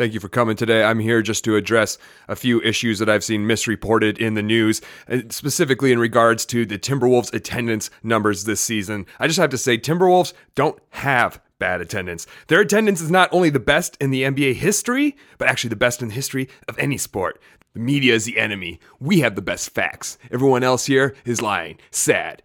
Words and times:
Thank 0.00 0.14
you 0.14 0.20
for 0.20 0.30
coming 0.30 0.56
today. 0.56 0.82
I'm 0.82 0.98
here 0.98 1.20
just 1.20 1.44
to 1.44 1.56
address 1.56 1.98
a 2.26 2.34
few 2.34 2.62
issues 2.62 3.00
that 3.00 3.10
I've 3.10 3.22
seen 3.22 3.46
misreported 3.46 4.16
in 4.16 4.32
the 4.32 4.42
news, 4.42 4.80
uh, 5.10 5.18
specifically 5.28 5.92
in 5.92 5.98
regards 5.98 6.46
to 6.46 6.64
the 6.64 6.78
Timberwolves 6.78 7.34
attendance 7.34 7.90
numbers 8.02 8.44
this 8.44 8.62
season. 8.62 9.04
I 9.18 9.26
just 9.26 9.38
have 9.38 9.50
to 9.50 9.58
say, 9.58 9.76
Timberwolves 9.76 10.32
don't 10.54 10.78
have 10.88 11.38
bad 11.58 11.82
attendance. 11.82 12.26
Their 12.46 12.62
attendance 12.62 13.02
is 13.02 13.10
not 13.10 13.28
only 13.30 13.50
the 13.50 13.60
best 13.60 13.98
in 14.00 14.10
the 14.10 14.22
NBA 14.22 14.54
history, 14.54 15.18
but 15.36 15.48
actually 15.48 15.68
the 15.68 15.76
best 15.76 16.00
in 16.00 16.08
the 16.08 16.14
history 16.14 16.48
of 16.66 16.78
any 16.78 16.96
sport. 16.96 17.38
The 17.74 17.80
media 17.80 18.14
is 18.14 18.24
the 18.24 18.38
enemy. 18.38 18.80
We 19.00 19.20
have 19.20 19.34
the 19.34 19.42
best 19.42 19.68
facts. 19.68 20.16
Everyone 20.32 20.64
else 20.64 20.86
here 20.86 21.14
is 21.26 21.42
lying. 21.42 21.76
Sad. 21.90 22.42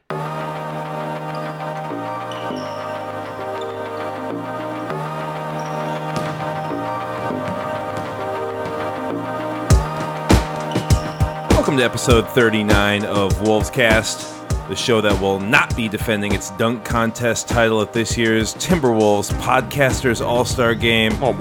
Welcome 11.75 11.89
to 11.89 11.93
episode 11.93 12.29
39 12.29 13.03
of 13.03 13.41
Wolves 13.41 13.69
Cast, 13.69 14.33
the 14.69 14.77
show 14.77 15.01
that 15.01 15.19
will 15.19 15.41
not 15.41 15.75
be 15.75 15.89
defending 15.89 16.33
its 16.33 16.51
dunk 16.51 16.85
contest 16.85 17.49
title 17.49 17.81
at 17.81 17.91
this 17.91 18.17
year's 18.17 18.55
Timberwolves 18.55 19.33
Podcasters 19.41 20.25
All 20.25 20.45
Star 20.45 20.73
Game. 20.73 21.11
Oh, 21.21 21.31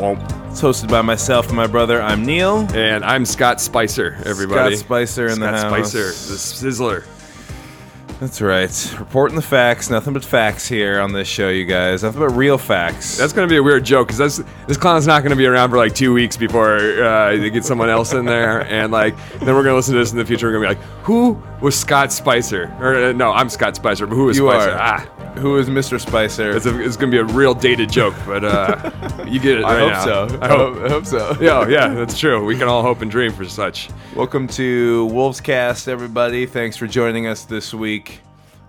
it's 0.51 0.61
hosted 0.61 0.91
by 0.91 1.02
myself 1.02 1.47
and 1.47 1.55
my 1.55 1.69
brother. 1.69 2.02
I'm 2.02 2.25
Neil. 2.25 2.66
And 2.75 3.05
I'm 3.05 3.25
Scott 3.25 3.61
Spicer, 3.61 4.19
everybody. 4.25 4.75
Scott 4.75 4.84
Spicer 4.84 5.28
in 5.28 5.39
the 5.39 5.56
Scott 5.56 5.70
house. 5.70 5.91
Spicer, 5.92 6.06
the 6.06 6.37
Sizzler. 6.37 7.05
That's 8.21 8.41
right. 8.41 8.95
Reporting 8.99 9.37
the 9.37 9.43
facts. 9.43 9.91
Nothing 9.91 10.15
but 10.15 10.25
facts 10.25 10.67
here 10.67 11.01
on 11.01 11.13
this 11.13 11.29
show, 11.29 11.49
you 11.49 11.65
guys. 11.65 12.03
Nothing 12.03 12.21
but 12.21 12.31
real 12.31 12.57
facts. 12.57 13.19
That's 13.19 13.33
going 13.33 13.47
to 13.49 13.53
be 13.53 13.59
a 13.59 13.63
weird 13.63 13.85
joke 13.85 14.09
because 14.09 14.39
this 14.67 14.77
clown's 14.77 15.07
not 15.07 15.23
going 15.23 15.31
to 15.31 15.37
be 15.37 15.47
around 15.47 15.71
for 15.71 15.77
like 15.77 15.95
two 15.95 16.15
weeks 16.15 16.37
before 16.37 16.77
uh, 16.77 17.37
they 17.37 17.51
get 17.51 17.65
someone 17.65 17.91
else 17.91 18.13
in 18.13 18.25
there. 18.25 18.63
And 18.67 18.93
like, 18.93 19.15
then 19.41 19.55
we're 19.55 19.62
going 19.62 19.73
to 19.73 19.77
listen 19.77 19.95
to 19.95 20.01
this 20.01 20.12
in 20.12 20.19
the 20.19 20.25
future. 20.25 20.47
We're 20.47 20.59
going 20.61 20.69
to 20.69 20.75
be 20.75 20.81
like, 20.81 21.05
who 21.05 21.43
was 21.61 21.79
Scott 21.79 22.12
Spicer? 22.12 22.75
Or 22.81 22.95
uh, 22.95 23.12
no, 23.12 23.33
I'm 23.33 23.48
Scott 23.48 23.77
Spicer, 23.77 24.06
but 24.06 24.15
who 24.15 24.25
was 24.27 24.39
you 24.39 24.49
Spicer? 24.49 24.71
are. 24.71 24.78
Ah, 24.81 25.23
Who 25.37 25.59
is 25.59 25.69
Mr. 25.69 26.01
Spicer? 26.01 26.57
it's, 26.57 26.65
a, 26.65 26.81
it's 26.81 26.97
going 26.97 27.11
to 27.11 27.25
be 27.25 27.33
a 27.33 27.35
real 27.35 27.55
dated 27.55 27.91
joke, 27.91 28.15
but 28.25 28.45
uh, 28.45 29.25
you 29.29 29.41
get 29.41 29.59
it 29.59 29.65
I 29.65 29.81
right 29.83 29.93
hope 29.93 30.07
now. 30.07 30.29
so. 30.29 30.39
I 30.41 30.49
hope. 30.49 30.77
I 30.85 30.89
hope 30.89 31.07
so. 31.07 31.37
Yeah, 31.41 31.69
yeah, 31.69 31.89
that's 31.89 32.19
true. 32.19 32.45
We 32.45 32.57
can 32.57 32.69
all 32.69 32.83
hope 32.83 33.03
and 33.03 33.11
dream 33.11 33.33
for 33.33 33.45
such. 33.45 33.91
Welcome 34.15 34.47
to 34.49 35.07
Wolves 35.07 35.41
Cast, 35.41 35.89
everybody. 35.89 36.47
Thanks 36.47 36.77
for 36.77 36.87
joining 36.87 37.27
us 37.27 37.45
this 37.45 37.75
week. 37.75 38.21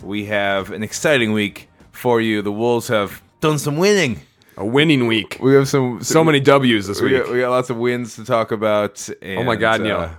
We 0.04 0.26
have 0.26 0.72
an 0.72 0.82
exciting 0.84 1.34
week 1.34 1.70
for 1.92 2.20
you. 2.20 2.42
The 2.42 2.52
Wolves 2.52 2.88
have 2.88 3.22
done 3.42 3.60
some 3.60 3.78
winning. 3.78 4.22
A 4.58 4.66
winning 4.66 5.06
week. 5.06 5.38
We 5.40 5.54
have 5.54 5.68
some 5.70 6.02
So 6.04 6.24
many 6.24 6.40
W's 6.40 6.88
this 6.88 7.00
We 7.00 7.14
week. 7.14 7.24
got, 7.26 7.32
we 7.32 7.40
got 7.42 7.52
lots 7.52 7.70
of 7.70 7.78
wins 7.78 8.16
to 8.16 8.26
talk 8.26 8.52
about. 8.52 9.08
oh 9.24 9.44
my 9.44 9.56
God, 9.56 9.82
uh, 9.82 9.84
Neil. 9.84 10.12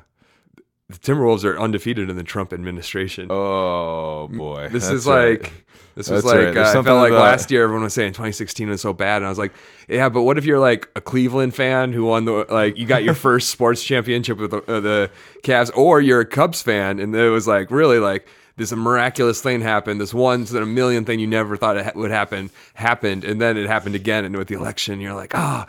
The 0.88 0.98
Timberwolves 0.98 1.42
are 1.44 1.58
undefeated 1.58 2.08
in 2.08 2.14
the 2.16 2.22
Trump 2.22 2.52
administration. 2.52 3.26
Oh 3.30 4.28
boy, 4.28 4.68
This 4.70 4.84
That's 4.84 5.00
is 5.00 5.06
right. 5.06 5.52
This 5.96 6.08
was 6.08 6.22
That's 6.22 6.34
like 6.34 6.54
There's 6.54 6.74
uh, 6.74 6.80
I 6.80 6.82
felt 6.84 7.00
like 7.00 7.10
about- 7.10 7.22
last 7.22 7.50
year 7.50 7.64
everyone 7.64 7.82
was 7.82 7.94
saying 7.94 8.12
2016 8.12 8.68
was 8.68 8.80
so 8.80 8.92
bad, 8.92 9.16
and 9.16 9.26
I 9.26 9.28
was 9.28 9.38
like, 9.38 9.52
yeah, 9.88 10.08
but 10.08 10.22
what 10.22 10.38
if 10.38 10.44
you're 10.44 10.60
like 10.60 10.88
a 10.94 11.00
Cleveland 11.00 11.54
fan 11.54 11.92
who 11.92 12.04
won 12.04 12.26
the 12.26 12.46
like 12.48 12.76
you 12.76 12.86
got 12.86 13.02
your 13.02 13.14
first 13.26 13.50
sports 13.50 13.82
championship 13.82 14.38
with 14.38 14.52
the, 14.52 14.58
uh, 14.72 14.80
the 14.80 15.10
Cavs, 15.42 15.70
or 15.76 16.00
you're 16.00 16.20
a 16.20 16.26
Cubs 16.26 16.62
fan, 16.62 17.00
and 17.00 17.16
it 17.16 17.30
was 17.30 17.48
like 17.48 17.70
really 17.72 17.98
like 17.98 18.28
this 18.58 18.72
miraculous 18.72 19.40
thing 19.42 19.60
happened, 19.60 20.00
this 20.00 20.14
once 20.14 20.50
in 20.52 20.62
a 20.62 20.66
million 20.66 21.04
thing 21.04 21.18
you 21.20 21.26
never 21.26 21.56
thought 21.58 21.76
it 21.76 21.84
ha- 21.84 21.92
would 21.94 22.10
happen 22.10 22.50
happened, 22.74 23.24
and 23.24 23.40
then 23.40 23.56
it 23.56 23.66
happened 23.66 23.94
again, 23.94 24.24
and 24.24 24.36
with 24.36 24.48
the 24.48 24.54
election, 24.54 25.00
you're 25.00 25.14
like, 25.14 25.34
ah. 25.34 25.66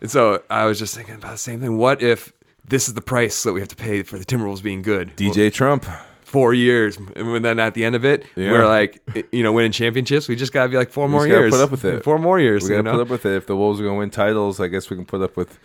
And 0.00 0.10
so 0.10 0.42
I 0.48 0.64
was 0.64 0.78
just 0.78 0.94
thinking 0.94 1.14
about 1.16 1.32
the 1.32 1.38
same 1.38 1.60
thing. 1.60 1.76
What 1.76 2.02
if 2.02 2.32
this 2.66 2.88
is 2.88 2.94
the 2.94 3.00
price 3.02 3.42
that 3.42 3.52
we 3.52 3.60
have 3.60 3.68
to 3.68 3.76
pay 3.76 4.02
for 4.02 4.18
the 4.18 4.24
Timberwolves 4.24 4.62
being 4.62 4.82
good? 4.82 5.14
DJ 5.16 5.52
Trump. 5.52 5.84
Four 6.30 6.54
years, 6.54 6.96
and 7.16 7.44
then 7.44 7.58
at 7.58 7.74
the 7.74 7.84
end 7.84 7.96
of 7.96 8.04
it, 8.04 8.24
Yeah. 8.36 8.52
we're 8.52 8.66
like, 8.66 9.00
eh, 9.16 9.22
you 9.32 9.42
know, 9.42 9.52
winning 9.52 9.72
championships. 9.72 10.28
We 10.28 10.36
just 10.36 10.52
gotta 10.52 10.68
be 10.68 10.76
like 10.76 10.90
four 10.90 11.08
more 11.08 11.26
just 11.26 11.28
years. 11.36 11.50
put 11.50 11.60
up 11.60 11.70
with 11.72 11.84
it. 11.84 12.04
Four 12.04 12.18
more 12.20 12.38
years. 12.38 12.62
We 12.62 12.70
you 12.70 12.76
gotta 12.76 12.84
know? 12.84 12.92
put 12.92 13.00
up 13.02 13.08
with 13.10 13.26
it. 13.26 13.34
If 13.36 13.46
the 13.46 13.56
Wolves 13.56 13.80
are 13.80 13.84
gonna 13.84 13.98
win 13.98 14.10
titles, 14.10 14.60
I 14.60 14.68
guess 14.68 14.88
we 14.90 14.96
can 14.96 15.04
put 15.06 15.20
up 15.22 15.36
with 15.36 15.58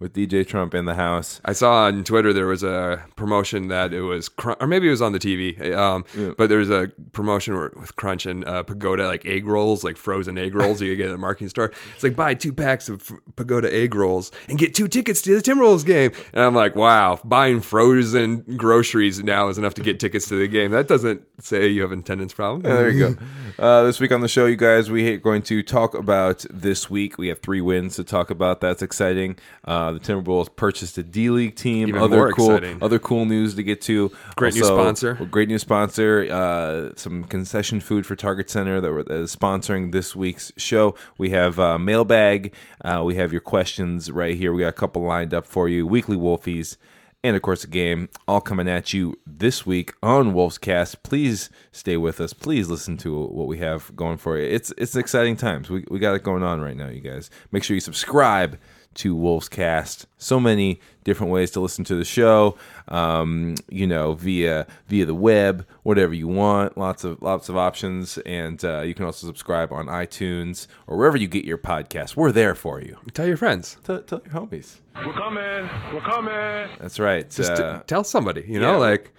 with 0.00 0.14
DJ 0.14 0.46
Trump 0.46 0.74
in 0.74 0.86
the 0.86 0.94
house. 0.94 1.40
I 1.44 1.52
saw 1.52 1.84
on 1.84 2.02
Twitter 2.04 2.32
there 2.32 2.46
was 2.46 2.62
a 2.62 3.04
promotion 3.16 3.68
that 3.68 3.92
it 3.92 4.00
was, 4.00 4.28
Cr- 4.30 4.52
or 4.58 4.66
maybe 4.66 4.86
it 4.88 4.90
was 4.90 5.02
on 5.02 5.12
the 5.12 5.18
TV, 5.18 5.60
um, 5.76 6.04
Yeah. 6.16 6.30
but 6.36 6.48
there 6.48 6.58
was 6.58 6.70
a 6.70 6.90
promotion 7.12 7.54
where- 7.54 7.70
with 7.78 7.94
Crunch 7.96 8.24
and 8.26 8.44
uh, 8.46 8.62
Pagoda, 8.62 9.06
like 9.06 9.26
egg 9.26 9.46
rolls, 9.46 9.84
like 9.84 9.96
frozen 9.98 10.38
egg 10.38 10.54
rolls 10.54 10.80
you 10.80 10.96
get 10.96 11.10
at 11.10 11.14
a 11.14 11.18
marketing 11.18 11.50
store. 11.50 11.70
It's 11.94 12.02
like 12.02 12.16
buy 12.16 12.32
two 12.34 12.52
packs 12.52 12.88
of 12.88 13.12
Pagoda 13.36 13.72
egg 13.72 13.94
rolls 13.94 14.32
and 14.48 14.58
get 14.58 14.74
two 14.74 14.88
tickets 14.88 15.20
to 15.22 15.38
the 15.38 15.42
Timberwolves 15.42 15.84
game. 15.84 16.12
And 16.32 16.42
I'm 16.42 16.54
like, 16.54 16.74
wow, 16.74 17.20
buying 17.22 17.60
frozen 17.60 18.40
groceries 18.56 19.22
now 19.22 19.48
is 19.48 19.58
enough 19.58 19.74
to 19.74 19.82
get 19.82 20.00
tickets 20.00 20.26
to 20.28 20.36
the 20.38 20.48
game. 20.48 20.70
That 20.70 20.88
doesn't 20.88 21.22
say 21.40 21.68
you 21.68 21.82
have 21.82 21.92
an 21.92 21.98
attendance 22.00 22.32
problem. 22.32 22.62
Yeah, 22.64 22.74
there 22.78 22.90
you 22.90 23.14
go. 23.14 23.16
Uh, 23.58 23.82
this 23.84 24.00
week 24.00 24.12
on 24.12 24.22
the 24.22 24.28
show, 24.28 24.46
you 24.46 24.56
guys, 24.56 24.90
we 24.90 25.12
are 25.12 25.18
going 25.18 25.42
to 25.42 25.62
talk 25.62 25.94
about 25.94 26.46
this 26.48 26.88
week. 26.88 27.18
We 27.18 27.28
have 27.28 27.40
three 27.40 27.60
wins 27.60 27.96
to 27.96 28.04
talk 28.04 28.30
about. 28.30 28.62
That's 28.62 28.80
exciting. 28.80 29.36
Uh, 29.64 29.89
the 29.90 30.00
Timberwolves 30.00 30.54
purchased 30.54 30.98
a 30.98 31.02
D 31.02 31.30
League 31.30 31.56
team. 31.56 31.88
Even 31.88 32.00
other 32.02 32.16
more 32.16 32.32
cool, 32.32 32.56
exciting. 32.56 32.82
other 32.82 32.98
cool 32.98 33.24
news 33.24 33.54
to 33.54 33.62
get 33.62 33.80
to. 33.82 34.10
Great 34.36 34.54
new 34.54 34.64
sponsor. 34.64 35.16
well, 35.18 35.28
Great 35.28 35.48
new 35.48 35.58
sponsor. 35.58 36.26
Uh, 36.30 36.90
some 36.96 37.24
concession 37.24 37.80
food 37.80 38.06
for 38.06 38.16
Target 38.16 38.50
Center 38.50 38.80
that, 38.80 38.90
were, 38.90 39.04
that 39.04 39.20
is 39.20 39.34
sponsoring 39.34 39.92
this 39.92 40.14
week's 40.14 40.52
show. 40.56 40.94
We 41.18 41.30
have 41.30 41.58
uh, 41.58 41.78
mailbag. 41.78 42.54
Uh, 42.84 43.02
we 43.04 43.16
have 43.16 43.32
your 43.32 43.40
questions 43.40 44.10
right 44.10 44.36
here. 44.36 44.52
We 44.52 44.60
got 44.60 44.68
a 44.68 44.72
couple 44.72 45.02
lined 45.02 45.34
up 45.34 45.46
for 45.46 45.68
you. 45.68 45.86
Weekly 45.86 46.16
Wolfies 46.16 46.76
and 47.22 47.36
of 47.36 47.42
course 47.42 47.62
the 47.62 47.68
game 47.68 48.08
all 48.26 48.40
coming 48.40 48.68
at 48.68 48.92
you 48.92 49.18
this 49.26 49.66
week 49.66 49.92
on 50.02 50.32
Wolves 50.32 50.58
Cast. 50.58 51.02
Please 51.02 51.50
stay 51.72 51.96
with 51.96 52.20
us. 52.20 52.32
Please 52.32 52.68
listen 52.68 52.96
to 52.98 53.26
what 53.26 53.46
we 53.46 53.58
have 53.58 53.94
going 53.94 54.16
for 54.16 54.38
you. 54.38 54.48
It's 54.48 54.72
it's 54.78 54.96
exciting 54.96 55.36
times. 55.36 55.70
We 55.70 55.84
we 55.90 55.98
got 55.98 56.14
it 56.14 56.22
going 56.22 56.42
on 56.42 56.60
right 56.60 56.76
now, 56.76 56.88
you 56.88 57.00
guys. 57.00 57.30
Make 57.52 57.64
sure 57.64 57.74
you 57.74 57.80
subscribe 57.80 58.58
to 58.94 59.14
Wolves 59.14 59.48
Cast. 59.48 60.06
So 60.18 60.40
many 60.40 60.80
different 61.04 61.32
ways 61.32 61.50
to 61.52 61.60
listen 61.60 61.84
to 61.84 61.94
the 61.94 62.04
show. 62.04 62.56
Um, 62.88 63.54
you 63.68 63.86
know, 63.86 64.14
via 64.14 64.66
via 64.88 65.06
the 65.06 65.14
web, 65.14 65.64
whatever 65.84 66.12
you 66.12 66.26
want. 66.28 66.76
Lots 66.76 67.04
of 67.04 67.22
lots 67.22 67.48
of 67.48 67.56
options, 67.56 68.18
and 68.26 68.62
uh, 68.64 68.80
you 68.80 68.94
can 68.94 69.04
also 69.04 69.26
subscribe 69.26 69.72
on 69.72 69.86
iTunes 69.86 70.66
or 70.86 70.96
wherever 70.96 71.16
you 71.16 71.28
get 71.28 71.44
your 71.44 71.58
podcasts. 71.58 72.16
We're 72.16 72.32
there 72.32 72.54
for 72.54 72.80
you. 72.80 72.96
Tell 73.14 73.26
your 73.26 73.36
friends. 73.36 73.76
Tell, 73.84 74.02
tell 74.02 74.20
your 74.24 74.34
homies. 74.34 74.76
We're 74.96 75.12
coming. 75.12 75.68
We're 75.94 76.00
coming. 76.00 76.68
That's 76.80 76.98
right. 76.98 77.30
just 77.30 77.56
t- 77.56 77.62
Uh, 77.62 77.80
tell 77.86 78.02
somebody 78.04 78.44
you 78.48 78.58
know 78.60 78.72
yeah. 78.72 78.76
like 78.90 79.12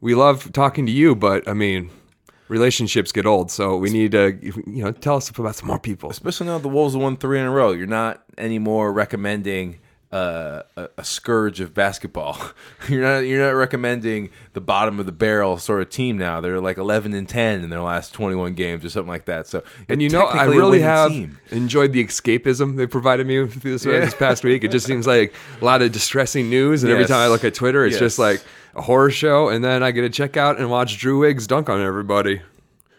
we 0.00 0.14
love 0.14 0.52
talking 0.52 0.86
to 0.86 0.92
you 0.92 1.14
but 1.14 1.46
i 1.48 1.52
mean 1.52 1.90
relationships 2.48 3.12
get 3.12 3.26
old 3.26 3.50
so 3.50 3.76
we 3.76 3.90
need 3.90 4.12
to 4.12 4.38
you 4.42 4.82
know 4.82 4.90
tell 4.92 5.16
us 5.16 5.28
about 5.30 5.54
some 5.54 5.66
more 5.68 5.78
people 5.78 6.10
especially 6.10 6.46
now 6.46 6.58
the 6.58 6.68
Wolves 6.68 6.94
have 6.94 7.02
won 7.02 7.16
three 7.16 7.38
in 7.40 7.46
a 7.46 7.50
row. 7.50 7.72
You're 7.72 7.86
not 7.86 8.22
anymore 8.36 8.92
recommending 8.92 9.78
uh, 10.10 10.62
a, 10.76 10.88
a 10.96 11.04
scourge 11.04 11.60
of 11.60 11.74
basketball. 11.74 12.40
you're 12.88 13.02
not 13.02 13.18
you're 13.18 13.44
not 13.44 13.50
recommending 13.58 14.30
the 14.54 14.60
bottom 14.60 14.98
of 14.98 15.04
the 15.04 15.12
barrel 15.12 15.58
sort 15.58 15.82
of 15.82 15.90
team 15.90 16.16
now. 16.16 16.40
They're 16.40 16.60
like 16.60 16.78
11 16.78 17.12
and 17.12 17.28
10 17.28 17.62
in 17.62 17.68
their 17.68 17.82
last 17.82 18.14
21 18.14 18.54
games 18.54 18.84
or 18.86 18.88
something 18.88 19.08
like 19.08 19.26
that. 19.26 19.46
So 19.46 19.62
and 19.88 20.00
you 20.00 20.08
know 20.08 20.24
i 20.24 20.44
really 20.44 20.80
have 20.80 21.10
team. 21.10 21.38
enjoyed 21.50 21.92
the 21.92 22.02
escapism 22.02 22.76
they 22.76 22.86
provided 22.86 23.26
me 23.26 23.46
through 23.46 23.72
this, 23.72 23.84
Yeah. 23.84 24.00
this 24.00 24.14
past 24.14 24.44
week 24.44 24.64
it 24.64 24.70
just 24.70 24.86
seems 24.86 25.06
like 25.06 25.34
a 25.60 25.64
lot 25.64 25.82
of 25.82 25.92
distressing 25.92 26.48
news 26.48 26.82
and 26.84 26.90
every 26.92 27.04
time 27.04 27.18
i 27.18 27.28
look 27.28 27.44
at 27.44 27.52
twitter 27.54 27.84
it's 27.84 27.94
Yes. 27.94 28.00
just 28.00 28.18
like 28.18 28.42
a 28.78 28.82
horror 28.82 29.10
show 29.10 29.48
and 29.48 29.64
then 29.64 29.82
i 29.82 29.90
get 29.90 30.02
to 30.02 30.10
check 30.10 30.36
out 30.36 30.58
and 30.58 30.70
watch 30.70 30.98
drew 30.98 31.18
wiggs 31.18 31.46
dunk 31.46 31.68
on 31.68 31.80
everybody 31.80 32.40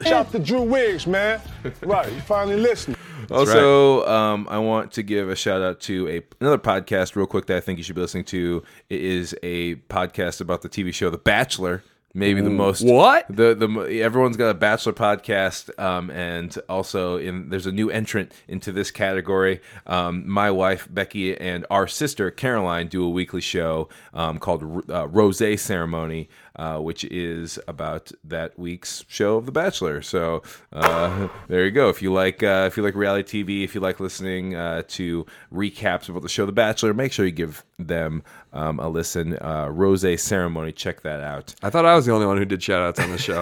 Shout 0.01 0.13
out 0.13 0.31
to 0.31 0.39
Drew 0.39 0.61
Wiggs, 0.61 1.05
man. 1.05 1.41
Right, 1.81 2.11
you 2.11 2.21
finally 2.21 2.55
listening. 2.55 2.97
Also, 3.31 4.07
um, 4.07 4.47
I 4.49 4.57
want 4.57 4.93
to 4.93 5.03
give 5.03 5.29
a 5.29 5.35
shout 5.35 5.61
out 5.61 5.81
to 5.81 6.07
a 6.07 6.21
another 6.39 6.57
podcast 6.57 7.15
real 7.15 7.27
quick 7.27 7.45
that 7.47 7.57
I 7.57 7.59
think 7.59 7.77
you 7.77 7.83
should 7.83 7.95
be 7.95 8.01
listening 8.01 8.23
to. 8.23 8.63
It 8.89 9.01
is 9.01 9.35
a 9.43 9.75
podcast 9.75 10.41
about 10.41 10.61
the 10.61 10.69
TV 10.69 10.91
show 10.93 11.09
The 11.09 11.17
Bachelor. 11.19 11.83
Maybe 12.13 12.41
the 12.41 12.49
most 12.49 12.81
What? 12.81 13.27
the 13.29 13.53
the 13.53 14.01
everyone's 14.01 14.35
got 14.35 14.49
a 14.49 14.55
Bachelor 14.55 14.93
podcast, 14.93 15.77
um, 15.79 16.09
and 16.09 16.57
also 16.67 17.17
in 17.17 17.49
there's 17.49 17.67
a 17.67 17.71
new 17.71 17.91
entrant 17.91 18.31
into 18.47 18.71
this 18.71 18.89
category. 18.89 19.61
Um, 19.85 20.27
my 20.27 20.49
wife 20.49 20.87
Becky 20.89 21.37
and 21.37 21.67
our 21.69 21.87
sister 21.87 22.31
Caroline 22.31 22.87
do 22.87 23.03
a 23.03 23.09
weekly 23.09 23.41
show 23.41 23.89
um, 24.13 24.39
called 24.39 24.89
uh, 24.89 25.07
Rose 25.07 25.61
Ceremony, 25.61 26.29
uh, 26.55 26.77
which 26.79 27.03
is 27.05 27.59
about 27.67 28.11
that 28.23 28.57
week's 28.59 29.05
show 29.07 29.37
of 29.37 29.45
The 29.45 29.51
Bachelor. 29.51 30.01
So 30.01 30.41
uh, 30.73 31.27
there 31.47 31.65
you 31.65 31.71
go. 31.71 31.89
If 31.89 32.01
you 32.01 32.11
like 32.13 32.43
uh, 32.43 32.65
if 32.67 32.77
you 32.77 32.83
like 32.83 32.95
reality 32.95 33.43
TV, 33.43 33.63
if 33.63 33.75
you 33.75 33.81
like 33.81 33.99
listening 33.99 34.55
uh, 34.55 34.83
to 34.89 35.25
recaps 35.53 36.09
about 36.09 36.21
the 36.21 36.29
show 36.29 36.45
The 36.45 36.51
Bachelor, 36.51 36.93
make 36.93 37.11
sure 37.11 37.25
you 37.25 37.31
give 37.31 37.63
them 37.77 38.23
um, 38.51 38.79
a 38.79 38.89
listen. 38.89 39.37
Uh, 39.39 39.67
Rose 39.69 40.05
Ceremony, 40.21 40.71
check 40.71 41.01
that 41.01 41.21
out. 41.21 41.53
I 41.61 41.69
thought 41.69 41.85
I 41.85 41.95
was 41.95 42.05
the 42.05 42.11
only 42.11 42.25
one 42.25 42.37
who 42.37 42.45
did 42.45 42.61
shout 42.61 42.81
outs 42.81 42.99
on 42.99 43.11
the 43.11 43.17
show. 43.17 43.39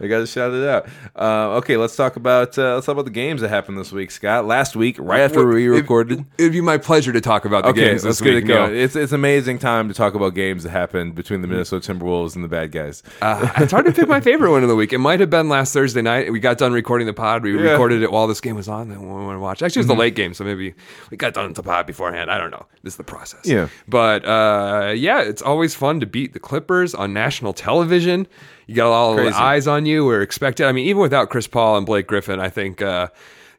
I 0.00 0.06
got 0.06 0.18
to 0.18 0.26
shout 0.26 0.52
it 0.52 0.68
out. 0.68 0.88
Uh, 1.16 1.56
okay, 1.56 1.76
let's 1.76 1.96
talk 1.96 2.16
about 2.16 2.58
uh, 2.58 2.74
let's 2.74 2.86
talk 2.86 2.94
about 2.94 3.06
the 3.06 3.10
games 3.10 3.40
that 3.40 3.48
happened 3.48 3.78
this 3.78 3.92
week, 3.92 4.10
Scott. 4.10 4.44
Last 4.46 4.76
week, 4.76 4.96
right 4.98 5.20
after 5.20 5.46
we 5.46 5.68
recorded. 5.68 6.24
It'd 6.38 6.52
be 6.52 6.60
my 6.60 6.78
pleasure 6.78 7.12
to 7.12 7.20
talk 7.20 7.44
about 7.44 7.64
the 7.64 7.70
Okay, 7.70 7.86
games 7.90 8.04
let's 8.04 8.20
get 8.20 8.34
week. 8.34 8.44
it 8.44 8.48
going. 8.48 8.76
It's 8.76 8.94
it's 8.96 9.12
amazing 9.12 9.58
time 9.58 9.88
to 9.88 9.94
talk 9.94 10.14
about 10.14 10.34
games 10.34 10.62
that 10.64 10.70
happened 10.70 11.14
between 11.14 11.40
the 11.42 11.48
Minnesota 11.48 11.92
Timberwolves 11.92 12.09
and 12.14 12.44
the 12.44 12.48
bad 12.48 12.72
guys. 12.72 13.02
Uh, 13.22 13.48
it's 13.58 13.72
hard 13.72 13.86
to 13.86 13.92
pick 13.92 14.08
my 14.08 14.20
favorite 14.20 14.50
one 14.50 14.62
of 14.62 14.68
the 14.68 14.76
week. 14.76 14.92
It 14.92 14.98
might 14.98 15.20
have 15.20 15.30
been 15.30 15.48
last 15.48 15.72
Thursday 15.72 16.02
night. 16.02 16.32
We 16.32 16.40
got 16.40 16.58
done 16.58 16.72
recording 16.72 17.06
the 17.06 17.12
pod. 17.12 17.42
We 17.42 17.52
Yeah. 17.52 17.58
Mm-hmm. 17.60 17.68
recorded 17.70 18.02
it 18.02 18.10
while 18.12 18.26
this 18.26 18.40
game 18.40 18.56
was 18.56 18.68
on. 18.68 18.88
Then 18.88 19.00
we 19.00 19.26
went 19.26 19.36
to 19.36 19.40
watch. 19.40 19.62
Actually, 19.62 19.80
it 19.80 19.82
was 19.82 19.86
the 19.88 19.94
late 19.94 20.14
game, 20.14 20.34
so 20.34 20.44
maybe 20.44 20.74
we 21.10 21.16
got 21.16 21.34
done 21.34 21.46
with 21.46 21.56
the 21.56 21.62
pod 21.62 21.86
beforehand. 21.86 22.30
I 22.30 22.38
don't 22.38 22.50
know. 22.50 22.66
This 22.82 22.94
is 22.94 22.96
the 22.96 23.04
process. 23.04 23.46
Yeah. 23.46 23.68
But 23.88 24.24
uh, 24.24 24.92
yeah, 24.96 25.22
it's 25.22 25.42
always 25.42 25.74
fun 25.74 26.00
to 26.00 26.06
beat 26.06 26.32
the 26.32 26.40
Clippers 26.40 26.94
on 26.94 27.12
national 27.12 27.52
television. 27.52 28.26
You 28.66 28.74
got 28.76 28.90
all 28.92 29.16
the 29.16 29.28
eyes 29.34 29.66
on 29.66 29.86
you. 29.86 30.04
We're 30.04 30.22
expected. 30.22 30.66
I 30.66 30.72
mean, 30.72 30.86
even 30.88 31.02
without 31.02 31.30
Chris 31.30 31.46
Paul 31.46 31.76
and 31.76 31.86
Blake 31.86 32.06
Griffin, 32.06 32.40
I 32.40 32.48
think. 32.50 32.82
Uh, 32.82 33.08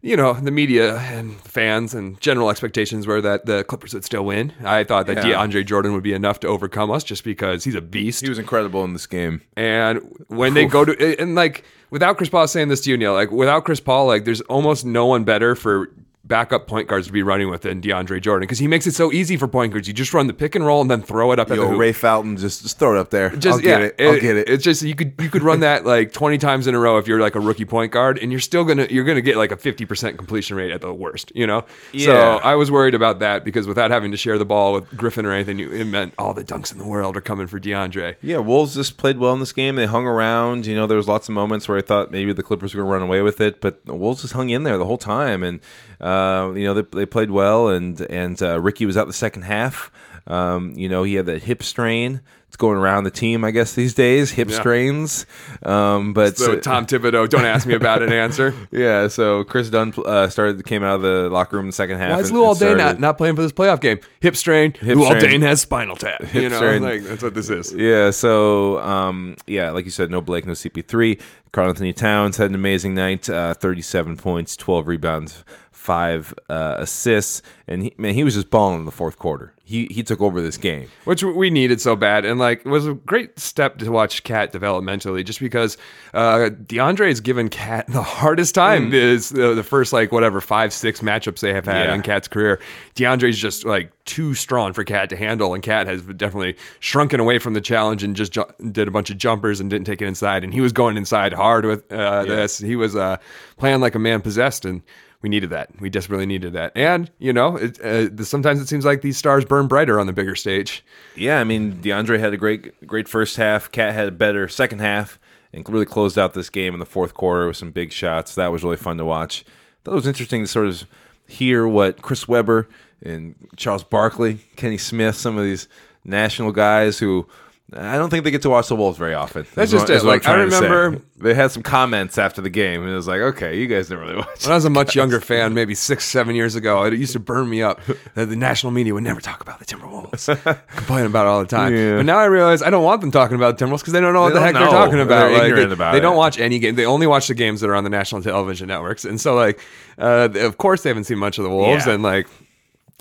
you 0.01 0.17
know, 0.17 0.33
the 0.33 0.51
media 0.51 0.97
and 0.97 1.39
fans 1.41 1.93
and 1.93 2.19
general 2.19 2.49
expectations 2.49 3.05
were 3.05 3.21
that 3.21 3.45
the 3.45 3.63
Clippers 3.63 3.93
would 3.93 4.03
still 4.03 4.25
win. 4.25 4.51
I 4.63 4.83
thought 4.83 5.05
that 5.07 5.17
Yeah. 5.25 5.35
DeAndre 5.45 5.65
Jordan 5.65 5.93
would 5.93 6.03
be 6.03 6.13
enough 6.13 6.39
to 6.41 6.47
overcome 6.47 6.89
us 6.91 7.03
just 7.03 7.23
because 7.23 7.63
he's 7.63 7.75
a 7.75 7.81
beast. 7.81 8.21
He 8.21 8.29
was 8.29 8.39
incredible 8.39 8.83
in 8.83 8.93
this 8.93 9.05
game. 9.07 9.41
And 9.55 10.01
when 10.27 10.53
they 10.53 10.65
go 10.65 10.85
to 10.85 11.19
and 11.19 11.35
like 11.35 11.63
without 11.91 12.17
Chris 12.17 12.29
Paul 12.29 12.47
saying 12.47 12.69
this 12.69 12.81
to 12.81 12.89
you, 12.89 12.97
Neil, 12.97 13.13
like 13.13 13.31
without 13.31 13.63
Chris 13.65 13.79
Paul, 13.79 14.07
like 14.07 14.25
there's 14.25 14.41
almost 14.41 14.85
no 14.85 15.05
one 15.05 15.23
better 15.23 15.55
for 15.55 15.91
backup 16.31 16.65
point 16.65 16.87
guards 16.87 17.07
to 17.07 17.13
be 17.13 17.21
running 17.21 17.49
with 17.49 17.63
than 17.63 17.81
DeAndre 17.81 18.21
Jordan 18.21 18.47
because 18.47 18.57
he 18.57 18.65
makes 18.65 18.87
it 18.87 18.93
so 18.93 19.11
easy 19.11 19.35
for 19.35 19.49
point 19.49 19.73
guards. 19.73 19.85
You 19.85 19.93
just 19.93 20.13
run 20.13 20.27
the 20.27 20.33
pick 20.33 20.55
and 20.55 20.65
roll 20.65 20.79
and 20.79 20.89
then 20.89 21.01
throw 21.01 21.33
it 21.33 21.39
up 21.39 21.51
at 21.51 21.57
the 21.57 21.63
Yo, 21.63 21.69
hoop. 21.71 21.79
Ray 21.79 21.91
Felton, 21.91 22.37
just 22.37 22.61
just 22.63 22.79
throw 22.79 22.95
it 22.95 22.99
up 22.99 23.09
there. 23.09 23.31
Just 23.31 23.57
I'll 23.57 23.61
get 23.61 23.81
yeah, 23.81 23.87
it. 23.87 24.07
I'll 24.13 24.19
get 24.19 24.37
it. 24.37 24.47
It's 24.49 24.63
just 24.63 24.81
you 24.81 24.95
could 24.95 25.13
you 25.19 25.29
could 25.29 25.43
run 25.43 25.59
that 25.59 25.85
like 25.85 26.13
twenty 26.13 26.37
times 26.37 26.67
in 26.67 26.73
a 26.73 26.79
row 26.79 26.97
if 26.97 27.05
you're 27.05 27.19
like 27.19 27.35
a 27.35 27.39
rookie 27.41 27.65
point 27.65 27.91
guard, 27.91 28.17
and 28.17 28.31
you're 28.31 28.39
still 28.39 28.63
gonna 28.63 28.87
you're 28.89 29.03
gonna 29.03 29.19
get 29.19 29.35
like 29.35 29.51
a 29.51 29.57
fifty 29.57 29.85
percent 29.85 30.17
completion 30.17 30.55
rate 30.55 30.71
at 30.71 30.79
the 30.79 30.93
worst, 30.93 31.33
you 31.35 31.45
know. 31.45 31.65
So 31.97 32.15
I 32.15 32.55
was 32.55 32.71
worried 32.71 32.95
about 32.95 33.19
that 33.19 33.43
because 33.43 33.67
without 33.67 33.91
having 33.91 34.11
to 34.11 34.17
share 34.17 34.37
the 34.37 34.45
ball 34.45 34.73
with 34.73 34.89
Griffin 34.95 35.25
or 35.25 35.33
anything, 35.33 35.59
it 35.59 35.85
meant 35.85 36.13
all 36.17 36.33
the 36.33 36.45
dunks 36.45 36.71
in 36.71 36.77
the 36.77 36.87
world 36.87 37.17
are 37.17 37.21
coming 37.21 37.47
for 37.47 37.59
DeAndre. 37.59 38.15
Yeah, 38.21 38.37
Wolves 38.37 38.75
just 38.75 38.97
played 38.97 39.17
well 39.17 39.33
in 39.33 39.39
this 39.41 39.51
game. 39.51 39.75
They 39.75 39.85
hung 39.85 40.07
around. 40.07 40.65
You 40.65 40.75
know, 40.75 40.87
there 40.87 40.97
was 40.97 41.07
lots 41.07 41.27
of 41.27 41.35
moments 41.35 41.67
where 41.67 41.77
I 41.77 41.81
thought 41.81 42.11
maybe 42.11 42.31
the 42.31 42.43
Clippers 42.43 42.73
were 42.73 42.83
going 42.83 42.89
to 42.89 42.93
run 42.93 43.01
away 43.01 43.21
with 43.21 43.41
it, 43.41 43.59
but 43.59 43.85
the 43.85 43.95
Wolves 43.95 44.21
just 44.21 44.33
hung 44.33 44.49
in 44.49 44.63
there 44.63 44.77
the 44.77 44.85
whole 44.85 44.97
time, 44.97 45.43
and 45.43 45.59
uh, 46.01 46.51
you 46.55 46.65
know 46.65 46.73
they, 46.73 46.81
they 46.97 47.05
played 47.05 47.31
well. 47.31 47.69
And 47.69 47.99
and 48.01 48.41
uh, 48.41 48.59
Ricky 48.59 48.85
was 48.85 48.97
out 48.97 49.07
the 49.07 49.13
second 49.13 49.43
half. 49.43 49.91
Um, 50.27 50.73
you 50.75 50.87
know, 50.89 51.03
he 51.03 51.15
had 51.15 51.25
that 51.27 51.43
hip 51.43 51.63
strain. 51.63 52.21
It's 52.47 52.57
going 52.57 52.77
around 52.77 53.05
the 53.05 53.11
team, 53.11 53.45
I 53.45 53.51
guess, 53.51 53.75
these 53.75 53.93
days. 53.93 54.31
Hip 54.31 54.49
Yeah. 54.49 54.59
strains. 54.59 55.25
Um, 55.63 56.11
but 56.13 56.37
So 56.37 56.57
Tom 56.59 56.85
Thibodeau, 56.85 57.29
don't 57.29 57.45
ask 57.45 57.65
me 57.65 57.75
about 57.75 58.03
an 58.03 58.11
answer. 58.11 58.53
yeah, 58.71 59.07
so 59.07 59.45
Kris 59.45 59.69
Dunn 59.69 59.93
uh, 60.05 60.27
started 60.27 60.63
came 60.65 60.83
out 60.83 60.95
of 60.95 61.01
the 61.01 61.29
locker 61.29 61.55
room 61.55 61.63
in 61.65 61.69
the 61.69 61.73
second 61.75 61.97
half. 61.99 62.11
Why 62.11 62.19
is 62.19 62.29
Lou 62.31 62.43
Alday 62.43 62.75
not, 62.77 62.99
not 62.99 63.17
playing 63.17 63.37
for 63.37 63.41
this 63.41 63.53
playoff 63.53 63.79
game? 63.79 63.99
Hip 64.19 64.35
strain. 64.35 64.73
Hip 64.73 64.97
Lou. 64.97 65.05
Alday 65.05 65.39
has 65.41 65.61
spinal 65.61 65.95
tap. 65.95 66.21
you 66.33 66.49
know, 66.49 66.57
strain. 66.57 66.83
like 66.83 67.03
that's 67.03 67.23
what 67.23 67.33
this 67.35 67.49
is. 67.49 67.73
Yeah, 67.73 68.11
so 68.11 68.79
um, 68.79 69.37
yeah, 69.47 69.71
like 69.71 69.85
you 69.85 69.91
said, 69.91 70.11
no 70.11 70.19
Blake, 70.19 70.45
no 70.45 70.51
CP3. 70.51 71.21
Karl 71.53 71.69
Anthony 71.69 71.93
Towns 71.93 72.35
had 72.35 72.49
an 72.49 72.55
amazing 72.55 72.95
night, 72.95 73.29
uh, 73.29 73.53
37 73.53 74.17
points, 74.17 74.55
12 74.57 74.87
rebounds, 74.87 75.43
five 75.81 76.31
uh, 76.47 76.75
assists, 76.77 77.41
and 77.67 77.81
he, 77.81 77.93
man, 77.97 78.13
he 78.13 78.23
was 78.23 78.35
just 78.35 78.51
balling 78.51 78.77
in 78.77 78.85
the 78.85 78.91
fourth 78.91 79.17
quarter. 79.17 79.51
He 79.63 79.87
he 79.89 80.03
took 80.03 80.21
over 80.21 80.39
this 80.39 80.55
game. 80.57 80.87
which 81.05 81.23
we 81.23 81.49
needed 81.49 81.81
so 81.81 81.95
bad, 81.95 82.23
and 82.23 82.39
like 82.39 82.59
it 82.59 82.67
was 82.69 82.85
a 82.85 82.93
great 82.93 83.39
step 83.39 83.79
to 83.79 83.89
watch 83.89 84.23
Cat 84.23 84.53
developmentally, 84.53 85.25
just 85.25 85.39
because 85.39 85.77
uh, 86.13 86.49
DeAndre 86.65 87.07
has 87.07 87.19
given 87.19 87.49
Cat 87.49 87.87
the 87.87 88.03
hardest 88.03 88.53
time. 88.53 88.93
Is 88.93 89.31
uh, 89.33 89.55
the 89.55 89.63
first 89.63 89.91
like 89.91 90.11
whatever 90.11 90.39
five 90.39 90.71
six 90.71 90.99
matchups 91.01 91.39
they 91.39 91.53
have 91.53 91.65
had 91.65 91.87
Yeah. 91.87 91.95
in 91.95 92.03
Cat's 92.03 92.27
career. 92.27 92.59
DeAndre's 92.95 93.39
just 93.39 93.65
like 93.65 93.91
too 94.05 94.35
strong 94.35 94.73
for 94.73 94.83
Cat 94.83 95.09
to 95.09 95.15
handle, 95.15 95.53
and 95.55 95.63
Cat 95.63 95.87
has 95.87 96.03
definitely 96.03 96.57
shrunken 96.79 97.19
away 97.19 97.39
from 97.39 97.53
the 97.55 97.61
challenge 97.61 98.03
and 98.03 98.15
just 98.15 98.33
ju- 98.33 98.45
did 98.71 98.87
a 98.87 98.91
bunch 98.91 99.09
of 99.09 99.17
jumpers 99.17 99.59
and 99.59 99.69
didn't 99.69 99.85
take 99.87 100.01
it 100.01 100.05
inside. 100.07 100.43
And 100.43 100.53
he 100.53 100.61
was 100.61 100.73
going 100.73 100.95
inside 100.95 101.33
hard 101.33 101.65
with 101.65 101.91
uh, 101.91 102.25
this. 102.25 102.59
He 102.59 102.75
was 102.75 102.95
uh, 102.95 103.17
playing 103.57 103.79
like 103.81 103.95
a 103.95 103.99
man 103.99 104.21
possessed, 104.21 104.63
and 104.65 104.81
we 105.21 105.29
needed 105.29 105.51
that. 105.51 105.69
We 105.79 105.89
desperately 105.89 106.25
needed 106.25 106.53
that. 106.53 106.71
And 106.75 107.11
you 107.19 107.33
know, 107.33 107.57
it, 107.57 107.79
uh, 107.81 108.23
sometimes 108.23 108.59
it 108.59 108.67
seems 108.67 108.85
like 108.85 109.01
these 109.01 109.17
stars 109.17 109.45
burn 109.45 109.67
brighter 109.67 109.99
on 109.99 110.07
the 110.07 110.13
bigger 110.13 110.35
stage. 110.35 110.83
Yeah, 111.15 111.39
I 111.39 111.43
mean 111.43 111.81
DeAndre 111.81 112.19
had 112.19 112.33
a 112.33 112.37
great 112.37 112.87
great 112.87 113.07
first 113.07 113.37
half. 113.37 113.71
Cat 113.71 113.93
had 113.93 114.07
a 114.07 114.11
better 114.11 114.47
second 114.47 114.79
half, 114.79 115.19
and 115.53 115.67
really 115.69 115.85
closed 115.85 116.17
out 116.17 116.33
this 116.33 116.49
game 116.49 116.73
in 116.73 116.79
the 116.79 116.85
fourth 116.85 117.13
quarter 117.13 117.47
with 117.47 117.57
some 117.57 117.71
big 117.71 117.91
shots. 117.91 118.35
That 118.35 118.51
was 118.51 118.63
really 118.63 118.77
fun 118.77 118.97
to 118.97 119.05
watch. 119.05 119.45
That 119.83 119.91
was 119.91 120.07
interesting 120.07 120.43
to 120.43 120.47
sort 120.47 120.67
of 120.67 120.85
hear 121.27 121.67
what 121.67 122.01
Chris 122.01 122.27
Webber 122.27 122.67
and 123.03 123.35
Charles 123.57 123.83
Barkley, 123.83 124.39
Kenny 124.55 124.77
Smith, 124.77 125.15
some 125.15 125.37
of 125.37 125.43
these 125.43 125.67
national 126.03 126.51
guys 126.51 126.99
who. 126.99 127.27
I 127.73 127.95
don't 127.97 128.09
think 128.09 128.25
they 128.25 128.31
get 128.31 128.41
to 128.41 128.49
watch 128.49 128.67
the 128.67 128.75
Wolves 128.75 128.97
very 128.97 129.13
often. 129.13 129.45
That's 129.55 129.71
what- 129.71 129.87
just 129.87 129.89
it. 130.03 130.05
what 130.05 130.11
Like, 130.11 130.27
I 130.27 130.33
trying 130.33 130.49
to 130.49 130.55
say. 130.55 130.69
remember- 130.69 131.01
they 131.19 131.33
had 131.35 131.51
some 131.51 131.61
comments 131.63 132.17
after 132.17 132.41
the 132.41 132.49
game, 132.49 132.81
and 132.81 132.91
it 132.91 132.95
was 132.95 133.07
like, 133.07 133.21
okay, 133.21 133.57
you 133.57 133.67
guys 133.67 133.87
didn't 133.87 134.03
really 134.03 134.15
watch. 134.17 134.43
When 134.43 134.51
I 134.51 134.55
was 134.55 134.65
a 134.65 134.69
much 134.71 134.95
younger 134.95 135.21
fan, 135.21 135.53
maybe 135.53 135.73
six, 135.75 136.03
seven 136.05 136.35
years 136.35 136.55
ago, 136.55 136.83
it 136.83 136.93
used 136.93 137.13
to 137.13 137.19
burn 137.19 137.47
me 137.49 137.61
up 137.61 137.79
that 138.15 138.25
the 138.25 138.35
national 138.35 138.71
media 138.71 138.93
would 138.93 139.03
never 139.03 139.21
talk 139.21 139.39
about 139.39 139.59
the 139.59 139.65
Timberwolves, 139.65 140.25
complain 140.75 141.05
about 141.05 141.27
it 141.27 141.29
all 141.29 141.39
the 141.39 141.45
time. 141.45 141.73
Yeah. 141.75 141.97
But 141.97 142.05
now 142.07 142.17
I 142.17 142.25
realize 142.25 142.61
I 142.63 142.71
don't 142.71 142.83
want 142.83 143.01
them 143.01 143.11
talking 143.11 143.35
about 143.35 143.57
the 143.57 143.63
Timberwolves 143.65 143.79
because 143.79 143.93
they 143.93 144.01
don't 144.01 144.13
know 144.13 144.21
what 144.21 144.29
They 144.33 144.39
the 144.39 144.45
heck 144.45 144.53
they're 144.55 144.65
talking 144.67 144.99
about. 144.99 145.29
They're 145.29 145.37
Like, 145.37 145.43
ignorant 145.43 145.69
they, 145.69 145.73
about 145.75 145.93
they 145.93 145.99
don't 145.99 146.17
watch 146.17 146.39
any 146.39 146.57
game. 146.59 146.75
They 146.75 146.85
only 146.85 147.07
watch 147.07 147.27
the 147.27 147.35
games 147.35 147.61
that 147.61 147.69
are 147.69 147.75
on 147.75 147.83
the 147.85 147.89
national 147.91 148.21
television 148.23 148.67
networks, 148.67 149.05
and 149.05 149.21
so 149.21 149.35
like, 149.35 149.59
uh, 149.99 150.27
of 150.35 150.57
course, 150.57 150.81
they 150.83 150.89
haven't 150.89 151.03
seen 151.05 151.19
much 151.19 151.37
of 151.37 151.43
the 151.45 151.49
Wolves, 151.51 151.85
Yeah. 151.87 151.93
and 151.93 152.03
like. 152.03 152.27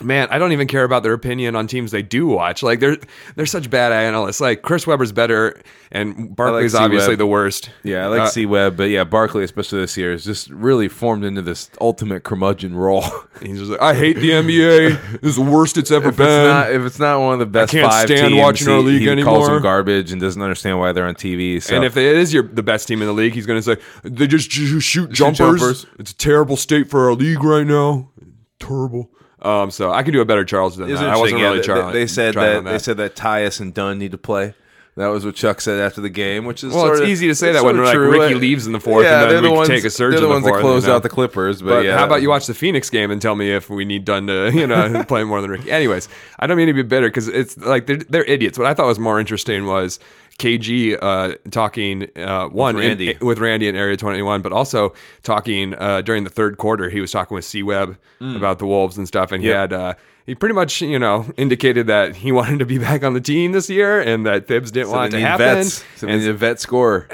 Man, 0.02 0.28
I 0.30 0.38
don't 0.38 0.52
even 0.52 0.66
care 0.66 0.84
about 0.84 1.02
their 1.02 1.12
opinion 1.12 1.56
on 1.56 1.66
teams 1.66 1.90
they 1.90 2.02
do 2.02 2.26
watch. 2.26 2.62
Like 2.62 2.80
they're 2.80 2.96
they're 3.36 3.46
such 3.46 3.68
bad 3.70 3.92
analysts. 3.92 4.40
Like 4.40 4.62
Chris 4.62 4.86
Webber's 4.86 5.12
better, 5.12 5.60
and 5.92 6.34
Barkley's 6.34 6.72
C-Webb. 6.72 6.84
obviously 6.84 7.16
the 7.16 7.26
worst. 7.26 7.70
Yeah, 7.82 8.04
I 8.04 8.06
like 8.08 8.20
Uh, 8.20 8.26
C 8.28 8.46
Webb, 8.46 8.76
but 8.76 8.84
yeah, 8.84 9.04
Barkley, 9.04 9.44
especially 9.44 9.80
this 9.80 9.96
year, 9.96 10.12
is 10.12 10.24
just 10.24 10.48
really 10.50 10.88
formed 10.88 11.24
into 11.24 11.42
this 11.42 11.70
ultimate 11.80 12.24
curmudgeon 12.24 12.74
role. 12.74 13.04
He's 13.42 13.58
just 13.58 13.70
like, 13.72 13.80
I 13.82 13.94
hate 13.94 14.16
the 14.16 14.30
NBA. 14.30 14.98
This 15.20 15.30
is 15.30 15.36
the 15.36 15.42
worst 15.50 15.76
it's 15.76 15.90
ever 15.90 16.08
if 16.08 16.16
been. 16.16 16.26
it's 16.26 16.48
not 16.52 16.72
if 16.72 16.82
it's 16.82 16.98
not 16.98 17.20
one 17.20 17.34
of 17.34 17.38
the 17.40 17.46
best 17.46 17.74
I 17.74 17.80
can't 17.80 17.92
five 17.92 18.06
stand 18.06 18.28
teams, 18.28 18.40
watching 18.40 18.68
our 18.68 18.78
he, 18.78 18.84
league 18.84 19.18
he 19.18 19.22
calls 19.22 19.48
them 19.48 19.60
garbage 19.62 20.12
and 20.12 20.20
doesn't 20.20 20.40
understand 20.40 20.78
why 20.78 20.92
they're 20.92 21.06
on 21.06 21.14
TV. 21.14 21.62
So 21.62 21.74
and 21.76 21.84
if 21.84 21.96
it 21.96 22.16
is 22.16 22.32
your 22.32 22.44
the 22.44 22.62
best 22.62 22.88
team 22.88 23.02
in 23.02 23.06
the 23.06 23.12
league, 23.14 23.34
he's 23.34 23.46
going 23.46 23.60
to 23.60 23.62
say 23.62 23.80
they 24.02 24.26
just 24.26 24.50
sh- 24.50 24.82
shoot 24.82 25.10
jumpers. 25.10 25.60
jumpers. 25.60 25.86
It's 25.98 26.12
a 26.12 26.16
terrible 26.16 26.56
state 26.56 26.88
for 26.88 27.06
our 27.08 27.14
league 27.14 27.42
right 27.44 27.66
now. 27.66 28.10
Terrible. 28.58 29.10
Um, 29.42 29.70
so 29.70 29.90
I 29.90 30.02
can 30.02 30.12
do 30.12 30.20
a 30.20 30.24
better 30.24 30.44
Charles 30.44 30.76
than 30.76 30.88
that. 30.88 30.98
I 31.04 31.16
wasn't 31.16 31.40
yeah, 31.40 31.52
really 31.52 31.62
they- 31.92 31.92
They 32.00 32.06
said 32.06 32.34
trying 32.34 32.64
that, 32.64 32.70
they 32.70 32.78
said 32.78 32.96
that 32.98 33.16
Tyus 33.16 33.60
and 33.60 33.72
Dunn 33.72 33.98
need 33.98 34.12
to 34.12 34.18
play. 34.18 34.54
That 34.96 35.06
was 35.06 35.24
what 35.24 35.34
Chuck 35.36 35.60
said 35.62 35.80
after 35.80 36.00
the 36.02 36.10
game, 36.10 36.44
which 36.44 36.62
is 36.62 36.74
Well, 36.74 36.82
sort 36.82 36.94
it's 36.96 37.02
of- 37.04 37.08
easy 37.08 37.28
to 37.28 37.34
say 37.34 37.52
that 37.52 37.64
when, 37.64 37.82
like, 37.82 37.94
true. 37.94 38.10
Ricky 38.10 38.34
leaves 38.34 38.66
in 38.66 38.72
the 38.72 38.80
fourth 38.80 39.04
yeah, 39.04 39.22
and 39.22 39.30
then 39.30 39.42
we 39.44 39.48
the 39.48 39.54
ones, 39.54 39.68
take 39.68 39.84
a 39.84 39.88
surge 39.88 40.12
They're 40.12 40.20
the 40.20 40.28
ones 40.28 40.42
fourth, 40.42 40.56
that 40.56 40.60
closed 40.60 40.84
you 40.86 40.90
know? 40.90 40.96
out 40.96 41.02
the 41.04 41.08
Clippers, 41.08 41.62
but, 41.62 41.68
But 41.68 41.84
yeah, 41.86 41.96
how 41.96 42.04
about 42.04 42.22
you 42.22 42.28
watch 42.28 42.46
the 42.46 42.54
Phoenix 42.54 42.90
game 42.90 43.10
and 43.10 43.22
tell 43.22 43.34
me 43.36 43.50
if 43.50 43.70
we 43.70 43.84
need 43.86 44.04
Dunn 44.04 44.26
to, 44.26 44.50
you 44.54 44.66
know, 44.66 45.02
play 45.08 45.22
more 45.24 45.40
than 45.40 45.50
Ricky? 45.52 45.70
Anyways, 45.70 46.08
I 46.38 46.46
don't 46.46 46.56
mean 46.56 46.66
to 46.66 46.74
be 46.74 46.82
bitter 46.82 47.06
because 47.08 47.28
it's 47.28 47.56
like 47.56 47.86
they're, 47.86 47.98
they're 47.98 48.24
idiots. 48.24 48.58
What 48.58 48.66
I 48.66 48.74
thought 48.74 48.86
was 48.86 48.98
more 48.98 49.18
interesting 49.20 49.64
was 49.64 50.00
KG 50.40 50.98
uh, 51.00 51.34
talking 51.50 52.08
uh, 52.16 52.46
one 52.48 52.74
With 52.76 52.84
in- 52.84 52.88
Randy. 52.90 53.16
with 53.20 53.38
Randy 53.38 53.68
in 53.68 53.76
Area 53.76 53.96
21, 53.96 54.40
but 54.42 54.52
also 54.52 54.94
talking 55.22 55.74
uh, 55.74 56.00
during 56.00 56.24
the 56.24 56.30
third 56.30 56.56
quarter. 56.56 56.88
He 56.90 57.00
was 57.00 57.12
talking 57.12 57.34
with 57.34 57.44
C 57.44 57.62
Webb 57.62 57.96
about 58.20 58.58
the 58.58 58.66
Wolves 58.66 58.96
and 58.98 59.06
stuff, 59.06 59.30
and 59.32 59.42
he 59.42 59.48
Mm. 59.50 59.52
Yep. 59.52 59.70
had. 59.70 59.96
He 60.26 60.34
pretty 60.36 60.54
much, 60.54 60.80
you 60.80 60.98
know, 60.98 61.26
indicated 61.36 61.86
that 61.88 62.14
he 62.16 62.30
wanted 62.40 62.58
to 62.60 62.66
be 62.66 62.78
back 62.78 63.02
on 63.02 63.14
the 63.14 63.20
team 63.20 63.52
this 63.52 63.68
year, 63.68 64.00
and 64.00 64.24
that 64.26 64.46
Thibs 64.46 64.70
didn't 64.70 64.88
So 64.90 64.96
want 64.96 65.08
it 65.08 65.10
to 65.12 65.16
need 65.16 65.22
happen. 65.24 65.46
Vets. 65.56 65.84
So 65.96 66.06
they 66.06 66.12
And 66.12 66.22
need 66.22 66.28
a 66.28 66.34
vet 66.34 66.60
scorer. 66.60 67.08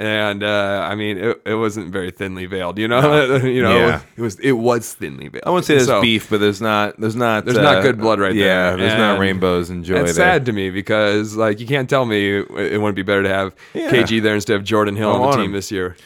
and 0.00 0.42
uh, 0.42 0.86
I 0.90 0.94
mean, 0.94 1.18
it, 1.18 1.42
it 1.44 1.54
wasn't 1.54 1.92
very 1.92 2.10
thinly 2.10 2.46
veiled. 2.46 2.78
You 2.78 2.88
know, 2.88 3.36
you 3.36 3.62
know, 3.62 3.76
Yeah. 3.76 4.00
it 4.16 4.20
was 4.20 4.38
it 4.40 4.52
was 4.52 4.92
thinly 4.94 5.28
veiled. 5.28 5.44
I 5.46 5.50
wouldn't 5.50 5.66
say 5.66 5.74
there's 5.74 5.86
So, 5.86 6.00
beef, 6.00 6.28
but 6.30 6.40
there's 6.40 6.60
not 6.60 6.98
there's 7.00 7.14
not 7.16 7.44
There's 7.44 7.58
uh, 7.58 7.62
not 7.62 7.82
good 7.82 7.98
blood 7.98 8.18
right 8.18 8.34
there. 8.34 8.44
yeah, 8.46 8.70
there. 8.70 8.78
there's 8.88 8.98
not 8.98 9.18
rainbows 9.20 9.70
and 9.70 9.84
joy 9.84 9.96
It's 10.00 10.16
there. 10.16 10.26
sad 10.34 10.46
to 10.46 10.52
me 10.52 10.70
because 10.70 11.36
like 11.36 11.60
you 11.60 11.66
can't 11.66 11.88
tell 11.88 12.04
me 12.06 12.38
it 12.40 12.50
it 12.50 12.78
wouldn't 12.78 12.96
be 12.96 13.02
better 13.02 13.22
to 13.22 13.28
have 13.28 13.54
Yeah. 13.74 13.90
KG 13.90 14.20
there 14.22 14.34
instead 14.34 14.56
of 14.56 14.64
Jordan 14.64 14.96
Hill 14.96 15.10
I 15.10 15.18
on 15.18 15.30
the 15.30 15.36
team 15.36 15.44
him. 15.46 15.52
this 15.52 15.70
year. 15.70 15.96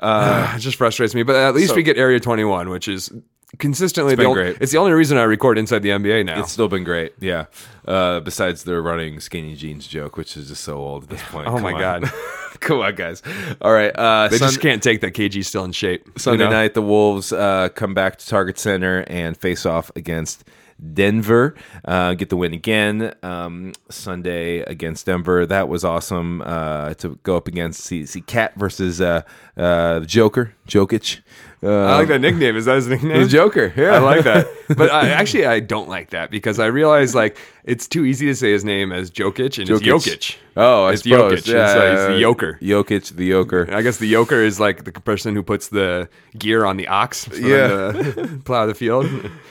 Uh, 0.00 0.52
it 0.54 0.58
just 0.58 0.76
frustrates 0.76 1.14
me, 1.14 1.22
but 1.22 1.34
at 1.34 1.54
least 1.54 1.70
So- 1.70 1.76
we 1.76 1.82
get 1.82 1.96
Area 1.96 2.20
21, 2.20 2.68
which 2.68 2.88
is 2.88 3.10
consistently 3.58 4.12
the 4.12 4.18
been 4.18 4.26
only, 4.26 4.42
great. 4.42 4.56
it's 4.60 4.72
the 4.72 4.78
only 4.78 4.92
reason 4.92 5.16
I 5.18 5.22
record 5.22 5.58
inside 5.58 5.80
the 5.80 5.90
NBA 5.90 6.26
now. 6.26 6.40
It's 6.40 6.52
still 6.52 6.68
been 6.68 6.84
great, 6.84 7.14
yeah. 7.20 7.46
Uh, 7.86 8.20
besides 8.20 8.64
the 8.64 8.80
running 8.80 9.20
skinny 9.20 9.54
jeans 9.54 9.86
joke, 9.86 10.16
which 10.16 10.36
is 10.36 10.48
just 10.48 10.64
so 10.64 10.76
old 10.76 11.04
at 11.04 11.08
this 11.10 11.22
point. 11.30 11.46
Oh 11.46 11.52
Come 11.54 11.62
my 11.62 11.72
on. 11.72 11.80
God. 12.02 12.12
come 12.60 12.80
on, 12.80 12.94
guys. 12.94 13.22
All 13.60 13.72
right, 13.72 13.90
uh, 13.94 14.28
they 14.28 14.38
Sun- 14.38 14.48
just 14.48 14.60
can't 14.60 14.82
take 14.82 15.00
that 15.02 15.12
KG's 15.14 15.46
still 15.46 15.64
in 15.64 15.72
shape. 15.72 16.06
you 16.06 16.12
Sunday 16.16 16.44
know? 16.44 16.50
night, 16.50 16.74
the 16.74 16.82
Wolves 16.82 17.32
uh, 17.32 17.68
come 17.74 17.94
back 17.94 18.18
to 18.18 18.26
Target 18.26 18.58
Center 18.58 19.04
and 19.08 19.36
face 19.36 19.66
off 19.66 19.90
against 19.96 20.44
Denver 20.92 21.54
uh, 21.84 22.14
get 22.14 22.30
the 22.30 22.36
win 22.36 22.52
again 22.52 23.14
um, 23.22 23.72
Sunday 23.90 24.60
against 24.60 25.06
Denver. 25.06 25.46
That 25.46 25.68
was 25.68 25.84
awesome 25.84 26.42
uh, 26.44 26.94
to 26.94 27.18
go 27.22 27.36
up 27.36 27.48
against 27.48 27.80
see, 27.80 28.04
see 28.06 28.20
Cat 28.20 28.54
versus 28.56 29.00
uh, 29.00 29.22
uh, 29.56 30.00
Joker, 30.00 30.54
Jokic. 30.66 31.20
Uh, 31.64 31.86
I 31.86 31.96
like 31.96 32.08
that 32.08 32.20
nickname. 32.20 32.56
Is 32.56 32.66
that 32.66 32.74
his 32.76 32.88
nickname? 32.88 33.22
The 33.22 33.28
Joker, 33.28 33.72
yeah. 33.76 33.92
I 33.94 33.98
like 33.98 34.24
that. 34.24 34.46
But 34.76 34.90
I, 34.90 35.10
actually, 35.10 35.44
I 35.44 35.60
don't 35.60 35.88
like 35.90 36.10
that 36.10 36.30
because 36.30 36.58
I 36.58 36.66
realize 36.66 37.14
like 37.14 37.36
it's 37.64 37.86
too 37.86 38.04
easy 38.06 38.26
to 38.26 38.34
say 38.34 38.50
his 38.52 38.64
name 38.64 38.92
as 38.92 39.10
Jokic 39.10 39.58
and 39.58 39.68
it's 39.68 39.82
Jokic. 39.82 40.36
Oh, 40.56 40.84
I 40.84 40.92
it's 40.92 41.02
suppose. 41.02 41.42
Jokic. 41.42 41.52
Yeah, 41.52 41.64
it's, 41.66 41.74
like, 41.74 41.92
it's 41.92 42.06
the 42.14 42.20
Joker. 42.20 42.58
Jokic, 42.62 43.16
the 43.16 43.28
Joker. 43.30 43.68
I 43.74 43.82
guess 43.82 43.98
the 43.98 44.10
Joker 44.10 44.40
is 44.42 44.58
like 44.60 44.84
the 44.84 44.92
person 44.92 45.34
who 45.34 45.42
puts 45.42 45.68
the 45.68 46.08
gear 46.38 46.64
on 46.64 46.76
the 46.78 46.88
ox 46.88 47.26
for 47.26 47.36
Yeah. 47.36 47.66
them 47.92 48.14
to 48.14 48.38
plow 48.44 48.64
the 48.66 48.74
field. 48.74 49.06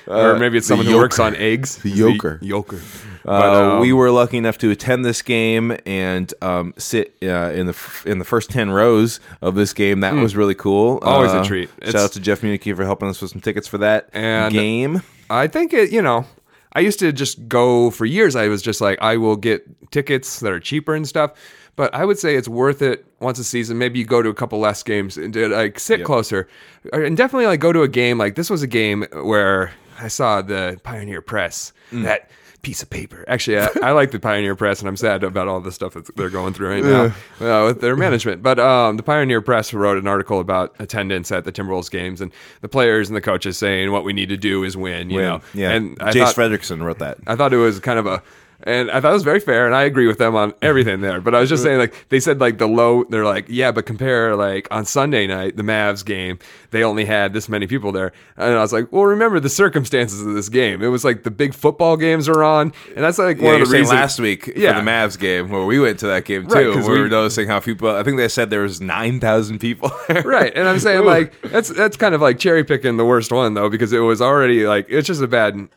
or 0.07 0.37
maybe 0.39 0.57
it's 0.57 0.67
someone 0.67 0.87
who 0.87 0.97
works 0.97 1.19
on 1.19 1.35
eggs. 1.35 1.77
The 1.77 1.91
Joker. 1.93 2.39
yoker. 2.41 2.79
yoker. 2.79 3.12
Uh, 3.25 3.39
But, 3.39 3.53
um, 3.75 3.79
we 3.79 3.93
were 3.93 4.11
lucky 4.11 4.37
enough 4.37 4.57
to 4.59 4.69
attend 4.71 5.05
this 5.05 5.21
game 5.21 5.77
and 5.85 6.33
um, 6.41 6.73
sit 6.77 7.15
uh, 7.23 7.51
in 7.55 7.67
the 7.67 7.73
f- 7.73 8.05
in 8.05 8.19
the 8.19 8.25
first 8.25 8.49
ten 8.49 8.69
rows 8.69 9.19
of 9.41 9.55
this 9.55 9.73
game. 9.73 10.01
That 10.01 10.13
was 10.15 10.35
really 10.35 10.55
cool. 10.55 10.97
Hmm. 10.99 11.07
Always 11.07 11.31
a 11.31 11.39
Uh, 11.39 11.43
treat. 11.45 11.69
Shout 11.69 11.87
It's- 11.89 12.03
out 12.03 12.11
to 12.13 12.19
Jeff 12.19 12.41
Municky 12.41 12.75
for 12.75 12.83
helping 12.83 13.07
us 13.09 13.21
with 13.21 13.31
some 13.31 13.41
tickets 13.41 13.67
for 13.67 13.77
that 13.79 14.09
And- 14.13 14.53
game. 14.53 15.01
I 15.29 15.47
think 15.47 15.73
it, 15.73 15.91
you 15.91 16.01
know, 16.01 16.25
I 16.73 16.81
used 16.81 16.99
to 16.99 17.11
just 17.13 17.47
go 17.47 17.89
for 17.91 18.05
years. 18.05 18.35
I 18.35 18.47
was 18.49 18.61
just 18.61 18.81
like, 18.81 18.97
I 19.01 19.17
will 19.17 19.35
get 19.37 19.63
tickets 19.91 20.39
that 20.41 20.51
are 20.51 20.59
cheaper 20.59 20.93
and 20.93 21.07
stuff. 21.07 21.31
But 21.75 21.93
I 21.95 22.05
would 22.05 22.19
say 22.19 22.35
it's 22.35 22.47
worth 22.47 22.83
it 22.83 23.03
once 23.19 23.39
a 23.39 23.43
season. 23.43 23.79
Maybe 23.79 23.97
you 23.99 24.05
go 24.05 24.21
to 24.21 24.29
a 24.29 24.33
couple 24.33 24.59
less 24.59 24.83
games 24.83 25.17
and 25.17 25.35
like 25.35 25.79
sit 25.79 26.03
closer, 26.03 26.47
and 26.91 27.17
definitely 27.17 27.47
like 27.47 27.61
go 27.61 27.71
to 27.73 27.81
a 27.81 27.87
game. 27.87 28.19
Like 28.19 28.35
this 28.35 28.49
was 28.49 28.61
a 28.61 28.67
game 28.67 29.05
where 29.23 29.71
I 29.99 30.07
saw 30.07 30.43
the 30.43 30.79
Pioneer 30.83 31.21
Press 31.21 31.73
that 31.91 32.29
piece 32.63 32.81
of 32.81 32.89
paper. 32.89 33.23
Actually, 33.27 33.59
I, 33.59 33.67
I 33.83 33.91
like 33.91 34.11
the 34.11 34.19
Pioneer 34.19 34.55
Press, 34.55 34.79
and 34.79 34.87
I'm 34.87 34.97
sad 34.97 35.23
about 35.23 35.47
all 35.47 35.59
the 35.59 35.71
stuff 35.71 35.93
that 35.93 36.15
they're 36.15 36.29
going 36.29 36.53
through 36.53 36.69
right 36.69 36.83
now 36.83 37.61
uh, 37.61 37.67
with 37.67 37.81
their 37.81 37.95
management. 37.95 38.41
But 38.41 38.57
um, 38.57 38.97
the 38.97 39.03
Pioneer 39.03 39.41
Press 39.41 39.73
wrote 39.73 39.97
an 39.97 40.07
article 40.07 40.39
about 40.39 40.73
attendance 40.79 41.31
at 41.31 41.43
the 41.43 41.51
Timberwolves 41.51 41.91
games 41.91 42.21
and 42.21 42.31
the 42.61 42.69
players 42.69 43.09
and 43.09 43.15
the 43.15 43.21
coaches 43.21 43.57
saying 43.57 43.91
what 43.91 44.03
we 44.03 44.13
need 44.13 44.29
to 44.29 44.37
do 44.37 44.63
is 44.63 44.75
win. 44.75 45.09
You 45.09 45.21
know, 45.21 45.41
yeah. 45.53 45.71
and 45.71 45.97
I 46.01 46.11
Jace 46.11 46.33
thought, 46.33 46.35
Fredrickson 46.35 46.81
wrote 46.81 46.99
that. 46.99 47.17
I 47.27 47.35
thought 47.35 47.53
it 47.53 47.57
was 47.57 47.79
kind 47.79 47.99
of 47.99 48.07
a, 48.07 48.23
and 48.65 48.89
I 48.91 48.99
thought 49.01 49.11
it 49.11 49.13
was 49.13 49.23
very 49.23 49.39
fair, 49.39 49.65
and 49.65 49.75
I 49.75 49.83
agree 49.83 50.07
with 50.07 50.17
them 50.17 50.35
on 50.35 50.53
everything 50.61 51.01
there. 51.01 51.21
But 51.21 51.35
I 51.35 51.39
was 51.39 51.49
just 51.49 51.63
saying, 51.67 51.79
like 51.79 51.93
they 52.09 52.19
said, 52.19 52.39
like 52.39 52.57
the 52.57 52.67
low, 52.67 53.03
they're 53.05 53.25
like, 53.25 53.45
yeah, 53.47 53.71
but 53.71 53.85
compare 53.85 54.35
like 54.35 54.67
on 54.71 54.85
Sunday 54.85 55.27
night, 55.27 55.55
the 55.57 55.63
Mavs 55.63 56.03
game, 56.05 56.39
they 56.71 56.83
only 56.83 57.05
had 57.05 57.33
this 57.33 57.47
many 57.49 57.67
people 57.67 57.91
there, 57.91 58.11
and 58.37 58.55
I 58.55 58.61
was 58.61 58.73
like, 58.73 58.91
well, 58.91 59.03
remember 59.03 59.39
the 59.39 59.49
circumstances 59.49 60.21
of 60.21 60.33
this 60.33 60.49
game. 60.49 60.81
It 60.81 60.87
was 60.87 61.03
like 61.05 61.23
the 61.23 61.31
big 61.31 61.53
football 61.53 61.97
games 61.97 62.27
are 62.29 62.43
on, 62.43 62.73
and 62.95 63.03
that's 63.03 63.17
like 63.19 63.37
Yeah, 63.37 63.43
one 63.45 63.61
of 63.61 63.69
the 63.69 63.73
reasons. 63.73 63.91
last 63.91 64.19
week 64.19 64.51
Yeah. 64.55 64.73
for 64.73 64.83
the 64.83 64.89
Mavs 64.89 65.19
game 65.19 65.49
where 65.49 65.65
we 65.65 65.79
went 65.79 65.99
to 65.99 66.07
that 66.07 66.25
game 66.25 66.47
too. 66.47 66.53
Right, 66.55 66.67
we, 66.67 66.81
we- 66.81 66.99
were 67.01 67.09
noticing 67.09 67.47
how 67.47 67.59
people. 67.59 67.89
I 67.89 68.03
think 68.03 68.17
they 68.17 68.27
said 68.27 68.49
there 68.49 68.61
was 68.61 68.81
nine 68.81 69.19
thousand 69.19 69.59
people 69.59 69.91
there. 70.07 70.21
Right, 70.23 70.51
and 70.55 70.67
I'm 70.67 70.79
saying 70.79 71.05
like 71.05 71.39
that's 71.41 71.69
that's 71.69 71.97
kind 71.97 72.15
of 72.15 72.21
like 72.21 72.39
cherry 72.39 72.63
picking 72.63 72.97
the 72.97 73.05
worst 73.05 73.31
one 73.31 73.53
though 73.53 73.69
because 73.69 73.91
it 73.93 73.99
was 73.99 74.21
already 74.21 74.65
like 74.65 74.85
it's 74.89 75.07
just 75.07 75.21
a 75.21 75.27
bad 75.27 75.67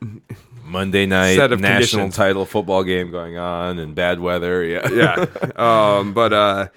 Monday 0.67 1.07
night 1.07 1.37
Set 1.37 1.53
of 1.53 1.61
national 1.61 2.05
conditions. 2.05 2.17
title 2.17 2.45
football 2.45 2.85
game 2.85 3.11
going 3.11 3.39
on 3.39 3.79
and 3.79 3.95
bad 3.95 4.21
weather. 4.21 4.65
Yeah, 4.65 4.89
yeah. 4.91 5.27
Um, 5.57 6.13
but 6.13 6.33
uh, 6.33 6.69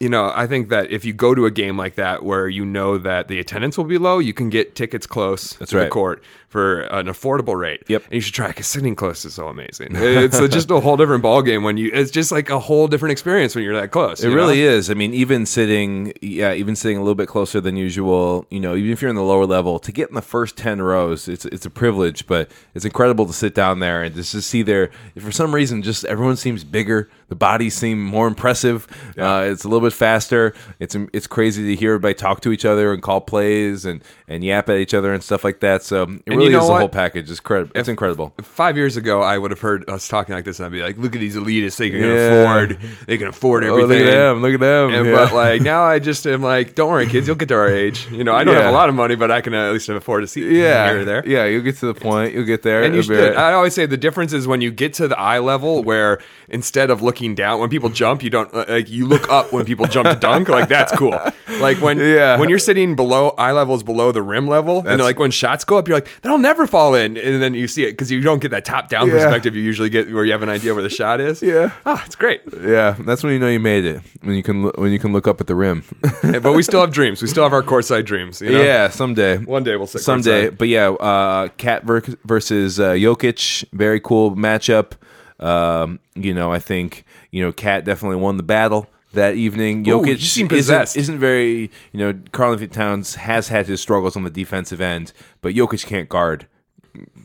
you 0.00 0.08
know, 0.08 0.32
I 0.34 0.46
think 0.46 0.68
that 0.68 0.90
if 0.90 1.04
you 1.04 1.12
go 1.12 1.34
to 1.34 1.46
a 1.46 1.50
game 1.50 1.76
like 1.76 1.94
that 1.94 2.24
where 2.24 2.48
you 2.48 2.64
know 2.64 2.98
that 2.98 3.28
the 3.28 3.38
attendance 3.38 3.78
will 3.78 3.84
be 3.84 3.98
low, 3.98 4.18
you 4.18 4.34
can 4.34 4.50
get 4.50 4.74
tickets 4.74 5.06
close 5.06 5.50
to 5.54 5.66
the 5.66 5.76
right. 5.78 5.90
court 5.90 6.22
for 6.54 6.82
an 6.82 7.06
affordable 7.06 7.58
rate. 7.58 7.82
Yep. 7.88 8.04
And 8.04 8.12
you 8.12 8.20
should 8.20 8.32
try 8.32 8.46
because 8.46 8.68
sitting 8.68 8.94
close 8.94 9.24
is 9.24 9.34
so 9.34 9.48
amazing. 9.48 9.96
It's 10.24 10.38
just 10.54 10.70
a 10.70 10.78
whole 10.78 10.96
different 10.96 11.22
ball 11.22 11.42
game 11.42 11.64
when 11.64 11.76
you. 11.76 11.90
It's 11.92 12.12
just 12.12 12.30
like 12.30 12.48
a 12.48 12.60
whole 12.60 12.86
different 12.86 13.10
experience 13.10 13.56
when 13.56 13.64
you're 13.64 13.74
that 13.74 13.90
close. 13.90 14.22
It 14.22 14.28
really 14.28 14.60
is. 14.60 14.88
I 14.88 14.94
mean, 14.94 15.12
even 15.14 15.46
sitting, 15.46 16.12
yeah, 16.22 16.52
even 16.52 16.76
sitting 16.76 16.96
a 16.96 17.00
little 17.00 17.16
bit 17.16 17.26
closer 17.26 17.60
than 17.60 17.76
usual. 17.76 18.46
You 18.50 18.60
know, 18.60 18.76
even 18.76 18.92
if 18.92 19.02
you're 19.02 19.08
in 19.08 19.16
the 19.16 19.22
lower 19.22 19.46
level, 19.46 19.80
to 19.80 19.90
get 19.90 20.10
in 20.10 20.14
the 20.14 20.22
first 20.22 20.56
ten 20.56 20.80
rows, 20.80 21.26
it's 21.26 21.44
it's 21.46 21.66
a 21.66 21.70
privilege. 21.70 22.28
But 22.28 22.52
it's 22.74 22.84
incredible 22.84 23.26
to 23.26 23.32
sit 23.32 23.52
down 23.56 23.80
there 23.80 24.04
and 24.04 24.14
just 24.14 24.30
to 24.32 24.40
see 24.40 24.62
their. 24.62 24.92
For 25.18 25.32
some 25.32 25.52
reason, 25.52 25.82
just 25.82 26.04
everyone 26.04 26.36
seems 26.36 26.62
bigger. 26.62 27.10
The 27.28 27.34
bodies 27.34 27.74
seem 27.74 28.00
more 28.00 28.28
impressive. 28.28 28.86
Uh, 29.18 29.46
it's 29.48 29.64
a 29.64 29.68
little 29.68 29.86
bit 29.86 29.92
faster. 29.94 30.54
It's 30.78 30.94
it's 31.12 31.26
crazy 31.26 31.64
to 31.64 31.74
hear 31.74 31.92
everybody 31.92 32.14
talk 32.14 32.42
to 32.42 32.52
each 32.52 32.64
other 32.64 32.92
and 32.92 33.02
call 33.02 33.20
plays 33.22 33.84
and 33.84 34.04
and 34.28 34.44
yap 34.44 34.68
at 34.68 34.76
each 34.76 34.94
other 34.94 35.12
and 35.12 35.22
stuff 35.22 35.42
like 35.42 35.60
that. 35.60 35.82
So 35.82 36.02
it 36.04 36.20
really 36.26 36.43
you 36.44 36.50
know 36.52 36.60
is 36.60 36.66
the 36.66 36.72
what? 36.72 36.78
whole 36.80 36.88
package. 36.88 37.30
It's 37.30 37.40
credible. 37.40 37.72
It's 37.74 37.88
incredible. 37.88 38.32
Five 38.42 38.76
years 38.76 38.96
ago, 38.96 39.22
I 39.22 39.38
would 39.38 39.50
have 39.50 39.60
heard 39.60 39.88
us 39.88 40.08
talking 40.08 40.34
like 40.34 40.44
this, 40.44 40.58
and 40.58 40.66
I'd 40.66 40.72
be 40.72 40.82
like, 40.82 40.96
"Look 40.98 41.14
at 41.14 41.20
these 41.20 41.36
elitists; 41.36 41.76
they 41.76 41.90
can 41.90 42.00
Yeah. 42.00 42.06
afford, 42.42 42.78
they 43.06 43.16
can 43.18 43.28
afford 43.28 43.64
Oh, 43.64 43.76
everything." 43.76 44.04
look 44.04 44.08
at 44.08 44.10
them! 44.16 44.42
Look 44.42 44.54
at 44.54 44.60
them! 44.60 44.94
And, 44.94 45.06
Yeah. 45.06 45.12
But 45.14 45.32
like 45.34 45.62
now, 45.62 45.82
I 45.82 45.98
just 45.98 46.26
am 46.26 46.42
like, 46.42 46.74
don't 46.74 46.90
worry, 46.90 47.06
kids, 47.06 47.26
you'll 47.26 47.36
get 47.36 47.48
to 47.48 47.54
our 47.54 47.68
age. 47.68 48.06
You 48.10 48.24
know, 48.24 48.34
I 48.34 48.44
don't 48.44 48.54
Yeah. 48.54 48.62
have 48.62 48.70
a 48.70 48.76
lot 48.76 48.88
of 48.88 48.94
money, 48.94 49.14
but 49.16 49.30
I 49.30 49.40
can 49.40 49.54
at 49.54 49.72
least 49.72 49.88
afford 49.88 50.22
to 50.22 50.26
see 50.26 50.42
yeah, 50.60 50.90
here 50.90 51.00
or 51.00 51.04
there. 51.04 51.22
yeah, 51.26 51.44
you'll 51.46 51.62
get 51.62 51.76
to 51.78 51.86
the 51.86 51.94
point. 51.94 52.34
You'll 52.34 52.44
get 52.44 52.62
there. 52.62 52.82
And 52.82 52.94
you 52.94 53.02
should. 53.02 53.18
right. 53.18 53.36
I 53.36 53.52
always 53.52 53.74
say 53.74 53.86
the 53.86 53.96
difference 53.96 54.32
is 54.32 54.46
when 54.46 54.60
you 54.60 54.70
get 54.70 54.94
to 54.94 55.08
the 55.08 55.18
eye 55.18 55.38
level, 55.38 55.82
where 55.82 56.18
instead 56.48 56.90
of 56.90 57.02
looking 57.02 57.34
down, 57.34 57.60
when 57.60 57.68
people 57.70 57.88
jump, 57.88 58.22
you 58.22 58.30
don't 58.30 58.52
uh, 58.54 58.64
like 58.68 58.90
you 58.90 59.06
look 59.06 59.28
up 59.30 59.52
when 59.52 59.64
people 59.64 59.86
jump 59.86 60.08
to 60.08 60.14
dunk. 60.16 60.48
Like 60.48 60.68
that's 60.68 60.92
cool. 60.96 61.18
Like 61.60 61.78
when 61.80 61.98
Yeah. 61.98 62.38
when 62.38 62.48
you're 62.48 62.58
sitting 62.58 62.96
below 62.96 63.30
eye 63.38 63.52
level 63.52 63.74
is 63.74 63.82
below 63.82 64.12
the 64.12 64.22
rim 64.22 64.46
level, 64.48 64.84
and 64.86 65.00
like 65.00 65.18
when 65.18 65.30
shots 65.30 65.64
go 65.64 65.78
up, 65.78 65.88
you're 65.88 65.96
like 65.96 66.08
that'll 66.34 66.42
never 66.42 66.66
fall 66.66 66.94
in, 66.94 67.16
and 67.16 67.42
then 67.42 67.54
you 67.54 67.68
see 67.68 67.84
it 67.84 67.92
because 67.92 68.10
you 68.10 68.20
don't 68.20 68.40
get 68.40 68.50
that 68.50 68.64
top 68.64 68.88
down 68.88 69.06
Yeah. 69.06 69.14
perspective 69.14 69.54
you 69.54 69.62
usually 69.62 69.88
get 69.88 70.12
where 70.12 70.24
you 70.24 70.32
have 70.32 70.42
an 70.42 70.48
idea 70.48 70.74
where 70.74 70.82
the 70.82 70.88
shot 70.90 71.20
is. 71.20 71.42
Yeah. 71.42 71.70
ah, 71.86 72.02
it's 72.04 72.16
great. 72.16 72.42
Yeah, 72.60 72.96
that's 73.00 73.22
when 73.22 73.32
you 73.32 73.38
know 73.38 73.48
you 73.48 73.60
made 73.60 73.84
it. 73.84 74.00
When 74.22 74.34
you 74.34 74.42
can 74.42 74.64
when 74.64 74.90
you 74.92 74.98
can 74.98 75.12
look 75.12 75.28
up 75.28 75.40
at 75.40 75.46
the 75.46 75.54
rim. 75.54 75.84
but 76.22 76.52
we 76.54 76.62
still 76.62 76.80
have 76.80 76.92
dreams. 76.92 77.22
We 77.22 77.28
still 77.28 77.44
have 77.44 77.52
our 77.52 77.62
courtside 77.62 78.04
dreams. 78.04 78.40
You 78.40 78.50
know? 78.52 78.62
Yeah, 78.62 78.88
someday. 78.88 79.38
One 79.38 79.62
day 79.64 79.76
we'll 79.76 79.86
sit 79.86 80.02
someday. 80.02 80.48
courtside. 80.48 80.58
But 80.58 80.68
yeah, 80.68 80.88
uh, 80.90 81.48
Cat 81.56 81.84
versus 81.84 82.80
uh, 82.80 82.92
Jokic, 82.92 83.64
very 83.72 84.00
cool 84.00 84.34
matchup. 84.34 84.92
Um, 85.40 86.00
you 86.14 86.32
know, 86.34 86.52
I 86.52 86.58
think 86.58 87.04
you 87.30 87.42
know 87.44 87.52
Cat 87.52 87.84
definitely 87.84 88.16
won 88.16 88.36
the 88.36 88.42
battle 88.42 88.88
that 89.14 89.34
evening. 89.34 89.88
Ooh, 89.88 90.00
Jokic 90.00 90.08
you 90.08 90.18
seem 90.18 90.50
isn't, 90.50 90.96
isn't 90.96 91.18
very. 91.18 91.70
You 91.92 92.00
know, 92.00 92.20
Karl 92.32 92.52
Anthony 92.52 92.68
Towns 92.68 93.16
has 93.16 93.48
had 93.48 93.66
his 93.66 93.80
struggles 93.80 94.16
on 94.16 94.24
the 94.24 94.30
defensive 94.30 94.80
end, 94.80 95.12
but 95.40 95.54
Jokic 95.54 95.86
can't 95.86 96.08
guard 96.08 96.46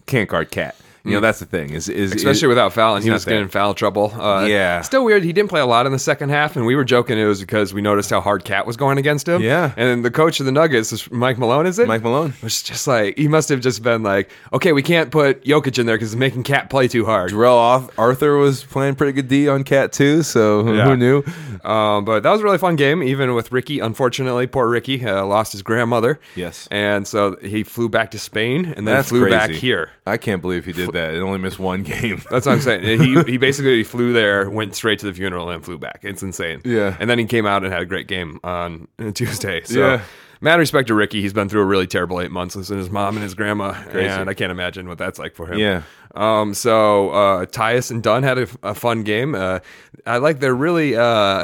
can't 0.06 0.30
guard 0.30 0.52
Cat. 0.52 0.76
You 1.10 1.16
know, 1.18 1.22
that's 1.22 1.40
the 1.40 1.46
thing. 1.46 1.72
Is 1.72 1.90
is 1.90 2.14
especially 2.14 2.46
is- 2.46 2.50
without 2.50 2.74
fouling. 2.74 3.04
He 3.04 3.10
not 3.10 3.16
was 3.16 3.26
getting 3.26 3.44
in 3.44 3.50
foul 3.50 3.74
trouble. 3.74 4.14
Uh, 4.14 4.46
Yeah. 4.46 4.82
Still 4.82 5.04
weird. 5.04 5.24
He 5.24 5.34
didn't 5.34 5.50
play 5.50 5.62
a 5.62 5.66
lot 5.66 5.86
in 5.86 5.92
the 5.92 6.00
second 6.00 6.30
half, 6.30 6.56
and 6.56 6.66
we 6.66 6.76
were 6.76 6.84
joking 6.86 7.18
it 7.18 7.26
was 7.26 7.40
because 7.42 7.74
we 7.74 7.82
noticed 7.82 8.10
how 8.10 8.22
hard 8.22 8.44
Cat 8.44 8.66
was 8.66 8.78
going 8.78 8.98
against 8.98 9.28
him. 9.28 9.42
Yeah. 9.42 9.72
And 9.78 10.04
the 10.06 10.12
coach 10.12 10.40
of 10.40 10.46
the 10.46 10.52
Nuggets, 10.52 10.92
is 10.94 11.10
Mike 11.12 11.38
Malone, 11.38 11.66
is 11.66 11.80
it? 11.80 11.88
Mike 11.88 12.04
Malone. 12.04 12.34
Was 12.44 12.62
just 12.64 12.88
like 12.88 13.18
he 13.18 13.28
must 13.28 13.50
have 13.50 13.60
just 13.62 13.84
been 13.84 14.04
like, 14.04 14.30
okay, 14.54 14.72
we 14.72 14.82
can't 14.84 15.12
put 15.12 15.44
Jokic 15.44 15.78
in 15.80 15.86
there 15.86 15.96
because 15.96 16.14
it's 16.14 16.20
making 16.20 16.44
Cat 16.44 16.70
play 16.70 16.88
too 16.88 17.06
hard. 17.06 17.34
Arth- 17.34 17.90
Arthur 17.98 18.38
was 18.38 18.64
playing 18.64 18.96
pretty 18.96 19.14
good 19.14 19.28
D 19.28 19.48
on 19.48 19.64
Cat 19.64 19.92
too, 19.92 20.24
so 20.24 20.64
who- 20.64 20.76
Yeah. 20.76 20.86
who 20.86 20.98
knew? 20.98 21.24
Um, 21.64 22.06
but 22.06 22.24
that 22.24 22.32
was 22.32 22.42
a 22.42 22.44
really 22.44 22.58
fun 22.58 22.76
game, 22.76 23.04
even 23.04 23.34
with 23.36 23.52
Ricky. 23.52 23.80
Unfortunately, 23.80 24.48
poor 24.48 24.68
Ricky 24.70 25.06
uh, 25.06 25.26
lost 25.26 25.52
his 25.52 25.62
grandmother. 25.62 26.20
Yes. 26.36 26.68
And 26.72 27.06
so 27.08 27.36
he 27.42 27.64
flew 27.64 27.90
back 27.90 28.12
to 28.12 28.20
Spain 28.20 28.66
and 28.66 28.88
then 28.88 28.96
That's 28.96 29.10
flew 29.10 29.22
crazy. 29.22 29.36
back 29.36 29.50
here. 29.52 29.90
I 30.06 30.18
can't 30.18 30.42
believe 30.42 30.66
he 30.66 30.72
did 30.72 30.92
that. 30.94 30.99
It 31.10 31.20
only 31.20 31.40
missed 31.40 31.60
one 31.60 31.84
game. 31.84 32.22
That's 32.30 32.46
what 32.46 32.54
I'm 32.54 32.62
saying. 32.62 33.00
He 33.00 33.22
he 33.24 33.38
basically 33.38 33.84
flew 33.84 34.14
there, 34.14 34.50
went 34.50 34.76
straight 34.76 35.00
to 35.00 35.06
the 35.06 35.14
funeral, 35.14 35.50
and 35.50 35.64
flew 35.64 35.78
back. 35.78 36.00
It's 36.04 36.22
insane. 36.24 36.62
Yeah. 36.66 36.96
And 37.00 37.10
then 37.10 37.20
he 37.20 37.26
came 37.26 37.46
out 37.46 37.64
and 37.64 37.72
had 37.72 37.82
a 37.82 37.86
great 37.86 38.08
game 38.08 38.40
on 38.44 38.88
Tuesday. 39.14 39.62
So. 39.64 39.80
Yeah. 39.80 40.02
Mad 40.42 40.58
respect 40.58 40.88
to 40.88 40.94
Ricky. 40.94 41.22
He's 41.22 41.34
been 41.34 41.50
through 41.50 41.64
a 41.64 41.66
really 41.66 41.86
terrible 41.86 42.22
eight 42.22 42.32
months 42.32 42.56
losing 42.56 42.78
his 42.78 42.90
mom 42.90 43.18
and 43.18 43.24
his 43.24 43.34
grandma, 43.34 43.74
Crazy. 43.74 44.08
and 44.08 44.30
I 44.30 44.34
can't 44.34 44.54
imagine 44.54 44.88
what 44.88 44.98
that's 44.98 45.20
like 45.20 45.36
for 45.36 45.52
him. 45.52 45.60
Yeah. 45.60 45.82
Um. 46.16 46.54
So 46.54 47.10
uh, 47.10 47.46
Tyus 47.46 47.92
and 47.92 48.02
Dunn 48.02 48.24
had 48.24 48.38
a, 48.38 48.48
a 48.64 48.74
fun 48.74 49.04
game. 49.04 49.36
Uh, 49.36 49.60
I 50.06 50.16
like 50.20 50.40
they're 50.40 50.56
really. 50.56 50.96
Uh, 50.96 51.44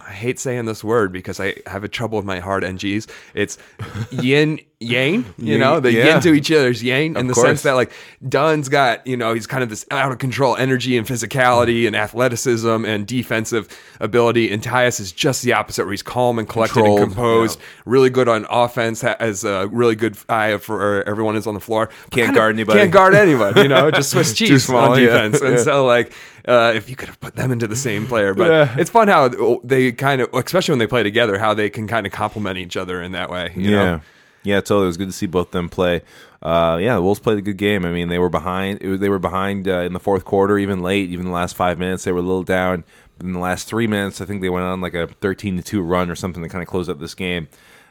I 0.00 0.12
hate 0.12 0.40
saying 0.40 0.64
this 0.64 0.82
word 0.82 1.12
because 1.12 1.38
I 1.38 1.54
have 1.68 1.84
a 1.84 1.88
trouble 1.88 2.16
with 2.18 2.26
my 2.26 2.40
hard 2.40 2.64
NGs. 2.64 3.08
It's 3.34 3.58
yin 4.10 4.58
yang, 4.82 5.26
you 5.36 5.58
know, 5.58 5.78
the 5.78 5.92
Yeah. 5.92 6.06
yin 6.06 6.20
to 6.22 6.32
each 6.32 6.50
other's 6.50 6.82
yang 6.82 7.14
in 7.14 7.26
the 7.26 7.34
course. 7.34 7.46
sense 7.46 7.62
that 7.64 7.72
like 7.74 7.92
Dunn's 8.26 8.70
got, 8.70 9.06
you 9.06 9.14
know, 9.14 9.34
he's 9.34 9.46
kind 9.46 9.62
of 9.62 9.68
this 9.68 9.84
out 9.90 10.10
of 10.10 10.16
control 10.18 10.56
energy 10.56 10.96
and 10.96 11.06
physicality 11.06 11.86
and 11.86 11.94
athleticism 11.94 12.86
and 12.86 13.06
defensive 13.06 13.68
ability. 14.00 14.50
And 14.50 14.62
Tyus 14.62 14.98
is 14.98 15.12
just 15.12 15.42
the 15.42 15.52
opposite, 15.52 15.84
where 15.84 15.92
he's 15.92 16.02
calm 16.02 16.38
and 16.38 16.48
collected 16.48 16.74
Controlled, 16.76 17.00
and 17.00 17.12
composed, 17.12 17.60
really 17.84 18.08
good 18.08 18.26
on 18.26 18.46
offense, 18.50 19.02
has 19.02 19.44
a 19.44 19.68
really 19.70 19.94
good 19.96 20.16
eye 20.30 20.56
for 20.56 21.06
everyone 21.06 21.34
who's 21.34 21.46
on 21.46 21.52
the 21.54 21.60
floor. 21.60 21.90
Can't 22.10 22.30
of 22.30 22.34
guard 22.36 22.54
anybody. 22.54 22.78
Can't 22.78 22.90
guard 22.90 23.14
anyone, 23.26 23.54
you 23.58 23.68
know, 23.68 23.90
just 23.90 24.10
Swiss 24.10 24.32
cheese 24.32 24.64
small, 24.64 24.92
on 24.92 24.98
yeah. 24.98 25.06
defense. 25.06 25.42
And 25.42 25.56
Yeah. 25.58 25.62
so 25.62 25.84
like 25.84 26.12
uh, 26.48 26.72
if 26.74 26.88
you 26.88 26.96
could 26.96 27.08
have 27.08 27.20
put 27.20 27.36
them 27.36 27.52
into 27.52 27.66
the 27.66 27.76
same 27.76 28.06
player, 28.06 28.32
but 28.32 28.48
Yeah. 28.50 28.74
it's 28.78 28.88
fun 28.88 29.08
how 29.08 29.28
they 29.62 29.92
kind 29.92 30.22
of, 30.22 30.30
especially 30.32 30.72
when 30.72 30.78
they 30.78 30.86
play 30.86 31.02
together, 31.02 31.38
how 31.38 31.52
they 31.52 31.68
can 31.68 31.86
kind 31.86 32.06
of 32.06 32.12
complement 32.12 32.56
each 32.56 32.78
other 32.78 33.02
in 33.02 33.12
that 33.12 33.28
way. 33.28 33.52
You 33.54 33.70
yeah. 33.72 33.76
know? 33.84 34.00
Yeah, 34.42 34.60
totally. 34.60 34.84
It 34.84 34.86
was 34.88 34.96
good 34.96 35.08
to 35.08 35.12
see 35.12 35.26
both 35.26 35.50
them 35.50 35.68
play. 35.68 36.02
uh, 36.42 36.78
yeah, 36.80 36.94
the 36.94 37.02
Wolves 37.02 37.20
played 37.20 37.38
a 37.38 37.42
good 37.42 37.58
game. 37.58 37.84
I 37.84 37.90
mean, 37.92 38.08
they 38.08 38.18
were 38.18 38.30
behind. 38.30 38.80
It 38.80 38.88
was, 38.88 39.00
they 39.00 39.08
were 39.10 39.18
behind 39.18 39.68
uh, 39.68 39.80
in 39.80 39.92
the 39.92 40.00
fourth 40.00 40.24
quarter, 40.24 40.56
even 40.58 40.80
late, 40.82 41.10
even 41.10 41.26
the 41.26 41.32
last 41.32 41.54
five 41.56 41.78
minutes. 41.78 42.04
They 42.04 42.12
were 42.12 42.20
a 42.20 42.22
little 42.22 42.42
down. 42.42 42.84
But 43.18 43.26
in 43.26 43.32
the 43.34 43.38
last 43.38 43.68
three 43.68 43.86
minutes, 43.86 44.20
I 44.22 44.24
think 44.24 44.40
they 44.40 44.48
went 44.48 44.64
on 44.64 44.80
like 44.80 44.94
a 44.94 45.08
thirteen 45.08 45.56
to 45.58 45.62
two 45.62 45.82
run 45.82 46.10
or 46.10 46.14
something 46.14 46.42
to 46.42 46.48
kind 46.48 46.62
of 46.62 46.68
close 46.68 46.88
up 46.88 46.98
this 47.00 47.14
game. 47.14 47.48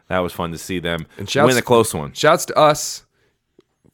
That 0.07 0.19
was 0.19 0.33
fun 0.33 0.51
to 0.53 0.57
see 0.57 0.79
them 0.79 1.05
And 1.19 1.29
shouts- 1.29 1.47
win 1.53 1.57
a 1.57 1.61
close 1.61 1.93
one. 1.93 2.13
Shouts 2.13 2.45
to 2.45 2.57
us 2.57 3.05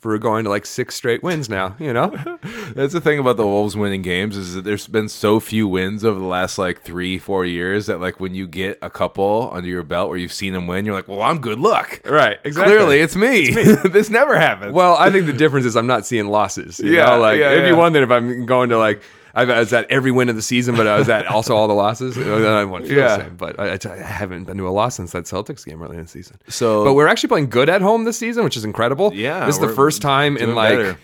for 0.05 0.17
going 0.19 0.43
to 0.43 0.49
like 0.51 0.65
six 0.67 0.93
straight 0.95 1.23
wins 1.23 1.49
now. 1.49 1.75
You 1.79 1.91
know, 1.93 2.09
That's 2.75 2.93
the 2.93 3.01
thing 3.01 3.17
about 3.19 3.37
the 3.37 3.45
Wolves 3.45 3.75
winning 3.75 4.01
games 4.03 4.37
is 4.37 4.53
that 4.53 4.63
there's 4.63 4.87
been 4.87 5.09
so 5.09 5.39
few 5.39 5.67
wins 5.67 6.05
over 6.05 6.19
the 6.19 6.25
last 6.25 6.57
like 6.59 6.83
three, 6.83 7.17
four 7.17 7.43
years 7.45 7.87
that 7.87 7.99
like 7.99 8.19
when 8.19 8.35
you 8.35 8.47
get 8.47 8.77
a 8.83 8.89
couple 8.89 9.49
under 9.51 9.67
your 9.67 9.81
belt 9.83 10.09
where 10.09 10.17
you've 10.17 10.31
seen 10.33 10.53
them 10.53 10.67
win, 10.67 10.85
you're 10.85 10.93
like, 10.95 11.07
well, 11.07 11.21
I'm 11.23 11.39
good 11.41 11.59
luck. 11.59 12.01
right? 12.05 12.37
Exactly. 12.43 12.73
Clearly, 12.75 12.99
it's 12.99 13.15
me. 13.15 13.49
this 13.89 14.09
never 14.11 14.37
happens. 14.37 14.71
Well, 14.73 14.95
I 14.95 15.09
think 15.09 15.25
the 15.25 15.33
difference 15.33 15.65
is 15.65 15.75
I'm 15.75 15.87
not 15.87 16.05
seeing 16.05 16.27
losses. 16.27 16.79
You 16.79 16.91
Yeah, 16.91 17.05
know? 17.07 17.19
like 17.19 17.39
yeah, 17.39 17.51
it'd 17.51 17.65
yeah. 17.65 17.73
one 17.75 17.91
thing 17.93 18.03
if 18.03 18.11
I'm 18.11 18.45
going 18.45 18.69
to 18.69 18.77
like 18.77 19.01
I 19.35 19.59
was 19.59 19.73
at 19.73 19.89
every 19.91 20.11
win 20.11 20.29
of 20.29 20.35
the 20.35 20.41
season, 20.41 20.75
but 20.75 20.87
I 20.87 20.97
was 20.97 21.09
at 21.09 21.27
also 21.27 21.55
all 21.55 21.67
the 21.67 21.73
losses. 21.73 22.17
I 22.17 22.21
Yeah. 22.21 23.17
the 23.17 23.23
same. 23.23 23.35
But 23.35 23.59
I, 23.59 23.77
I 23.91 23.95
haven't 23.97 24.45
been 24.45 24.57
to 24.57 24.67
a 24.67 24.69
loss 24.71 24.95
since 24.95 25.11
that 25.11 25.25
Celtics 25.25 25.65
game 25.65 25.81
early 25.83 25.97
in 25.97 26.03
the 26.03 26.07
season. 26.07 26.37
So- 26.47 26.83
but 26.85 26.93
we're 26.93 27.07
actually 27.07 27.29
playing 27.29 27.49
good 27.49 27.69
at 27.69 27.81
home 27.81 28.05
this 28.05 28.17
season, 28.17 28.43
which 28.43 28.55
is 28.57 28.63
incredible. 28.65 29.13
Yeah, 29.13 29.45
this 29.45 29.55
is 29.55 29.61
the 29.61 29.69
first 29.73 30.01
time 30.01 30.37
in 30.37 30.55
like 30.55 30.77
better. 30.77 30.97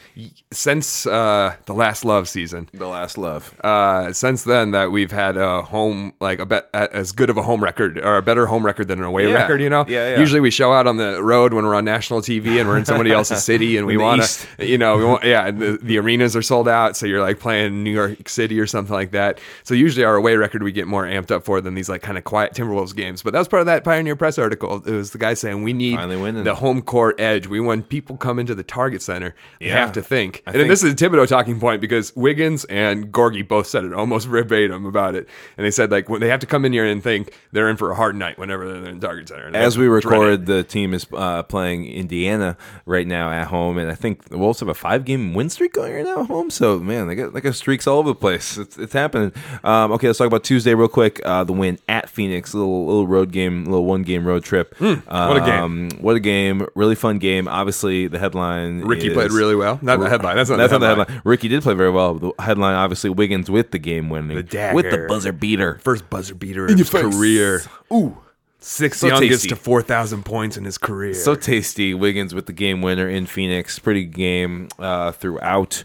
since 0.52 1.06
uh, 1.06 1.56
the 1.66 1.74
last 1.74 2.06
Love 2.06 2.28
season. 2.28 2.70
the 2.74 2.88
last 2.88 3.18
love. 3.18 3.54
Uh, 3.64 4.12
since 4.14 4.44
then, 4.44 4.72
that 4.72 4.92
we've 4.92 5.12
had 5.12 5.38
a 5.38 5.62
home 5.62 6.14
like 6.20 6.40
a 6.40 6.46
bet 6.46 6.70
as 6.74 7.12
good 7.12 7.30
of 7.30 7.38
a 7.38 7.42
home 7.42 7.64
record 7.64 7.98
or 8.00 8.18
a 8.18 8.22
better 8.22 8.46
home 8.48 8.66
record 8.66 8.88
than 8.88 9.00
an 9.00 9.06
away 9.06 9.28
Yeah. 9.28 9.34
record. 9.36 9.62
You 9.62 9.70
know, 9.70 9.86
Yeah, 9.88 10.14
yeah. 10.14 10.20
Usually 10.20 10.40
we 10.40 10.52
show 10.52 10.74
out 10.74 10.88
on 10.88 10.98
the 10.98 11.22
road 11.24 11.54
when 11.54 11.66
we're 11.66 11.76
on 11.76 11.86
national 11.86 12.22
TV 12.22 12.60
and 12.60 12.68
we're 12.68 12.78
in 12.78 12.86
somebody 12.86 13.12
else's 13.20 13.44
city 13.44 13.78
and 13.78 13.86
we 13.86 13.98
want 13.98 14.24
to, 14.24 14.66
you 14.66 14.78
know, 14.78 14.98
we 14.98 15.06
want, 15.06 15.24
yeah, 15.24 15.48
and 15.48 15.60
the, 15.60 15.80
the 15.82 15.98
arenas 16.00 16.36
are 16.36 16.42
sold 16.42 16.68
out, 16.68 16.96
so 16.98 17.06
you're 17.06 17.22
like 17.22 17.40
playing 17.40 17.84
New 17.84 17.92
York 17.92 18.21
City 18.30 18.60
or 18.60 18.68
something 18.68 18.94
like 18.94 19.12
that. 19.12 19.40
So 19.64 19.74
usually 19.74 20.04
our 20.06 20.16
away 20.16 20.36
record 20.36 20.64
we 20.64 20.72
get 20.72 20.88
more 20.88 21.04
amped 21.06 21.32
up 21.32 21.44
for 21.44 21.62
than 21.62 21.74
these 21.74 21.90
like 21.90 22.02
kind 22.02 22.18
of 22.18 22.24
quiet 22.24 22.54
Timberwolves 22.54 22.96
games. 22.96 23.22
But 23.24 23.34
that 23.34 23.40
was 23.40 23.48
part 23.48 23.62
of 23.62 23.66
that 23.68 23.84
Pioneer 23.84 24.16
Press 24.16 24.38
article. 24.38 24.82
It 24.86 24.92
was 24.92 25.12
the 25.12 25.18
guy 25.18 25.34
saying 25.34 25.64
we 25.64 25.74
need 25.74 25.98
the 26.00 26.56
home 26.56 26.82
court 26.82 27.20
edge. 27.20 27.48
We 27.48 27.60
when 27.60 27.84
people 27.84 28.18
come 28.18 28.40
into 28.40 28.56
the 28.56 28.64
Target 28.64 29.02
Center, 29.02 29.36
they 29.60 29.68
Yeah. 29.68 29.80
have 29.80 29.92
to 29.94 30.02
think. 30.02 30.44
I 30.46 30.52
and 30.52 30.56
then 30.56 30.62
think- 30.64 30.70
this 30.72 30.84
is 30.84 30.94
a 30.94 30.96
Thibodeau 30.96 31.28
talking 31.28 31.60
point 31.60 31.82
because 31.82 32.16
Wiggins 32.16 32.66
and 32.66 33.12
Gorgui 33.12 33.48
both 33.48 33.68
said 33.68 33.84
it 33.84 33.94
almost 33.94 34.28
verbatim 34.30 34.86
about 34.86 35.16
it. 35.16 35.28
And 35.58 35.66
they 35.66 35.72
said 35.72 35.92
like 35.92 36.10
when 36.10 36.22
they 36.22 36.30
have 36.30 36.40
to 36.42 36.48
come 36.48 36.66
in 36.66 36.74
here 36.74 36.86
and 36.86 37.04
think 37.04 37.34
they're 37.52 37.70
in 37.70 37.78
for 37.78 37.92
a 37.92 37.96
hard 37.96 38.16
night 38.16 38.38
whenever 38.38 38.68
they're 38.68 38.90
in 38.92 39.00
Target 39.00 39.30
Center. 39.30 39.48
And 39.48 39.56
As 39.56 39.78
we 39.78 39.86
to 39.86 40.00
dread 40.00 40.04
it. 40.04 40.18
record, 40.20 40.46
the 40.46 40.64
team 40.64 40.94
is 40.94 41.06
uh, 41.14 41.44
playing 41.44 41.86
Indiana 41.86 42.58
right 42.86 43.08
now 43.08 43.32
at 43.32 43.48
home, 43.48 43.78
and 43.78 43.92
I 43.92 43.96
think 43.96 44.26
the 44.30 44.38
Wolves 44.38 44.60
have 44.60 44.70
a 44.70 44.74
five-game 44.74 45.34
win 45.34 45.50
streak 45.50 45.74
going 45.74 45.94
right 45.94 46.06
now 46.06 46.22
at 46.22 46.28
home. 46.28 46.50
So 46.50 46.80
man, 46.80 47.08
they 47.08 47.16
got 47.16 47.34
like 47.34 47.46
a 47.46 47.54
streaks 47.54 47.88
all 47.88 48.00
over 48.00 48.11
the 48.14 48.20
place. 48.20 48.58
It's, 48.58 48.78
it's 48.78 48.94
happening. 48.94 49.32
Um, 49.64 49.92
okay, 49.94 50.08
let's 50.08 50.18
talk 50.20 50.28
about 50.28 50.44
Tuesday 50.44 50.74
real 50.74 50.88
quick. 50.88 51.22
Uh, 51.26 51.44
the 51.44 51.54
win 51.54 51.80
at 51.90 52.10
Phoenix, 52.10 52.54
little 52.54 52.86
little 52.86 53.08
road 53.08 53.32
game, 53.32 53.66
little 53.66 53.86
one-game 53.86 54.26
road 54.26 54.44
trip. 54.44 54.76
Hmm, 54.78 54.94
what 55.08 55.38
a 55.38 55.42
game. 55.42 55.64
Um, 55.64 55.90
what 56.00 56.16
a 56.16 56.20
game! 56.20 56.66
Really 56.76 56.96
fun 56.96 57.18
game. 57.20 57.48
Obviously, 57.48 58.08
the 58.08 58.20
headline. 58.20 58.82
Ricky 58.82 59.08
is- 59.08 59.14
played 59.14 59.32
really 59.32 59.56
well. 59.56 59.80
Not 59.82 60.00
the 60.00 60.10
headline. 60.10 60.36
That's 60.36 60.50
not 60.50 60.58
That's 60.58 60.72
the 60.72 60.80
not 60.80 60.80
the 60.80 60.88
headline. 60.88 61.08
headline. 61.08 61.22
Ricky 61.26 61.48
did 61.48 61.64
play 61.64 61.74
very 61.74 61.92
well. 61.92 62.16
The 62.16 62.32
headline, 62.40 62.76
obviously, 62.76 63.10
Wiggins 63.10 63.50
with 63.50 63.72
the 63.72 63.80
game 63.80 64.10
winning, 64.10 64.36
The 64.38 64.44
dagger. 64.44 64.76
with 64.76 64.92
the 64.92 65.06
buzzer 65.08 65.32
beater. 65.32 65.80
First 65.84 66.10
buzzer 66.10 66.36
beater 66.36 66.68
in 66.68 66.78
his 66.78 66.90
face. 66.90 67.02
career. 67.04 67.62
Ooh, 67.92 68.18
Sixth 68.64 69.00
So 69.00 69.08
youngest 69.08 69.32
tasty. 69.44 69.50
to 69.50 69.56
4,000 69.56 70.24
points 70.24 70.56
in 70.56 70.66
his 70.66 70.78
career. 70.78 71.16
So 71.16 71.34
tasty. 71.34 71.96
Wiggins 71.96 72.36
with 72.36 72.46
the 72.46 72.54
game 72.54 72.84
winner 72.84 73.10
in 73.10 73.26
Phoenix. 73.26 73.80
Pretty 73.80 74.06
game 74.06 74.68
uh, 74.78 75.14
throughout. 75.14 75.84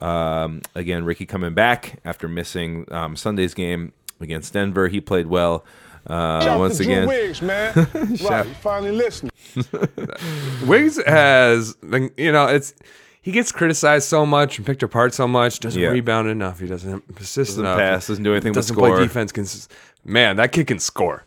Um, 0.00 0.62
again, 0.74 1.04
Ricky 1.04 1.26
coming 1.26 1.54
back 1.54 2.00
after 2.04 2.28
missing 2.28 2.86
um, 2.92 3.16
Sunday's 3.16 3.54
game 3.54 3.92
against 4.20 4.52
Denver. 4.52 4.88
He 4.88 5.00
played 5.00 5.26
well 5.26 5.64
uh, 6.06 6.56
once 6.58 6.78
to 6.78 6.84
Drew 6.84 6.92
again. 6.92 7.08
Wiggs, 7.08 7.42
man. 7.42 7.72
right, 8.24 8.46
finally 8.60 8.92
listening. 8.92 9.30
Wiggs 10.66 11.02
has, 11.04 11.76
you 12.16 12.32
know, 12.32 12.46
it's 12.46 12.74
he 13.20 13.32
gets 13.32 13.52
criticized 13.52 14.08
so 14.08 14.24
much 14.24 14.58
and 14.58 14.66
picked 14.66 14.82
apart 14.82 15.12
so 15.14 15.26
much. 15.28 15.60
Doesn't 15.60 15.80
Yeah. 15.80 15.88
rebound 15.88 16.28
enough. 16.28 16.60
He 16.60 16.66
doesn't 16.66 17.04
assist 17.20 17.50
Doesn't 17.52 17.64
enough. 17.64 17.78
pass, 17.78 18.06
doesn't 18.06 18.24
do 18.24 18.32
anything 18.32 18.52
doesn't 18.52 18.74
score. 18.74 18.90
play 18.96 19.02
defense. 19.04 19.32
Cons- 19.32 19.68
Man, 20.04 20.36
that 20.36 20.52
kid 20.52 20.66
can 20.68 20.78
score. 20.78 21.24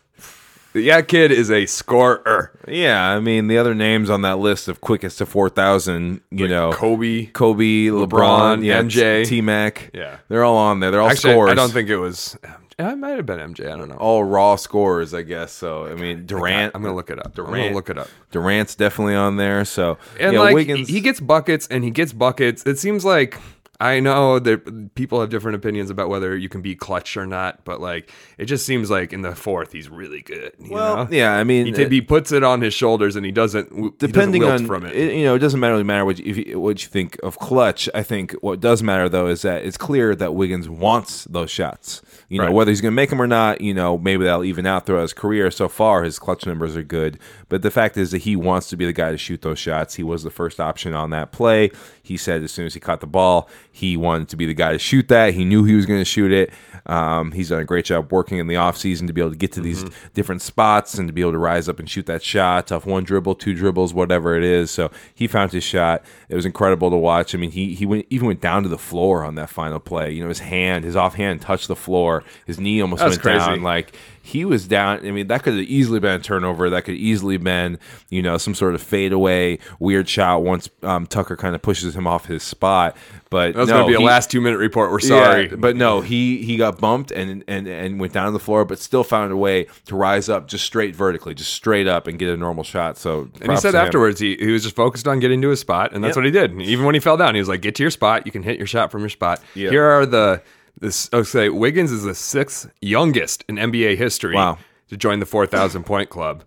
Yeah, 0.73 1.01
kid 1.01 1.31
is 1.31 1.51
a 1.51 1.65
scorer. 1.65 2.51
Yeah, 2.67 3.09
I 3.09 3.19
mean 3.19 3.47
the 3.47 3.57
other 3.57 3.75
names 3.75 4.09
on 4.09 4.21
that 4.21 4.39
list 4.39 4.67
of 4.67 4.79
quickest 4.81 5.17
to 5.17 5.25
four 5.25 5.49
thousand, 5.49 6.21
you 6.31 6.47
know, 6.47 6.71
Kobe. 6.71 7.25
Kobe, 7.27 7.85
LeBron, 7.87 8.07
LeBron, 8.07 8.63
yeah, 8.65 8.81
MJ. 8.81 9.25
T 9.25 9.41
Mac. 9.41 9.89
Yeah. 9.93 10.17
they're 10.29 10.43
all 10.43 10.57
on 10.57 10.79
there. 10.79 10.91
They're 10.91 11.01
all 11.01 11.09
Actually, 11.09 11.33
scores. 11.33 11.51
I 11.51 11.55
don't 11.55 11.71
think 11.71 11.89
it 11.89 11.97
was. 11.97 12.37
It 12.79 12.97
might 12.97 13.11
have 13.17 13.25
been 13.27 13.37
MJ. 13.37 13.71
I 13.71 13.77
don't 13.77 13.89
know. 13.89 13.95
all 13.97 14.23
raw 14.23 14.55
scores, 14.55 15.13
I 15.13 15.21
guess. 15.21 15.51
So 15.51 15.85
I 15.85 15.93
mean 15.95 16.25
Durant. 16.25 16.73
I'm 16.73 16.81
gonna 16.81 16.95
look 16.95 17.09
it 17.11 17.19
up. 17.19 17.27
I'm 17.27 17.31
Durant. 17.33 17.55
gonna 17.65 17.75
look 17.75 17.89
it 17.89 17.97
up. 17.97 18.07
Durant's 18.31 18.73
definitely 18.75 19.13
on 19.15 19.37
there. 19.37 19.65
So 19.65 19.97
And 20.19 20.33
yeah, 20.33 20.39
like 20.39 20.55
Wiggins. 20.55 20.87
he 20.87 20.99
gets 21.01 21.19
buckets 21.19 21.67
and 21.67 21.83
he 21.83 21.91
gets 21.91 22.11
buckets. 22.13 22.63
It 22.65 22.79
seems 22.79 23.05
like 23.05 23.37
I 23.81 23.99
know 23.99 24.39
that 24.39 24.93
people 24.95 25.19
have 25.21 25.29
different 25.29 25.55
opinions 25.55 25.89
about 25.89 26.09
whether 26.09 26.37
you 26.37 26.47
can 26.49 26.61
be 26.61 26.75
clutch 26.75 27.17
or 27.17 27.25
not, 27.25 27.65
but 27.65 27.81
like 27.81 28.11
it 28.37 28.45
just 28.45 28.65
seems 28.65 28.89
like 28.91 29.11
in 29.11 29.21
the 29.23 29.35
fourth 29.35 29.71
he's 29.71 29.89
really 29.89 30.21
good. 30.21 30.53
You 30.59 30.71
well, 30.71 30.95
know? 31.05 31.07
yeah. 31.11 31.33
I 31.33 31.43
mean, 31.43 31.65
He, 31.65 31.71
t- 31.71 31.85
uh, 31.85 31.89
he 31.89 32.01
puts 32.01 32.31
it 32.31 32.43
on 32.43 32.61
his 32.61 32.73
shoulders 32.73 33.15
and 33.15 33.25
he 33.25 33.31
doesn't. 33.31 33.69
w- 33.69 33.85
he 33.91 33.97
doesn't 33.97 34.11
depending 34.13 34.43
on 34.43 34.65
from 34.67 34.85
it. 34.85 34.95
you 34.95 35.23
know, 35.25 35.35
it 35.35 35.39
doesn't 35.39 35.59
matter 35.59 35.73
really 35.73 35.83
matter 35.83 36.05
what 36.05 36.19
you, 36.19 36.33
you, 36.33 36.59
what 36.59 36.83
you 36.83 36.89
think 36.89 37.17
of 37.23 37.39
clutch. 37.39 37.89
I 37.95 38.03
think 38.03 38.33
what 38.41 38.59
does 38.59 38.83
matter 38.83 39.09
though 39.09 39.27
is 39.27 39.41
that 39.41 39.63
it's 39.65 39.77
clear 39.77 40.15
that 40.15 40.35
Wiggins 40.35 40.69
wants 40.69 41.25
those 41.25 41.49
shots. 41.49 42.01
You 42.29 42.37
know, 42.37 42.45
Right. 42.45 42.53
whether 42.53 42.71
he's 42.71 42.81
going 42.81 42.91
to 42.93 42.95
make 42.95 43.09
them 43.09 43.21
or 43.21 43.27
not, 43.27 43.61
you 43.61 43.73
know, 43.73 43.97
maybe 43.97 44.23
that'll 44.23 44.43
even 44.45 44.65
out 44.65 44.85
throughout 44.85 45.01
his 45.01 45.13
career. 45.13 45.51
So 45.51 45.67
far, 45.67 46.03
his 46.03 46.17
clutch 46.19 46.45
numbers 46.45 46.75
are 46.77 46.83
good, 46.83 47.19
but 47.51 47.61
the 47.61 47.69
fact 47.69 47.97
is 47.97 48.11
that 48.11 48.19
he 48.19 48.35
wants 48.37 48.69
to 48.69 48.77
be 48.77 48.85
the 48.85 48.93
guy 48.93 49.11
to 49.11 49.17
shoot 49.17 49.41
those 49.41 49.59
shots. 49.59 49.95
He 49.95 50.03
was 50.03 50.23
the 50.23 50.31
first 50.31 50.59
option 50.61 50.93
on 50.95 51.09
that 51.09 51.31
play. 51.33 51.69
He 52.01 52.15
said 52.15 52.41
as 52.43 52.51
soon 52.51 52.65
as 52.65 52.73
he 52.73 52.79
caught 52.79 53.01
the 53.01 53.07
ball, 53.07 53.49
he 53.69 53.97
wanted 53.97 54.29
to 54.29 54.37
be 54.37 54.45
the 54.45 54.53
guy 54.53 54.71
to 54.71 54.79
shoot 54.79 55.09
that. 55.09 55.33
He 55.33 55.43
knew 55.43 55.65
he 55.65 55.75
was 55.75 55.85
going 55.85 55.99
to 55.99 56.05
shoot 56.05 56.31
it. 56.31 56.51
Um, 56.85 57.33
he's 57.33 57.49
done 57.49 57.59
a 57.61 57.65
great 57.65 57.85
job 57.85 58.11
working 58.11 58.37
in 58.39 58.47
the 58.47 58.55
offseason 58.55 59.05
to 59.07 59.13
be 59.13 59.19
able 59.21 59.31
to 59.31 59.37
get 59.37 59.51
to 59.51 59.61
these 59.61 59.83
Mm-hmm. 59.83 60.07
different 60.13 60.41
spots 60.41 60.95
and 60.97 61.07
to 61.07 61.13
be 61.13 61.21
able 61.21 61.31
to 61.33 61.37
rise 61.37 61.67
up 61.69 61.77
and 61.79 61.89
shoot 61.89 62.05
that 62.05 62.23
shot 62.23 62.71
off 62.71 62.85
one 62.85 63.03
dribble, 63.03 63.35
two 63.35 63.53
dribbles, 63.53 63.93
whatever 63.93 64.35
it 64.35 64.43
is. 64.43 64.71
So 64.71 64.89
he 65.13 65.27
found 65.27 65.51
his 65.51 65.63
shot. 65.63 66.03
It 66.29 66.35
was 66.35 66.45
incredible 66.45 66.89
to 66.89 66.97
watch. 66.97 67.35
I 67.35 67.37
mean, 67.37 67.51
he 67.51 67.75
he 67.75 67.85
went 67.85 68.05
even 68.09 68.27
went 68.27 68.41
down 68.41 68.63
to 68.63 68.69
the 68.69 68.77
floor 68.77 69.23
on 69.23 69.35
that 69.35 69.49
final 69.49 69.79
play. 69.79 70.11
You 70.11 70.23
know, 70.23 70.29
his 70.29 70.39
hand, 70.39 70.85
his 70.85 70.95
offhand 70.95 71.41
touched 71.41 71.67
the 71.67 71.75
floor. 71.75 72.23
His 72.45 72.59
knee 72.59 72.81
almost 72.81 72.99
That's 73.01 73.11
went 73.13 73.21
crazy. 73.21 73.39
down. 73.39 73.61
Like 73.63 73.95
he 74.23 74.45
was 74.45 74.67
down. 74.67 75.05
I 75.05 75.11
mean, 75.11 75.27
that 75.27 75.43
could 75.43 75.53
have 75.53 75.63
easily 75.63 75.99
been 75.99 76.15
a 76.19 76.23
turnover. 76.23 76.69
That 76.69 76.83
could 76.83 76.95
easily 76.95 77.37
been 77.37 77.79
you 78.09 78.21
know 78.21 78.37
some 78.37 78.53
sort 78.55 78.75
of 78.75 78.81
fadeaway 78.81 79.59
weird 79.79 80.07
shot 80.07 80.43
once 80.43 80.69
um, 80.83 81.07
Tucker 81.07 81.35
kind 81.35 81.55
of 81.55 81.61
pushes 81.61 81.95
him 81.95 82.05
off 82.07 82.25
his 82.25 82.43
spot. 82.43 82.95
But 83.29 83.53
That 83.53 83.59
was 83.61 83.69
no, 83.69 83.75
going 83.75 83.85
to 83.85 83.89
be 83.91 83.95
a 83.95 83.99
he- 83.99 84.05
last 84.05 84.29
two 84.29 84.41
minute 84.41 84.57
report. 84.57 84.91
We're 84.91 84.99
sorry, 84.99 85.49
yeah, 85.49 85.55
but 85.55 85.75
no, 85.75 86.01
he 86.01 86.43
he 86.43 86.57
got 86.57 86.79
bumped 86.79 87.11
and, 87.11 87.43
and 87.47 87.67
and 87.67 87.99
went 87.99 88.13
down 88.13 88.25
to 88.25 88.31
the 88.31 88.39
floor, 88.39 88.65
but 88.65 88.77
still 88.79 89.03
found 89.05 89.31
a 89.31 89.37
way 89.37 89.67
to 89.85 89.95
rise 89.95 90.27
up 90.29 90.47
just 90.47 90.65
straight 90.65 90.95
vertically, 90.95 91.33
just 91.33 91.53
straight 91.53 91.87
up 91.87 92.07
and 92.07 92.19
get 92.19 92.29
a 92.29 92.37
normal 92.37 92.63
shot. 92.63 92.97
So 92.97 93.29
And 93.41 93.51
he 93.51 93.57
said 93.57 93.73
afterwards 93.75 94.19
he, 94.19 94.35
he 94.37 94.51
was 94.51 94.63
just 94.63 94.75
focused 94.75 95.07
on 95.07 95.19
getting 95.19 95.41
to 95.43 95.49
his 95.49 95.59
spot, 95.61 95.93
and 95.93 96.03
that's 96.03 96.11
Yep. 96.11 96.15
what 96.17 96.25
he 96.25 96.31
did. 96.31 96.61
Even 96.61 96.85
when 96.85 96.93
he 96.93 96.99
fell 96.99 97.15
down, 97.17 97.33
he 97.35 97.39
was 97.41 97.47
like, 97.49 97.61
"Get 97.61 97.75
to 97.75 97.83
your 97.83 97.89
spot. 97.91 98.25
You 98.25 98.31
can 98.33 98.43
hit 98.43 98.57
your 98.57 98.67
shot 98.67 98.91
from 98.91 98.99
your 99.01 99.09
spot." 99.09 99.41
Yep. 99.55 99.71
Here 99.71 99.85
are 99.85 100.05
the 100.05 100.41
this. 100.79 101.09
I'll 101.13 101.23
say 101.25 101.49
Wiggins 101.49 101.91
is 101.91 102.03
the 102.03 102.15
sixth 102.15 102.69
youngest 102.81 103.43
in 103.47 103.55
NBA 103.55 103.97
history 103.97 104.35
Wow. 104.35 104.57
to 104.89 104.97
join 104.97 105.19
the 105.19 105.25
four 105.25 105.45
thousand 105.45 105.83
point 105.83 106.09
club. 106.09 106.43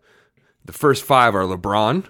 The 0.65 0.73
first 0.73 1.03
five 1.05 1.35
are 1.35 1.43
LeBron, 1.43 2.05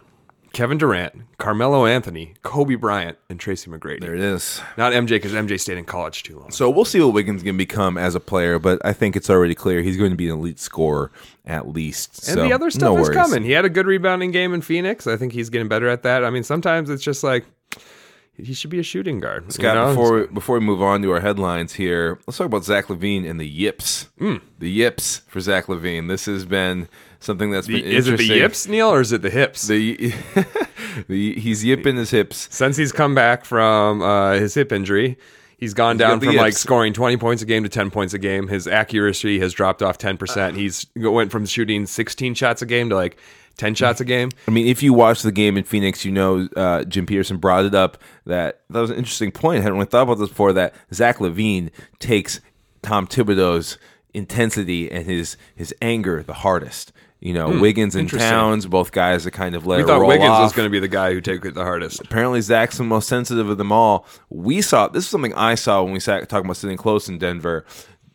Kevin 0.53 0.79
Durant, 0.79 1.23
Carmelo 1.39 1.85
Anthony, 1.87 2.35
Kobe 2.45 2.77
Bryant, 2.77 3.19
and 3.29 3.41
Tracy 3.41 3.69
McGrady. 3.69 4.01
There 4.01 4.15
it 4.15 4.21
is. 4.21 4.61
Not 4.79 4.93
MJ 4.93 5.09
because 5.09 5.33
MJ 5.33 5.59
stayed 5.59 5.77
in 5.79 5.85
college 5.85 6.23
too 6.23 6.39
long. 6.39 6.53
So 6.53 6.71
we'll 6.71 6.85
see 6.85 7.01
what 7.01 7.13
Wiggins 7.13 7.43
can 7.43 7.57
become 7.57 7.99
as 7.99 8.15
a 8.15 8.21
player, 8.21 8.61
but 8.61 8.81
I 8.85 8.93
think 8.93 9.17
it's 9.17 9.29
already 9.29 9.57
clear 9.57 9.83
he's 9.83 9.97
going 9.97 10.11
to 10.11 10.17
be 10.17 10.29
an 10.29 10.39
elite 10.39 10.61
scorer 10.61 11.11
at 11.45 11.67
least. 11.67 12.29
And 12.29 12.37
So, 12.37 12.45
the 12.45 12.53
other 12.53 12.71
stuff 12.71 12.83
no 12.95 12.99
is 12.99 13.09
worries. 13.09 13.17
coming. 13.17 13.43
He 13.43 13.51
had 13.51 13.65
a 13.65 13.69
good 13.69 13.87
rebounding 13.87 14.31
game 14.31 14.55
in 14.55 14.61
Phoenix. 14.61 15.09
I 15.09 15.17
think 15.17 15.33
he's 15.33 15.51
getting 15.51 15.67
better 15.67 15.89
at 15.89 16.05
that. 16.05 16.25
I 16.25 16.31
mean, 16.31 16.45
sometimes 16.45 16.89
it's 16.89 17.03
just 17.03 17.25
like 17.25 17.45
he 18.37 18.53
should 18.53 18.71
be 18.71 18.79
a 18.79 18.83
shooting 18.83 19.21
guard. 19.21 19.45
you 19.57 19.65
know? 19.65 19.89
before 19.89 20.21
we, 20.21 20.27
before 20.27 20.59
we 20.59 20.65
move 20.65 20.83
on 20.83 21.03
to 21.03 21.11
our 21.13 21.21
headlines 21.21 21.75
here, 21.75 22.19
let's 22.27 22.39
talk 22.39 22.47
about 22.47 22.65
Zach 22.65 22.87
LaVine 22.87 23.29
and 23.29 23.39
the 23.39 23.49
yips. 23.49 24.09
Hmm. 24.19 24.37
The 24.59 24.71
yips 24.71 25.19
for 25.29 25.41
Zach 25.41 25.67
LaVine. 25.67 26.09
This 26.09 26.27
has 26.27 26.45
been 26.45 26.89
something 27.21 27.51
that's 27.51 27.67
The- 27.67 27.83
been 27.83 27.91
is 27.91 28.09
it 28.09 28.19
the 28.19 28.25
yips, 28.25 28.67
Neil, 28.67 28.89
or 28.89 29.01
is 29.01 29.13
it 29.13 29.23
the 29.23 29.31
hips? 29.31 29.67
The, 29.69 30.13
the 31.09 31.39
he's 31.39 31.65
yipping 31.65 31.97
his 31.97 32.11
hips. 32.11 32.49
Since 32.51 32.77
he's 32.77 32.93
come 32.93 33.15
back 33.15 33.45
from 33.45 34.03
uh, 34.03 34.35
his 34.35 34.55
hip 34.55 34.73
injury, 34.73 35.17
He's 35.57 35.73
gone 35.73 35.97
down 35.97 36.21
from 36.21 36.35
like 36.37 36.53
scoring 36.53 36.93
20 36.93 37.17
points 37.17 37.43
a 37.43 37.47
game 37.47 37.63
to 37.63 37.71
10 37.71 37.91
points 37.91 38.13
a 38.13 38.19
game. 38.19 38.49
His 38.49 38.67
accuracy 38.67 39.39
has 39.39 39.55
dropped 39.55 39.83
off 39.83 39.97
10%. 39.97 40.57
He's 40.57 40.87
went 40.95 41.31
from 41.31 41.47
shooting 41.47 41.87
16 41.87 42.35
shots 42.35 42.61
a 42.61 42.67
game 42.67 42.91
to 42.91 42.97
like 42.97 43.17
10 43.57 43.75
shots 43.75 44.01
a 44.01 44.05
game. 44.05 44.31
I 44.49 44.51
mean, 44.51 44.67
if 44.67 44.83
you 44.83 44.93
watch 44.93 45.23
the 45.23 45.33
game 45.33 45.57
in 45.57 45.65
Phoenix, 45.65 46.05
you 46.05 46.13
know 46.13 46.49
uh, 46.57 46.85
Jim 46.85 47.07
Peterson 47.07 47.37
brought 47.37 47.65
it 47.65 47.75
up 47.75 47.99
that 48.27 48.61
that 48.71 48.81
was 48.81 48.91
an 48.91 48.97
interesting 48.97 49.31
point. 49.31 49.61
I 49.61 49.63
hadn't 49.63 49.79
really 49.79 49.87
thought 49.87 50.03
about 50.03 50.19
this 50.19 50.29
before. 50.29 50.53
That 50.53 50.75
Zach 50.93 51.19
LaVine 51.19 51.71
takes 51.99 52.41
Tom 52.83 53.07
Thibodeau's 53.07 53.79
intensity 54.13 54.91
and 54.91 55.05
his 55.07 55.37
his 55.55 55.75
anger 55.81 56.23
the 56.23 56.35
hardest. 56.35 56.93
You 57.21 57.33
know, 57.33 57.59
Wiggins 57.59 57.97
and. 57.97 58.11
Towns, 58.11 58.67
both 58.67 58.93
guys 58.93 59.25
that 59.25 59.31
kind 59.31 59.55
of 59.55 59.67
let 59.67 59.79
We 59.79 59.85
it 59.85 59.87
thought 59.87 60.01
roll 60.01 60.09
Wiggins 60.09 60.29
was 60.29 60.53
going 60.53 60.67
to 60.67 60.71
be 60.71 60.79
the 60.79 60.89
guy 60.89 61.15
who 61.15 61.23
take 61.23 61.43
it 61.47 61.55
the 61.55 61.65
hardest. 61.65 62.03
Apparently, 62.03 62.43
Zach's 62.43 62.77
the 62.77 62.85
most 62.85 63.09
sensitive 63.09 63.49
of 63.49 63.57
them 63.57 63.73
all. 63.73 64.07
We 64.29 64.61
saw 64.61 64.89
this 64.89 65.05
is 65.05 65.11
something 65.11 65.33
I 65.33 65.55
saw 65.55 65.83
when 65.83 65.95
we 65.95 66.01
sat 66.01 66.29
talking 66.29 66.45
about 66.45 66.59
sitting 66.59 66.77
close 66.77 67.09
in 67.09 67.17
Denver. 67.19 67.65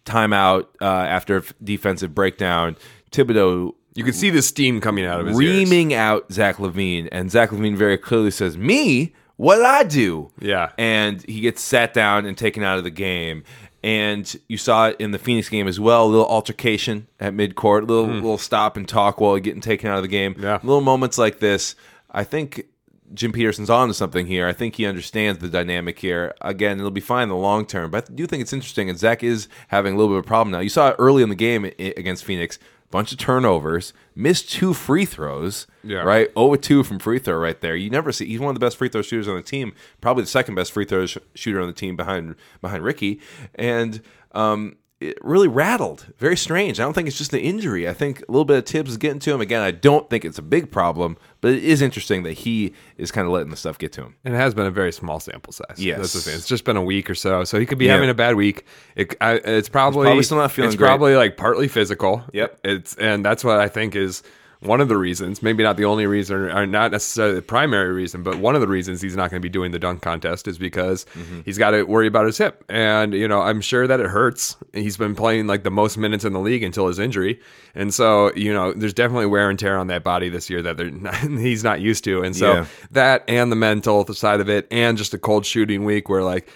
Timeout 0.06 0.68
uh, 0.80 0.86
after 0.86 1.44
defensive 1.64 2.14
breakdown. 2.14 2.78
Thibodeau 3.12 3.74
You 3.96 4.04
can 4.04 4.14
see 4.14 4.30
the 4.30 4.42
steam 4.42 4.82
coming 4.82 5.06
out 5.06 5.20
of 5.20 5.28
his 5.28 5.40
ears. 5.40 5.70
reaming 5.70 5.94
out 5.94 6.32
Zach 6.32 6.58
LaVine, 6.58 7.10
and 7.12 7.32
Zach 7.32 7.50
LaVine 7.50 7.76
very 7.76 7.98
clearly 7.98 8.32
says, 8.32 8.58
"Me, 8.58 9.14
what 9.36 9.64
I 9.64 9.84
do?" 9.84 10.32
Yeah. 10.40 10.72
and 10.78 11.22
he 11.24 11.42
gets 11.42 11.62
sat 11.62 11.94
down 11.94 12.26
and 12.26 12.38
taken 12.38 12.64
out 12.64 12.78
of 12.78 12.84
the 12.84 12.92
game. 12.92 13.44
And 13.82 14.38
you 14.50 14.58
saw 14.58 14.90
it 14.90 14.98
in 15.00 15.12
the 15.12 15.18
Phoenix 15.18 15.48
game 15.48 15.66
as 15.66 15.80
well. 15.80 16.06
A 16.06 16.08
little 16.08 16.28
altercation 16.28 17.08
at 17.18 17.34
midcourt, 17.34 17.84
a 17.84 17.86
little 17.86 18.08
hmm. 18.08 18.16
little 18.16 18.38
stop 18.38 18.76
and 18.76 18.88
talk 18.88 19.22
while 19.22 19.38
getting 19.40 19.62
taken 19.62 19.90
out 19.90 19.96
of 19.96 20.04
the 20.04 20.10
game. 20.10 20.36
Yeah. 20.38 20.60
little 20.64 20.82
moments 20.82 21.18
like 21.18 21.40
this. 21.40 21.76
I 22.12 22.26
think 22.26 22.66
Jim 23.14 23.32
Peterson's 23.32 23.70
on 23.70 23.88
to 23.88 23.94
something 23.94 24.28
here. 24.28 24.48
I 24.48 24.54
think 24.54 24.76
he 24.76 24.86
understands 24.86 25.40
the 25.40 25.48
dynamic 25.48 26.00
here. 26.00 26.34
Again, 26.42 26.78
it'll 26.78 26.92
be 26.92 27.02
fine 27.02 27.24
in 27.24 27.30
the 27.30 27.36
long 27.36 27.66
term, 27.66 27.92
but 27.92 28.10
I 28.10 28.14
do 28.14 28.28
think 28.28 28.42
it's 28.42 28.54
interesting. 28.54 28.90
And 28.90 29.00
Zach 29.00 29.24
is 29.24 29.48
having 29.70 29.94
a 29.94 29.98
little 29.98 30.14
bit 30.14 30.20
of 30.20 30.26
a 30.26 30.28
problem 30.28 30.52
now. 30.52 30.60
You 30.60 30.70
saw 30.70 30.90
it 30.90 30.96
early 31.00 31.24
in 31.24 31.30
the 31.30 31.36
game 31.36 31.66
against 31.66 32.24
Phoenix. 32.24 32.60
Bunch 32.92 33.12
of 33.12 33.20
turnovers, 33.20 33.94
missed 34.16 34.50
two 34.50 34.74
free 34.74 35.06
throws. 35.06 35.68
Yeah. 35.84 36.00
Right, 36.00 36.30
0 36.36 36.56
2 36.56 36.84
from 36.84 36.98
free 36.98 37.20
throw 37.20 37.38
right 37.38 37.60
there. 37.62 37.76
You 37.76 37.92
never 37.92 38.12
see. 38.12 38.26
He's 38.26 38.40
one 38.40 38.50
of 38.50 38.60
the 38.60 38.66
best 38.66 38.78
free 38.78 38.90
throw 38.90 39.04
shooters 39.04 39.28
on 39.28 39.36
the 39.36 39.44
team. 39.44 39.74
Probably 40.02 40.24
the 40.24 40.30
second 40.30 40.56
best 40.56 40.72
free 40.72 40.86
throw 40.86 41.06
sh- 41.06 41.18
shooter 41.36 41.62
on 41.62 41.68
the 41.68 41.74
team 41.74 41.96
behind 41.96 42.36
behind 42.62 42.84
Ricky. 42.84 43.20
And 43.54 44.02
um, 44.32 44.78
really 45.22 45.48
rattled. 45.48 46.08
Very 46.18 46.36
strange. 46.36 46.80
I 46.80 46.84
don't 46.84 46.94
think 46.94 47.08
it's 47.08 47.18
just 47.18 47.32
the 47.32 47.40
injury. 47.40 47.88
I 47.88 47.94
think 47.94 48.20
a 48.28 48.32
little 48.32 48.44
bit 48.46 48.58
of 48.58 48.66
Thibs 48.66 48.92
is 48.92 48.98
getting 48.98 49.20
to 49.20 49.34
him 49.34 49.40
again. 49.40 49.62
I 49.62 49.72
don't 49.72 50.10
think 50.10 50.26
it's 50.26 50.38
a 50.38 50.42
big 50.42 50.72
problem, 50.72 51.18
but 51.40 51.52
it 51.54 51.64
is 51.64 51.82
interesting 51.82 52.24
that 52.24 52.34
he 52.34 52.74
is 52.98 53.10
kind 53.10 53.26
of 53.26 53.32
letting 53.32 53.50
the 53.50 53.56
stuff 53.56 53.78
get 53.78 53.94
to 53.94 54.02
him. 54.02 54.16
And 54.26 54.34
it 54.36 54.38
has 54.38 54.54
been 54.54 54.66
a 54.66 54.72
very 54.72 54.92
small 54.92 55.20
sample 55.22 55.54
size. 55.54 55.76
Yes. 55.78 56.00
That's 56.00 56.14
the 56.14 56.20
thing. 56.20 56.36
It's 56.36 56.48
just 56.48 56.66
been 56.66 56.76
a 56.78 56.84
week 56.84 57.10
or 57.10 57.16
so. 57.16 57.46
So 57.46 57.58
he 57.60 57.66
could 57.66 57.78
be 57.78 57.86
Yeah. 57.86 57.94
having 57.94 58.10
a 58.10 58.14
bad 58.14 58.36
week. 58.36 58.66
It, 58.98 59.16
I, 59.22 59.36
it's 59.36 59.70
probably, 59.70 60.06
probably 60.06 60.24
still 60.24 60.38
not 60.38 60.52
feeling 60.52 60.68
It's 60.70 60.76
great. 60.78 60.88
probably 60.88 61.16
like 61.16 61.38
partly 61.38 61.70
physical. 61.70 62.24
Yep. 62.34 62.60
It's 62.66 62.96
And 62.96 63.24
that's 63.24 63.44
what 63.44 63.60
I 63.60 63.70
think 63.70 63.96
is 63.96 64.22
one 64.62 64.82
of 64.82 64.90
the 64.90 64.98
reasons, 64.98 65.42
maybe 65.42 65.64
not 65.64 65.78
the 65.78 65.86
only 65.86 66.06
reason, 66.06 66.36
or 66.36 66.66
not 66.66 66.92
necessarily 66.92 67.34
the 67.36 67.42
primary 67.42 67.94
reason, 67.94 68.24
but 68.24 68.40
one 68.40 68.56
of 68.56 68.62
the 68.62 68.68
reasons 68.68 69.02
he's 69.02 69.16
not 69.16 69.30
going 69.32 69.42
to 69.42 69.46
be 69.46 69.48
doing 69.50 69.72
the 69.72 69.80
dunk 69.80 70.02
contest 70.02 70.50
is 70.50 70.58
because 70.58 71.06
Mm-hmm. 71.16 71.42
he's 71.46 71.58
got 71.58 71.72
to 71.72 71.84
worry 71.84 72.08
about 72.08 72.26
his 72.26 72.38
hip. 72.38 72.66
And, 72.68 73.14
you 73.14 73.26
know, 73.28 73.42
I'm 73.42 73.62
sure 73.62 73.88
that 73.88 74.02
it 74.02 74.08
hurts. 74.08 74.58
He's 74.74 74.98
been 74.98 75.16
playing 75.16 75.48
like 75.48 75.64
the 75.64 75.72
most 75.72 75.98
minutes 75.98 76.26
in 76.26 76.34
the 76.34 76.42
league 76.42 76.62
until 76.64 76.88
his 76.88 77.00
injury. 77.00 77.40
And 77.74 77.94
so, 77.94 78.34
you 78.36 78.54
know, 78.54 78.74
there's 78.74 78.94
definitely 78.94 79.28
wear 79.28 79.50
and 79.50 79.58
tear 79.58 79.78
on 79.78 79.88
that 79.88 80.04
body 80.04 80.28
this 80.28 80.50
year 80.50 80.62
that 80.62 80.76
they're 80.76 80.92
not, 80.92 81.16
he's 81.22 81.64
not 81.64 81.80
used 81.80 82.04
to. 82.04 82.22
And 82.22 82.36
so 82.36 82.54
Yeah. 82.54 82.66
that 82.92 83.24
and 83.30 83.52
the 83.52 83.56
mental 83.56 84.06
side 84.14 84.42
of 84.42 84.50
it 84.50 84.68
and 84.72 84.98
just 84.98 85.14
a 85.14 85.18
cold 85.18 85.46
shooting 85.46 85.86
week 85.86 86.10
where 86.10 86.24
like 86.24 86.50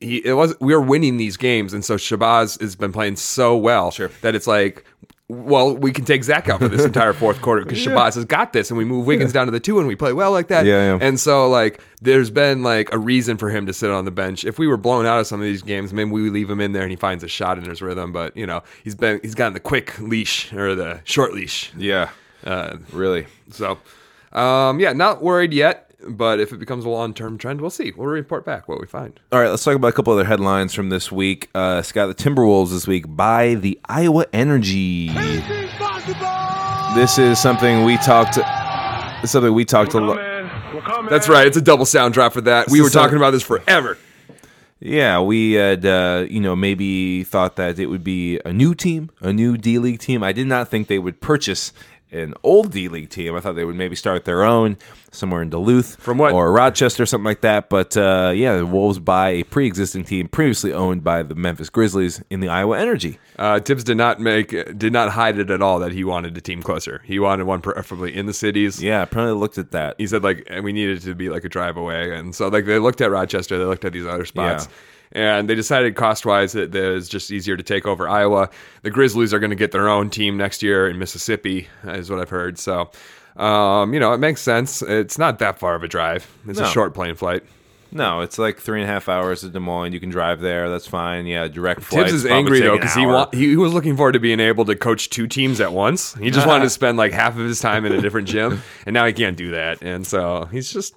he, 0.00 0.18
it 0.24 0.32
was 0.34 0.54
we 0.60 0.74
were 0.74 0.80
winning 0.80 1.16
these 1.18 1.36
games 1.36 1.72
and 1.72 1.84
so 1.84 1.96
Shabazz 1.96 2.60
has 2.60 2.74
been 2.76 2.92
playing 2.92 3.16
so 3.16 3.56
well 3.56 3.90
Sure. 3.92 4.10
that 4.22 4.34
it's 4.34 4.46
like 4.48 4.84
well 5.30 5.76
we 5.76 5.92
can 5.92 6.04
take 6.06 6.24
Zach 6.24 6.48
out 6.48 6.58
for 6.60 6.68
this 6.68 6.84
entire 6.86 7.12
fourth 7.12 7.42
quarter 7.42 7.62
because 7.62 7.78
Shabazz 7.78 8.14
has 8.14 8.24
got 8.24 8.52
this 8.54 8.70
and 8.70 8.78
we 8.78 8.84
move 8.84 9.06
Wiggins 9.06 9.32
down 9.32 9.46
to 9.46 9.50
the 9.50 9.60
two 9.60 9.78
and 9.78 9.86
we 9.86 9.94
play 9.94 10.12
well 10.14 10.32
like 10.32 10.48
that 10.48 10.64
Yeah, 10.64 10.94
yeah. 10.96 10.98
and 11.06 11.20
so 11.20 11.48
like 11.50 11.80
there's 12.00 12.30
been 12.30 12.62
like 12.62 12.92
a 12.94 12.98
reason 12.98 13.36
for 13.36 13.50
him 13.50 13.66
to 13.66 13.72
sit 13.74 13.90
on 13.90 14.06
the 14.06 14.10
bench 14.10 14.44
if 14.46 14.58
we 14.58 14.66
were 14.66 14.78
blown 14.78 15.04
out 15.04 15.20
of 15.20 15.26
some 15.26 15.38
of 15.40 15.44
these 15.44 15.60
games 15.62 15.92
maybe 15.92 16.10
we 16.10 16.30
leave 16.30 16.48
him 16.48 16.60
in 16.60 16.72
there 16.72 16.82
and 16.82 16.90
he 16.90 16.96
finds 16.96 17.22
a 17.22 17.28
shot 17.28 17.58
in 17.58 17.64
his 17.68 17.82
rhythm 17.82 18.10
but 18.10 18.34
you 18.36 18.46
know 18.46 18.62
he's 18.84 18.94
been 18.94 19.20
he's 19.22 19.34
gotten 19.34 19.52
the 19.52 19.60
quick 19.60 19.98
leash 20.00 20.50
or 20.54 20.74
the 20.74 21.00
short 21.04 21.34
leash 21.34 21.72
Yeah, 21.76 22.08
uh, 22.44 22.78
really. 22.92 23.26
so, 23.50 23.78
um, 24.32 24.78
yeah, 24.80 24.92
not 24.92 25.22
worried 25.22 25.52
yet. 25.52 25.87
But 26.06 26.38
if 26.38 26.52
it 26.52 26.58
becomes 26.58 26.84
a 26.84 26.88
long 26.88 27.12
term 27.12 27.38
trend, 27.38 27.60
we'll 27.60 27.70
see. 27.70 27.92
We'll 27.96 28.06
report 28.06 28.44
back 28.44 28.68
what 28.68 28.80
we 28.80 28.86
find. 28.86 29.18
All 29.32 29.40
right, 29.40 29.48
let's 29.48 29.64
talk 29.64 29.74
about 29.74 29.88
a 29.88 29.92
couple 29.92 30.12
other 30.12 30.24
headlines 30.24 30.72
from 30.72 30.90
this 30.90 31.10
week. 31.10 31.48
Uh, 31.54 31.82
Scott, 31.82 32.08
the 32.08 32.14
Timberwolves 32.14 32.70
this 32.70 32.86
week 32.86 33.04
buy 33.08 33.54
the 33.54 33.78
Iowa 33.86 34.26
Energy. 34.32 35.08
This 36.94 37.18
is 37.18 37.40
something 37.40 37.84
we 37.84 37.96
talked. 37.98 38.36
This 38.36 39.24
is 39.24 39.30
something 39.32 39.52
we 39.52 39.64
talked 39.64 39.94
a 39.94 40.00
lot. 40.00 40.18
That's 41.10 41.28
right. 41.28 41.46
It's 41.46 41.56
a 41.56 41.62
double 41.62 41.84
sound 41.84 42.14
drop 42.14 42.32
for 42.32 42.42
that. 42.42 42.68
We 42.70 42.80
were 42.80 42.90
talking 42.90 43.16
about 43.16 43.32
this 43.32 43.42
forever. 43.42 43.98
Yeah, 44.80 45.20
we 45.20 45.54
had 45.54 45.84
uh, 45.84 46.26
you 46.30 46.40
know 46.40 46.54
maybe 46.54 47.24
thought 47.24 47.56
that 47.56 47.80
it 47.80 47.86
would 47.86 48.04
be 48.04 48.38
a 48.44 48.52
new 48.52 48.74
team, 48.74 49.10
a 49.20 49.32
new 49.32 49.56
D 49.56 49.78
League 49.80 49.98
team. 49.98 50.22
I 50.22 50.30
did 50.32 50.46
not 50.46 50.68
think 50.68 50.86
they 50.86 51.00
would 51.00 51.20
purchase 51.20 51.72
an 52.10 52.34
old 52.42 52.72
D 52.72 52.88
League 52.88 53.10
team. 53.10 53.34
I 53.36 53.40
thought 53.40 53.54
they 53.54 53.64
would 53.64 53.76
maybe 53.76 53.96
start 53.96 54.24
their 54.24 54.42
own 54.42 54.76
somewhere 55.10 55.40
in 55.42 55.50
Duluth, 55.50 55.96
From 55.96 56.18
what? 56.18 56.32
or 56.32 56.52
Rochester, 56.52 57.06
something 57.06 57.24
like 57.24 57.40
that. 57.40 57.68
But 57.68 57.96
uh, 57.96 58.32
yeah, 58.34 58.56
the 58.56 58.66
Wolves 58.66 58.98
buy 58.98 59.30
a 59.30 59.42
pre-existing 59.44 60.04
team 60.04 60.28
previously 60.28 60.72
owned 60.72 61.02
by 61.02 61.22
the 61.22 61.34
Memphis 61.34 61.70
Grizzlies 61.70 62.22
in 62.30 62.40
the 62.40 62.48
Iowa 62.48 62.78
Energy. 62.78 63.18
Uh, 63.38 63.60
Thibs 63.60 63.84
did 63.84 63.96
not 63.96 64.20
make, 64.20 64.50
did 64.76 64.92
not 64.92 65.12
hide 65.12 65.38
it 65.38 65.50
at 65.50 65.62
all 65.62 65.78
that 65.78 65.92
he 65.92 66.04
wanted 66.04 66.36
a 66.36 66.40
team 66.40 66.62
closer. 66.62 67.02
He 67.04 67.18
wanted 67.18 67.46
one 67.46 67.60
preferably 67.60 68.14
in 68.14 68.26
the 68.26 68.34
cities. 68.34 68.82
Yeah, 68.82 69.02
apparently 69.02 69.38
looked 69.38 69.58
at 69.58 69.70
that. 69.70 69.94
He 69.98 70.06
said 70.06 70.22
like 70.22 70.46
and 70.48 70.64
we 70.64 70.72
needed 70.72 70.98
it 70.98 71.00
to 71.02 71.14
be 71.14 71.28
like 71.28 71.44
a 71.44 71.48
drive 71.48 71.76
away, 71.76 72.14
and 72.14 72.34
so 72.34 72.48
like 72.48 72.66
they 72.66 72.78
looked 72.78 73.00
at 73.00 73.10
Rochester, 73.10 73.58
they 73.58 73.64
looked 73.64 73.84
at 73.84 73.92
these 73.92 74.06
other 74.06 74.24
spots. 74.24 74.66
Yeah. 74.66 74.72
And 75.12 75.48
they 75.48 75.54
decided 75.54 75.94
cost 75.96 76.26
wise 76.26 76.52
that 76.52 76.74
it 76.74 76.88
was 76.92 77.08
just 77.08 77.30
easier 77.30 77.56
to 77.56 77.62
take 77.62 77.86
over 77.86 78.08
Iowa. 78.08 78.50
The 78.82 78.90
Grizzlies 78.90 79.32
are 79.32 79.38
going 79.38 79.50
to 79.50 79.56
get 79.56 79.72
their 79.72 79.88
own 79.88 80.10
team 80.10 80.36
next 80.36 80.62
year 80.62 80.88
in 80.88 80.98
Mississippi, 80.98 81.68
is 81.84 82.10
what 82.10 82.20
I've 82.20 82.28
heard. 82.30 82.58
So, 82.58 82.90
um, 83.36 83.94
you 83.94 84.00
know, 84.00 84.12
it 84.12 84.18
makes 84.18 84.42
sense. 84.42 84.82
It's 84.82 85.18
not 85.18 85.38
that 85.38 85.58
far 85.58 85.74
of 85.74 85.82
a 85.82 85.88
drive. 85.88 86.26
It's 86.46 86.58
No. 86.58 86.66
a 86.66 86.68
short 86.68 86.92
plane 86.94 87.14
flight. 87.14 87.42
No, 87.90 88.20
it's 88.20 88.38
like 88.38 88.58
three 88.58 88.82
and 88.82 88.90
a 88.90 88.92
half 88.92 89.08
hours 89.08 89.40
to 89.40 89.48
Des 89.48 89.60
Moines. 89.60 89.94
You 89.94 90.00
can 90.00 90.10
drive 90.10 90.40
there. 90.42 90.68
That's 90.68 90.86
fine. 90.86 91.24
Yeah, 91.24 91.48
direct 91.48 91.80
flight. 91.80 92.04
Thibs 92.08 92.12
is 92.12 92.26
angry 92.26 92.60
though 92.60 92.76
because 92.76 92.94
he 92.94 93.06
wa- 93.06 93.30
he 93.32 93.56
was 93.56 93.72
looking 93.72 93.96
forward 93.96 94.12
to 94.12 94.20
being 94.20 94.40
able 94.40 94.66
to 94.66 94.76
coach 94.76 95.08
two 95.08 95.26
teams 95.26 95.58
at 95.58 95.72
once. 95.72 96.12
He 96.16 96.30
just 96.30 96.46
wanted 96.46 96.64
to 96.64 96.70
spend 96.82 96.98
like 96.98 97.12
half 97.12 97.32
of 97.38 97.46
his 97.46 97.60
time 97.60 97.86
in 97.86 97.92
a 97.92 98.00
different 98.02 98.28
gym, 98.28 98.60
and 98.84 98.92
now 98.92 99.06
he 99.06 99.14
can't 99.14 99.38
do 99.38 99.52
that. 99.52 99.80
And 99.80 100.06
so 100.06 100.44
he's 100.52 100.70
just, 100.70 100.96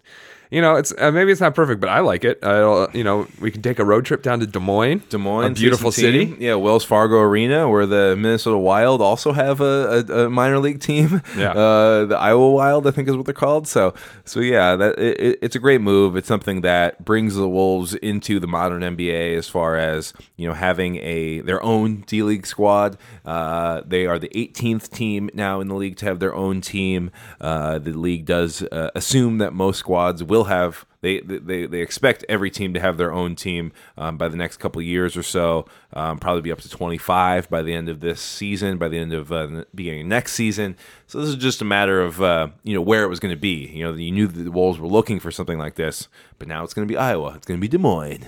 you 0.52 0.62
know, 0.62 0.76
it's 0.76 0.94
uh, 0.98 1.12
maybe 1.12 1.32
it's 1.32 1.42
not 1.42 1.56
perfect, 1.56 1.80
but 1.82 1.90
I 1.90 2.02
like 2.02 2.24
it. 2.24 2.44
Uh, 2.44 2.88
you 2.94 3.04
know, 3.04 3.28
we 3.40 3.50
can 3.52 3.62
take 3.62 3.80
a 3.80 3.86
road 3.86 4.06
trip 4.06 4.22
down 4.22 4.40
to 4.42 4.46
Des 4.46 4.60
Moines, 4.60 5.02
Des 5.10 5.18
Moines, 5.18 5.46
a 5.52 5.56
beautiful 5.56 5.92
city. 5.92 6.36
Yeah, 6.40 6.56
Wells 6.56 6.84
Fargo 6.84 7.20
Arena, 7.22 7.70
where 7.70 7.86
the 7.86 8.16
Minnesota 8.18 8.58
Wild 8.58 9.02
also 9.02 9.32
have 9.32 9.62
a, 9.62 10.06
a, 10.10 10.26
a 10.26 10.30
minor 10.30 10.60
league 10.60 10.82
team. 10.82 11.22
Yeah. 11.38 11.52
uh, 11.56 12.06
the 12.06 12.18
Iowa 12.18 12.52
Wild, 12.52 12.86
I 12.86 12.92
think, 12.92 13.08
is 13.08 13.16
what 13.16 13.26
they're 13.26 13.34
called. 13.34 13.68
So, 13.68 13.94
so 14.26 14.40
yeah, 14.42 14.76
that 14.76 15.00
it, 15.00 15.20
it- 15.20 15.40
it's 15.42 15.56
a 15.56 15.60
great 15.60 15.82
move. 15.82 16.16
It's 16.18 16.28
something 16.28 16.62
that 16.62 17.04
brings 17.06 17.36
the 17.36 17.48
Wolves 17.50 17.96
into 17.96 18.40
the 18.40 18.48
modern 18.48 18.82
NBA 18.82 19.38
as 19.38 19.48
far 19.48 19.78
as 19.78 20.14
you 20.36 20.48
know 20.48 20.54
having 20.54 20.98
a 20.98 21.40
their 21.40 21.64
own 21.64 22.02
D 22.02 22.22
League 22.24 22.46
squad. 22.46 22.98
Uh, 23.26 23.82
they 23.86 24.06
are 24.06 24.20
the 24.20 24.30
18th 24.36 24.90
team 24.92 25.30
now 25.34 25.62
in 25.62 25.68
the 25.70 25.76
league 25.76 25.96
to 25.98 26.06
have 26.06 26.20
their 26.20 26.36
own 26.36 26.60
team. 26.60 27.10
Uh, 27.40 27.80
the 27.80 27.94
league 27.94 28.26
does 28.26 28.62
uh, 28.64 28.90
assume 28.96 29.38
that 29.38 29.54
most 29.54 29.78
squads 29.80 30.24
will 30.24 30.41
have 30.46 30.86
they 31.02 31.20
they, 31.20 31.66
they 31.66 31.82
expect 31.82 32.24
every 32.30 32.52
team 32.52 32.74
to 32.74 32.80
have 32.80 32.98
their 32.98 33.12
own 33.12 33.36
team 33.36 33.72
um, 33.98 34.18
by 34.18 34.28
the 34.28 34.38
next 34.38 34.58
couple 34.58 34.82
years 34.82 35.18
or 35.18 35.24
so. 35.24 35.66
Um, 35.94 36.20
probably 36.20 36.42
be 36.42 36.52
up 36.52 36.62
to 36.62 36.70
25 36.70 37.50
by 37.50 37.62
the 37.62 37.74
end 37.74 37.90
of 37.90 38.00
this 38.00 38.22
season, 38.22 38.78
by 38.78 38.88
the 38.88 38.98
end 38.98 39.14
of 39.14 39.32
uh, 39.32 39.48
the 39.48 39.68
beginning 39.74 40.02
of 40.02 40.08
next 40.08 40.34
season. 40.34 40.78
So 41.08 41.20
this 41.20 41.30
is 41.30 41.36
just 41.36 41.62
a 41.62 41.66
matter 41.66 42.02
of 42.02 42.22
uh, 42.22 42.50
you 42.64 42.74
know 42.74 42.82
where 42.82 43.04
it 43.04 43.10
was 43.10 43.20
going 43.20 43.34
to 43.34 43.40
be. 43.40 43.68
You 43.68 43.86
know, 43.86 43.94
you 43.94 44.12
knew 44.12 44.28
the 44.28 44.52
Wolves 44.52 44.80
were 44.80 44.88
looking 44.88 45.20
for 45.20 45.32
something 45.32 45.58
like 45.58 45.76
this, 45.76 46.08
but 46.40 46.48
now 46.48 46.64
it's 46.64 46.74
going 46.74 46.88
to 46.88 46.92
be 46.92 46.98
Iowa. 46.98 47.34
It's 47.36 47.46
going 47.46 47.60
to 47.60 47.62
be 47.62 47.68
Des 47.68 47.78
Moines. 47.78 48.28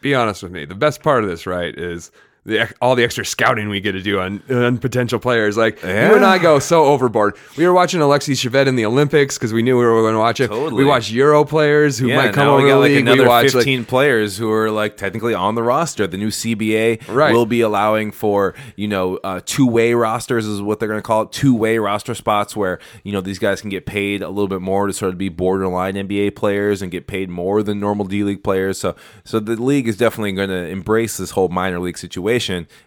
Be 0.00 0.14
honest 0.14 0.42
with 0.42 0.52
me. 0.52 0.64
The 0.64 0.74
best 0.74 1.02
part 1.02 1.22
of 1.22 1.30
this, 1.30 1.46
right, 1.46 1.76
is 1.76 2.10
the 2.44 2.68
all 2.80 2.96
the 2.96 3.04
extra 3.04 3.24
scouting 3.24 3.68
we 3.68 3.80
get 3.80 3.92
to 3.92 4.02
do 4.02 4.18
on, 4.18 4.42
on 4.50 4.78
potential 4.78 5.18
players. 5.20 5.56
Like 5.56 5.80
Yeah. 5.82 6.08
you 6.10 6.16
and 6.16 6.24
I 6.24 6.38
go 6.38 6.58
so 6.58 6.84
overboard. 6.86 7.36
We 7.56 7.64
were 7.66 7.72
watching 7.72 8.00
Alexis 8.00 8.40
Chauvet 8.40 8.66
in 8.66 8.74
the 8.74 8.84
Olympics 8.84 9.38
because 9.38 9.52
we 9.52 9.62
knew 9.62 9.78
we 9.78 9.84
were 9.84 10.02
going 10.02 10.14
to 10.14 10.18
watch 10.18 10.40
it. 10.40 10.48
Totally. 10.48 10.82
We 10.82 10.84
watched 10.88 11.12
Euro 11.12 11.44
players 11.44 11.98
who 11.98 12.08
Yeah, 12.08 12.16
might 12.16 12.34
come 12.34 12.48
over 12.48 12.56
we 12.58 12.64
the 12.64 12.68
got 12.70 12.78
like 12.80 12.90
league. 12.90 12.98
another 13.06 13.28
watched 13.28 13.52
15 13.52 13.78
like 13.80 13.88
players 13.88 14.36
who 14.38 14.50
are 14.50 14.70
like 14.72 14.96
technically 14.96 15.34
on 15.34 15.54
the 15.54 15.62
roster. 15.62 16.06
The 16.08 16.16
new 16.16 16.30
CBA 16.30 17.08
Right. 17.08 17.32
will 17.32 17.46
be 17.46 17.60
allowing 17.60 18.10
for 18.10 18.54
you 18.74 18.88
know 18.88 19.18
uh, 19.22 19.40
two 19.44 19.66
way 19.68 19.94
rosters 19.94 20.44
is 20.46 20.60
what 20.60 20.80
they're 20.80 20.88
going 20.88 20.98
to 21.00 21.06
call 21.06 21.22
it. 21.22 21.32
Two 21.32 21.54
way 21.54 21.78
roster 21.78 22.14
spots 22.14 22.56
where 22.56 22.80
you 23.04 23.12
know 23.12 23.20
these 23.20 23.38
guys 23.38 23.60
can 23.60 23.70
get 23.70 23.86
paid 23.86 24.20
a 24.20 24.28
little 24.28 24.48
bit 24.48 24.60
more 24.60 24.88
to 24.88 24.92
sort 24.92 25.12
of 25.12 25.18
be 25.18 25.28
borderline 25.28 25.94
NBA 25.94 26.34
players 26.34 26.82
and 26.82 26.90
get 26.90 27.06
paid 27.06 27.30
more 27.30 27.62
than 27.62 27.78
normal 27.78 28.04
D 28.04 28.24
League 28.24 28.42
players. 28.42 28.78
So 28.78 28.96
so 29.22 29.38
the 29.38 29.54
league 29.54 29.86
is 29.86 29.96
definitely 29.96 30.32
going 30.32 30.48
to 30.48 30.66
embrace 30.66 31.16
this 31.18 31.30
whole 31.30 31.48
minor 31.48 31.78
league 31.78 31.98
situation. 31.98 32.31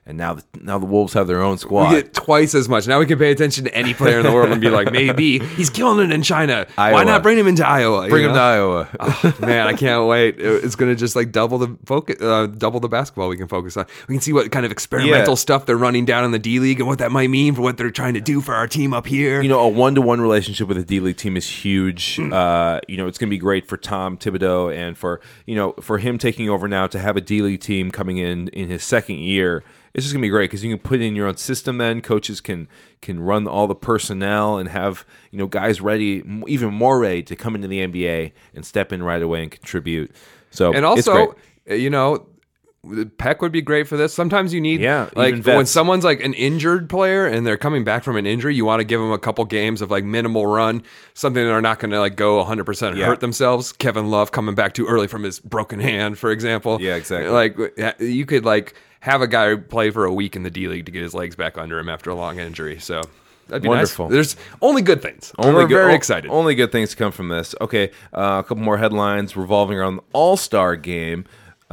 And 0.05 0.17
now 0.17 0.35
the, 0.35 0.43
now 0.61 0.77
the 0.77 0.85
Wolves 0.85 1.13
have 1.13 1.27
their 1.27 1.41
own 1.41 1.57
squad. 1.57 1.89
we 1.91 2.01
get 2.01 2.13
twice 2.13 2.53
as 2.55 2.69
much. 2.69 2.87
Now 2.87 2.99
we 2.99 3.05
can 3.05 3.17
pay 3.17 3.31
attention 3.31 3.63
to 3.65 3.73
any 3.75 3.93
player 3.93 4.19
in 4.19 4.25
the 4.25 4.31
world 4.31 4.51
and 4.51 4.61
be 4.61 4.69
like, 4.69 4.91
maybe 4.91 5.39
he's 5.39 5.69
killing 5.69 6.03
it 6.09 6.13
in 6.13 6.21
China. 6.21 6.67
Why 6.75 7.03
not 7.03 7.23
bring 7.23 7.37
him 7.37 7.47
into 7.47 7.65
Iowa? 7.67 8.07
Bring 8.09 8.23
you 8.23 8.29
know? 8.29 8.35
to 8.35 8.39
Iowa. 8.39 9.35
Man, 9.39 9.67
I 9.67 9.73
can't 9.73 10.07
wait. 10.07 10.35
It's 10.39 10.75
going 10.75 10.91
to 10.91 10.95
just 10.95 11.15
like 11.15 11.31
double 11.31 11.57
the 11.57 11.77
focus, 11.85 12.21
uh, 12.21 12.47
double 12.47 12.79
the 12.79 12.89
basketball 12.89 13.29
we 13.29 13.37
can 13.37 13.47
focus 13.47 13.77
on. 13.77 13.85
We 14.07 14.15
can 14.15 14.21
see 14.21 14.33
what 14.33 14.51
kind 14.51 14.65
of 14.65 14.71
experimental 14.71 15.31
Yeah. 15.33 15.35
stuff 15.35 15.65
they're 15.65 15.77
running 15.77 16.05
down 16.05 16.23
in 16.23 16.31
the 16.31 16.39
D 16.39 16.59
League 16.59 16.79
and 16.79 16.87
what 16.87 16.99
that 16.99 17.11
might 17.11 17.29
mean 17.29 17.55
for 17.55 17.61
what 17.61 17.77
they're 17.77 17.91
trying 17.91 18.13
to 18.15 18.21
do 18.21 18.41
for 18.41 18.53
our 18.53 18.67
team 18.67 18.93
up 18.93 19.07
here. 19.07 19.41
you 19.41 19.49
know, 19.49 19.59
a 19.59 19.67
one 19.67 19.95
to 19.95 20.01
one 20.01 20.21
relationship 20.21 20.67
with 20.67 20.77
a 20.77 20.83
D 20.83 20.99
League 20.99 21.17
team 21.17 21.35
is 21.37 21.47
huge. 21.49 22.17
Hmm. 22.17 22.31
Uh, 22.33 22.79
you 22.87 22.97
know, 22.97 23.07
it's 23.07 23.17
going 23.17 23.29
to 23.29 23.35
be 23.35 23.37
great 23.39 23.67
for 23.67 23.77
Tom 23.77 24.17
Thibodeau 24.17 24.75
and 24.75 24.97
for 24.97 25.19
you 25.45 25.55
know 25.55 25.73
for 25.81 25.97
him 25.97 26.17
taking 26.17 26.49
over 26.49 26.67
now 26.67 26.87
to 26.87 26.99
have 26.99 27.17
a 27.17 27.21
D 27.21 27.41
League 27.41 27.61
team 27.61 27.91
coming 27.91 28.17
in 28.17 28.47
in 28.49 28.69
his 28.69 28.83
second 28.83 29.17
year. 29.19 29.34
It's 29.93 30.03
just 30.03 30.13
gonna 30.13 30.21
be 30.21 30.29
great 30.29 30.49
because 30.49 30.63
you 30.63 30.69
can 30.69 30.79
put 30.79 30.99
in 30.99 31.15
your 31.15 31.27
own 31.27 31.37
system. 31.37 31.77
Then 31.77 32.01
coaches 32.01 32.41
can 32.41 32.67
can 33.01 33.19
run 33.19 33.47
all 33.47 33.67
the 33.67 33.75
personnel 33.75 34.57
and 34.57 34.67
have 34.69 35.05
you 35.31 35.39
know 35.39 35.47
guys 35.47 35.79
ready, 35.79 36.23
even 36.47 36.73
more 36.73 36.99
ready 36.99 37.23
to 37.23 37.35
come 37.35 37.55
into 37.55 37.67
the 37.67 37.79
NBA 37.79 38.33
and 38.53 38.65
step 38.65 38.91
in 38.91 39.01
right 39.03 39.21
away 39.21 39.43
and 39.43 39.51
contribute. 39.51 40.11
So 40.51 40.73
and 40.73 40.85
it's 40.97 41.07
great. 41.07 41.19
also, 41.19 41.35
uh, 41.69 41.73
you 41.75 41.89
know, 41.89 42.27
Pek 43.17 43.41
would 43.41 43.51
be 43.51 43.61
great 43.61 43.87
for 43.87 43.97
this. 43.97 44.13
Sometimes 44.13 44.53
you 44.53 44.61
need, 44.61 44.79
Yeah, 44.81 45.09
like 45.15 45.43
when 45.45 45.65
someone's 45.65 46.03
like 46.03 46.21
an 46.23 46.33
injured 46.33 46.89
player 46.89 47.25
and 47.25 47.45
they're 47.45 47.57
coming 47.57 47.83
back 47.83 48.03
from 48.03 48.15
an 48.17 48.25
injury, 48.25 48.55
you 48.55 48.65
want 48.65 48.79
to 48.79 48.83
give 48.83 48.99
them 49.01 49.11
a 49.11 49.17
couple 49.19 49.43
games 49.45 49.81
of 49.81 49.89
like 49.91 50.03
minimal 50.03 50.45
run, 50.47 50.83
something 51.13 51.43
they're 51.43 51.61
not 51.61 51.79
going 51.79 51.91
to 51.91 51.99
like 51.99 52.15
go 52.15 52.37
100 52.37 52.63
percent 52.65 52.97
Yeah. 52.97 53.07
hurt 53.07 53.19
themselves. 53.19 53.71
Kevin 53.71 54.09
Love 54.11 54.31
coming 54.31 54.55
back 54.55 54.73
too 54.73 54.85
early 54.87 55.07
from 55.07 55.23
his 55.23 55.39
broken 55.39 55.79
hand, 55.79 56.17
for 56.17 56.31
example. 56.31 56.79
Yeah, 56.81 56.95
exactly. 56.95 57.29
Like 57.29 57.99
you 57.99 58.25
could 58.25 58.45
like 58.45 58.75
have 58.99 59.21
a 59.21 59.27
guy 59.27 59.55
play 59.55 59.89
for 59.91 60.05
a 60.05 60.13
week 60.13 60.35
in 60.35 60.43
the 60.43 60.49
D 60.49 60.67
League 60.67 60.85
to 60.85 60.91
get 60.91 61.03
his 61.03 61.13
legs 61.13 61.35
back 61.35 61.57
under 61.57 61.77
him 61.79 61.89
after 61.89 62.09
a 62.09 62.15
long 62.15 62.39
injury. 62.39 62.79
So 62.79 63.01
that'd 63.47 63.61
be 63.61 63.69
Wonderful. 63.69 64.05
nice. 64.09 64.13
There's 64.13 64.35
only 64.61 64.81
good 64.81 65.01
things. 65.01 65.31
Only 65.37 65.53
We're 65.63 65.67
good, 65.67 65.75
very 65.75 65.93
excited. 65.95 66.29
Only 66.31 66.55
good 66.55 66.71
things 66.71 66.89
to 66.91 66.95
come 66.95 67.11
from 67.11 67.29
this. 67.29 67.53
Okay, 67.61 67.91
uh, 68.13 68.41
a 68.43 68.47
couple 68.47 68.63
more 68.63 68.77
headlines 68.77 69.35
revolving 69.37 69.77
around 69.77 69.97
the 69.97 70.03
All 70.13 70.37
Star 70.37 70.75
game 70.75 71.25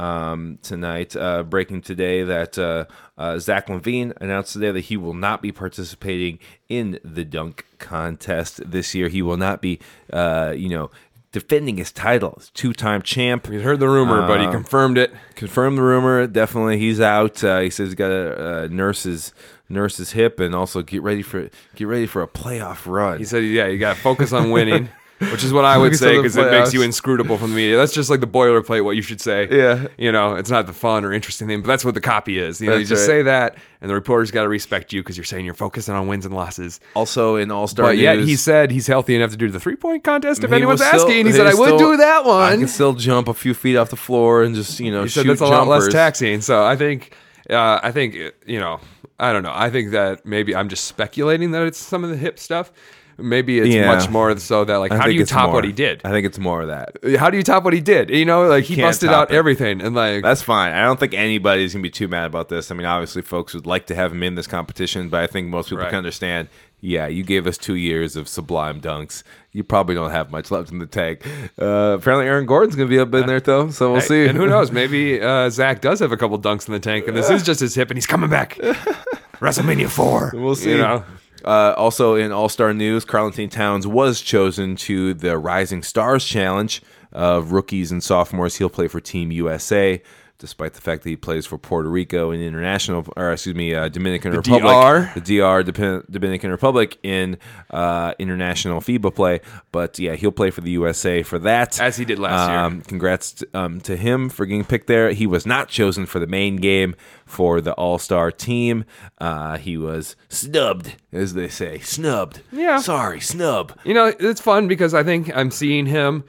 um, 0.03 0.59
tonight. 0.61 1.15
Uh, 1.15 1.43
breaking 1.43 1.81
today 1.81 2.23
that 2.23 2.57
uh, 2.57 2.85
uh, 3.17 3.39
Zach 3.39 3.67
LaVine 3.67 4.13
announced 4.21 4.53
today 4.53 4.71
that 4.71 4.81
he 4.81 4.97
will 4.97 5.13
not 5.13 5.41
be 5.41 5.51
participating 5.51 6.39
in 6.69 6.99
the 7.03 7.23
dunk 7.25 7.65
contest 7.79 8.61
this 8.69 8.93
year. 8.95 9.07
He 9.07 9.21
will 9.21 9.37
not 9.37 9.61
be, 9.61 9.79
uh, 10.11 10.53
you 10.55 10.69
know. 10.69 10.89
Defending 11.31 11.77
his 11.77 11.91
title, 11.91 12.39
two 12.53 12.73
time 12.73 13.01
champ. 13.01 13.49
we 13.49 13.59
heard 13.59 13.79
the 13.79 13.89
rumor, 13.89 14.27
but 14.27 14.39
he 14.39 14.45
Uh, 14.45 14.51
confirmed 14.51 14.99
it. 14.99 15.11
confirmed 15.33 15.79
the 15.79 15.81
rumor. 15.81 16.27
Definitely, 16.27 16.77
he's 16.77 17.01
out. 17.01 17.43
Uh, 17.43 17.59
he 17.61 17.71
says 17.71 17.87
he's 17.87 17.95
got 17.95 18.09
to 18.09 18.65
uh, 18.65 18.67
nurse 18.69 19.01
his 19.01 19.33
nurse 19.67 19.97
his 19.97 20.11
hip 20.11 20.39
and 20.39 20.53
also 20.53 20.83
get 20.83 21.01
ready 21.01 21.23
for 21.23 21.49
get 21.75 21.87
ready 21.87 22.05
for 22.05 22.21
a 22.21 22.27
playoff 22.27 22.85
run. 22.85 23.17
He 23.17 23.25
said, 23.25 23.43
"Yeah, 23.45 23.65
you 23.65 23.79
got 23.79 23.95
to 23.95 23.99
focus 24.03 24.31
on 24.31 24.51
winning," 24.51 24.89
which 25.31 25.43
is 25.43 25.53
what 25.53 25.65
I 25.65 25.77
would 25.79 25.95
say 25.95 26.17
because 26.17 26.35
it 26.37 26.51
makes 26.51 26.73
you 26.73 26.81
inscrutable 26.81 27.37
from 27.37 27.51
the 27.51 27.55
media. 27.55 27.77
That's 27.77 27.93
just 27.93 28.09
like 28.09 28.19
the 28.19 28.27
boilerplate. 28.27 28.83
What 28.83 28.95
you 28.95 29.01
should 29.01 29.21
say. 29.21 29.47
Yeah. 29.49 29.87
you 29.97 30.11
know, 30.11 30.35
it's 30.35 30.49
not 30.49 30.65
the 30.67 30.73
fun 30.73 31.05
or 31.05 31.13
interesting 31.13 31.47
thing, 31.47 31.61
but 31.61 31.67
that's 31.67 31.85
what 31.85 31.93
the 31.93 32.01
copy 32.01 32.37
is. 32.39 32.59
You 32.61 32.69
know, 32.69 32.75
you 32.75 32.85
just 32.85 33.01
right. 33.01 33.07
say 33.07 33.21
that, 33.23 33.57
and 33.81 33.89
the 33.89 33.93
reporters 33.95 34.31
got 34.31 34.43
to 34.43 34.49
respect 34.49 34.93
you 34.93 35.01
because 35.01 35.17
you're 35.17 35.23
saying 35.23 35.45
you're 35.45 35.53
focusing 35.53 35.93
on 35.93 36.07
wins 36.07 36.25
and 36.25 36.35
losses. 36.35 36.79
Also 36.95 37.35
in 37.35 37.51
All 37.51 37.67
Star 37.67 37.87
But 37.87 37.91
news, 37.93 38.01
yet 38.01 38.19
he 38.19 38.35
said 38.35 38.71
he's 38.71 38.87
healthy 38.87 39.15
enough 39.15 39.31
to 39.31 39.37
do 39.37 39.49
the 39.49 39.59
three 39.59 39.75
point 39.75 40.03
contest 40.03 40.43
if 40.43 40.51
anyone's 40.51 40.83
still- 40.85 41.01
asking. 41.01 41.25
He 41.25 41.31
said, 41.31 41.47
"I 41.47 41.53
would 41.53 41.67
still- 41.67 41.77
do 41.77 41.97
that 41.97 42.25
one. 42.25 42.35
I 42.41 42.49
one." 42.51 42.59
can 42.59 42.67
still 42.67 42.93
jump 42.93 43.27
a 43.27 43.33
few 43.33 43.53
feet 43.53 43.77
off 43.77 43.89
the 43.89 43.95
floor 43.95 44.43
and 44.43 44.55
just 44.55 44.79
you 44.79 44.91
know 44.91 45.03
He 45.03 45.09
shoot 45.09 45.21
said 45.21 45.27
that's 45.29 45.41
a 45.41 45.45
lot 45.45 45.67
less 45.67 45.87
taxing. 45.87 46.41
So 46.41 46.63
I 46.63 46.75
think, 46.75 47.15
uh, 47.49 47.79
I 47.83 47.91
think 47.91 48.15
you 48.45 48.59
know, 48.59 48.79
I 49.19 49.31
don't 49.33 49.43
know. 49.43 49.53
I 49.53 49.69
think 49.69 49.91
that 49.91 50.25
maybe 50.25 50.55
I'm 50.55 50.69
just 50.69 50.85
speculating 50.85 51.51
that 51.51 51.61
it's 51.63 51.77
some 51.77 52.03
of 52.03 52.09
the 52.09 52.17
hip 52.17 52.39
stuff. 52.39 52.71
Maybe 53.17 53.59
it's 53.59 53.69
Yeah. 53.73 53.85
much 53.93 54.09
more 54.09 54.35
so 54.39 54.65
that 54.65 54.77
like, 54.77 54.91
I 54.91 54.95
how 54.95 55.01
do 55.03 55.09
think 55.09 55.15
you 55.17 55.21
it's 55.23 55.31
top 55.31 55.45
more. 55.47 55.55
what 55.55 55.63
he 55.65 55.71
did? 55.71 56.01
I 56.03 56.09
think 56.11 56.25
it's 56.25 56.39
more 56.39 56.61
of 56.63 56.67
that. 56.69 56.97
How 57.17 57.29
do 57.29 57.37
you 57.37 57.43
top 57.43 57.63
what 57.63 57.73
he 57.73 57.81
did? 57.81 58.09
You 58.09 58.25
know, 58.25 58.47
like 58.47 58.63
he 58.65 58.75
can't 58.75 58.87
busted 58.87 59.09
top 59.09 59.29
out 59.29 59.31
it. 59.31 59.35
everything 59.35 59.81
and 59.81 59.95
like 59.95 60.23
That's 60.23 60.41
fine. 60.41 60.73
I 60.73 60.83
don't 60.83 60.99
think 60.99 61.13
anybody's 61.13 61.73
gonna 61.73 61.83
be 61.83 61.89
too 61.89 62.07
mad 62.07 62.25
about 62.25 62.49
this. 62.49 62.71
I 62.71 62.75
mean, 62.75 62.85
obviously, 62.87 63.21
folks 63.21 63.53
would 63.53 63.65
like 63.67 63.85
to 63.87 63.95
have 63.95 64.11
him 64.11 64.23
in 64.23 64.35
this 64.35 64.47
competition, 64.47 65.09
but 65.09 65.21
I 65.23 65.27
think 65.27 65.47
most 65.47 65.69
people 65.69 65.83
Right. 65.83 65.89
can 65.89 65.97
understand. 65.99 66.47
Yeah, 66.85 67.07
you 67.07 67.23
gave 67.23 67.47
us 67.47 67.57
two 67.57 67.75
years 67.75 68.17
of 68.17 68.27
sublime 68.27 68.81
dunks. 68.81 69.23
You 69.53 69.63
probably 69.63 69.95
don't 69.95 70.11
have 70.11 70.31
much 70.31 70.51
left 70.51 70.69
in 70.69 70.79
the 70.79 70.85
tank. 70.85 71.21
Uh, 71.61 71.95
apparently, 71.97 72.25
Aaron 72.27 72.45
Gordon's 72.45 72.75
gonna 72.75 72.89
be 72.89 72.99
up 72.99 73.13
in 73.13 73.25
there 73.25 73.39
though, 73.39 73.69
so 73.69 73.93
we'll 73.93 74.01
see. 74.01 74.25
And 74.25 74.35
who 74.37 74.47
knows? 74.47 74.69
Maybe 74.71 75.21
uh, 75.21 75.49
Zach 75.49 75.79
does 75.79 75.99
have 76.01 76.11
a 76.11 76.17
couple 76.17 76.37
dunks 76.39 76.67
in 76.67 76.73
the 76.73 76.81
tank, 76.81 77.07
and 77.07 77.15
this 77.15 77.29
is 77.29 77.41
just 77.43 77.61
his 77.61 77.73
hip, 77.75 77.89
and 77.89 77.95
he's 77.97 78.07
coming 78.07 78.29
back. 78.29 78.57
WrestleMania 79.39 79.89
four. 79.89 80.31
We'll 80.33 80.55
see. 80.55 80.71
You 80.71 80.77
know, 80.77 81.03
Uh, 81.43 81.73
also 81.77 82.15
in 82.15 82.31
All 82.31 82.49
Star 82.49 82.73
news, 82.73 83.05
Carlton 83.05 83.49
Towns 83.49 83.85
was 83.85 84.21
chosen 84.21 84.75
to 84.77 85.13
the 85.13 85.37
Rising 85.37 85.83
Stars 85.83 86.25
Challenge 86.25 86.81
of 87.11 87.51
rookies 87.51 87.91
and 87.91 88.03
sophomores. 88.03 88.55
He'll 88.55 88.69
play 88.69 88.87
for 88.87 88.99
Team 88.99 89.31
USA, 89.31 90.01
despite 90.39 90.73
the 90.73 90.81
fact 90.81 91.03
that 91.03 91.09
he 91.09 91.15
plays 91.15 91.45
for 91.45 91.57
Puerto 91.57 91.89
Rico 91.89 92.31
and 92.31 92.41
international, 92.43 93.05
or 93.15 93.31
excuse 93.31 93.55
me, 93.55 93.73
uh, 93.73 93.87
Dominican 93.87 94.33
Republic, 94.33 94.63
DR? 94.63 95.11
the 95.15 95.21
DR, 95.39 95.63
Dep- 95.63 96.05
Dominican 96.11 96.51
Republic 96.51 96.97
in 97.03 97.37
uh, 97.69 98.13
international 98.19 98.81
FIBA 98.81 99.15
play. 99.15 99.39
But 99.71 99.97
yeah, 99.99 100.15
he'll 100.15 100.31
play 100.31 100.49
for 100.51 100.61
the 100.61 100.71
USA 100.71 101.23
for 101.23 101.39
that, 101.39 101.79
As 101.79 101.95
he 101.97 102.03
did 102.05 102.19
last 102.19 102.49
year. 102.49 102.59
um, 102.59 102.81
Congrats 102.81 103.31
t- 103.33 103.45
um, 103.53 103.79
to 103.81 103.95
him 103.95 104.27
for 104.29 104.45
getting 104.45 104.65
picked 104.65 104.87
there. 104.87 105.11
He 105.11 105.25
was 105.27 105.45
not 105.45 105.69
chosen 105.69 106.05
for 106.05 106.19
the 106.19 106.27
main 106.27 106.57
game 106.57 106.95
for 107.25 107.61
the 107.61 107.73
All 107.73 107.97
Star 107.97 108.31
team. 108.31 108.83
Uh, 109.19 109.57
he 109.57 109.77
was 109.77 110.15
snubbed, 110.29 110.95
as 111.13 111.33
they 111.35 111.47
say, 111.47 111.79
snubbed. 111.79 112.41
Yeah. 112.51 112.79
sorry, 112.79 113.19
snub. 113.21 113.77
you 113.85 113.93
know, 113.93 114.13
it's 114.19 114.41
fun 114.41 114.67
because 114.67 114.93
I 114.93 115.03
think 115.03 115.35
I'm 115.35 115.51
seeing 115.51 115.85
him. 115.85 116.23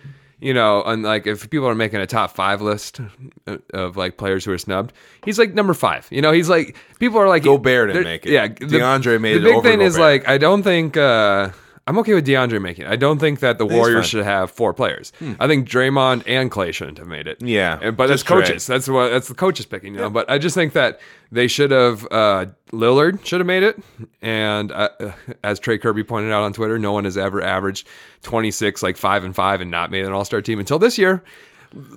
You 0.45 0.53
know, 0.53 0.83
and 0.83 1.03
like 1.03 1.27
if 1.27 1.49
people 1.49 1.67
are 1.69 1.75
making 1.75 2.01
a 2.01 2.07
top 2.07 2.33
five 2.33 2.61
list 2.61 3.01
uh, 3.47 3.57
of 3.73 3.97
like 3.97 4.19
players 4.19 4.45
who 4.45 4.53
are 4.53 4.59
snubbed, 4.59 4.93
he's 5.25 5.39
like 5.39 5.55
number 5.55 5.73
five. 5.73 6.07
You 6.11 6.21
know, 6.21 6.33
he's 6.33 6.51
like 6.51 6.77
people 6.99 7.19
are 7.19 7.29
like 7.29 7.45
Gobert 7.45 7.89
didn't 7.89 8.05
make 8.05 8.27
it. 8.27 8.33
Yeah, 8.33 8.49
DeAndre 8.49 9.19
made 9.23 9.37
the 9.37 9.39
it 9.39 9.43
big 9.45 9.55
over 9.55 9.67
thing 9.67 9.81
is 9.81 9.99
like 9.99 10.29
I 10.29 10.37
don't 10.37 10.63
think 10.63 10.99
uh, 10.99 11.49
I'm 11.87 11.99
okay 11.99 12.15
with 12.15 12.27
DeAndre 12.27 12.63
making 12.63 12.87
it. 12.87 12.91
I 12.91 12.97
don't 12.97 13.19
think 13.19 13.41
that 13.41 13.59
the 13.59 13.67
he's 13.67 13.75
Warriors 13.75 14.07
fine. 14.07 14.09
should 14.09 14.25
have 14.25 14.51
four 14.51 14.73
players. 14.73 15.13
I 15.39 15.47
think 15.47 15.69
Draymond 15.69 16.23
and 16.27 16.51
Clay 16.51 16.73
shouldn't 16.73 16.97
have 16.97 17.07
made 17.07 17.27
it. 17.27 17.43
Yeah, 17.43 17.79
And- 17.83 17.95
but 17.97 18.07
that's 18.07 18.23
just 18.23 18.27
Trey. 18.27 18.41
coaches. 18.41 18.67
That's 18.67 18.89
what 18.89 19.11
that's 19.11 19.29
the 19.29 19.35
coaches 19.35 19.67
picking. 19.67 19.95
You 19.95 20.01
know, 20.01 20.11
but 20.11 20.31
I 20.31 20.39
just 20.39 20.55
think 20.55 20.73
that 20.73 20.99
they 21.31 21.47
should 21.47 21.71
have 21.73 22.07
uh, 22.11 22.47
Lillard 22.73 23.25
should 23.27 23.41
have 23.41 23.47
made 23.47 23.63
it. 23.65 23.79
And 24.23 24.73
uh, 24.73 24.89
uh, 24.99 25.13
as 25.43 25.59
Trey 25.61 25.77
Kirby 25.77 26.05
pointed 26.05 26.33
out 26.33 26.43
on 26.43 26.53
Twitter, 26.55 26.79
no 26.79 26.93
one 26.93 27.05
has 27.05 27.19
ever 27.19 27.43
averaged 27.43 27.87
26 28.23 28.83
like 28.83 28.97
five 28.97 29.23
and 29.25 29.35
five 29.35 29.61
and 29.61 29.71
not 29.71 29.91
made 29.91 30.05
an 30.07 30.13
All 30.13 30.25
Star 30.25 30.41
team 30.41 30.59
until 30.59 30.79
this 30.79 30.97
year. 30.97 31.23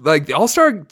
Like 0.02 0.26
the 0.26 0.34
All 0.34 0.48
Star 0.48 0.84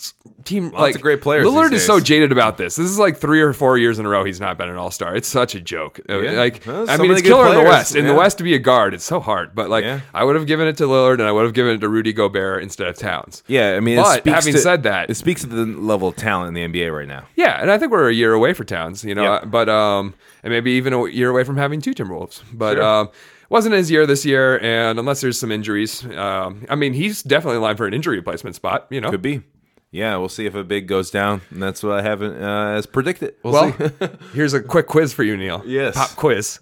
team, 0.43 0.69
like 0.69 0.95
of 0.95 1.02
great 1.02 1.21
players 1.21 1.48
Lillard 1.48 1.71
is 1.71 1.84
so 1.84 2.00
jaded 2.00 2.32
about 2.32 2.58
this. 2.58 2.76
This 2.76 2.86
is 2.86 3.00
like 3.00 3.17
three 3.17 3.41
or 3.41 3.52
four 3.52 3.80
years 3.80 3.98
in 3.98 4.06
a 4.06 4.10
row 4.10 4.24
he's 4.24 4.39
not 4.39 4.58
been 4.60 4.69
an 4.69 4.76
All 4.78 4.91
Star. 4.91 5.15
It's 5.15 5.28
such 5.28 5.56
a 5.56 5.62
joke. 5.62 6.00
Uh, 6.08 6.19
Yeah. 6.19 6.32
Like 6.34 6.62
Well, 6.67 6.88
I 6.89 6.98
mean, 6.98 7.12
it's 7.12 7.21
killer 7.24 7.48
in 7.48 7.56
the. 7.56 7.63
West. 7.63 7.95
In 7.95 8.06
the 8.06 8.13
West 8.13 8.38
to 8.38 8.43
be 8.43 8.54
a 8.54 8.60
guard, 8.60 8.93
it's 8.93 9.04
so 9.04 9.19
hard. 9.19 9.56
But 9.56 9.69
like 9.71 9.84
Yeah. 9.84 10.02
I 10.13 10.24
would 10.24 10.36
have 10.36 10.45
given 10.45 10.67
it 10.67 10.78
to 10.78 10.84
Lillard 10.84 11.13
and 11.15 11.24
I 11.24 11.32
would 11.32 11.45
have 11.45 11.54
given 11.54 11.74
it 11.76 11.80
to 11.80 11.89
Rudy 11.89 12.13
Gobert 12.13 12.62
instead 12.62 12.88
of 12.88 12.98
Towns. 12.98 13.41
Yeah, 13.48 13.76
I 13.76 13.80
mean, 13.80 13.98
But 13.98 14.26
having 14.28 14.54
to- 14.54 14.60
said 14.60 14.84
that, 14.84 15.10
it 15.10 15.15
speaks 15.15 15.41
to 15.41 15.48
the 15.48 15.65
level 15.65 16.08
of 16.10 16.15
talent 16.15 16.50
in 16.50 16.54
the 16.54 16.80
NBA 16.80 16.95
right 16.95 17.08
now. 17.08 17.24
yeah, 17.36 17.60
and 17.60 17.71
I 17.71 17.78
think 17.80 17.91
we're 17.91 18.10
a 18.10 18.13
year 18.13 18.34
away 18.34 18.54
for 18.54 18.63
Towns, 18.65 19.04
you 19.04 19.15
know, 19.15 19.24
Yep. 19.34 19.43
but 19.50 19.67
um, 19.67 20.13
and 20.43 20.52
maybe 20.54 20.71
even 20.74 20.93
a 20.93 21.08
year 21.08 21.30
away 21.32 21.43
from 21.43 21.58
having 21.58 21.82
two 21.82 21.93
Timberwolves. 21.95 22.41
But 22.54 22.76
Sure. 22.76 22.84
um, 22.84 23.10
wasn't 23.56 23.74
his 23.74 23.89
year 23.89 24.06
this 24.06 24.26
year, 24.26 24.60
and 24.60 25.00
unless 25.00 25.22
there's 25.22 25.39
some 25.39 25.50
injuries, 25.50 26.04
um, 26.18 26.65
I 26.70 26.76
mean, 26.76 26.91
he's 26.91 27.24
definitely 27.24 27.56
in 27.56 27.62
line 27.62 27.78
for 27.78 27.88
an 27.88 27.94
injury 27.94 28.18
replacement 28.18 28.54
spot. 28.58 28.86
You 28.89 29.00
know, 29.00 29.10
Could 29.10 29.22
be. 29.22 29.44
Yeah, 29.91 30.18
we'll 30.18 30.28
see 30.28 30.46
if 30.46 30.56
a 30.56 30.63
big 30.65 30.88
goes 30.89 31.10
down, 31.10 31.39
and 31.52 31.63
that's 31.63 31.82
what 31.82 31.94
I 31.98 32.02
have 32.02 32.22
uh, 32.22 32.76
as 32.78 32.86
predicted. 32.86 33.36
We'll, 33.44 33.72
here's 34.34 34.54
a 34.54 34.62
quick 34.62 34.88
quiz 34.88 35.13
for 35.13 35.24
you, 35.24 35.38
Neil. 35.38 35.63
Yes. 35.65 35.96
pop 35.96 36.10
quiz. 36.18 36.60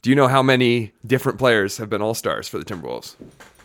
Do 0.00 0.08
you 0.08 0.16
know 0.16 0.28
how 0.28 0.42
many 0.42 0.92
different 1.06 1.38
players 1.38 1.76
have 1.76 1.90
been 1.90 2.00
All 2.00 2.14
Stars 2.14 2.48
for 2.48 2.56
the 2.58 2.64
Timberwolves? 2.64 3.16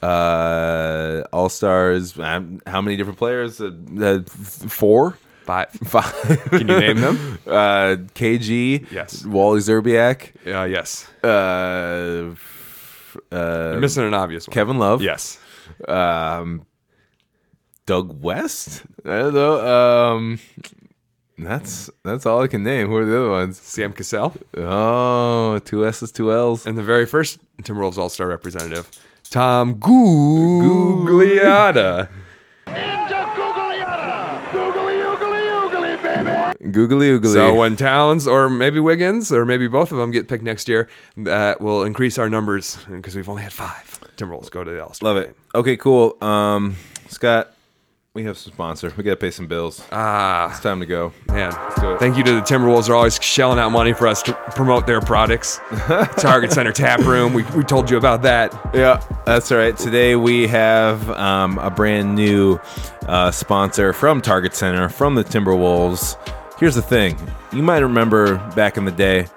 uh, 0.03 1.23
All 1.31 1.47
Stars. 1.47 2.19
Um, 2.19 2.59
how 2.67 2.81
many 2.81 2.97
different 2.97 3.17
players? 3.17 3.61
Uh, 3.61 3.71
uh, 4.01 4.19
four. 4.67 5.17
Five. 5.45 5.69
Five. 5.85 6.13
Can 6.49 6.67
you 6.67 6.79
name 6.79 6.99
them? 6.99 7.39
Uh, 7.47 7.95
KG. 8.15 8.91
Yes. 8.91 9.23
Wally 9.25 9.59
Szczerbiak. 9.61 10.31
Uh, 10.45 10.65
yes. 10.65 11.07
Uh, 11.23 12.33
uh, 13.31 13.77
missing 13.79 14.03
an 14.05 14.13
obvious 14.13 14.47
one. 14.47 14.53
Kevin 14.53 14.77
Love. 14.77 15.01
Yes. 15.01 15.39
Um, 15.87 16.65
Doug 17.85 18.21
West. 18.21 18.83
I 19.05 19.19
don't 19.19 19.33
know. 19.33 20.15
Um, 20.15 20.39
that's 21.37 21.89
that's 22.03 22.25
all 22.25 22.41
I 22.41 22.47
can 22.47 22.63
name. 22.63 22.87
Who 22.87 22.95
are 22.95 23.05
the 23.05 23.17
other 23.17 23.29
ones? 23.29 23.59
Sam 23.59 23.93
Cassell. 23.93 24.33
Oh, 24.57 25.59
two 25.59 25.85
S's, 25.85 26.11
two 26.11 26.31
L's. 26.31 26.65
And 26.65 26.77
the 26.77 26.83
very 26.83 27.05
first 27.05 27.39
Timberwolves 27.61 27.97
All 27.97 28.09
Star 28.09 28.27
representative, 28.27 28.89
Tom 29.29 29.75
Gugliotta. 29.75 31.29
Googly 36.71 37.07
oogly. 37.09 37.33
So 37.33 37.53
when 37.55 37.75
Towns 37.75 38.27
or 38.27 38.49
maybe 38.49 38.79
Wiggins 38.79 39.31
or 39.31 39.45
maybe 39.45 39.67
both 39.67 39.91
of 39.91 39.97
them 39.97 40.11
get 40.11 40.27
picked 40.27 40.43
next 40.43 40.67
year, 40.67 40.87
that 41.17 41.61
will 41.61 41.83
increase 41.83 42.17
our 42.17 42.29
numbers 42.29 42.77
because 42.89 43.15
we've 43.15 43.29
only 43.29 43.43
had 43.43 43.53
five 43.53 43.99
Timberwolves 44.17 44.49
go 44.49 44.63
to 44.63 44.71
the 44.71 44.83
All 44.83 44.93
Star. 44.93 45.13
Love 45.13 45.23
it. 45.23 45.35
Okay, 45.53 45.75
cool. 45.77 46.17
Um, 46.23 46.75
Scott, 47.09 47.51
we 48.13 48.23
have 48.23 48.37
some 48.37 48.53
sponsor. 48.53 48.93
We 48.95 49.03
gotta 49.03 49.17
pay 49.17 49.29
some 49.31 49.47
bills. 49.47 49.85
Ah, 49.91 50.49
It's 50.49 50.61
time 50.61 50.79
to 50.79 50.85
go. 50.85 51.11
man. 51.27 51.51
Thank 51.99 52.15
you 52.17 52.23
to 52.23 52.31
the 52.35 52.39
Timberwolves. 52.41 52.87
They're 52.87 52.95
always 52.95 53.21
shelling 53.21 53.59
out 53.59 53.69
money 53.73 53.91
for 53.91 54.07
us 54.07 54.23
to 54.23 54.33
promote 54.55 54.87
their 54.87 55.01
products. 55.01 55.59
Target 56.17 56.53
Center 56.53 56.71
Tap 56.71 57.01
Room. 57.01 57.33
We, 57.33 57.43
we 57.57 57.63
told 57.63 57.89
you 57.91 57.97
about 57.97 58.21
that. 58.21 58.53
Yeah, 58.73 59.03
that's 59.25 59.51
all 59.51 59.57
right. 59.57 59.75
Today 59.75 60.15
we 60.15 60.47
have 60.47 61.09
um, 61.09 61.57
a 61.57 61.69
brand 61.69 62.15
new 62.15 62.57
uh, 63.05 63.31
sponsor 63.31 63.91
from 63.91 64.21
Target 64.21 64.55
Center, 64.55 64.87
from 64.87 65.15
the 65.15 65.23
Timberwolves. 65.25 66.15
Here's 66.57 66.75
the 66.75 66.81
thing 66.81 67.17
you 67.51 67.61
might 67.63 67.79
remember 67.79 68.37
back 68.55 68.77
in 68.77 68.85
the 68.85 68.91
day, 68.91 69.27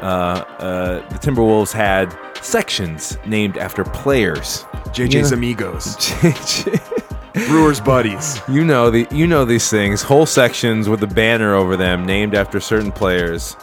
uh, 0.00 0.44
uh, 0.58 1.08
the 1.10 1.18
Timberwolves 1.18 1.72
had 1.72 2.16
sections 2.42 3.16
named 3.26 3.56
after 3.58 3.84
players. 3.84 4.64
JJ's 4.92 5.30
Yeah. 5.30 5.36
Amigos. 5.36 5.96
Brewers 7.48 7.80
Buddies. 7.80 8.40
you 8.48 8.64
know 8.64 8.90
the 8.90 9.08
you 9.10 9.26
know 9.26 9.44
these 9.44 9.68
things 9.68 10.02
whole 10.02 10.24
sections 10.24 10.88
with 10.88 11.02
a 11.02 11.06
banner 11.08 11.52
over 11.54 11.76
them 11.76 12.06
named 12.06 12.32
after 12.34 12.60
certain 12.60 12.92
players 12.92 13.56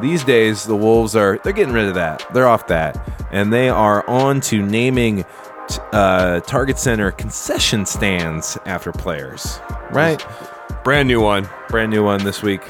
these 0.00 0.22
days 0.22 0.64
the 0.64 0.76
wolves 0.76 1.16
are 1.16 1.40
they're 1.42 1.52
getting 1.52 1.74
rid 1.74 1.86
of 1.88 1.94
that 1.96 2.24
they're 2.32 2.46
off 2.46 2.68
that 2.68 2.96
and 3.32 3.52
they 3.52 3.68
are 3.68 4.08
on 4.08 4.40
to 4.42 4.62
naming 4.62 5.24
t- 5.68 5.78
uh, 5.92 6.38
target 6.42 6.78
center 6.78 7.10
concession 7.10 7.84
stands 7.84 8.56
after 8.66 8.92
players 8.92 9.58
right 9.90 10.24
Brand 10.84 11.08
new 11.08 11.20
one. 11.20 11.48
brand 11.68 11.90
new 11.90 12.02
one 12.04 12.22
this 12.24 12.42
week 12.42 12.62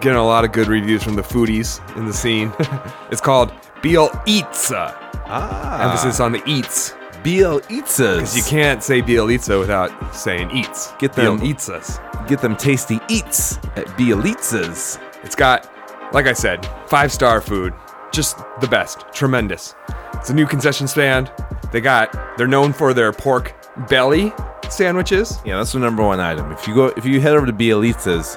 Getting 0.00 0.18
a 0.18 0.24
lot 0.26 0.44
of 0.44 0.52
good 0.52 0.66
reviews 0.68 1.02
from 1.02 1.14
the 1.14 1.22
foodies 1.22 1.80
in 1.96 2.06
the 2.06 2.12
scene. 2.12 2.52
it's 3.12 3.20
called 3.20 3.50
Bjelica. 3.82 4.96
ah 5.26 5.84
Emphasis 5.90 6.18
on 6.18 6.32
the 6.32 6.42
eats. 6.44 6.94
Biel 7.22 7.60
Itzas. 7.68 8.16
Because 8.16 8.36
you 8.36 8.42
can't 8.42 8.82
say 8.82 9.00
Bjelica 9.00 9.60
without 9.60 9.92
saying 10.14 10.50
eats. 10.50 10.92
Get 10.98 11.12
them- 11.12 11.38
Bjelicas. 11.38 12.26
get 12.26 12.40
them 12.40 12.56
tasty 12.56 12.98
eats 13.08 13.58
at 13.76 13.86
Bielitzas. 13.96 15.00
It's 15.22 15.36
got, 15.36 15.70
like 16.12 16.26
I 16.26 16.32
said, 16.32 16.66
five 16.88 17.12
star 17.12 17.40
food. 17.40 17.72
Just 18.12 18.38
the 18.60 18.66
best. 18.66 19.04
Tremendous. 19.12 19.76
It's 20.14 20.30
a 20.30 20.34
new 20.34 20.46
concession 20.46 20.88
stand. 20.88 21.30
They 21.70 21.80
got, 21.80 22.36
they're 22.36 22.48
known 22.48 22.72
for 22.72 22.92
their 22.92 23.12
pork 23.12 23.54
belly 23.88 24.32
sandwiches. 24.70 25.38
Yeah, 25.44 25.58
that's 25.58 25.72
the 25.72 25.78
number 25.78 26.02
one 26.02 26.20
item. 26.20 26.52
If 26.52 26.66
you 26.66 26.74
go, 26.74 26.86
if 26.96 27.04
you 27.04 27.20
head 27.20 27.36
over 27.36 27.46
to 27.46 27.52
Bjelica's, 27.52 28.36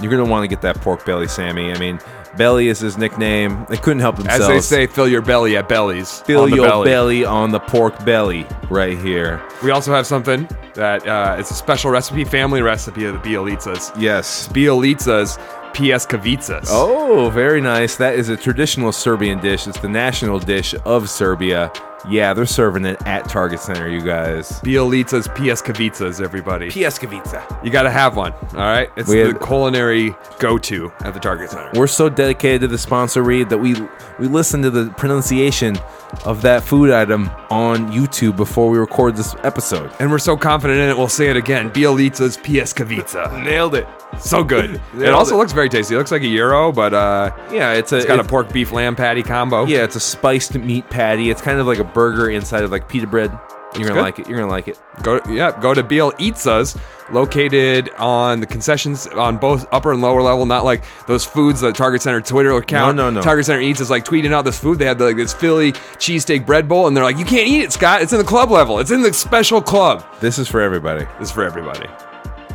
you're 0.00 0.10
gonna 0.10 0.24
want 0.24 0.44
to 0.44 0.48
get 0.48 0.62
that 0.62 0.80
pork 0.80 1.04
belly, 1.04 1.28
Sammy. 1.28 1.72
I 1.72 1.78
mean, 1.78 2.00
belly 2.36 2.68
is 2.68 2.80
his 2.80 2.98
nickname. 2.98 3.66
They 3.68 3.76
couldn't 3.76 4.00
help 4.00 4.16
themselves. 4.16 4.42
As 4.42 4.48
they 4.48 4.60
say, 4.60 4.86
fill 4.86 5.08
your 5.08 5.22
belly 5.22 5.56
at 5.56 5.68
bellies. 5.68 6.20
fill 6.20 6.48
your 6.48 6.66
belly. 6.66 6.84
belly. 6.86 7.24
on 7.24 7.50
the 7.50 7.60
pork 7.60 8.04
belly 8.04 8.46
right 8.70 8.98
here. 8.98 9.42
We 9.62 9.70
also 9.70 9.92
have 9.92 10.06
something 10.06 10.48
that 10.74 11.06
uh, 11.06 11.36
it's 11.38 11.50
a 11.50 11.54
special 11.54 11.90
recipe, 11.90 12.24
family 12.24 12.62
recipe 12.62 13.04
of 13.04 13.14
the 13.14 13.20
Bjelicas. 13.20 13.92
Yes. 14.00 14.48
Bjelicas 14.48 15.38
Pljeskavicas. 15.74 16.66
Oh, 16.68 17.30
very 17.30 17.60
nice. 17.60 17.96
That 17.96 18.14
is 18.14 18.28
a 18.28 18.36
traditional 18.36 18.92
Serbian 18.92 19.40
dish. 19.40 19.66
It's 19.66 19.80
the 19.80 19.88
national 19.88 20.38
dish 20.38 20.74
of 20.84 21.10
Serbia. 21.10 21.72
Yeah, 22.08 22.34
they're 22.34 22.44
serving 22.44 22.84
it 22.84 23.00
at 23.06 23.28
Target 23.28 23.60
Center, 23.60 23.88
you 23.88 24.02
guys. 24.02 24.60
Bjelicas 24.60 25.26
Pljeskavicas, 25.28 26.20
everybody. 26.22 26.68
Pljeskavica. 26.68 27.64
You 27.64 27.70
got 27.70 27.84
to 27.84 27.90
have 27.90 28.14
one, 28.16 28.32
all 28.52 28.56
right? 28.58 28.90
It's 28.96 29.08
We 29.08 29.20
the 29.22 29.26
had- 29.28 29.40
culinary 29.40 30.14
go-to 30.38 30.92
at 31.00 31.14
the 31.14 31.20
Target 31.20 31.50
Center. 31.50 31.70
We're 31.74 31.86
so 31.86 32.08
dedicated 32.10 32.60
to 32.62 32.66
the 32.68 32.76
sponsor 32.78 33.22
read 33.22 33.48
that 33.48 33.58
we 33.58 33.74
we 34.18 34.26
listen 34.28 34.60
to 34.62 34.70
the 34.70 34.90
pronunciation 34.98 35.76
of 36.24 36.42
that 36.42 36.62
food 36.62 36.90
item 36.90 37.30
on 37.50 37.92
YouTube 37.92 38.36
before 38.36 38.70
we 38.70 38.78
record 38.78 39.16
this 39.16 39.34
episode. 39.42 39.90
And 39.98 40.10
we're 40.10 40.18
so 40.18 40.36
confident 40.36 40.80
in 40.80 40.88
it, 40.90 40.96
we'll 40.96 41.08
say 41.08 41.28
it 41.28 41.36
again. 41.36 41.70
Bjelicas 41.70 42.38
Pljeskavica. 42.38 43.42
Nailed 43.44 43.74
it. 43.74 43.86
So 44.20 44.44
good. 44.44 44.80
it 44.98 45.08
also 45.08 45.34
it. 45.34 45.38
looks 45.38 45.52
very 45.52 45.68
tasty. 45.68 45.94
It 45.94 45.98
looks 45.98 46.10
like 46.12 46.22
a 46.22 46.28
gyro, 46.28 46.72
but 46.72 46.94
uh, 46.94 47.30
Yeah, 47.50 47.72
it's 47.72 47.92
a 47.92 47.96
it's 47.98 48.06
got 48.06 48.20
a 48.20 48.24
pork 48.24 48.52
beef 48.52 48.72
lamb 48.72 48.96
patty 48.96 49.22
combo. 49.22 49.64
Yeah, 49.66 49.84
it's 49.84 49.96
a 49.96 50.00
spiced 50.00 50.54
meat 50.54 50.88
patty. 50.90 51.30
It's 51.30 51.42
kind 51.42 51.58
of 51.58 51.66
like 51.66 51.78
a 51.78 51.84
burger 51.84 52.30
inside 52.30 52.64
of 52.64 52.70
like 52.70 52.88
pita 52.88 53.06
bread. 53.06 53.36
You're 53.76 53.88
gonna 53.88 54.00
good. 54.00 54.02
like 54.02 54.18
it. 54.18 54.28
You're 54.28 54.38
gonna 54.38 54.50
like 54.50 54.68
it. 54.68 54.80
Go 55.02 55.20
yeah, 55.28 55.58
go 55.60 55.74
to 55.74 55.82
Beal 55.82 56.12
Eatsas, 56.12 56.78
located 57.10 57.90
on 57.98 58.40
the 58.40 58.46
concessions 58.46 59.06
on 59.08 59.36
both 59.36 59.66
upper 59.72 59.92
and 59.92 60.00
lower 60.00 60.22
level. 60.22 60.46
Not 60.46 60.64
like 60.64 60.84
those 61.06 61.24
foods 61.24 61.60
that 61.60 61.74
Target 61.74 62.02
Center 62.02 62.20
Twitter 62.20 62.52
account. 62.56 62.96
No, 62.96 63.10
no, 63.10 63.16
no. 63.16 63.22
Target 63.22 63.46
Center 63.46 63.60
Eats 63.60 63.80
is 63.80 63.90
like 63.90 64.04
tweeting 64.04 64.32
out 64.32 64.44
this 64.44 64.58
food. 64.58 64.78
They 64.78 64.86
had 64.86 65.00
like 65.00 65.16
this 65.16 65.34
Philly 65.34 65.72
cheesesteak 65.72 66.46
bread 66.46 66.68
bowl, 66.68 66.86
and 66.86 66.96
they're 66.96 67.04
like, 67.04 67.18
"You 67.18 67.24
can't 67.24 67.48
eat 67.48 67.62
it, 67.62 67.72
Scott. 67.72 68.02
It's 68.02 68.12
in 68.12 68.18
the 68.18 68.24
club 68.24 68.50
level. 68.50 68.78
It's 68.78 68.90
in 68.90 69.02
the 69.02 69.12
special 69.12 69.60
club. 69.60 70.04
This 70.20 70.38
is 70.38 70.48
for 70.48 70.60
everybody. 70.60 71.04
This 71.18 71.28
is 71.28 71.34
for 71.34 71.44
everybody. 71.44 71.88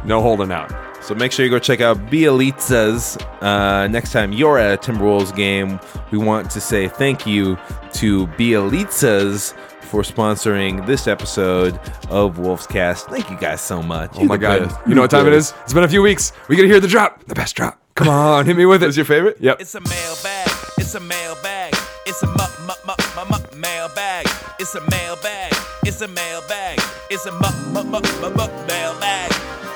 No 0.06 0.22
holding 0.22 0.52
out." 0.52 0.72
So 1.02 1.16
make 1.16 1.32
sure 1.32 1.46
you 1.46 1.50
go 1.50 1.60
check 1.60 1.82
out 1.82 1.98
Bjelica's. 2.08 3.18
Uh, 3.42 3.88
next 3.88 4.12
time 4.12 4.34
you're 4.34 4.58
at 4.60 4.74
a 4.86 4.92
Timberwolves 4.92 5.36
game, 5.36 5.80
we 6.12 6.18
want 6.18 6.52
to 6.52 6.62
say 6.62 6.88
thank 6.88 7.26
you 7.26 7.58
to 7.94 8.28
Bjelica's 8.28 9.54
for 9.90 10.04
sponsoring 10.04 10.86
this 10.86 11.08
episode 11.08 11.80
of 12.10 12.38
Wolf's 12.38 12.68
Cast. 12.68 13.08
Thank 13.08 13.30
you 13.30 13.38
guys 13.38 13.60
so 13.62 13.82
much. 13.82 14.12
Oh 14.16 14.24
my 14.26 14.38
God! 14.38 14.72
You 14.88 14.94
know 14.96 15.02
what 15.02 15.12
time 15.12 15.28
it 15.28 15.34
is? 15.34 15.54
It's 15.64 15.74
been 15.74 15.84
a 15.84 15.88
few 15.88 16.02
weeks. 16.02 16.32
We 16.48 16.56
gotta 16.56 16.68
hear 16.68 16.80
the 16.80 16.88
drop, 16.88 17.24
the 17.26 17.36
best 17.36 17.56
drop. 17.56 17.82
Come 17.96 18.08
on, 18.08 18.46
hit 18.46 18.56
me 18.56 18.66
with 18.66 18.84
it. 18.84 18.90
Is 18.90 18.96
your 18.98 19.06
favorite? 19.06 19.38
Yep. 19.42 19.60
It's 19.60 19.76
a 19.76 19.82
mailbag. 19.82 20.48
It's 20.78 20.96
a 20.96 21.00
mailbag. 21.00 21.74
It's 22.06 22.22
a 22.24 22.28
mu- 22.28 22.34
mu- 22.66 22.74
mu- 22.86 22.94
mu- 23.16 23.26
mu- 23.30 23.60
mailbag. 23.60 24.26
It's 24.60 24.74
a 24.76 24.82
mailbag. 24.90 25.54
It's 25.84 26.02
a 26.02 26.08
mailbag. 26.08 26.80
It's 27.10 27.26
a 27.26 27.32
mu- 27.32 27.74
mu- 27.74 27.84
mu- 27.84 28.00
mu- 28.22 28.30
mu- 28.30 28.66
mailbag. 28.68 29.29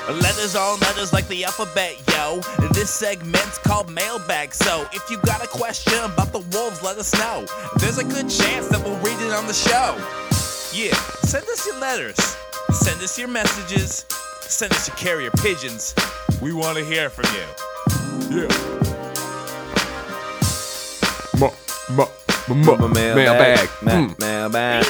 Letters 0.08 0.54
on 0.54 0.78
letters 0.80 1.12
like 1.14 1.26
the 1.28 1.44
alphabet, 1.44 1.96
yo. 2.12 2.40
This 2.74 2.90
segment's 2.90 3.56
called 3.58 3.90
mailbag. 3.90 4.52
So 4.52 4.86
if 4.92 5.08
you 5.10 5.16
got 5.24 5.42
a 5.42 5.46
question 5.46 5.94
about 6.04 6.30
the 6.32 6.40
wolves, 6.56 6.82
let 6.82 6.98
us 6.98 7.14
know. 7.14 7.46
There's 7.78 7.96
a 7.98 8.04
good 8.04 8.28
chance 8.28 8.68
that 8.68 8.82
we'll 8.84 8.98
read 8.98 9.18
it 9.26 9.32
on 9.32 9.46
the 9.46 9.54
show. 9.54 9.96
Yeah, 10.76 10.94
send 11.24 11.44
us 11.48 11.66
your 11.66 11.78
letters. 11.80 12.16
Send 12.72 13.00
us 13.02 13.18
your 13.18 13.28
messages. 13.28 14.04
Send 14.42 14.72
us 14.74 14.88
your 14.88 14.96
carrier 14.96 15.30
pigeons. 15.38 15.94
We 16.42 16.52
want 16.52 16.76
to 16.76 16.84
hear 16.84 17.08
from 17.08 17.24
you. 17.34 17.46
Yeah. 18.42 18.48
Mu- 21.38 21.50
mu- 21.96 22.06
mu- 22.48 22.76
mu- 22.76 22.88
Mailbag. 22.88 23.68
Ma- 23.82 23.92
Mm. 23.92 24.18
Mailbag. 24.18 24.84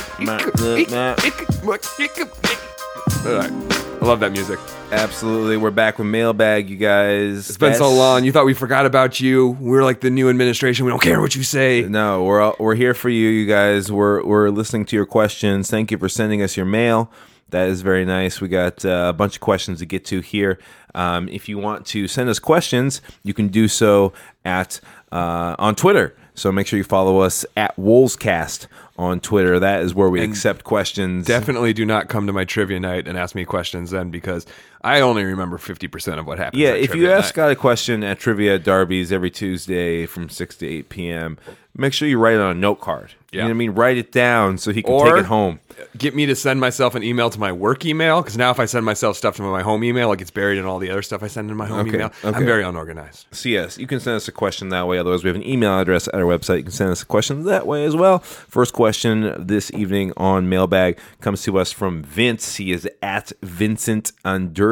Ma- 4.05 4.11
ma- 4.11 4.11
All 4.11 4.11
right. 4.11 4.11
I 4.11 4.11
love 4.11 4.21
that 4.21 4.33
music. 4.33 4.59
Absolutely. 4.93 5.57
We're 5.57 5.71
back 5.71 5.99
with 5.99 6.07
Mailbag, 6.07 6.69
you 6.71 6.77
guys. 6.77 7.49
It's 7.49 7.59
been 7.59 7.75
so 7.75 7.93
long. 7.93 8.25
You 8.25 8.33
thought 8.33 8.45
we 8.45 8.55
forgot 8.55 8.87
about 8.87 9.21
you. 9.21 9.51
We're 9.61 9.85
like 9.85 10.01
the 10.01 10.11
new 10.11 10.29
administration. 10.31 10.85
We 10.85 10.91
don't 10.91 11.03
care 11.03 11.21
what 11.21 11.35
you 11.35 11.43
say. 11.43 11.83
No, 11.83 12.23
we're 12.25 12.41
all, 12.41 12.57
we're 12.59 12.75
here 12.75 12.95
for 12.95 13.09
you, 13.09 13.29
you 13.29 13.47
guys. 13.47 13.91
We're 13.91 14.25
we're 14.25 14.51
listening 14.51 14.85
to 14.87 14.97
your 14.97 15.07
questions. 15.07 15.71
Thank 15.71 15.91
you 15.91 15.99
for 15.99 16.09
sending 16.09 16.43
us 16.43 16.57
your 16.57 16.67
mail. 16.67 17.11
That 17.51 17.69
is 17.69 17.83
very 17.83 18.05
nice. 18.05 18.41
We 18.41 18.49
got 18.49 18.85
uh, 18.85 19.07
a 19.09 19.13
bunch 19.13 19.37
of 19.37 19.41
questions 19.41 19.79
to 19.81 19.87
get 19.87 20.05
to 20.07 20.21
here. 20.21 20.59
Um, 20.95 21.29
if 21.29 21.49
you 21.49 21.59
want 21.59 21.87
to 21.87 22.07
send 22.09 22.29
us 22.29 22.39
questions, 22.39 23.01
you 23.23 23.35
can 23.35 23.49
do 23.49 23.69
so 23.69 24.13
at 24.45 24.81
uh, 25.13 25.57
on 25.59 25.75
Twitter. 25.75 26.17
So 26.35 26.51
make 26.51 26.67
sure 26.67 26.77
you 26.77 26.85
follow 26.85 27.21
us 27.21 27.47
at 27.57 27.77
Wolvescast 27.77 28.67
on 28.97 29.21
Twitter. 29.21 29.59
That 29.59 29.83
is 29.83 29.95
where 29.95 30.09
we 30.09 30.23
accept 30.23 30.65
questions. 30.65 31.27
Definitely 31.27 31.73
do 31.73 31.85
not 31.85 32.09
come 32.09 32.27
to 32.27 32.33
my 32.33 32.45
trivia 32.45 32.81
night 32.81 33.09
and 33.09 33.19
ask 33.19 33.35
me 33.35 33.45
questions 33.45 33.91
then 33.91 34.11
because 34.11 34.47
I 34.85 35.01
only 35.01 35.25
remember 35.25 35.57
50% 35.59 36.19
of 36.19 36.27
what 36.27 36.39
happened. 36.39 36.61
Yeah, 36.63 36.71
if 36.75 36.95
you 36.95 37.11
ask 37.11 37.31
Scott 37.31 37.51
a 37.51 37.57
question 37.57 38.05
at 38.05 38.19
Trivia 38.21 38.57
at 38.57 38.65
Darby's 38.65 39.11
every 39.11 39.31
Tuesday 39.31 40.05
from 40.07 40.29
6 40.29 40.57
to 40.57 40.67
8 40.67 40.89
p.m., 40.91 41.39
make 41.77 41.93
sure 41.93 42.07
you 42.07 42.19
write 42.19 42.35
it 42.35 42.41
on 42.41 42.51
a 42.57 42.61
note 42.61 42.81
card. 42.81 43.13
You 43.33 43.39
know 43.39 43.47
Yeah. 43.47 43.49
what 43.49 43.51
I 43.51 43.55
mean? 43.55 43.71
Write 43.73 43.97
it 43.99 44.13
down 44.13 44.59
so 44.59 44.71
he 44.73 44.81
can 44.83 44.93
Or- 44.93 45.07
take 45.07 45.17
it 45.25 45.27
home. 45.27 45.59
get 45.99 46.15
me 46.15 46.25
to 46.27 46.37
send 46.37 46.61
myself 46.61 46.95
an 46.95 47.03
email 47.03 47.31
to 47.31 47.41
my 47.41 47.51
work 47.51 47.85
email 47.85 48.23
because 48.23 48.37
now 48.39 48.53
if 48.53 48.61
I 48.61 48.65
send 48.65 48.85
myself 48.87 49.17
stuff 49.17 49.35
to 49.37 49.43
my 49.43 49.61
home 49.63 49.83
email, 49.83 50.13
it 50.13 50.19
gets 50.19 50.31
buried 50.31 50.57
in 50.57 50.65
all 50.65 50.79
the 50.79 50.89
other 50.89 51.03
stuff 51.03 51.21
I 51.25 51.27
send 51.27 51.51
in 51.51 51.57
my 51.57 51.67
home 51.67 51.81
Okay, 51.89 51.95
email. 51.97 52.13
okay. 52.25 52.37
I'm 52.39 52.45
very 52.47 52.63
unorganized. 52.63 53.27
So 53.33 53.49
yes, 53.49 53.77
you 53.77 53.89
can 53.89 53.99
send 53.99 54.15
us 54.15 54.29
a 54.29 54.33
question 54.33 54.69
that 54.69 54.87
way. 54.87 54.99
Otherwise, 54.99 55.25
we 55.25 55.29
have 55.31 55.35
an 55.37 55.45
email 55.45 55.77
address 55.81 56.07
at 56.07 56.15
our 56.15 56.21
website. 56.23 56.59
You 56.59 56.63
can 56.63 56.71
send 56.73 56.91
us 56.91 57.03
a 57.03 57.07
question 57.07 57.43
that 57.47 57.67
way 57.67 57.85
as 57.85 57.97
well. 57.97 58.21
First 58.21 58.73
question 58.73 59.35
this 59.37 59.73
evening 59.73 60.13
on 60.17 60.49
Mailbag 60.49 60.97
comes 61.21 61.43
to 61.43 61.59
us 61.59 61.73
from 61.73 62.05
Vince. 62.05 62.55
He 62.55 62.71
is 62.71 62.89
at 63.03 63.33
Vincent 63.43 64.13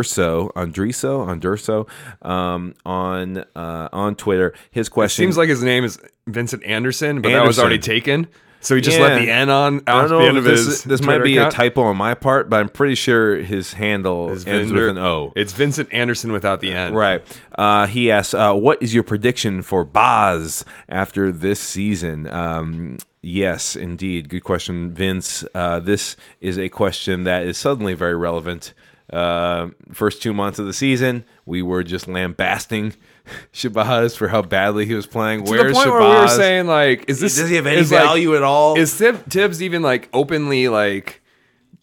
Andurso, 0.03 0.53
Andriso, 0.55 1.27
Andurso, 1.27 2.27
um, 2.29 2.75
on 2.85 3.39
uh, 3.55 3.89
on 3.93 4.15
Twitter. 4.17 4.55
His 4.71 4.89
question 4.89 5.23
Seems 5.25 5.37
like 5.37 5.49
his 5.49 5.63
name 5.63 5.85
is 5.85 5.99
Vincent 6.27 6.65
Anderson, 6.65 7.21
but 7.23 7.31
that 7.31 7.47
was 7.47 7.59
already 7.59 7.79
taken. 7.79 8.29
So 8.61 8.77
he 8.77 8.81
just 8.81 8.97
Yeah. 8.97 9.07
let 9.07 9.19
the 9.19 9.29
N 9.29 9.51
on 9.51 9.83
I 9.89 9.91
out 9.91 10.01
don't 10.03 10.11
know 10.11 10.19
the 10.21 10.29
end 10.29 10.39
of 10.39 10.45
this, 10.45 10.65
his. 10.65 10.85
this 10.85 11.03
might 11.03 11.25
be 11.25 11.37
account. 11.37 11.53
a 11.53 11.57
typo 11.57 11.83
on 11.83 11.97
my 11.97 12.15
part, 12.15 12.49
but 12.49 12.61
I'm 12.61 12.69
pretty 12.69 12.95
sure 12.95 13.39
his 13.39 13.73
handle 13.73 14.29
His 14.29 14.47
ends 14.47 14.71
vendor- 14.71 14.87
with 14.87 14.99
an 14.99 15.03
O. 15.03 15.33
It's 15.35 15.53
Vincent 15.53 15.89
Anderson 15.93 16.31
without 16.31 16.61
the 16.61 16.71
N. 16.73 16.95
Right. 16.95 17.23
Uh, 17.59 17.89
he 17.89 18.09
asks, 18.13 18.35
uh, 18.35 18.53
"What 18.55 18.81
is 18.81 18.95
your 18.95 19.03
prediction 19.03 19.63
for 19.63 19.85
Boz 19.85 20.65
after 20.89 21.33
this 21.33 21.59
season?" 21.59 22.29
Um, 22.33 22.99
yes, 23.21 23.75
indeed. 23.75 24.29
Good 24.29 24.45
question, 24.45 24.93
Vince. 24.95 25.45
Uh, 25.57 25.81
this 25.81 26.15
is 26.41 26.57
a 26.57 26.69
question 26.69 27.25
that 27.25 27.43
is 27.45 27.59
suddenly 27.59 27.95
very 27.95 28.15
relevant. 28.15 28.75
Uh, 29.13 29.69
first 29.93 30.23
two 30.23 30.33
months 30.33 30.59
of 30.59 30.67
the 30.67 30.73
season, 30.73 31.25
we 31.45 31.61
were 31.63 31.83
just 31.83 32.09
lambasting 32.09 32.95
Shabazz 33.53 34.17
for 34.17 34.29
how 34.29 34.43
badly 34.43 34.87
he 34.87 34.95
was 34.95 35.07
playing. 35.07 35.45
To 35.45 35.51
Where's 35.51 35.67
the 35.69 35.73
point 35.75 35.89
Shabazz? 35.89 36.01
where 36.01 36.11
we 36.17 36.21
were 36.23 36.29
saying, 36.29 36.67
like, 36.67 37.05
is 37.09 37.21
this 37.21 37.37
Does 37.37 37.49
he 37.49 37.57
have 37.57 37.67
any 37.67 37.81
is, 37.83 37.93
like- 37.93 38.03
value 38.03 38.37
at 38.37 38.43
all? 38.43 38.79
Is 38.79 38.97
Tib- 38.97 39.25
Thibs 39.27 39.63
even 39.63 39.83
like 39.83 40.09
openly 40.13 40.69
like 40.69 41.22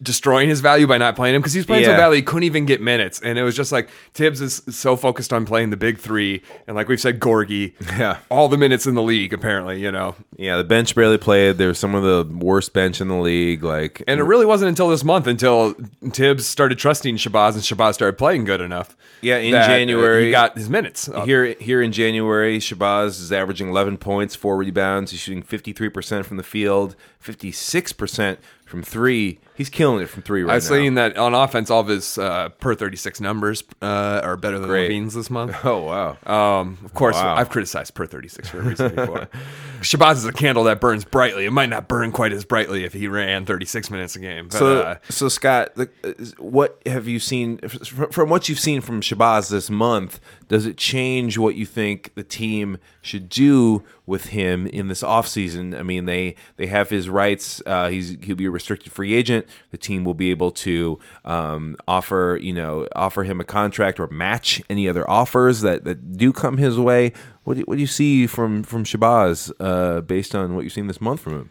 destroying 0.02 0.48
his 0.48 0.60
value 0.60 0.86
by 0.86 0.96
not 0.96 1.14
playing 1.14 1.34
him 1.34 1.42
because 1.42 1.52
he's 1.52 1.66
playing 1.66 1.84
so 1.84 1.92
badly 1.92 2.16
he 2.18 2.22
couldn't 2.22 2.44
even 2.44 2.64
get 2.66 2.80
minutes, 2.80 3.20
and 3.22 3.38
it 3.38 3.42
was 3.42 3.54
just 3.54 3.70
like 3.72 3.90
Thibs 4.14 4.40
is 4.40 4.62
so 4.70 4.96
focused 4.96 5.32
on 5.32 5.44
playing 5.44 5.70
the 5.70 5.76
big 5.76 5.98
three, 5.98 6.42
and 6.66 6.74
like 6.74 6.88
we've 6.88 7.00
said, 7.00 7.20
Gorgui, 7.20 7.74
Yeah. 7.98 8.18
all 8.30 8.48
the 8.48 8.56
minutes 8.56 8.86
in 8.86 8.94
the 8.94 9.02
league 9.02 9.32
apparently, 9.32 9.80
you 9.80 9.92
know, 9.92 10.14
yeah, 10.36 10.56
the 10.56 10.64
bench 10.64 10.94
barely 10.94 11.18
played. 11.18 11.58
They 11.58 11.66
were 11.66 11.74
some 11.74 11.94
of 11.94 12.02
the 12.02 12.34
worst 12.34 12.72
bench 12.72 13.00
in 13.00 13.08
the 13.08 13.16
league. 13.16 13.62
Like, 13.62 14.02
and 14.08 14.18
it 14.20 14.24
really 14.24 14.46
wasn't 14.46 14.70
until 14.70 14.88
this 14.88 15.04
month 15.04 15.26
until 15.26 15.74
Thibs 16.10 16.46
started 16.46 16.78
trusting 16.78 17.16
Shabazz 17.16 17.52
and 17.54 17.62
Shabazz 17.62 17.94
started 17.94 18.16
playing 18.16 18.44
good 18.44 18.60
enough. 18.62 18.96
Yeah, 19.20 19.36
in 19.36 19.54
uh, 19.54 19.66
January- 19.66 20.26
he 20.26 20.30
got 20.30 20.56
his 20.56 20.70
minutes. 20.70 21.08
up. 21.10 21.26
Here, 21.26 21.54
here 21.60 21.82
in 21.82 21.92
January, 21.92 22.58
Shabazz 22.58 23.20
is 23.20 23.30
averaging 23.32 23.68
11 23.68 23.98
points, 23.98 24.34
four 24.34 24.56
rebounds. 24.56 25.10
He's 25.10 25.20
shooting 25.20 25.42
53% 25.42 26.24
from 26.24 26.38
the 26.38 26.42
field, 26.42 26.96
56% 27.22 28.38
from 28.64 28.82
three. 28.82 29.38
He's 29.60 29.68
killing 29.68 30.00
it 30.02 30.06
from 30.06 30.22
three 30.22 30.42
right 30.42 30.54
I've 30.56 30.62
now. 30.62 30.68
seen 30.70 30.94
that 30.94 31.18
on 31.18 31.34
offense, 31.34 31.68
all 31.68 31.80
of 31.80 31.86
his 31.88 32.16
uh, 32.16 32.48
per 32.48 32.74
36 32.74 33.20
numbers 33.20 33.62
uh, 33.82 34.22
are 34.24 34.38
better 34.38 34.58
than 34.58 34.70
Great. 34.70 34.90
LaVine's 34.90 35.12
this 35.12 35.28
month. 35.28 35.54
Oh 35.64 35.82
wow! 35.82 36.16
Um, 36.60 36.78
of 36.82 36.94
course, 36.94 37.16
Wow. 37.16 37.34
I've 37.34 37.50
criticized 37.50 37.92
per 37.92 38.06
36 38.06 38.48
for 38.48 38.60
a 38.60 38.62
reason 38.62 38.94
before. 38.94 39.28
Shabazz 39.82 40.12
is 40.16 40.24
a 40.24 40.32
candle 40.32 40.64
that 40.64 40.80
burns 40.80 41.04
brightly. 41.04 41.44
It 41.44 41.50
might 41.50 41.68
not 41.68 41.88
burn 41.88 42.10
quite 42.10 42.32
as 42.32 42.46
brightly 42.46 42.84
if 42.84 42.94
he 42.94 43.06
ran 43.06 43.44
36 43.44 43.90
minutes 43.90 44.16
a 44.16 44.20
game. 44.20 44.48
But, 44.48 44.58
so, 44.58 44.80
uh, 44.80 44.94
so 45.10 45.28
Scott, 45.28 45.74
the, 45.74 45.90
what 46.38 46.80
have 46.86 47.06
you 47.06 47.18
seen 47.18 47.58
from, 47.58 48.10
from 48.10 48.30
what 48.30 48.48
you've 48.48 48.58
seen 48.60 48.80
from 48.80 49.00
Shabazz 49.02 49.50
this 49.50 49.68
month? 49.68 50.20
Does 50.48 50.66
it 50.66 50.76
change 50.78 51.36
what 51.38 51.54
you 51.54 51.64
think 51.66 52.14
the 52.14 52.24
team 52.24 52.78
should 53.02 53.28
do 53.28 53.82
with 54.06 54.26
him 54.26 54.66
in 54.66 54.88
this 54.88 55.02
offseason? 55.02 55.78
I 55.78 55.82
mean, 55.82 56.06
they 56.06 56.34
they 56.56 56.66
have 56.66 56.88
his 56.90 57.08
rights. 57.10 57.62
Uh, 57.66 57.88
he's 57.88 58.16
he'll 58.22 58.36
be 58.36 58.46
a 58.46 58.50
restricted 58.50 58.92
free 58.92 59.14
agent. 59.14 59.46
The 59.70 59.78
team 59.78 60.04
will 60.04 60.14
be 60.14 60.30
able 60.30 60.50
to 60.52 60.98
um, 61.24 61.76
offer 61.88 62.38
you 62.40 62.52
know 62.52 62.86
offer 62.94 63.24
him 63.24 63.40
a 63.40 63.44
contract 63.44 63.98
or 64.00 64.06
match 64.08 64.62
any 64.70 64.88
other 64.88 65.08
offers 65.10 65.60
that, 65.62 65.84
that 65.84 66.16
do 66.16 66.32
come 66.32 66.56
his 66.58 66.78
way. 66.78 67.12
What 67.44 67.54
do, 67.54 67.60
you- 67.60 67.64
what 67.66 67.74
do 67.76 67.80
you 67.80 67.86
see 67.86 68.26
from 68.26 68.62
from 68.62 68.84
Shabazz 68.84 69.52
uh, 69.60 70.00
based 70.02 70.34
on 70.34 70.54
what 70.54 70.64
you've 70.64 70.72
seen 70.72 70.86
this 70.86 71.00
month 71.00 71.20
from 71.20 71.34
him? 71.34 71.50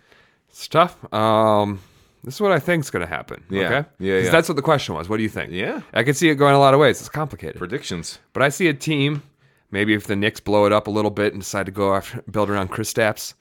it's 0.50 0.68
tough. 0.68 0.98
Um, 1.14 1.80
this 2.24 2.34
is 2.36 2.42
what 2.42 2.52
I 2.52 2.60
think 2.60 2.84
is 2.84 2.90
going 2.90 3.06
to 3.06 3.10
happen. 3.10 3.44
Yeah. 3.50 3.62
Okay? 3.66 3.90
Yeah, 4.00 4.18
yeah. 4.20 4.30
That's 4.30 4.50
what 4.50 4.56
the 4.56 4.62
question 4.62 4.94
was. 4.96 5.08
What 5.08 5.18
do 5.18 5.24
you 5.24 5.30
think? 5.30 5.52
Yeah. 5.54 5.82
I 5.94 6.04
could 6.04 6.18
see 6.18 6.28
it 6.30 6.36
going 6.36 6.54
a 6.56 6.60
lot 6.60 6.74
of 6.74 6.80
ways. 6.80 7.00
It's 7.00 7.08
complicated. 7.08 7.58
Predictions. 7.58 8.20
But 8.34 8.44
I 8.44 8.50
see 8.50 8.68
a 8.68 8.74
team, 8.74 9.24
maybe 9.72 9.94
if 9.94 10.08
the 10.08 10.16
Knicks 10.18 10.40
blow 10.42 10.66
it 10.66 10.74
up 10.74 10.88
a 10.88 10.92
little 10.92 11.12
bit 11.12 11.32
and 11.34 11.42
decide 11.42 11.66
to 11.68 11.72
go 11.72 11.96
after, 11.96 12.22
build 12.24 12.50
around 12.50 12.72
Kristaps, 12.72 13.36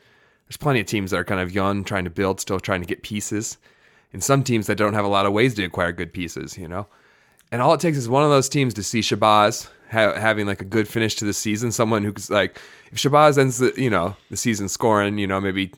there's 0.46 0.56
plenty 0.58 0.78
of 0.80 0.86
teams 0.86 1.10
that 1.10 1.16
are 1.18 1.24
kind 1.24 1.40
of 1.40 1.52
young, 1.52 1.82
trying 1.82 2.04
to 2.04 2.10
build, 2.10 2.40
still 2.40 2.60
trying 2.60 2.80
to 2.80 2.86
get 2.86 3.02
pieces. 3.02 3.58
And 4.12 4.22
some 4.24 4.42
teams 4.42 4.66
that 4.68 4.76
don't 4.76 4.94
have 4.94 5.04
a 5.04 5.08
lot 5.08 5.26
of 5.26 5.32
ways 5.32 5.54
to 5.54 5.64
acquire 5.64 5.92
good 5.92 6.12
pieces, 6.12 6.56
you 6.56 6.66
know? 6.68 6.86
And 7.52 7.60
all 7.62 7.74
it 7.74 7.80
takes 7.80 7.96
is 7.96 8.08
one 8.08 8.24
of 8.24 8.30
those 8.30 8.48
teams 8.48 8.74
to 8.74 8.82
see 8.82 9.00
Shabazz 9.00 9.68
ha- 9.90 10.14
having 10.18 10.46
like 10.46 10.60
a 10.60 10.64
good 10.66 10.88
finish 10.88 11.14
to 11.16 11.24
the 11.24 11.32
season. 11.32 11.72
Someone 11.72 12.04
who's 12.04 12.30
like, 12.30 12.58
if 12.92 12.98
Shabazz 12.98 13.38
ends 13.38 13.58
the, 13.58 13.72
you 13.76 13.90
know, 13.90 14.16
the 14.30 14.36
season 14.36 14.68
scoring, 14.68 15.18
you 15.18 15.26
know, 15.26 15.40
maybe 15.40 15.72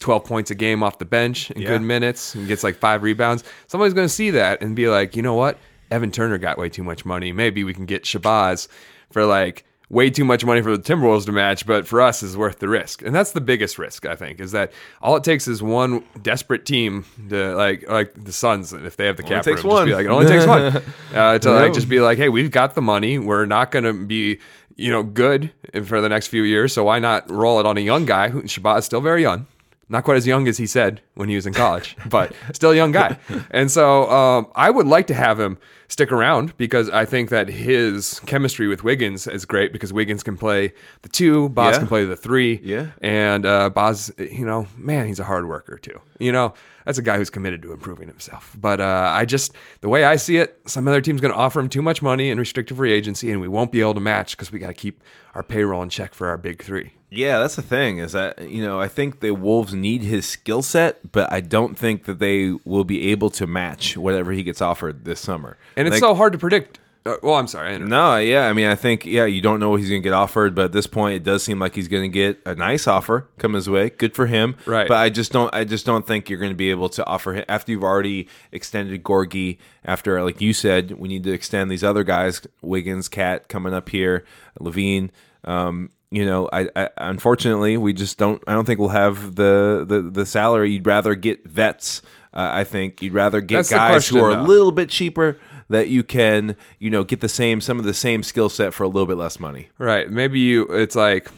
12 0.00 0.24
points 0.24 0.50
a 0.50 0.54
game 0.54 0.82
off 0.82 0.98
the 0.98 1.04
bench 1.04 1.50
in 1.52 1.62
Yeah. 1.62 1.68
good 1.68 1.82
minutes 1.82 2.34
and 2.34 2.46
gets 2.48 2.62
like 2.64 2.76
five 2.76 3.02
rebounds, 3.02 3.44
somebody's 3.66 3.94
going 3.94 4.06
to 4.08 4.12
see 4.12 4.30
that 4.30 4.60
and 4.62 4.76
be 4.76 4.88
like, 4.88 5.16
you 5.16 5.22
know 5.22 5.34
what? 5.34 5.58
Evan 5.90 6.10
Turner 6.10 6.38
got 6.38 6.58
way 6.58 6.68
too 6.68 6.82
much 6.84 7.04
money. 7.04 7.32
Maybe 7.32 7.62
we 7.64 7.72
can 7.72 7.86
get 7.86 8.02
Shabazz 8.04 8.66
for 9.10 9.24
like 9.24 9.64
way 9.88 10.10
too 10.10 10.24
much 10.24 10.44
money 10.44 10.60
for 10.62 10.76
the 10.76 10.82
Timberwolves 10.82 11.26
to 11.26 11.32
match, 11.32 11.64
but 11.64 11.86
for 11.86 12.00
us 12.00 12.22
is 12.22 12.36
worth 12.36 12.58
the 12.58 12.68
risk. 12.68 13.02
And 13.02 13.14
that's 13.14 13.32
the 13.32 13.40
biggest 13.40 13.78
risk, 13.78 14.04
I 14.04 14.16
think, 14.16 14.40
is 14.40 14.52
that 14.52 14.72
all 15.00 15.16
it 15.16 15.22
takes 15.22 15.46
is 15.46 15.62
one 15.62 16.02
desperate 16.22 16.66
team 16.66 17.04
to 17.28 17.54
like 17.54 17.88
like 17.88 18.12
the 18.24 18.32
Suns, 18.32 18.72
if 18.72 18.96
they 18.96 19.06
have 19.06 19.16
the 19.16 19.22
cap 19.22 19.44
takes 19.44 19.62
room, 19.62 19.72
just 19.72 19.86
be 19.86 19.92
one. 19.92 19.98
like, 19.98 20.06
it 20.06 20.10
only 20.10 20.26
takes 20.26 20.46
one. 20.46 20.82
Uh, 21.14 21.38
to 21.38 21.50
like 21.50 21.72
just 21.72 21.88
be 21.88 22.00
like, 22.00 22.18
hey, 22.18 22.28
we've 22.28 22.50
got 22.50 22.74
the 22.74 22.82
money. 22.82 23.18
We're 23.18 23.46
not 23.46 23.70
going 23.70 23.84
to 23.84 23.92
be, 23.92 24.38
you 24.74 24.90
know, 24.90 25.02
good 25.02 25.50
for 25.84 26.00
the 26.00 26.08
next 26.08 26.26
few 26.26 26.42
years. 26.42 26.72
So 26.72 26.84
why 26.84 26.98
not 26.98 27.30
roll 27.30 27.58
it 27.60 27.64
on 27.64 27.78
a 27.78 27.80
young 27.80 28.04
guy? 28.04 28.28
Who 28.28 28.42
Shabazz 28.42 28.80
is 28.80 28.84
still 28.84 29.00
very 29.00 29.22
young. 29.22 29.46
Not 29.88 30.04
quite 30.04 30.16
as 30.16 30.26
young 30.26 30.48
as 30.48 30.58
he 30.58 30.66
said 30.66 31.00
when 31.14 31.28
he 31.28 31.36
was 31.36 31.46
in 31.46 31.54
college, 31.54 31.96
but 32.10 32.34
still 32.52 32.72
a 32.72 32.76
young 32.76 32.92
guy. 32.92 33.18
And 33.50 33.70
so 33.70 34.10
um, 34.10 34.48
I 34.54 34.68
would 34.68 34.86
like 34.86 35.06
to 35.06 35.14
have 35.14 35.38
him 35.38 35.58
stick 35.88 36.10
around 36.12 36.56
because 36.56 36.90
I 36.90 37.04
think 37.04 37.30
that 37.30 37.48
his 37.48 38.20
chemistry 38.26 38.66
with 38.68 38.82
Wiggins 38.84 39.26
is 39.26 39.44
great 39.44 39.72
because 39.72 39.92
Wiggins 39.92 40.22
can 40.22 40.36
play 40.36 40.72
the 41.02 41.08
two, 41.08 41.48
Boz 41.50 41.74
Yeah. 41.74 41.78
can 41.80 41.88
play 41.88 42.04
the 42.04 42.16
three. 42.16 42.60
Yeah. 42.62 42.88
And 43.00 43.46
uh, 43.46 43.70
Boz, 43.70 44.12
you 44.18 44.44
know, 44.44 44.66
man, 44.76 45.06
he's 45.06 45.20
a 45.20 45.24
hard 45.24 45.48
worker 45.48 45.78
too. 45.78 46.00
You 46.18 46.32
know, 46.32 46.54
that's 46.84 46.98
a 46.98 47.02
guy 47.02 47.16
who's 47.18 47.30
committed 47.30 47.62
to 47.62 47.72
improving 47.72 48.08
himself. 48.08 48.56
But 48.58 48.80
uh, 48.80 49.10
I 49.12 49.24
just, 49.24 49.52
the 49.80 49.88
way 49.88 50.04
I 50.04 50.16
see 50.16 50.36
it, 50.38 50.58
some 50.66 50.86
other 50.88 51.00
team's 51.00 51.20
going 51.20 51.32
to 51.32 51.38
offer 51.38 51.60
him 51.60 51.68
too 51.68 51.82
much 51.82 52.00
money 52.02 52.30
in 52.30 52.38
restrictive 52.38 52.76
free 52.76 52.92
agency, 52.92 53.30
and 53.30 53.40
we 53.40 53.48
won't 53.48 53.72
be 53.72 53.80
able 53.80 53.94
to 53.94 54.00
match 54.00 54.36
because 54.36 54.50
we 54.52 54.58
got 54.58 54.68
to 54.68 54.74
keep 54.74 55.02
our 55.34 55.42
payroll 55.42 55.82
in 55.82 55.88
check 55.90 56.14
for 56.14 56.28
our 56.28 56.36
big 56.38 56.62
three. 56.62 56.92
Yeah, 57.10 57.38
that's 57.38 57.54
the 57.56 57.62
thing 57.62 57.98
is 57.98 58.12
that 58.12 58.50
you 58.50 58.62
know 58.64 58.80
I 58.80 58.88
think 58.88 59.20
the 59.20 59.30
Wolves 59.30 59.72
need 59.72 60.02
his 60.02 60.26
skill 60.26 60.60
set, 60.60 61.12
but 61.12 61.32
I 61.32 61.40
don't 61.40 61.78
think 61.78 62.04
that 62.04 62.18
they 62.18 62.52
will 62.64 62.82
be 62.84 63.10
able 63.12 63.30
to 63.30 63.46
match 63.46 63.96
whatever 63.96 64.32
he 64.32 64.42
gets 64.42 64.60
offered 64.60 65.04
this 65.04 65.20
summer. 65.20 65.56
And 65.76 65.86
it's 65.86 65.94
Like- 65.94 66.00
so 66.00 66.14
hard 66.14 66.32
to 66.32 66.38
predict. 66.38 66.78
Uh, 67.06 67.16
well, 67.22 67.36
I'm 67.36 67.46
sorry. 67.46 67.78
No, 67.78 68.16
yeah, 68.16 68.48
I 68.48 68.52
mean 68.52 68.66
I 68.66 68.74
think 68.74 69.06
yeah 69.06 69.26
you 69.26 69.40
don't 69.40 69.60
know 69.60 69.70
what 69.70 69.78
he's 69.78 69.88
going 69.88 70.02
to 70.02 70.04
get 70.04 70.12
offered, 70.12 70.56
but 70.56 70.64
at 70.66 70.72
this 70.72 70.88
point 70.88 71.14
it 71.14 71.22
does 71.22 71.44
seem 71.44 71.60
like 71.60 71.76
he's 71.76 71.86
going 71.86 72.02
to 72.02 72.08
get 72.08 72.40
a 72.44 72.56
nice 72.56 72.88
offer 72.88 73.28
come 73.38 73.52
his 73.54 73.70
way. 73.70 73.90
Good 73.90 74.14
for 74.16 74.26
him, 74.26 74.56
Right. 74.66 74.88
But 74.88 74.96
I 74.96 75.08
just 75.08 75.30
don't 75.30 75.54
I 75.54 75.62
just 75.62 75.86
don't 75.86 76.04
think 76.04 76.28
you're 76.28 76.40
going 76.40 76.50
to 76.50 76.56
be 76.56 76.70
able 76.70 76.88
to 76.88 77.06
offer 77.06 77.32
him 77.34 77.44
after 77.48 77.70
you've 77.70 77.84
already 77.84 78.26
extended 78.50 79.04
Gorgui. 79.04 79.58
After 79.84 80.20
like 80.24 80.40
you 80.40 80.52
said, 80.52 80.92
we 80.98 81.08
need 81.08 81.22
to 81.22 81.32
extend 81.32 81.70
these 81.70 81.84
other 81.84 82.02
guys, 82.02 82.42
Wiggins, 82.60 83.08
KAT 83.08 83.46
coming 83.48 83.72
up 83.72 83.88
here, 83.88 84.24
LaVine. 84.60 85.10
Um, 85.44 85.90
you 86.10 86.26
know, 86.26 86.48
I, 86.52 86.68
I 86.74 86.88
unfortunately 86.96 87.76
we 87.76 87.92
just 87.92 88.18
don't. 88.18 88.42
I 88.48 88.52
don't 88.52 88.64
think 88.64 88.80
we'll 88.80 88.88
have 88.88 89.36
the 89.36 89.84
the, 89.86 90.02
the 90.02 90.26
salary. 90.26 90.72
You'd 90.72 90.86
rather 90.86 91.14
get 91.14 91.46
vets. 91.46 92.02
Uh, 92.34 92.50
I 92.52 92.64
think 92.64 93.00
you'd 93.00 93.14
rather 93.14 93.40
get 93.40 93.56
That's 93.56 93.70
guys 93.70 94.08
who 94.08 94.18
are 94.20 94.30
a 94.30 94.42
little 94.42 94.72
bit 94.72 94.90
cheaper 94.90 95.38
that 95.68 95.88
you 95.88 96.02
can 96.02 96.56
you 96.78 96.90
know 96.90 97.04
get 97.04 97.20
the 97.20 97.28
same 97.28 97.60
some 97.60 97.78
of 97.78 97.84
the 97.84 97.94
same 97.94 98.22
skill 98.22 98.48
set 98.48 98.74
for 98.74 98.84
a 98.84 98.88
little 98.88 99.06
bit 99.06 99.16
less 99.16 99.40
money. 99.40 99.68
Right. 99.78 100.10
Maybe 100.10 100.40
you. 100.40 100.64
It's 100.64 100.96
like, 100.96 101.28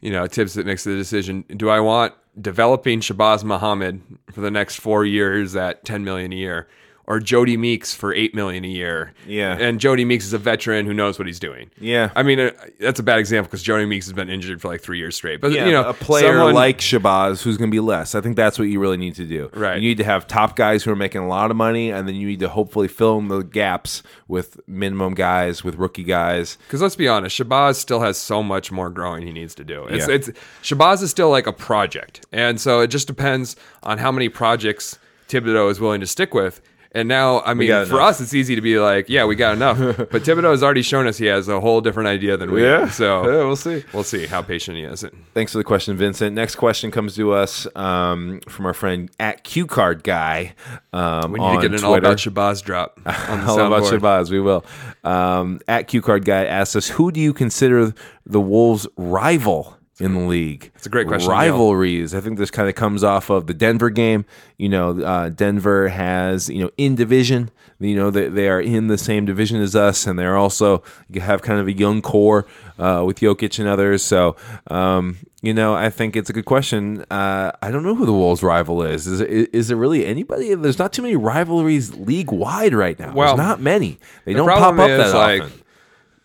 you 0.00 0.10
know, 0.10 0.26
Thibs 0.26 0.54
that 0.54 0.66
makes 0.66 0.84
the 0.84 0.96
decision. 0.96 1.44
Do 1.56 1.68
I 1.68 1.80
want 1.80 2.14
developing 2.40 3.00
Shabazz 3.00 3.44
Muhammad 3.44 4.02
for 4.32 4.40
the 4.40 4.50
next 4.50 4.76
four 4.76 5.04
years 5.04 5.56
at 5.56 5.84
ten 5.84 6.04
million 6.04 6.32
a 6.32 6.36
year, 6.36 6.68
or 7.08 7.20
Jodie 7.20 7.56
Meeks 7.58 7.94
for 7.94 8.12
eight 8.12 8.34
million 8.34 8.64
a 8.64 8.68
year. 8.68 9.12
Yeah. 9.26 9.56
and 9.58 9.78
Jodie 9.80 10.06
Meeks 10.06 10.24
is 10.24 10.32
a 10.32 10.38
veteran 10.38 10.86
who 10.86 10.92
knows 10.94 11.18
what 11.18 11.26
he's 11.26 11.38
doing. 11.38 11.70
Yeah. 11.80 12.10
I 12.16 12.22
mean 12.22 12.40
uh, 12.40 12.50
that's 12.80 12.98
a 12.98 13.02
bad 13.02 13.18
example 13.18 13.48
because 13.48 13.62
Jodie 13.64 13.86
Meeks 13.88 14.06
has 14.06 14.12
been 14.12 14.28
injured 14.28 14.60
for 14.60 14.68
like 14.68 14.80
three 14.80 14.98
years 14.98 15.14
straight. 15.16 15.40
But 15.40 15.52
Yeah, 15.52 15.66
you 15.66 15.72
know, 15.72 15.88
a 15.88 15.94
player 15.94 16.34
someone- 16.36 16.54
like 16.54 16.78
Shabazz 16.78 17.42
who's 17.42 17.56
going 17.56 17.70
to 17.70 17.74
be 17.74 17.80
less. 17.80 18.14
I 18.14 18.20
think 18.20 18.34
that's 18.36 18.58
what 18.58 18.64
you 18.68 18.80
really 18.80 18.96
need 18.96 19.14
to 19.16 19.24
do. 19.24 19.50
Right. 19.54 19.76
You 19.80 19.88
need 19.88 19.98
to 19.98 20.04
have 20.04 20.26
top 20.26 20.56
guys 20.56 20.82
who 20.82 20.90
are 20.90 20.96
making 20.96 21.20
a 21.20 21.28
lot 21.28 21.50
of 21.50 21.56
money, 21.56 21.90
and 21.90 22.08
then 22.08 22.14
you 22.16 22.26
need 22.26 22.40
to 22.40 22.48
hopefully 22.48 22.88
fill 22.88 23.18
in 23.18 23.28
the 23.28 23.42
gaps 23.42 24.02
with 24.28 24.58
minimum 24.66 25.14
guys, 25.14 25.62
with 25.62 25.76
rookie 25.76 26.02
guys. 26.02 26.58
Because 26.66 26.82
let's 26.82 26.96
be 26.96 27.06
honest, 27.08 27.38
Shabazz 27.38 27.76
still 27.76 28.00
has 28.00 28.16
so 28.18 28.42
much 28.42 28.72
more 28.72 28.90
growing 28.90 29.24
he 29.26 29.32
needs 29.32 29.54
to 29.56 29.64
do. 29.64 29.84
It's, 29.86 30.08
Yeah. 30.08 30.14
it's 30.14 30.30
Shabazz 30.62 31.02
is 31.02 31.10
still 31.10 31.30
like 31.30 31.46
a 31.46 31.52
project, 31.52 32.26
and 32.32 32.60
so 32.60 32.80
it 32.80 32.88
just 32.88 33.06
depends 33.06 33.54
on 33.82 33.98
how 33.98 34.10
many 34.10 34.28
projects 34.28 34.98
Thibodeau 35.28 35.70
is 35.70 35.80
willing 35.80 36.00
to 36.00 36.06
stick 36.06 36.34
with. 36.34 36.60
And 36.96 37.10
now, 37.10 37.40
I 37.42 37.52
mean, 37.52 37.68
for 37.68 37.82
enough. 37.82 37.92
us, 37.92 38.20
it's 38.22 38.32
easy 38.32 38.54
to 38.54 38.62
be 38.62 38.78
like, 38.78 39.10
yeah, 39.10 39.26
we 39.26 39.36
got 39.36 39.54
enough. 39.54 39.76
but 39.98 40.22
Thibodeau 40.22 40.50
has 40.50 40.62
already 40.62 40.80
shown 40.80 41.06
us 41.06 41.18
he 41.18 41.26
has 41.26 41.46
a 41.46 41.60
whole 41.60 41.82
different 41.82 42.08
idea 42.08 42.38
than 42.38 42.50
we. 42.50 42.62
do. 42.62 42.88
So 42.88 43.22
Yeah, 43.30 43.44
we'll 43.44 43.54
see. 43.54 43.84
We'll 43.92 44.02
see 44.02 44.24
how 44.26 44.40
patient 44.40 44.78
he 44.78 44.84
is. 44.84 45.04
Thanks 45.34 45.52
for 45.52 45.58
the 45.58 45.64
question, 45.64 45.94
Vincent. 45.98 46.34
Next 46.34 46.54
question 46.54 46.90
comes 46.90 47.14
to 47.16 47.32
us 47.34 47.66
um, 47.76 48.40
from 48.48 48.64
our 48.64 48.72
friend 48.72 49.10
at 49.20 49.44
Q 49.44 49.66
Card 49.66 50.04
Guy. 50.04 50.54
Um, 50.94 51.32
We 51.32 51.38
need 51.38 51.44
on 51.44 51.56
to 51.56 51.60
get 51.60 51.64
an 51.72 51.78
Twitter. 51.80 51.86
all 51.86 51.94
about 51.96 52.16
Shabazz 52.16 52.62
drop 52.64 52.98
on 53.06 53.40
the 53.44 53.46
All 53.46 53.60
about. 53.60 53.82
Shabazz, 53.82 54.30
we 54.30 54.40
will. 54.40 54.64
Um, 55.04 55.60
at 55.68 55.88
Q 55.88 56.00
Card 56.00 56.24
Guy 56.24 56.46
asks 56.46 56.76
us, 56.76 56.88
who 56.88 57.12
do 57.12 57.20
you 57.20 57.34
consider 57.34 57.92
the 58.24 58.40
Wolves' 58.40 58.86
rival 58.96 59.75
in 59.98 60.14
the 60.14 60.20
league? 60.20 60.70
It's 60.74 60.86
a 60.86 60.90
great 60.90 61.06
question, 61.06 61.30
Neil. 61.30 61.38
Rivalries. 61.38 62.14
I 62.14 62.20
think 62.20 62.38
this 62.38 62.50
kind 62.50 62.68
of 62.68 62.74
comes 62.74 63.02
off 63.02 63.30
of 63.30 63.46
the 63.46 63.54
Denver 63.54 63.90
game. 63.90 64.24
You 64.58 64.68
know, 64.68 65.00
uh, 65.00 65.28
Denver 65.30 65.88
has 65.88 66.48
you 66.48 66.62
know 66.62 66.70
in 66.76 66.94
division. 66.94 67.50
You 67.78 67.96
know 67.96 68.10
they, 68.10 68.28
they 68.28 68.48
are 68.48 68.60
in 68.60 68.88
the 68.88 68.98
same 68.98 69.24
division 69.24 69.60
as 69.60 69.76
us, 69.76 70.06
and 70.06 70.18
they're 70.18 70.36
also 70.36 70.82
you 71.08 71.20
have 71.20 71.42
kind 71.42 71.60
of 71.60 71.66
a 71.66 71.72
young 71.72 72.02
core 72.02 72.46
uh, 72.78 73.02
with 73.06 73.20
Jokic 73.20 73.58
and 73.58 73.68
others. 73.68 74.02
So 74.02 74.36
um, 74.68 75.18
you 75.42 75.54
know, 75.54 75.74
I 75.74 75.90
think 75.90 76.16
it's 76.16 76.28
a 76.28 76.32
good 76.32 76.44
question. 76.44 77.04
Uh, 77.10 77.52
I 77.62 77.70
don't 77.70 77.82
know 77.82 77.94
who 77.94 78.04
the 78.06 78.12
Wolves' 78.12 78.42
rival 78.42 78.82
is. 78.82 79.06
Is, 79.06 79.20
is, 79.20 79.46
is 79.52 79.68
there 79.68 79.76
really 79.76 80.04
anybody? 80.04 80.54
There's 80.54 80.78
not 80.78 80.92
too 80.92 81.02
many 81.02 81.14
rivalries 81.14 81.94
league 81.94 82.32
wide 82.32 82.74
right 82.74 82.98
now. 82.98 83.14
Well, 83.14 83.36
There's 83.36 83.46
not 83.46 83.60
many. 83.60 83.98
They 84.24 84.32
the 84.32 84.38
don't 84.38 84.48
pop 84.48 84.78
up 84.78 84.90
is, 84.90 84.98
that 84.98 85.14
like, 85.14 85.42
often. 85.42 85.62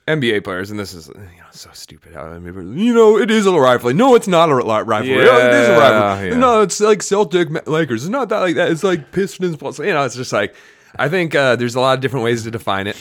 NBA 0.07 0.43
players, 0.43 0.71
and 0.71 0.79
this 0.79 0.93
is 0.93 1.07
you 1.07 1.13
know 1.13 1.45
so 1.51 1.69
stupid. 1.73 2.13
How 2.13 2.23
I 2.25 2.39
mean, 2.39 2.77
you 2.77 2.93
know 2.93 3.17
it 3.17 3.29
is 3.29 3.45
a 3.45 3.51
rivalry. 3.53 3.93
No, 3.93 4.15
it's 4.15 4.27
not 4.27 4.49
a 4.49 4.55
ri- 4.55 4.63
rivalry. 4.63 5.27
Oh, 5.29 5.37
it 5.37 5.53
is 5.53 5.69
a 5.69 5.77
rivalry. 5.79 6.29
yeah. 6.29 6.37
No, 6.37 6.61
it's 6.61 6.79
like 6.79 7.01
Celtic 7.03 7.67
Lakers. 7.67 8.03
It's 8.03 8.09
not 8.09 8.29
that 8.29 8.39
like 8.39 8.55
that. 8.55 8.71
It's 8.71 8.83
like 8.83 9.11
Pistons 9.11 9.57
plus. 9.57 9.79
You 9.79 9.85
know, 9.93 10.03
it's 10.03 10.15
just 10.15 10.33
like 10.33 10.55
I 10.95 11.07
think 11.09 11.35
uh, 11.35 11.55
there's 11.55 11.75
a 11.75 11.79
lot 11.79 11.93
of 11.95 12.01
different 12.01 12.23
ways 12.25 12.43
to 12.43 12.51
define 12.51 12.87
it. 12.87 12.97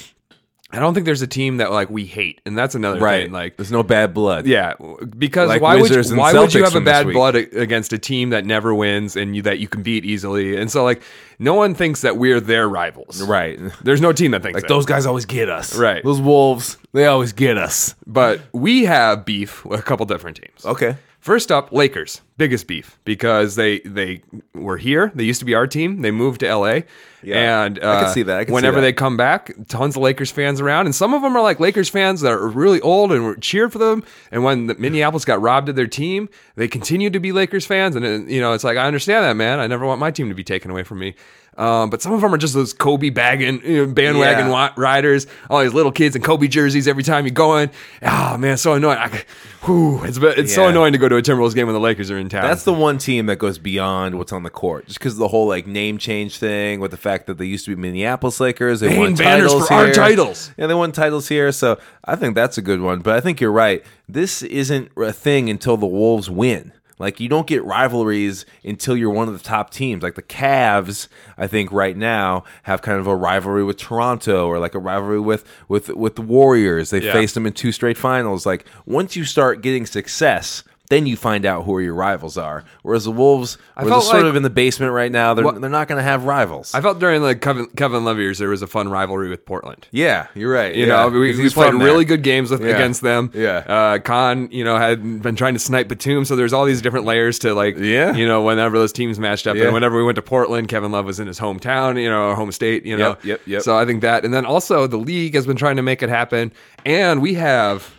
I 0.73 0.79
don't 0.79 0.95
think 0.95 1.05
there's 1.05 1.23
a 1.23 1.27
team 1.27 1.57
that 1.57 1.73
like 1.73 1.91
we 1.91 2.05
hate, 2.07 2.41
and 2.47 2.57
that's 2.57 2.75
another 2.77 3.01
Right. 3.01 3.25
thing. 3.25 3.33
Like 3.33 3.57
There's 3.57 3.73
no 3.73 3.83
bad 3.83 4.15
blood. 4.15 4.47
yeah, 4.47 4.75
because 5.19 5.49
Like 5.49 5.61
why 5.61 5.77
would 5.77 5.91
you, 5.91 6.17
why 6.17 6.33
would 6.33 6.55
you 6.55 6.63
have 6.63 6.77
a 6.77 6.81
bad 6.81 7.07
blood 7.07 7.35
against 7.35 7.93
a 7.93 7.99
team 7.99 8.31
that 8.31 8.45
never 8.47 8.73
wins 8.75 9.17
and 9.17 9.35
you, 9.35 9.43
that 9.43 9.59
you 9.59 9.67
can 9.69 9.83
beat 9.83 10.05
easily? 10.05 10.57
And 10.57 10.71
so 10.71 10.85
like 10.85 11.03
no 11.41 11.55
one 11.55 11.75
thinks 11.75 12.03
that 12.03 12.17
we're 12.19 12.39
their 12.41 12.69
rivals. 12.69 13.21
Right. 13.23 13.59
There's 13.83 14.01
no 14.01 14.13
team 14.13 14.31
that 14.31 14.43
thinks 14.43 14.55
Like 14.59 14.63
that. 14.65 14.69
those 14.69 14.87
guys 14.87 15.07
always 15.07 15.25
get 15.27 15.49
us. 15.49 15.77
Right. 15.77 16.05
Those 16.05 16.21
Wolves, 16.21 16.79
they 16.93 17.07
always 17.07 17.33
get 17.33 17.59
us. 17.59 17.95
But 18.07 18.41
we 18.53 18.85
have 18.85 19.25
beef 19.25 19.65
with 19.65 19.81
a 19.81 19.83
couple 19.83 20.07
different 20.07 20.37
teams. 20.37 20.65
Okay. 20.65 20.97
First 21.21 21.53
up, 21.53 21.71
Lakers. 21.71 22.23
Biggest 22.39 22.67
beef 22.67 22.99
because 23.05 23.55
they 23.55 23.81
they 23.81 24.23
were 24.55 24.79
here. 24.79 25.13
They 25.15 25.25
used 25.25 25.41
to 25.41 25.45
be 25.45 25.55
our 25.55 25.67
team. 25.67 26.01
They 26.01 26.11
moved 26.11 26.41
to 26.41 26.55
LA. 26.55 26.81
Yeah. 27.23 27.65
and 27.67 27.79
I 27.79 27.81
can 27.81 28.05
uh, 28.07 28.09
see 28.09 28.23
that. 28.23 28.39
I 28.39 28.45
can 28.45 28.53
see 28.53 28.55
whenever 28.55 28.77
that. 28.77 28.81
they 28.81 28.93
come 28.95 29.19
back, 29.19 29.53
tons 29.69 29.95
of 29.95 30.03
Lakers 30.03 30.31
fans 30.31 30.59
around, 30.59 30.87
and 30.87 30.95
some 30.95 31.13
of 31.13 31.21
them 31.21 31.37
are 31.37 31.43
like 31.43 31.61
Lakers 31.61 31.91
fans 31.91 32.23
that 32.23 32.33
are 32.33 32.49
really 32.49 32.81
old 32.81 33.13
and 33.13 33.23
were 33.25 33.37
cheered 33.37 33.71
for 33.71 33.79
them. 33.79 34.03
And 34.31 34.43
when 34.43 34.69
the 34.69 34.75
Minneapolis 34.77 35.27
got 35.27 35.43
robbed 35.43 35.69
of 35.69 35.77
their 35.77 35.87
team, 35.87 36.31
they 36.55 36.67
continued 36.67 37.13
to 37.13 37.21
be 37.21 37.33
Lakers 37.33 37.67
fans. 37.67 37.95
And 37.95 38.07
uh, 38.07 38.27
you 38.27 38.41
know, 38.41 38.55
it's 38.55 38.65
like 38.65 38.79
I 38.79 38.87
understand 38.87 39.25
that, 39.25 39.35
man. 39.35 39.61
I 39.61 39.67
never 39.67 39.85
want 39.85 40.01
my 40.01 40.11
team 40.11 40.31
to 40.31 40.35
be 40.35 40.45
taken 40.45 40.71
away 40.71 40.85
from 40.85 40.99
me. 41.01 41.15
Um, 41.59 41.91
but 41.91 42.01
some 42.01 42.13
of 42.13 42.21
them 42.23 42.33
are 42.33 42.39
just 42.39 42.55
those 42.55 42.73
Kobe 42.73 43.11
bagging 43.11 43.61
you 43.65 43.85
know, 43.87 43.93
bandwagon 43.93 44.47
Yeah. 44.47 44.53
wa- 44.53 44.73
riders, 44.77 45.27
all 45.51 45.61
these 45.63 45.75
little 45.75 45.93
kids 45.93 46.17
in 46.17 46.23
Kobe 46.23 46.49
jerseys 46.49 46.89
every 46.89 47.03
time 47.03 47.27
you 47.27 47.31
go 47.33 47.59
in. 47.59 47.71
Oh 48.03 48.39
man, 48.39 48.57
so 48.57 48.73
annoying. 48.75 48.97
I, 48.99 49.25
whew, 49.65 50.03
it's 50.05 50.17
it's 50.19 50.55
so 50.55 50.69
annoying 50.69 50.93
to 50.93 50.99
go 50.99 51.09
to 51.09 51.17
a 51.17 51.23
Timberwolves 51.23 51.55
game 51.55 51.67
when 51.67 51.75
the 51.75 51.81
Lakers 51.81 52.11
are 52.11 52.17
in 52.17 52.29
town. 52.31 52.45
That's 52.45 52.63
the 52.65 52.73
one 52.73 52.97
team 52.97 53.27
that 53.27 53.37
goes 53.37 53.59
beyond 53.59 54.17
what's 54.17 54.33
on 54.33 54.43
the 54.43 54.49
court, 54.51 54.87
just 54.87 54.99
because 55.01 55.15
of 55.15 55.19
the 55.19 55.29
whole 55.29 55.49
like 55.49 55.67
name 55.67 55.99
change 55.99 56.39
thing, 56.39 56.81
with 56.81 56.93
the 56.93 56.97
fact 56.97 57.27
that 57.27 57.37
they 57.37 57.45
used 57.47 57.67
to 57.67 57.75
be 57.75 57.81
Minneapolis 57.81 58.41
Lakers. 58.41 58.81
They 58.81 58.89
They 58.89 58.99
won 58.99 59.15
banners 59.15 59.51
titles 59.51 59.69
for 59.69 59.75
our 59.75 59.91
titles. 59.93 60.53
Yeah, 60.57 60.67
they 60.67 60.75
won 60.75 60.93
titles 60.93 61.29
here, 61.29 61.53
so 61.53 61.79
I 62.07 62.17
think 62.17 62.35
that's 62.37 62.57
a 62.57 62.63
good 62.63 62.81
one. 62.81 63.01
But 63.01 63.17
I 63.17 63.21
think 63.21 63.41
you're 63.41 63.53
right. 63.53 63.85
This 64.09 64.43
isn't 64.43 64.93
a 64.97 65.13
thing 65.13 65.51
until 65.51 65.77
the 65.77 65.87
Wolves 65.87 66.31
win. 66.31 66.73
Like 67.01 67.19
you 67.19 67.29
don't 67.29 67.47
get 67.47 67.65
rivalries 67.65 68.45
until 68.63 68.97
you're 68.97 69.11
one 69.11 69.27
of 69.27 69.33
the 69.37 69.43
top 69.43 69.71
teams. 69.71 70.03
Like 70.03 70.15
the 70.15 70.23
Cavs, 70.23 71.09
I 71.39 71.47
think 71.49 71.73
right 71.73 71.97
now 71.97 72.45
have 72.65 72.83
kind 72.83 73.01
of 73.01 73.07
a 73.09 73.17
rivalry 73.17 73.65
with 73.65 73.79
Toronto 73.79 74.47
or 74.47 74.59
like 74.61 74.75
a 74.75 74.79
rivalry 74.79 75.19
with 75.19 75.45
with 75.67 75.89
with 75.89 76.15
the 76.15 76.23
Warriors. 76.23 76.91
They 76.91 77.01
Yeah. 77.01 77.13
faced 77.13 77.35
them 77.35 77.47
in 77.47 77.55
two 77.55 77.73
straight 77.73 77.97
finals. 77.97 78.45
Like 78.47 78.67
once 78.87 79.17
you 79.17 79.25
start 79.25 79.63
getting 79.63 79.87
success, 79.87 80.63
then 80.91 81.07
you 81.07 81.17
find 81.17 81.47
out 81.47 81.65
who 81.65 81.79
your 81.79 81.95
rivals 81.95 82.37
are. 82.37 82.63
Whereas 82.83 83.05
the 83.05 83.11
Wolves, 83.11 83.57
I 83.77 83.83
are 83.85 83.89
felt 83.89 84.05
sort 84.05 84.17
like- 84.19 84.27
of 84.27 84.37
in 84.37 84.43
the 84.43 84.51
basement 84.51 84.93
right 84.93 85.11
now. 85.11 85.33
They're 85.33 85.45
Well- 85.47 85.59
they're 85.59 85.71
not 85.71 85.89
going 85.89 85.97
to 85.99 86.03
have 86.03 86.25
rivals. 86.25 86.75
I 86.75 86.83
felt 86.83 86.99
during 86.99 87.23
the 87.23 87.35
Kevin, 87.35 87.69
Kevin 87.77 88.05
Love 88.05 88.19
years 88.19 88.39
there 88.39 88.51
was 88.51 88.61
a 88.61 88.67
fun 88.67 88.91
rivalry 88.91 89.31
with 89.31 89.47
Portland. 89.47 89.87
yeah, 89.91 90.27
you're 90.35 90.53
right. 90.53 90.75
You 90.75 90.87
yeah, 90.87 90.97
know, 91.05 91.09
we, 91.09 91.29
'cause 91.31 91.37
we 91.39 91.45
he's 91.45 91.55
played 91.55 91.71
from 91.71 91.79
there. 91.79 91.87
really 91.89 92.05
good 92.05 92.23
games 92.23 92.51
with, 92.51 92.61
Yeah. 92.63 92.75
against 92.75 93.01
them. 93.01 93.31
Yeah. 93.33 93.63
Uh, 93.67 93.99
Kahn, 94.01 94.49
you 94.53 94.65
know, 94.65 94.77
had 94.77 95.23
been 95.23 95.37
trying 95.37 95.55
to 95.55 95.61
snipe 95.61 95.89
Batum, 95.89 96.25
so 96.27 96.37
there's 96.37 96.53
all 96.53 96.65
these 96.67 96.83
different 96.83 97.07
layers 97.07 97.39
to 97.39 97.55
like, 97.55 97.79
Yeah. 97.79 98.15
you 98.15 98.27
know, 98.27 98.43
whenever 98.43 98.77
those 98.79 98.93
teams 98.93 99.19
matched 99.19 99.47
up. 99.47 99.57
Yeah. 99.57 99.65
And 99.65 99.73
whenever 99.73 99.97
we 99.97 100.03
went 100.03 100.17
to 100.17 100.23
Portland, 100.23 100.69
Kevin 100.69 100.91
Love 100.91 101.07
was 101.07 101.21
in 101.21 101.27
his 101.29 101.39
hometown, 101.39 102.03
you 102.03 102.11
know, 102.11 102.31
or 102.31 102.35
home 102.35 102.51
state, 102.53 102.85
you 102.85 102.97
know. 102.97 103.11
Yep, 103.11 103.25
yep, 103.25 103.41
yep. 103.47 103.63
So 103.63 103.77
I 103.77 103.85
think 103.87 104.01
that, 104.03 104.25
and 104.25 104.35
then 104.35 104.45
also 104.45 104.87
the 104.89 104.97
league 104.99 105.35
has 105.37 105.47
been 105.47 105.57
trying 105.57 105.77
to 105.77 105.83
make 105.83 106.03
it 106.03 106.09
happen, 106.09 106.51
and 106.85 107.23
we 107.23 107.35
have 107.35 107.95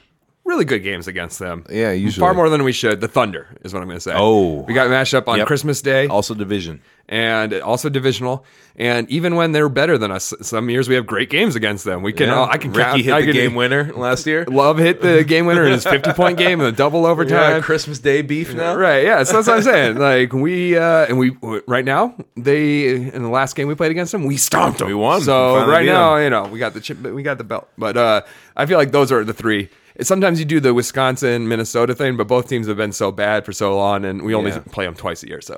really 0.52 0.66
good 0.66 0.84
games 0.84 1.08
against 1.08 1.40
them. 1.40 1.64
Yeah, 1.70 1.92
usually. 1.92 2.20
far 2.26 2.34
more 2.34 2.50
than 2.50 2.64
we 2.64 2.72
should. 2.74 3.00
The 3.02 3.08
Thunder 3.08 3.48
is 3.64 3.74
what 3.74 3.82
I'm 3.82 3.88
going 3.88 3.98
to 3.98 4.02
say. 4.10 4.14
Oh. 4.16 4.62
we 4.68 4.74
got 4.74 4.90
mashed 4.90 5.14
up 5.14 5.28
on 5.28 5.38
Yep. 5.40 5.48
Christmas 5.48 5.82
Day 5.82 6.08
Also 6.08 6.34
division. 6.34 6.82
and 7.10 7.54
also 7.72 7.90
divisional. 7.90 8.46
And 8.78 9.10
even 9.12 9.36
when 9.36 9.52
they're 9.52 9.68
better 9.70 9.98
than 9.98 10.12
us, 10.12 10.34
some 10.42 10.70
years 10.70 10.88
we 10.88 10.96
have 10.96 11.06
great 11.06 11.30
games 11.30 11.56
against 11.58 11.84
them. 11.84 12.04
We 12.04 12.14
can, 12.14 12.30
uh, 12.30 12.46
I 12.46 12.58
can 12.58 12.72
Ricky 12.72 12.84
count. 12.90 13.02
hit 13.02 13.14
I 13.14 13.20
the 13.22 13.26
can- 13.28 13.36
game 13.36 13.56
winner 13.56 13.92
last 13.94 14.26
year. 14.26 14.46
Love 14.50 14.78
hit 14.78 15.02
the 15.02 15.24
game 15.26 15.46
winner 15.46 15.66
in 15.66 15.72
his 15.74 15.84
50 15.84 16.14
point 16.14 16.38
game 16.38 16.60
in 16.62 16.66
the 16.66 16.72
double 16.72 17.06
overtime. 17.12 17.62
Christmas 17.62 18.00
Day 18.00 18.22
beef 18.22 18.54
now. 18.54 18.76
Right, 18.82 19.04
yeah, 19.04 19.24
so 19.24 19.34
that's 19.34 19.48
what 19.48 19.58
I'm 19.58 19.64
saying. 19.64 19.98
Like 19.98 20.32
we 20.34 20.78
uh 20.78 21.06
and 21.10 21.20
we 21.20 21.36
right 21.68 21.84
now 21.86 22.16
they 22.38 22.96
in 22.96 23.22
the 23.24 23.30
last 23.30 23.56
game 23.56 23.68
we 23.68 23.76
played 23.76 23.92
against 23.92 24.12
them 24.14 24.26
we 24.26 24.38
stomped 24.38 24.80
them. 24.80 24.88
We 24.88 24.94
won. 24.96 25.22
So 25.22 25.56
finally 25.56 25.72
right 25.72 25.86
now 25.86 25.92
now 25.94 26.16
'em. 26.16 26.24
you 26.24 26.30
know 26.30 26.44
we 26.48 26.60
got 26.60 26.74
the 26.74 26.80
chip, 26.82 27.00
we 27.02 27.24
got 27.24 27.38
the 27.38 27.44
belt. 27.44 27.68
But 27.78 27.98
uh 27.98 28.22
I 28.56 28.66
feel 28.66 28.78
like 28.78 28.92
those 28.92 29.12
are 29.12 29.24
the 29.26 29.34
three. 29.34 29.70
Sometimes 30.02 30.40
you 30.40 30.46
do 30.46 30.60
the 30.60 30.74
Wisconsin 30.74 31.48
Minnesota 31.48 31.94
thing, 31.96 32.18
but 32.18 32.28
both 32.28 32.48
teams 32.50 32.68
have 32.68 32.78
been 32.78 32.92
so 32.92 33.12
bad 33.12 33.46
for 33.46 33.54
so 33.54 33.76
long, 33.78 34.06
and 34.06 34.24
we 34.24 34.34
only 34.34 34.52
Yeah. 34.52 34.60
play 34.72 34.86
them 34.86 34.96
twice 34.96 35.24
a 35.24 35.28
year, 35.28 35.42
so 35.42 35.58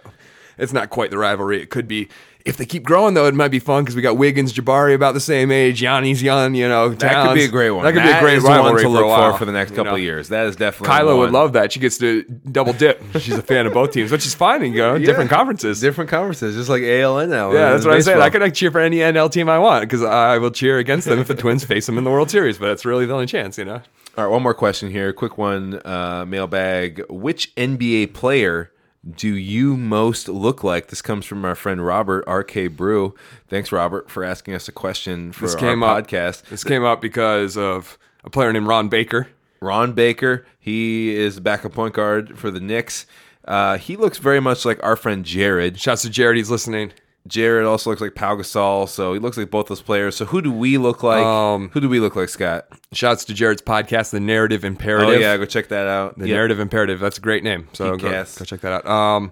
it's 0.57 0.73
not 0.73 0.89
quite 0.89 1.11
the 1.11 1.17
rivalry. 1.17 1.61
It 1.61 1.69
could 1.69 1.87
be. 1.87 2.07
If 2.45 2.57
they 2.57 2.65
keep 2.65 2.83
growing, 2.83 3.13
though, 3.13 3.25
it 3.25 3.33
might 3.33 3.51
be 3.51 3.59
fun 3.59 3.83
because 3.85 3.95
we 3.95 4.01
got 4.01 4.17
Wiggins, 4.17 4.51
Jabari 4.51 4.93
about 4.93 5.13
the 5.13 5.21
same 5.21 5.49
age. 5.49 5.79
Giannis 5.81 6.21
young, 6.21 6.55
you 6.55 6.67
know. 6.67 6.89
That 6.89 7.25
could 7.27 7.35
be 7.35 7.45
a 7.45 7.47
great 7.47 7.69
one. 7.71 7.85
That 7.85 7.93
could 7.93 8.03
be 8.03 8.09
a 8.09 8.19
great 8.19 8.41
rivalry 8.41 8.81
to 8.81 8.83
for 8.83 8.89
look 8.89 9.05
while, 9.05 9.31
for 9.31 9.37
for 9.39 9.45
the 9.45 9.53
next 9.53 9.69
you 9.71 9.77
couple 9.77 9.93
know. 9.93 9.95
of 9.95 10.01
years. 10.03 10.27
That 10.27 10.47
is 10.47 10.57
definitely 10.57 10.93
Kyla 10.93 11.15
would 11.15 11.31
love 11.31 11.53
that. 11.53 11.71
She 11.71 11.79
gets 11.79 11.97
to 11.99 12.23
double 12.51 12.73
dip. 12.73 13.01
She's 13.19 13.37
a 13.37 13.41
fan 13.41 13.65
of 13.65 13.71
both 13.73 13.91
teams, 13.93 14.11
which 14.11 14.25
is 14.25 14.35
fine. 14.35 14.61
You 14.65 14.75
go 14.75 14.97
different 14.97 15.29
conferences. 15.29 15.79
different 15.79 16.09
conferences, 16.09 16.57
just 16.57 16.67
like 16.67 16.81
ALN 16.81 17.29
now. 17.29 17.53
yeah, 17.53 17.71
that's 17.71 17.85
what 17.85 17.93
I'm 17.95 18.01
saying. 18.01 18.19
I 18.21 18.29
could 18.29 18.53
cheer 18.53 18.71
for 18.71 18.81
any 18.81 18.97
NL 18.97 19.29
team 19.31 19.47
I 19.47 19.57
want 19.57 19.83
because 19.83 20.03
I 20.03 20.37
will 20.37 20.51
cheer 20.51 20.79
against 20.79 21.07
them 21.07 21.19
if 21.19 21.27
the 21.29 21.35
Twins 21.35 21.63
face 21.63 21.85
them 21.85 21.97
in 21.97 22.03
the 22.03 22.11
World 22.11 22.29
Series. 22.29 22.57
But 22.57 22.67
that's 22.67 22.83
really 22.83 23.05
the 23.05 23.13
only 23.13 23.25
chance, 23.25 23.57
you 23.57 23.63
know. 23.63 23.81
All 24.15 24.23
right, 24.25 24.31
one 24.31 24.43
more 24.43 24.53
question 24.53 24.91
here. 24.91 25.11
Quick 25.11 25.37
one, 25.37 25.81
uh, 25.85 26.23
mailbag. 26.27 27.01
Which 27.09 27.53
NBA 27.55 28.13
player 28.13 28.71
do 29.09 29.35
you 29.35 29.75
most 29.75 30.29
look 30.29 30.63
like? 30.63 30.87
This 30.87 31.01
comes 31.01 31.25
from 31.25 31.43
our 31.45 31.55
friend 31.55 31.83
Robert 31.83 32.23
RK 32.27 32.67
Brew. 32.75 33.15
Thanks, 33.47 33.71
Robert, 33.71 34.11
for 34.11 34.23
asking 34.23 34.53
us 34.53 34.67
a 34.67 34.71
question 34.71 35.31
for 35.31 35.41
This 35.45 35.55
our 35.55 35.59
came 35.59 35.81
up. 35.81 36.05
podcast. 36.07 36.43
This 36.43 36.63
came 36.63 36.83
up 36.83 37.01
because 37.01 37.57
of 37.57 37.97
a 38.23 38.29
player 38.29 38.53
named 38.53 38.67
Ron 38.67 38.87
Baker. 38.87 39.29
Ron 39.61 39.93
Baker. 39.93 40.45
He 40.59 41.15
is 41.15 41.35
the 41.35 41.41
backup 41.41 41.73
point 41.73 41.95
guard 41.95 42.37
for 42.37 42.51
the 42.51 42.59
Knicks. 42.59 43.07
Uh, 43.45 43.77
he 43.77 43.97
looks 43.97 44.19
very 44.19 44.39
much 44.39 44.63
like 44.63 44.81
our 44.83 44.95
friend 44.95 45.25
Jared. 45.25 45.79
Shouts 45.79 46.03
to 46.03 46.09
Jared. 46.09 46.37
He's 46.37 46.51
listening. 46.51 46.93
Jared 47.27 47.65
also 47.65 47.89
looks 47.89 48.01
like 48.01 48.15
Pau 48.15 48.35
Gasol, 48.35 48.87
so 48.89 49.13
he 49.13 49.19
looks 49.19 49.37
like 49.37 49.49
both 49.49 49.67
those 49.67 49.81
players. 49.81 50.15
So 50.17 50.25
who 50.25 50.41
do 50.41 50.51
we 50.51 50.77
look 50.77 51.03
like? 51.03 51.23
Um, 51.23 51.69
who 51.73 51.79
do 51.79 51.87
we 51.87 51.99
look 52.01 52.15
like, 52.17 52.27
Scott? 52.29 52.65
Shouts 52.91 53.23
to 53.25 53.33
Jared's 53.33 53.61
podcast, 53.61 54.11
The 54.11 54.19
Narrative 54.19 54.63
Oh 54.63 54.67
Imperative. 54.67 55.21
yeah, 55.21 55.37
go 55.37 55.45
check 55.45 55.69
that 55.69 55.87
out. 55.87 56.17
The 56.19 56.27
Yep. 56.27 56.35
Narrative 56.35 56.59
Imperative. 56.59 56.99
That's 56.99 57.17
a 57.17 57.21
great 57.21 57.43
name. 57.43 57.69
So 57.73 57.95
go, 57.95 58.09
go 58.09 58.23
check 58.45 58.59
that 58.61 58.73
out. 58.73 58.85
Um, 58.87 59.31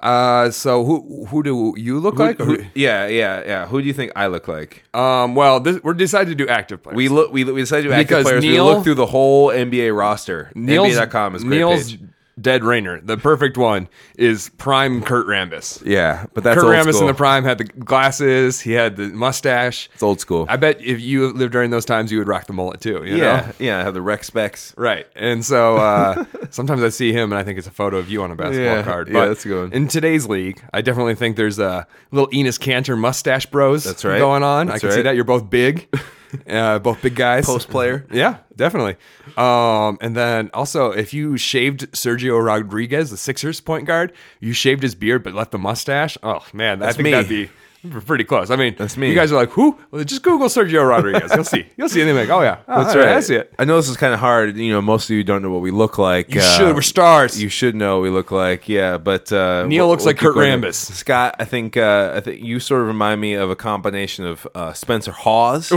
Uh, 0.00 0.50
so 0.50 0.84
who 0.84 1.26
who 1.26 1.44
do 1.44 1.74
you 1.76 2.00
look 2.00 2.18
like? 2.18 2.40
Or 2.40 2.44
Who- 2.44 2.64
yeah, 2.74 3.06
yeah, 3.06 3.40
yeah. 3.46 3.66
Who 3.68 3.80
do 3.80 3.86
you 3.86 3.94
think 3.94 4.10
I 4.16 4.26
look 4.26 4.48
like? 4.48 4.82
um, 4.94 5.36
well, 5.36 5.60
this, 5.60 5.80
we're 5.84 5.94
decided 5.94 6.36
to 6.36 6.44
do 6.44 6.50
active 6.50 6.82
players. 6.82 6.96
We 6.96 7.08
look. 7.08 7.32
We, 7.32 7.44
we 7.44 7.60
decided 7.60 7.84
to 7.84 7.88
do 7.90 7.92
active 7.94 8.08
Because 8.08 8.24
players. 8.24 8.42
Neil- 8.42 8.66
we 8.66 8.72
look 8.74 8.82
through 8.84 8.96
the 8.96 9.06
whole 9.06 9.50
NBA 9.50 9.96
roster. 9.96 10.50
Neil's, 10.56 10.96
NBA.com 10.96 11.36
is 11.36 11.44
great 11.44 11.56
Neil's 11.58 11.92
page. 11.92 12.00
Dead 12.40 12.64
Rainer. 12.64 13.00
The 13.00 13.16
perfect 13.18 13.56
one 13.58 13.88
is 14.16 14.48
prime 14.56 15.02
Kurt 15.02 15.26
Rambis. 15.26 15.84
Yeah, 15.84 16.26
but 16.32 16.42
that's 16.44 16.54
Kurt 16.60 16.64
old 16.64 16.74
Rambis 16.74 16.92
school. 16.94 17.02
in 17.02 17.06
the 17.08 17.14
prime 17.14 17.44
had 17.44 17.58
the 17.58 17.64
glasses. 17.64 18.60
He 18.60 18.72
had 18.72 18.96
the 18.96 19.08
mustache. 19.08 19.90
It's 19.92 20.02
old 20.02 20.18
school. 20.20 20.46
I 20.48 20.56
bet 20.56 20.80
if 20.80 21.00
you 21.00 21.32
lived 21.32 21.52
during 21.52 21.70
those 21.70 21.84
times, 21.84 22.10
you 22.10 22.18
would 22.18 22.28
rock 22.28 22.46
the 22.46 22.52
mullet 22.54 22.80
too. 22.80 23.04
You 23.04 23.16
yeah, 23.16 23.22
know? 23.46 23.52
yeah. 23.58 23.82
Have 23.84 23.94
the 23.94 24.00
rec 24.02 24.24
specs. 24.24 24.74
Right. 24.78 25.06
And 25.14 25.44
so 25.44 25.76
uh, 25.76 26.24
sometimes 26.50 26.82
I 26.82 26.88
see 26.88 27.12
him 27.12 27.32
and 27.32 27.38
I 27.38 27.44
think 27.44 27.58
it's 27.58 27.66
a 27.68 27.70
photo 27.72 27.98
of 27.98 28.08
you 28.10 28.22
on 28.22 28.30
a 28.30 28.36
basketball 28.36 28.76
Yeah, 28.76 28.82
card. 28.82 29.08
yeah, 29.08 29.26
that's 29.26 29.44
good 29.44 29.64
one. 29.70 29.72
In 29.72 29.88
today's 29.88 30.26
league, 30.26 30.62
I 30.72 30.80
definitely 30.80 31.14
think 31.14 31.36
there's 31.36 31.58
a 31.58 31.86
little 32.12 32.30
Enes 32.30 32.58
Kanter 32.58 32.96
mustache 32.98 33.46
bros 33.46 33.84
That's 33.84 34.04
right. 34.04 34.18
going 34.18 34.42
on. 34.42 34.68
I 34.68 34.72
That's 34.72 34.80
can 34.80 34.92
see 34.92 35.02
that. 35.02 35.14
You're 35.16 35.24
both 35.24 35.50
big. 35.50 35.88
uh, 36.48 36.78
both 36.78 37.02
big 37.02 37.14
guys. 37.14 37.46
Post 37.46 37.68
player. 37.68 38.06
Yeah, 38.12 38.38
definitely. 38.56 38.96
Um, 39.36 39.98
and 40.00 40.16
then 40.16 40.50
also, 40.54 40.90
if 40.90 41.12
you 41.14 41.36
shaved 41.36 41.90
Sergio 41.92 42.44
Rodriguez, 42.44 43.10
the 43.10 43.16
Sixers 43.16 43.60
point 43.60 43.86
guard, 43.86 44.12
you 44.40 44.52
shaved 44.52 44.82
his 44.82 44.94
beard 44.94 45.22
but 45.24 45.34
left 45.34 45.50
the 45.50 45.58
mustache. 45.58 46.16
Oh 46.22 46.44
man, 46.52 46.82
I 46.82 46.86
That's 46.86 46.96
think 46.96 47.04
me. 47.04 47.10
that'd 47.12 47.28
be 47.28 47.50
pretty 48.06 48.22
close. 48.22 48.48
I 48.50 48.54
mean, 48.56 48.76
That's 48.78 48.96
me. 48.96 49.08
You 49.08 49.14
guys 49.16 49.32
are 49.32 49.36
like, 49.36 49.50
who? 49.50 49.76
Well, 49.90 50.04
just 50.04 50.22
Google 50.22 50.46
Sergio 50.48 50.88
Rodriguez. 50.88 51.32
You'll 51.34 51.42
see. 51.44 51.66
You'll 51.76 51.88
see. 51.88 52.00
And 52.00 52.08
they're 52.08 52.14
like, 52.14 52.28
oh 52.28 52.40
yeah, 52.42 52.58
Oh, 52.68 52.84
That's 52.84 52.94
right. 52.94 53.08
I 53.08 53.20
see 53.20 53.34
it. 53.34 53.52
I 53.58 53.64
know 53.64 53.76
this 53.76 53.88
is 53.88 53.96
kind 53.96 54.14
of 54.14 54.20
hard. 54.20 54.56
You 54.56 54.72
know, 54.72 54.80
most 54.80 55.10
of 55.10 55.16
you 55.16 55.24
don't 55.24 55.42
know 55.42 55.50
what 55.50 55.62
we 55.62 55.72
look 55.72 55.98
like. 55.98 56.26
Uh, 56.30 56.34
You 56.36 56.40
should. 56.42 56.74
We're 56.76 56.82
stars. 56.82 57.42
You 57.42 57.48
should 57.48 57.74
know 57.74 57.96
what 57.96 58.02
we 58.04 58.10
look 58.10 58.30
like. 58.30 58.68
Yeah, 58.68 58.98
but 58.98 59.32
uh, 59.32 59.66
Neil 59.66 59.88
looks 59.88 60.04
like 60.06 60.16
keep 60.16 60.26
Kurt 60.26 60.34
going. 60.36 60.60
Rambis. 60.62 60.74
Scott, 60.74 61.34
I 61.40 61.44
think 61.44 61.76
uh, 61.76 62.12
I 62.14 62.20
think 62.20 62.40
you 62.42 62.60
sort 62.60 62.82
of 62.82 62.86
remind 62.86 63.20
me 63.20 63.34
of 63.34 63.50
a 63.50 63.56
combination 63.56 64.26
of 64.26 64.46
uh, 64.54 64.72
Spencer 64.74 65.10
Hawes. 65.12 65.72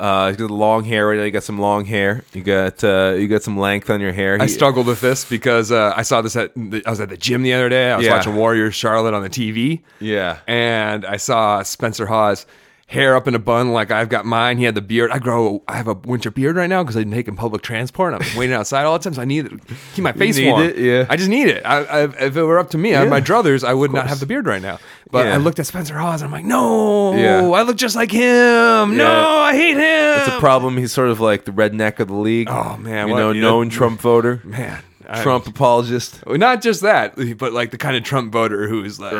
Uh, 0.00 0.28
you 0.32 0.36
got 0.36 0.48
the 0.48 0.54
long 0.54 0.84
hair 0.84 1.06
right 1.08 1.18
now. 1.18 1.24
You 1.24 1.30
got 1.30 1.42
some 1.42 1.58
long 1.60 1.84
hair. 1.84 2.24
You 2.32 2.42
got 2.42 2.82
uh, 2.82 3.14
you 3.18 3.28
got 3.28 3.42
some 3.42 3.56
length 3.58 3.88
on 3.90 4.00
your 4.00 4.12
hair. 4.12 4.38
I 4.40 4.44
He- 4.46 4.48
struggled 4.52 4.86
with 4.86 5.00
this 5.00 5.24
because 5.24 5.70
uh, 5.70 5.92
I 5.96 6.02
saw 6.02 6.22
this 6.22 6.34
at 6.34 6.52
the, 6.56 6.82
I 6.86 6.90
was 6.90 7.00
at 7.00 7.08
the 7.10 7.16
gym 7.16 7.42
the 7.42 7.52
other 7.52 7.68
day. 7.68 7.90
I 7.92 7.96
was 7.96 8.06
Yeah. 8.06 8.16
watching 8.16 8.34
Warriors 8.34 8.74
Charlotte 8.74 9.14
on 9.14 9.22
the 9.22 9.30
TV. 9.30 9.80
Yeah. 10.00 10.38
and 10.46 11.04
I 11.04 11.16
saw 11.18 11.62
Spencer 11.62 12.06
Hawes 12.06 12.46
hair 12.92 13.16
up 13.16 13.26
in 13.26 13.34
a 13.34 13.38
bun 13.38 13.72
like 13.72 13.90
I've 13.90 14.08
got 14.08 14.24
mine. 14.26 14.58
He 14.58 14.64
had 14.64 14.74
the 14.74 14.82
beard. 14.82 15.10
I 15.10 15.18
grow. 15.18 15.62
I 15.66 15.76
have 15.76 15.88
a 15.88 15.94
winter 15.94 16.30
beard 16.30 16.56
right 16.56 16.68
now 16.68 16.82
because 16.82 16.94
I'm 16.96 17.10
taking 17.10 17.34
public 17.36 17.62
transport. 17.62 18.12
I'm 18.14 18.20
waiting 18.38 18.54
outside 18.54 18.84
all 18.84 18.98
the 18.98 19.02
time, 19.02 19.14
so 19.14 19.22
I 19.22 19.24
need 19.24 19.46
it. 19.46 19.52
Keep 19.94 20.04
my 20.04 20.12
face 20.12 20.36
need 20.36 20.48
warm. 20.50 20.62
it? 20.62 20.76
Yeah. 20.78 21.06
I 21.08 21.16
just 21.16 21.30
need 21.30 21.48
it. 21.48 21.62
I, 21.64 21.78
I, 21.84 22.02
if 22.04 22.36
it 22.36 22.42
were 22.42 22.58
up 22.58 22.70
to 22.70 22.78
me, 22.78 22.94
I 22.94 23.00
had 23.00 23.08
my 23.10 23.20
druthers, 23.20 23.64
I 23.64 23.72
would 23.74 23.92
not 23.92 24.06
have 24.08 24.20
the 24.20 24.26
beard 24.26 24.46
right 24.46 24.62
now. 24.62 24.78
But 25.10 25.26
Yeah. 25.26 25.34
I 25.34 25.36
looked 25.38 25.58
at 25.58 25.66
Spencer 25.66 25.96
Hawes 25.98 26.22
and 26.22 26.26
I'm 26.28 26.32
like, 26.32 26.44
no, 26.44 27.14
Yeah. 27.16 27.48
I 27.50 27.62
look 27.62 27.76
just 27.76 27.96
like 27.96 28.10
him. 28.10 28.96
No, 28.96 29.38
I 29.40 29.54
hate 29.54 29.76
him. 29.76 30.18
It's 30.20 30.28
a 30.36 30.38
problem. 30.40 30.76
He's 30.76 30.92
sort 30.92 31.08
of 31.08 31.20
like 31.20 31.44
the 31.44 31.52
redneck 31.52 31.98
of 31.98 32.08
the 32.08 32.14
league. 32.14 32.48
Oh, 32.50 32.76
man, 32.78 33.08
you 33.08 33.14
what- 33.14 33.20
know, 33.20 33.30
yeah. 33.32 33.40
known 33.42 33.68
Trump 33.70 34.00
voter, 34.00 34.40
man. 34.44 34.82
I- 35.08 35.22
Trump 35.22 35.46
apologist. 35.46 36.22
Well, 36.26 36.38
Not 36.38 36.62
just 36.62 36.80
that, 36.82 37.14
but 37.38 37.52
like 37.52 37.70
the 37.70 37.78
kind 37.78 37.96
of 37.96 38.02
Trump 38.04 38.32
voter 38.32 38.68
who's 38.68 38.98
like, 39.00 39.12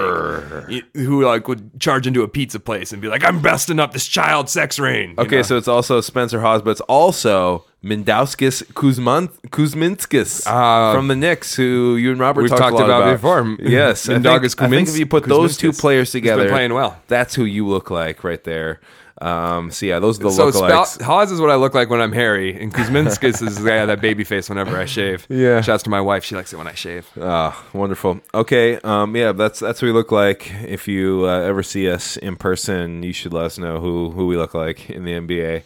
who 0.94 1.24
like 1.24 1.48
would 1.48 1.80
charge 1.80 2.06
into 2.06 2.22
a 2.22 2.28
pizza 2.28 2.60
place 2.60 2.92
and 2.92 3.00
be 3.02 3.08
like, 3.08 3.24
"I'm 3.24 3.40
busting 3.40 3.78
up 3.80 3.92
this 3.92 4.06
child 4.06 4.48
sex 4.48 4.78
ring." 4.78 5.10
you 5.18 5.24
Okay, 5.24 5.36
know? 5.36 5.42
so 5.42 5.56
it's 5.56 5.68
also 5.68 6.00
Spencer 6.00 6.40
Hawes, 6.40 6.62
but 6.62 6.70
it's 6.70 6.80
also 6.82 7.64
Mindaugas 7.84 8.62
Kuzman 8.74 9.28
Kuzminskas 9.48 10.46
Uh, 10.46 10.94
from 10.94 11.08
the 11.08 11.16
Knicks, 11.16 11.54
who 11.56 11.96
you 11.96 12.10
and 12.12 12.20
Robert 12.20 12.42
we've 12.42 12.50
talked, 12.50 12.72
a 12.72 12.74
lot 12.74 12.84
about 12.84 13.12
before. 13.14 13.56
Yes, 13.60 14.08
I 14.08 14.14
think, 14.14 14.24
Mindaugas 14.26 14.62
I 14.62 14.68
think 14.68 14.88
if 14.88 14.98
you 14.98 15.06
put 15.06 15.24
those 15.24 15.56
two 15.56 15.70
Kuzminskas. 15.70 15.80
players 15.80 16.10
together, 16.12 16.48
playing 16.48 16.74
well. 16.74 16.96
That's 17.08 17.34
who 17.34 17.44
you 17.44 17.66
look 17.66 17.90
like 17.90 18.22
right 18.24 18.42
there. 18.44 18.80
Um, 19.22 19.70
so 19.70 19.86
yeah, 19.86 20.00
those 20.00 20.18
are 20.18 20.24
the 20.24 20.30
So 20.32 20.50
lookalikes. 20.50 20.86
Spal- 20.86 21.06
Hawes 21.06 21.30
is 21.30 21.40
what 21.40 21.50
I 21.50 21.54
look 21.54 21.74
like 21.74 21.88
when 21.90 22.00
I'm 22.00 22.12
hairy, 22.12 22.60
and 22.60 22.74
Kuzminskas 22.74 23.40
is 23.46 23.56
the 23.62 23.68
guy 23.70 23.86
that 23.86 24.00
baby 24.00 24.24
face 24.24 24.48
whenever 24.48 24.76
I 24.76 24.84
shave. 24.84 25.26
Yeah. 25.30 25.60
Shouts 25.60 25.84
to 25.84 25.90
my 25.90 26.00
wife; 26.00 26.24
she 26.24 26.34
likes 26.34 26.52
it 26.52 26.56
when 26.56 26.66
I 26.66 26.74
shave. 26.74 27.08
Ah, 27.20 27.64
wonderful. 27.72 28.20
Okay, 28.34 28.78
um, 28.78 29.14
yeah, 29.14 29.30
that's 29.32 29.60
that's 29.60 29.80
what 29.80 29.86
we 29.86 29.92
look 29.92 30.10
like. 30.10 30.50
If 30.64 30.88
you 30.88 31.24
uh, 31.26 31.40
ever 31.40 31.62
see 31.62 31.88
us 31.88 32.16
in 32.16 32.34
person, 32.36 33.02
you 33.04 33.12
should 33.12 33.32
let 33.32 33.44
us 33.44 33.58
know 33.58 33.80
who 33.80 34.10
who 34.10 34.26
we 34.26 34.36
look 34.36 34.54
like 34.54 34.90
in 34.90 35.04
the 35.04 35.12
NBA. 35.12 35.62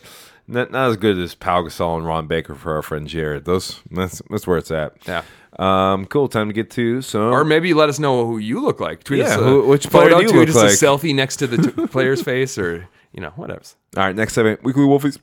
Not, 0.48 0.70
not 0.70 0.90
as 0.90 0.96
good 0.96 1.18
as 1.18 1.34
Pau 1.34 1.62
Gasol 1.62 1.96
and 1.96 2.06
Ron 2.06 2.26
Baker 2.28 2.54
for 2.54 2.76
our 2.76 2.82
friend 2.82 3.08
Jared. 3.08 3.46
Those 3.46 3.80
that's 3.90 4.20
that's 4.30 4.46
where 4.46 4.58
it's 4.58 4.70
at. 4.70 4.92
Yeah. 5.08 5.22
Um, 5.58 6.04
cool. 6.06 6.28
Time 6.28 6.48
to 6.48 6.52
get 6.52 6.70
to 6.72 7.00
some. 7.00 7.32
Or 7.32 7.42
maybe 7.42 7.72
let 7.72 7.88
us 7.88 7.98
know 7.98 8.26
who 8.26 8.36
you 8.38 8.60
look 8.60 8.78
like. 8.78 9.02
Tweet 9.02 9.20
Yeah, 9.20 9.26
us 9.34 9.40
a 9.40 9.42
who- 9.42 9.66
which 9.66 9.88
player 9.88 10.10
photo, 10.10 10.16
do 10.18 10.22
you 10.24 10.28
tweet 10.28 10.40
look 10.40 10.48
us 10.50 10.54
like? 10.56 10.70
a 10.70 10.74
selfie 11.06 11.14
next 11.14 11.36
to 11.36 11.46
the 11.46 11.56
t- 11.72 11.86
player's 11.86 12.22
face, 12.32 12.58
or 12.58 12.86
you 13.16 13.22
know, 13.22 13.30
whatever. 13.30 13.62
All 13.96 14.04
right, 14.04 14.14
next 14.14 14.34
segment, 14.34 14.62
weekly 14.62 14.82
Wolfies. 14.82 15.18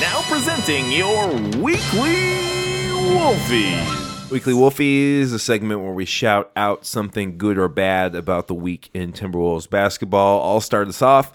Now 0.00 0.22
presenting 0.28 0.90
your 0.90 1.28
weekly 1.62 2.90
Wolfie. 3.14 3.78
Weekly 4.30 4.54
Wolfies, 4.54 5.20
is 5.20 5.32
a 5.32 5.38
segment 5.38 5.82
where 5.82 5.92
we 5.92 6.04
shout 6.04 6.50
out 6.56 6.84
something 6.84 7.38
good 7.38 7.58
or 7.58 7.68
bad 7.68 8.14
about 8.14 8.48
the 8.48 8.54
week 8.54 8.90
in 8.92 9.12
Timberwolves 9.12 9.70
basketball. 9.70 10.42
I'll 10.42 10.60
start 10.60 10.88
us 10.88 11.00
off. 11.00 11.32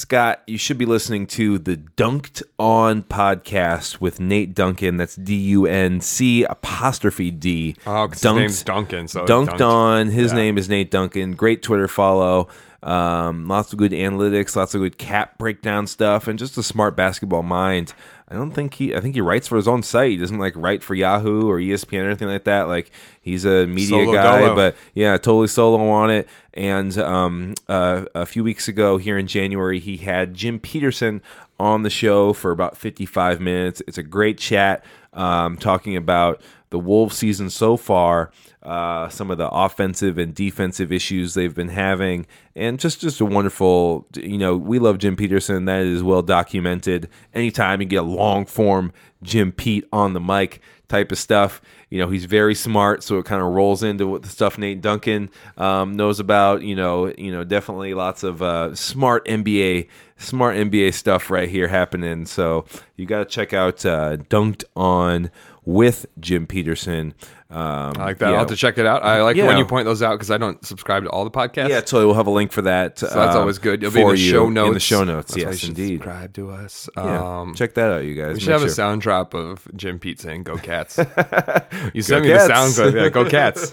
Scott, 0.00 0.42
you 0.46 0.56
should 0.56 0.78
be 0.78 0.86
listening 0.86 1.26
to 1.26 1.58
the 1.58 1.76
Dunked 1.76 2.44
On 2.60 3.02
podcast 3.02 4.00
with 4.00 4.20
Nate 4.20 4.54
Duncan. 4.54 4.96
That's 4.96 5.16
D 5.16 5.34
U 5.34 5.66
N 5.66 6.00
C 6.00 6.44
apostrophe 6.44 7.32
D. 7.32 7.74
Oh, 7.88 8.06
'cause 8.06 8.12
his 8.12 8.22
Dunked- 8.22 8.36
name's 8.38 8.62
Duncan, 8.62 9.08
so 9.08 9.24
Dunked, 9.26 9.58
Dunked. 9.58 9.66
On. 9.66 10.06
His 10.10 10.30
Yeah. 10.30 10.36
name 10.38 10.58
is 10.58 10.68
Nate 10.68 10.92
Duncan. 10.92 11.32
Great 11.32 11.60
Twitter 11.62 11.88
follow. 11.88 12.46
Um, 12.84 13.46
lots 13.48 13.72
of 13.72 13.78
good 13.80 13.90
analytics, 13.92 14.54
lots 14.54 14.74
of 14.76 14.80
good 14.80 14.96
cap 14.96 15.36
breakdown 15.38 15.88
stuff, 15.88 16.28
and 16.28 16.38
just 16.38 16.56
a 16.56 16.62
smart 16.62 16.96
basketball 16.96 17.42
mind. 17.42 17.92
I 18.30 18.34
don't 18.36 18.52
think 18.52 18.74
he. 18.74 18.94
I 18.94 19.00
think 19.00 19.16
he 19.16 19.20
writes 19.20 19.48
for 19.48 19.56
his 19.56 19.66
own 19.66 19.82
site. 19.82 20.12
He 20.12 20.16
doesn't 20.16 20.38
like 20.38 20.54
write 20.56 20.84
for 20.84 20.94
Yahoo 20.94 21.50
or 21.50 21.58
ESPN 21.58 22.04
or 22.04 22.06
anything 22.06 22.28
like 22.28 22.44
that. 22.44 22.68
Like 22.68 22.92
he's 23.20 23.44
a 23.44 23.66
media 23.66 23.88
Solo 24.04 24.12
guy, 24.12 24.38
dolo. 24.42 24.54
but 24.54 24.76
yeah, 24.94 25.16
totally 25.16 25.48
solo 25.48 25.88
on 25.88 26.10
it. 26.10 26.28
And 26.54 26.96
um, 26.98 27.54
uh, 27.68 28.06
a 28.14 28.26
few 28.26 28.42
weeks 28.42 28.68
ago, 28.68 28.98
here 28.98 29.18
in 29.18 29.26
January, 29.26 29.78
he 29.78 29.98
had 29.98 30.34
Jim 30.34 30.58
Petersen 30.58 31.22
on 31.58 31.82
the 31.82 31.90
show 31.90 32.32
for 32.32 32.50
about 32.50 32.76
55 32.76 33.40
minutes. 33.40 33.82
It's 33.86 33.98
a 33.98 34.02
great 34.02 34.38
chat, 34.38 34.84
um, 35.12 35.56
talking 35.56 35.96
about 35.96 36.40
the 36.70 36.78
Wolves 36.78 37.16
season 37.16 37.50
so 37.50 37.76
far, 37.76 38.30
uh, 38.62 39.08
some 39.08 39.30
of 39.30 39.38
the 39.38 39.48
offensive 39.48 40.18
and 40.18 40.34
defensive 40.34 40.92
issues 40.92 41.34
they've 41.34 41.54
been 41.54 41.68
having, 41.68 42.26
and 42.54 42.78
just 42.78 43.00
just 43.00 43.20
a 43.20 43.24
wonderful. 43.24 44.06
You 44.16 44.38
know, 44.38 44.56
we 44.56 44.78
love 44.78 44.98
Jim 44.98 45.16
Petersen. 45.16 45.64
That 45.64 45.82
is 45.82 46.02
well 46.02 46.22
documented. 46.22 47.08
Anytime 47.34 47.80
you 47.80 47.88
get 47.88 47.96
a 47.96 48.02
long 48.02 48.46
form 48.46 48.92
Jim 49.22 49.52
Pete 49.52 49.84
on 49.92 50.12
the 50.12 50.20
mic 50.20 50.60
type 50.90 51.10
of 51.12 51.18
stuff. 51.18 51.62
You 51.88 51.98
know, 51.98 52.10
he's 52.10 52.26
very 52.26 52.54
smart, 52.54 53.02
so 53.02 53.18
it 53.18 53.24
kind 53.24 53.40
of 53.40 53.48
rolls 53.48 53.82
into 53.82 54.06
what 54.06 54.22
the 54.22 54.28
stuff 54.28 54.58
Nate 54.58 54.82
Duncan 54.82 55.30
um, 55.56 55.96
knows 55.96 56.20
about. 56.20 56.62
You 56.62 56.76
know, 56.76 57.14
you 57.16 57.32
know, 57.32 57.44
definitely 57.44 57.94
lots 57.94 58.22
of 58.22 58.42
uh, 58.42 58.74
smart 58.74 59.24
NBA, 59.24 59.88
smart 60.18 60.56
NBA 60.56 60.92
stuff 60.92 61.30
right 61.30 61.48
here 61.48 61.68
happening. 61.68 62.26
So 62.26 62.66
you 62.96 63.06
got 63.06 63.20
to 63.20 63.24
check 63.24 63.54
out 63.54 63.86
uh, 63.86 64.18
Dunked 64.28 64.64
On 64.76 65.30
with 65.64 66.06
Jim 66.18 66.46
Petersen. 66.46 67.14
Um, 67.50 67.94
I 67.98 68.04
like 68.04 68.18
that. 68.18 68.28
I'll 68.32 68.38
have 68.38 68.48
to 68.48 68.56
check 68.56 68.78
it 68.78 68.86
out. 68.86 69.04
I 69.04 69.22
like 69.22 69.36
Yeah. 69.36 69.46
when 69.48 69.58
you 69.58 69.64
point 69.64 69.84
those 69.84 70.02
out 70.02 70.12
because 70.12 70.30
I 70.30 70.38
don't 70.38 70.64
subscribe 70.64 71.02
to 71.04 71.10
all 71.10 71.24
the 71.24 71.30
podcasts. 71.32 71.68
Yeah, 71.68 71.80
totally. 71.80 72.06
We'll 72.06 72.14
have 72.14 72.28
a 72.28 72.30
link 72.30 72.52
for 72.52 72.62
that. 72.62 72.98
so 73.00 73.06
that's 73.06 73.34
um, 73.34 73.40
always 73.40 73.58
good. 73.58 73.82
It'll 73.82 73.92
be 73.94 74.00
in 74.02 74.08
the 74.08 74.16
show 74.16 74.48
notes. 74.48 74.68
In 74.68 74.74
the 74.74 74.80
show 74.80 75.04
notes, 75.04 75.34
That's 75.34 75.62
yes, 75.62 75.64
indeed. 75.68 76.00
Subscribe 76.00 76.32
to 76.34 76.50
us. 76.50 76.88
Yeah, 76.96 77.40
Um, 77.40 77.54
check 77.54 77.74
that 77.74 77.90
out, 77.92 78.04
you 78.04 78.14
guys. 78.14 78.34
we 78.34 78.40
should 78.40 78.48
Make 78.50 78.52
have 78.52 78.60
sure. 78.60 78.68
a 78.68 78.72
sound 78.72 79.02
drop 79.02 79.34
of 79.34 79.66
Jim 79.74 79.98
Pete 79.98 80.20
saying 80.20 80.44
"Go 80.44 80.56
Cats." 80.56 80.98
you 81.94 82.02
sent 82.02 82.24
me 82.24 82.30
Cats. 82.30 82.46
the 82.46 82.54
sound 82.54 82.74
clip. 82.74 82.94
Yeah, 82.94 83.08
"Go 83.08 83.24
Cats." 83.28 83.70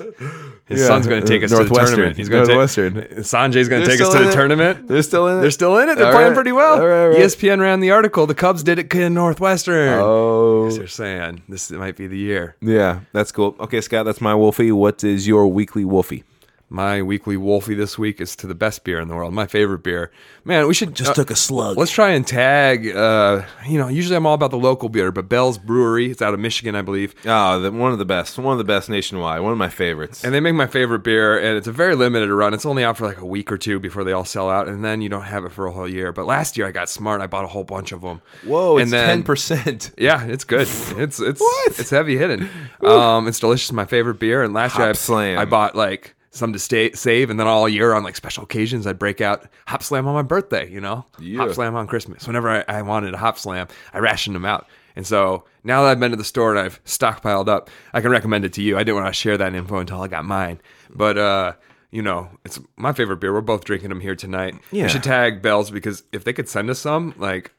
His 0.65 0.81
Yeah, 0.81 0.87
son's 0.87 1.07
going 1.07 1.21
to 1.21 1.27
take 1.27 1.43
us 1.43 1.51
to 1.51 1.63
the 1.63 1.69
tournament. 1.73 2.17
He's 2.17 2.27
going 2.29 2.45
to 2.45 2.53
Northwestern. 2.53 2.95
Sanjay's 3.23 3.69
going 3.69 3.83
to 3.83 3.87
take 3.89 4.01
us 4.01 4.09
to 4.11 4.19
the 4.19 4.29
it? 4.29 4.33
tournament. 4.33 4.87
They're 4.87 5.01
still 5.01 5.27
in 5.29 5.37
it. 5.37 5.41
They're 5.41 5.51
still 5.51 5.77
in 5.77 5.87
it. 5.89 5.97
They're 5.97 6.07
All 6.07 6.11
playing 6.11 6.29
right. 6.29 6.35
pretty 6.35 6.51
well. 6.51 6.81
All 6.81 6.85
right, 6.87 7.03
all 7.03 7.09
right. 7.09 7.17
ESPN 7.19 7.61
ran 7.61 7.79
the 7.79 7.91
article. 7.91 8.27
The 8.27 8.35
Cubs 8.35 8.63
did 8.63 8.77
it 8.79 8.93
in 8.93 9.13
Northwestern. 9.13 9.99
Oh, 10.01 10.69
They're 10.69 10.87
saying 10.87 11.43
this 11.47 11.71
might 11.71 11.95
be 11.95 12.07
the 12.07 12.17
year. 12.17 12.55
Yeah, 12.59 12.99
that's 13.13 13.31
cool. 13.31 13.55
Okay, 13.67 13.81
Scott, 13.81 14.05
that's 14.05 14.21
my 14.21 14.33
Wolfie. 14.33 14.71
What 14.71 15.03
is 15.03 15.27
your 15.27 15.45
weekly 15.45 15.83
Wolfie? 15.83 16.23
My 16.69 17.01
weekly 17.01 17.37
Wolfie 17.37 17.75
this 17.75 17.97
week 17.97 18.19
is 18.19 18.35
to 18.35 18.47
the 18.47 18.55
best 18.55 18.83
beer 18.83 18.99
in 18.99 19.07
the 19.07 19.15
world, 19.15 19.33
my 19.33 19.47
favorite 19.47 19.83
beer. 19.83 20.11
Man, 20.43 20.67
we 20.67 20.73
should 20.73 20.93
Just 20.95 21.15
took 21.15 21.29
a 21.29 21.35
slug. 21.35 21.77
Let's 21.77 21.91
try 21.91 22.09
and 22.11 22.25
tag. 22.27 22.87
Uh, 22.93 23.43
you 23.65 23.77
know, 23.77 23.87
usually 23.87 24.15
I'm 24.17 24.25
all 24.25 24.33
about 24.33 24.51
the 24.51 24.57
local 24.57 24.89
beer, 24.89 25.11
but 25.11 25.29
Bell's 25.29 25.57
Brewery, 25.57 26.11
it's 26.11 26.21
out 26.21 26.33
of 26.33 26.39
Michigan, 26.39 26.75
I 26.75 26.81
believe. 26.81 27.15
Oh, 27.25 27.59
the, 27.59 27.71
one 27.71 27.91
of 27.93 27.99
the 27.99 28.05
best. 28.05 28.37
One 28.37 28.51
of 28.53 28.57
the 28.57 28.63
best 28.65 28.89
nationwide. 28.89 29.41
One 29.41 29.51
of 29.51 29.57
my 29.57 29.69
favorites. 29.69 30.23
And 30.23 30.33
they 30.33 30.39
make 30.39 30.55
my 30.55 30.67
favorite 30.67 31.03
beer, 31.03 31.37
and 31.37 31.57
it's 31.57 31.67
a 31.67 31.71
very 31.71 31.95
limited 31.95 32.29
run. 32.31 32.53
It's 32.53 32.65
only 32.65 32.83
out 32.83 32.97
for 32.97 33.07
like 33.07 33.19
a 33.19 33.25
week 33.25 33.51
or 33.51 33.57
two 33.57 33.79
before 33.79 34.03
they 34.03 34.11
all 34.11 34.25
sell 34.25 34.49
out, 34.49 34.67
and 34.67 34.83
then 34.83 35.01
you 35.01 35.09
don't 35.09 35.23
have 35.23 35.45
it 35.45 35.51
for 35.53 35.67
a 35.67 35.71
whole 35.71 35.87
year. 35.89 36.11
But 36.11 36.25
last 36.25 36.57
year 36.57 36.67
I 36.67 36.71
got 36.71 36.89
smart. 36.89 37.21
I 37.21 37.27
bought 37.27 37.45
a 37.45 37.49
whole 37.49 37.63
bunch 37.63 37.91
of 37.93 38.01
them. 38.01 38.21
Whoa, 38.43 38.77
it's 38.77 38.83
and 38.85 38.93
then- 38.93 39.07
ten 39.07 39.23
percent. 39.23 39.91
Yeah, 39.97 40.25
it's 40.25 40.43
good. 40.43 40.67
It's 40.97 41.19
it's 41.19 41.41
it's 41.79 41.89
heavy 41.89 42.17
hitting. 42.17 42.49
Um, 42.83 43.27
it's 43.27 43.39
delicious. 43.39 43.71
My 43.71 43.85
favorite 43.85 44.19
beer. 44.19 44.43
And 44.43 44.53
last 44.53 44.75
year 44.77 44.85
I, 44.85 44.87
Hop 44.89 44.95
Slam. 44.97 45.39
I 45.39 45.45
bought 45.45 45.75
like 45.75 46.15
some 46.37 46.53
to 46.53 46.59
stay 46.59 46.91
save, 46.93 47.29
and 47.29 47.39
then 47.39 47.47
all 47.47 47.67
year 47.67 47.93
on 47.93 48.03
like 48.03 48.15
special 48.15 48.43
occasions 48.43 48.87
I'd 48.87 48.99
break 48.99 49.19
out 49.21 49.47
Hop 49.67 49.83
Slam 49.83 50.07
on 50.07 50.13
my 50.13 50.21
birthday. 50.21 50.69
You 50.69 50.79
know, 50.81 51.05
Yeah. 51.19 51.39
Hop 51.39 51.53
Slam 51.53 51.75
on 51.75 51.87
Christmas. 51.87 52.25
Whenever 52.27 52.49
I, 52.49 52.63
I 52.67 52.81
wanted 52.83 53.13
a 53.13 53.17
Hop 53.17 53.37
Slam, 53.37 53.67
I 53.93 53.99
rationed 53.99 54.35
them 54.35 54.45
out. 54.45 54.67
And 54.95 55.05
so 55.05 55.43
now 55.63 55.83
that 55.83 55.89
I've 55.89 55.99
been 55.99 56.11
to 56.11 56.17
the 56.17 56.23
store 56.23 56.51
and 56.55 56.59
I've 56.59 56.83
stockpiled 56.85 57.47
up, 57.47 57.69
I 57.93 58.01
can 58.01 58.09
recommend 58.11 58.45
it 58.45 58.53
to 58.53 58.61
you. 58.63 58.77
I 58.77 58.83
didn't 58.83 58.95
want 59.01 59.07
to 59.07 59.13
share 59.13 59.37
that 59.37 59.53
info 59.53 59.77
until 59.77 60.01
I 60.01 60.07
got 60.07 60.25
mine, 60.25 60.61
but 60.89 61.17
uh. 61.17 61.53
You 61.89 62.01
know, 62.01 62.29
it's 62.43 62.59
my 62.75 62.91
favorite 62.91 63.21
beer. 63.21 63.31
We're 63.31 63.39
both 63.39 63.63
drinking 63.63 63.89
them 63.89 64.01
here 64.01 64.13
tonight. 64.13 64.55
Yeah. 64.73 64.83
We 64.83 64.89
should 64.89 65.03
tag 65.03 65.41
Bells 65.41 65.71
because 65.71 66.03
if 66.11 66.25
they 66.25 66.33
could 66.33 66.49
send 66.49 66.69
us 66.69 66.79
some, 66.79 67.13
like, 67.17 67.53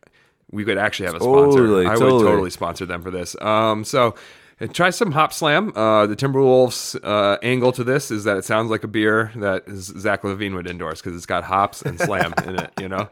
we 0.51 0.66
could 0.66 0.76
actually 0.76 1.07
have 1.07 1.14
a 1.14 1.20
sponsor. 1.20 1.59
Totally, 1.61 1.87
I 1.87 1.93
would 1.93 1.99
totally. 2.01 2.24
totally 2.24 2.51
sponsor 2.51 2.85
them 2.85 3.01
for 3.03 3.11
this. 3.11 3.35
Um, 3.41 3.85
so 3.85 4.16
uh, 4.61 4.67
try 4.69 4.91
some 4.91 5.13
Hop 5.13 5.33
Slam. 5.33 5.73
Uh, 5.77 6.07
the 6.07 6.17
Timberwolves 6.17 6.99
uh, 7.03 7.39
angle 7.43 7.73
to 7.73 7.85
this 7.85 8.11
is 8.11 8.25
that 8.25 8.37
it 8.37 8.45
sounds 8.45 8.71
like 8.71 8.85
a 8.85 8.89
beer 8.89 9.33
that 9.37 9.65
Zach 9.71 10.23
LaVine 10.23 10.55
would 10.55 10.67
endorse 10.67 11.01
because 11.01 11.17
it's 11.17 11.27
got 11.27 11.45
hops 11.45 11.83
and 11.83 11.99
slam 11.99 12.35
in 12.45 12.59
it. 12.59 12.71
You 12.81 12.89
know, 12.89 13.09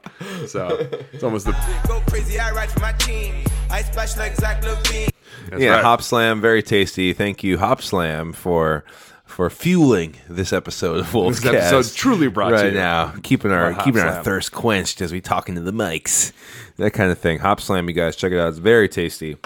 so 0.47 0.68
it's 1.12 1.22
almost 1.22 1.47
the 1.47 1.53
Go 1.86 2.01
crazy, 2.09 2.38
I 2.38 2.51
ride 2.53 2.70
for 2.70 2.80
my 2.80 2.92
team. 2.92 3.34
I 3.70 3.82
splash 3.82 4.16
like 4.16 4.34
Zach 4.36 4.62
LaVine. 4.62 5.11
that's 5.51 5.62
yeah, 5.62 5.76
right. 5.76 5.84
Hop 5.84 6.03
Slam, 6.03 6.40
very 6.40 6.62
tasty. 6.62 7.12
Thank 7.12 7.42
you, 7.42 7.59
Hop 7.59 7.82
Slam, 7.82 8.32
for 8.32 8.84
for 9.24 9.51
fueling 9.51 10.16
this 10.28 10.53
episode 10.53 11.01
of 11.01 11.12
Wolves 11.12 11.40
This 11.40 11.53
episode's 11.53 11.94
truly 11.94 12.28
brought 12.28 12.51
to 12.51 12.55
right 12.55 12.66
you 12.66 12.78
now, 12.78 13.12
keeping 13.22 13.51
our 13.51 13.70
by 13.70 13.72
Hop 13.74 13.84
keeping 13.84 14.01
our 14.01 14.22
thirst 14.22 14.53
quenched 14.53 15.01
as 15.01 15.12
we 15.12 15.20
talk 15.20 15.49
into 15.49 15.61
the 15.61 15.72
mics, 15.72 16.32
that 16.76 16.92
kind 16.92 17.11
of 17.11 17.18
thing. 17.18 17.40
Hop 17.40 17.61
Slam, 17.61 17.88
you 17.88 17.94
guys 17.94 18.16
check 18.16 18.32
it 18.32 18.38
out. 18.38 18.49
It's 18.49 18.59
very 18.59 18.88
tasty, 18.88 19.36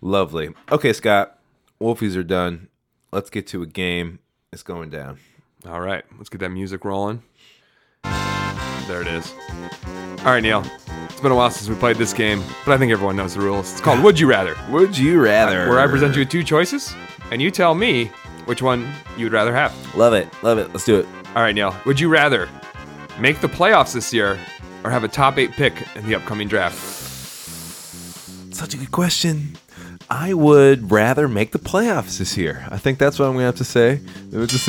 lovely. 0.00 0.50
Okay, 0.70 0.92
Scott, 0.92 1.38
Wolfies 1.82 2.16
are 2.16 2.22
done. 2.22 2.68
Let's 3.10 3.28
get 3.28 3.48
to 3.48 3.62
a 3.62 3.66
game. 3.66 4.20
It's 4.52 4.62
going 4.62 4.88
down. 4.88 5.18
All 5.66 5.80
right, 5.80 6.04
let's 6.16 6.28
get 6.28 6.38
that 6.40 6.50
music 6.50 6.84
rolling. 6.84 7.22
There 8.04 9.00
it 9.00 9.08
is. 9.08 9.32
All 10.20 10.26
right, 10.26 10.40
Neil. 10.42 10.64
It's 11.08 11.20
been 11.20 11.32
a 11.32 11.34
while 11.34 11.50
since 11.50 11.68
we 11.68 11.74
played 11.74 11.96
this 11.96 12.12
game, 12.12 12.42
but 12.64 12.72
I 12.72 12.78
think 12.78 12.92
everyone 12.92 13.16
knows 13.16 13.34
the 13.34 13.40
rules. 13.40 13.70
It's 13.72 13.80
called 13.80 14.00
Would 14.04 14.18
You 14.20 14.28
Rather, 14.28 14.56
Would 14.70 14.96
you 14.96 15.20
rather? 15.20 15.68
where 15.68 15.80
I 15.80 15.86
present 15.88 16.14
you 16.14 16.20
with 16.20 16.30
two 16.30 16.44
choices, 16.44 16.94
and 17.32 17.42
you 17.42 17.50
tell 17.50 17.74
me 17.74 18.06
which 18.44 18.62
one 18.62 18.88
you 19.16 19.26
would 19.26 19.32
rather 19.32 19.54
have. 19.54 19.74
Love 19.96 20.14
it, 20.14 20.28
love 20.42 20.58
it. 20.58 20.68
Let's 20.72 20.84
do 20.84 20.98
it. 21.00 21.06
All 21.34 21.42
right, 21.42 21.54
Neil. 21.54 21.74
Would 21.84 21.98
you 21.98 22.08
rather 22.08 22.48
make 23.18 23.40
the 23.40 23.48
playoffs 23.48 23.92
this 23.92 24.12
year 24.12 24.38
or 24.84 24.90
have 24.90 25.02
a 25.04 25.08
top 25.08 25.36
eight 25.38 25.50
pick 25.52 25.74
in 25.96 26.06
the 26.06 26.14
upcoming 26.14 26.46
draft? 26.48 26.76
Such 28.54 28.74
a 28.74 28.76
good 28.76 28.92
question. 28.92 29.56
I 30.14 30.34
would 30.34 30.90
rather 30.90 31.26
make 31.26 31.52
the 31.52 31.58
playoffs 31.58 32.18
this 32.18 32.36
year. 32.36 32.66
I 32.70 32.76
think 32.76 32.98
that's 32.98 33.18
what 33.18 33.28
I'm 33.28 33.32
gonna 33.32 33.46
have 33.46 33.56
to 33.56 33.64
say. 33.64 33.98
Was 34.30 34.68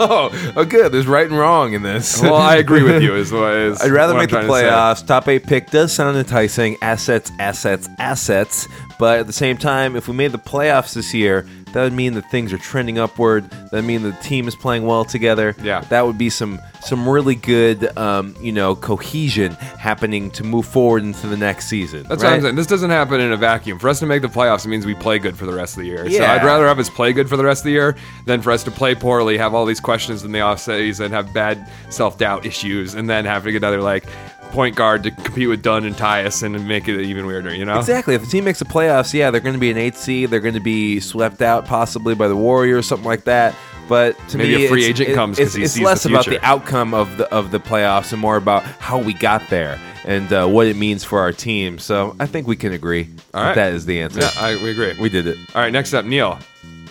oh, 0.00 0.52
oh, 0.56 0.64
good. 0.64 0.92
There's 0.92 1.06
right 1.06 1.26
and 1.26 1.38
wrong 1.38 1.74
in 1.74 1.82
this. 1.82 2.22
Well, 2.22 2.36
I 2.36 2.56
agree 2.56 2.82
with 2.82 3.02
you. 3.02 3.14
Is 3.14 3.30
what 3.32 3.52
is 3.52 3.82
I'd 3.82 3.90
rather 3.90 4.14
what 4.14 4.20
make 4.20 4.30
the 4.30 4.38
I'm 4.38 4.46
to 4.46 4.50
playoffs. 4.50 5.06
Top 5.06 5.28
eight 5.28 5.46
pick 5.46 5.66
does 5.66 5.92
sound 5.92 6.16
enticing. 6.16 6.78
Assets, 6.80 7.30
assets, 7.38 7.86
assets. 7.98 8.66
But 8.98 9.20
at 9.20 9.26
the 9.26 9.32
same 9.34 9.58
time, 9.58 9.94
if 9.94 10.08
we 10.08 10.14
made 10.14 10.32
the 10.32 10.38
playoffs 10.38 10.94
this 10.94 11.12
year, 11.12 11.46
that 11.72 11.82
would 11.82 11.92
mean 11.92 12.14
that 12.14 12.30
things 12.30 12.52
are 12.52 12.58
trending 12.58 12.98
upward. 12.98 13.50
That 13.50 13.72
would 13.72 13.84
mean 13.84 14.02
the 14.02 14.12
team 14.12 14.48
is 14.48 14.54
playing 14.54 14.86
well 14.86 15.04
together. 15.04 15.54
Yeah. 15.62 15.80
that 15.82 16.06
would 16.06 16.18
be 16.18 16.30
some 16.30 16.60
some 16.80 17.08
really 17.08 17.34
good, 17.34 17.96
um, 17.96 18.34
you 18.40 18.50
know, 18.52 18.74
cohesion 18.74 19.52
happening 19.52 20.30
to 20.32 20.44
move 20.44 20.66
forward 20.66 21.02
into 21.04 21.26
the 21.28 21.36
next 21.36 21.68
season. 21.68 22.02
That's 22.04 22.22
right? 22.22 22.30
what 22.30 22.36
I'm 22.36 22.42
saying. 22.42 22.54
This 22.56 22.66
doesn't 22.66 22.90
happen 22.90 23.20
in 23.20 23.32
a 23.32 23.36
vacuum. 23.36 23.78
For 23.78 23.88
us 23.88 24.00
to 24.00 24.06
make 24.06 24.22
the 24.22 24.28
playoffs, 24.28 24.64
it 24.64 24.68
means 24.68 24.84
we 24.84 24.94
play 24.94 25.18
good 25.18 25.36
for 25.36 25.46
the 25.46 25.52
rest 25.52 25.76
of 25.76 25.82
the 25.82 25.88
year. 25.88 26.06
Yeah. 26.06 26.18
So 26.18 26.24
I'd 26.26 26.44
rather 26.44 26.66
have 26.66 26.78
us 26.78 26.90
play 26.90 27.12
good 27.12 27.28
for 27.28 27.36
the 27.36 27.44
rest 27.44 27.60
of 27.60 27.66
the 27.66 27.72
year 27.72 27.96
than 28.26 28.42
for 28.42 28.50
us 28.50 28.64
to 28.64 28.70
play 28.70 28.94
poorly, 28.94 29.38
have 29.38 29.54
all 29.54 29.64
these 29.64 29.80
questions 29.80 30.24
in 30.24 30.32
the 30.32 30.40
offseason, 30.40 31.06
and 31.06 31.14
have 31.14 31.32
bad 31.32 31.68
self 31.90 32.18
doubt 32.18 32.44
issues, 32.44 32.94
and 32.94 33.08
then 33.08 33.24
have 33.24 33.46
another 33.46 33.80
like 33.80 34.04
point 34.52 34.76
guard 34.76 35.02
to 35.04 35.10
compete 35.10 35.48
with 35.48 35.62
Dunn 35.62 35.84
and 35.84 35.96
Tyus 35.96 36.42
and 36.42 36.68
make 36.68 36.86
it 36.88 37.00
even 37.00 37.26
weirder. 37.26 37.54
You 37.54 37.64
know? 37.64 37.78
Exactly. 37.78 38.14
If 38.14 38.20
the 38.22 38.28
team 38.28 38.44
makes 38.44 38.58
the 38.60 38.64
playoffs, 38.64 39.12
yeah, 39.12 39.30
they're 39.30 39.40
going 39.40 39.54
to 39.54 39.58
be 39.60 39.70
an 39.70 39.78
eight 39.78 39.96
seed. 39.96 40.30
They're 40.30 40.40
going 40.40 40.54
to 40.54 40.60
be 40.60 41.00
swept 41.00 41.42
out 41.42 41.64
possibly 41.66 42.14
by 42.14 42.28
the 42.28 42.36
Warriors, 42.36 42.86
something 42.86 43.06
like 43.06 43.24
that. 43.24 43.54
But 43.88 44.16
to 44.28 44.38
Maybe 44.38 44.54
me, 44.56 44.64
a 44.66 44.68
free 44.68 44.84
it's- 44.84 44.90
agent 45.00 45.10
it- 45.10 45.14
comes 45.14 45.38
It's, 45.38 45.54
he 45.54 45.64
it's 45.64 45.72
sees 45.72 45.80
the 45.80 45.86
less 45.86 46.06
about 46.06 46.24
the 46.26 46.42
outcome 46.44 46.94
of 46.94 47.16
the 47.16 47.28
of 47.34 47.50
the 47.50 47.58
playoffs 47.58 48.12
and 48.12 48.20
more 48.22 48.36
about 48.36 48.62
how 48.62 48.98
we 48.98 49.12
got 49.12 49.42
there 49.50 49.78
and 50.04 50.32
uh, 50.32 50.46
what 50.46 50.66
it 50.68 50.76
means 50.76 51.02
for 51.02 51.18
our 51.20 51.32
team. 51.32 51.78
So 51.78 52.14
I 52.20 52.26
think 52.26 52.46
we 52.46 52.54
can 52.56 52.72
agree 52.72 53.08
All 53.34 53.40
that 53.42 53.46
right. 53.48 53.54
that 53.56 53.72
is 53.72 53.84
the 53.84 54.00
answer. 54.00 54.20
Yeah, 54.20 54.30
I, 54.38 54.54
we 54.62 54.70
agree. 54.70 54.94
we 55.00 55.08
did 55.08 55.26
it. 55.26 55.36
All 55.54 55.60
right, 55.62 55.72
next 55.72 55.94
up, 55.94 56.04
Neil. 56.04 56.38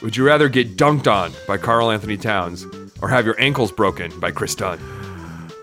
Would 0.02 0.18
you 0.18 0.26
rather 0.26 0.50
get 0.50 0.76
dunked 0.78 1.08
on 1.12 1.32
by 1.48 1.58
Karl 1.58 1.92
Anthony 1.92 2.18
Towns 2.18 2.66
or 3.02 3.08
have 3.08 3.26
your 3.26 3.40
ankles 3.40 3.72
broken 3.72 4.18
by 4.20 4.32
Kris 4.32 4.54
Dunn? 4.56 4.78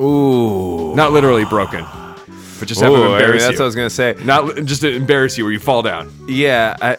Ooh. 0.00 0.94
Not 0.94 1.12
literally 1.12 1.44
broken, 1.44 1.84
but 2.58 2.68
just 2.68 2.80
have 2.80 2.90
Ooh, 2.90 2.96
I 2.96 2.98
mean, 2.98 3.12
embarrass 3.12 3.42
that's 3.42 3.52
you. 3.52 3.58
what 3.58 3.64
I 3.64 3.66
was 3.66 3.74
going 3.76 3.88
to 3.88 3.94
say. 3.94 4.16
Not 4.24 4.56
just 4.64 4.80
to 4.82 4.92
embarrass 4.94 5.36
you 5.38 5.44
where 5.44 5.52
you 5.52 5.58
fall 5.58 5.82
down. 5.82 6.12
Yeah, 6.28 6.76
I, 6.80 6.96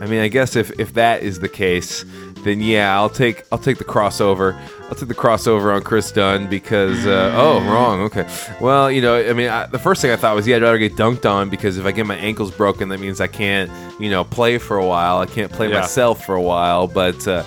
I 0.00 0.06
mean, 0.06 0.20
I 0.20 0.28
guess 0.28 0.56
if, 0.56 0.70
if 0.80 0.94
that 0.94 1.22
is 1.22 1.38
the 1.40 1.48
case, 1.48 2.04
then 2.44 2.60
yeah, 2.60 2.94
I'll 2.94 3.08
take 3.08 3.44
I'll 3.50 3.58
take 3.58 3.78
the 3.78 3.84
crossover. 3.84 4.54
I'll 4.82 4.94
take 4.94 5.08
the 5.08 5.14
crossover 5.14 5.74
on 5.74 5.82
Kris 5.82 6.12
Dunn 6.12 6.46
because 6.46 7.06
uh, 7.06 7.32
oh 7.34 7.60
wrong 7.72 8.00
okay. 8.02 8.28
Well, 8.60 8.90
you 8.90 9.00
know, 9.00 9.16
I 9.16 9.32
mean, 9.32 9.48
I, 9.48 9.64
the 9.66 9.78
first 9.78 10.02
thing 10.02 10.10
I 10.10 10.16
thought 10.16 10.34
was 10.36 10.46
yeah, 10.46 10.56
I'd 10.56 10.62
rather 10.62 10.76
get 10.76 10.94
dunked 10.94 11.24
on 11.24 11.48
because 11.48 11.78
if 11.78 11.86
I 11.86 11.92
get 11.92 12.04
my 12.04 12.16
ankles 12.16 12.50
broken, 12.50 12.90
that 12.90 13.00
means 13.00 13.18
I 13.20 13.28
can't 13.28 13.70
you 13.98 14.10
know 14.10 14.24
play 14.24 14.58
for 14.58 14.76
a 14.76 14.86
while. 14.86 15.18
I 15.20 15.26
can't 15.26 15.50
play 15.50 15.70
Yeah. 15.70 15.80
myself 15.80 16.24
for 16.26 16.34
a 16.34 16.42
while, 16.42 16.86
but. 16.88 17.26
Uh, 17.26 17.44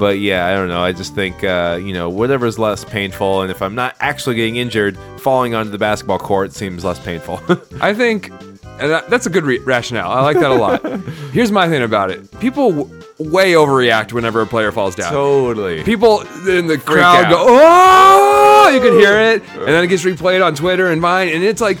but 0.00 0.18
yeah, 0.18 0.46
I 0.46 0.54
don't 0.54 0.68
know. 0.68 0.82
I 0.82 0.92
just 0.92 1.14
think 1.14 1.44
uh, 1.44 1.78
you 1.80 1.92
know 1.92 2.08
whatever 2.08 2.46
is 2.46 2.58
less 2.58 2.84
painful, 2.84 3.42
and 3.42 3.50
if 3.50 3.60
I'm 3.60 3.74
not 3.74 3.94
actually 4.00 4.34
getting 4.34 4.56
injured, 4.56 4.96
falling 5.18 5.54
onto 5.54 5.70
the 5.70 5.78
basketball 5.78 6.18
court 6.18 6.54
seems 6.54 6.82
less 6.84 6.98
painful. 6.98 7.38
I 7.82 7.92
think 7.92 8.30
that, 8.78 9.10
that's 9.10 9.26
a 9.26 9.30
good 9.30 9.44
re- 9.44 9.58
rationale. 9.58 10.10
I 10.10 10.22
like 10.22 10.38
that 10.40 10.50
a 10.50 10.54
lot. 10.54 10.82
Here's 11.32 11.52
my 11.52 11.68
thing 11.68 11.82
about 11.82 12.10
it: 12.10 12.40
people 12.40 12.70
w- 12.72 13.02
way 13.18 13.52
overreact 13.52 14.14
whenever 14.14 14.40
a 14.40 14.46
player 14.46 14.72
falls 14.72 14.94
down. 14.96 15.12
totally. 15.12 15.84
People 15.84 16.22
in 16.48 16.66
the 16.66 16.78
crowd 16.78 17.26
out. 17.26 17.30
go, 17.30 17.44
"Oh!" 17.46 18.70
You 18.72 18.80
can 18.80 18.94
hear 18.94 19.20
it, 19.20 19.42
and 19.58 19.68
then 19.68 19.84
it 19.84 19.88
gets 19.88 20.04
replayed 20.04 20.44
on 20.44 20.54
Twitter 20.54 20.86
and 20.90 21.00
mine, 21.02 21.28
and 21.28 21.44
it's 21.44 21.60
like, 21.60 21.76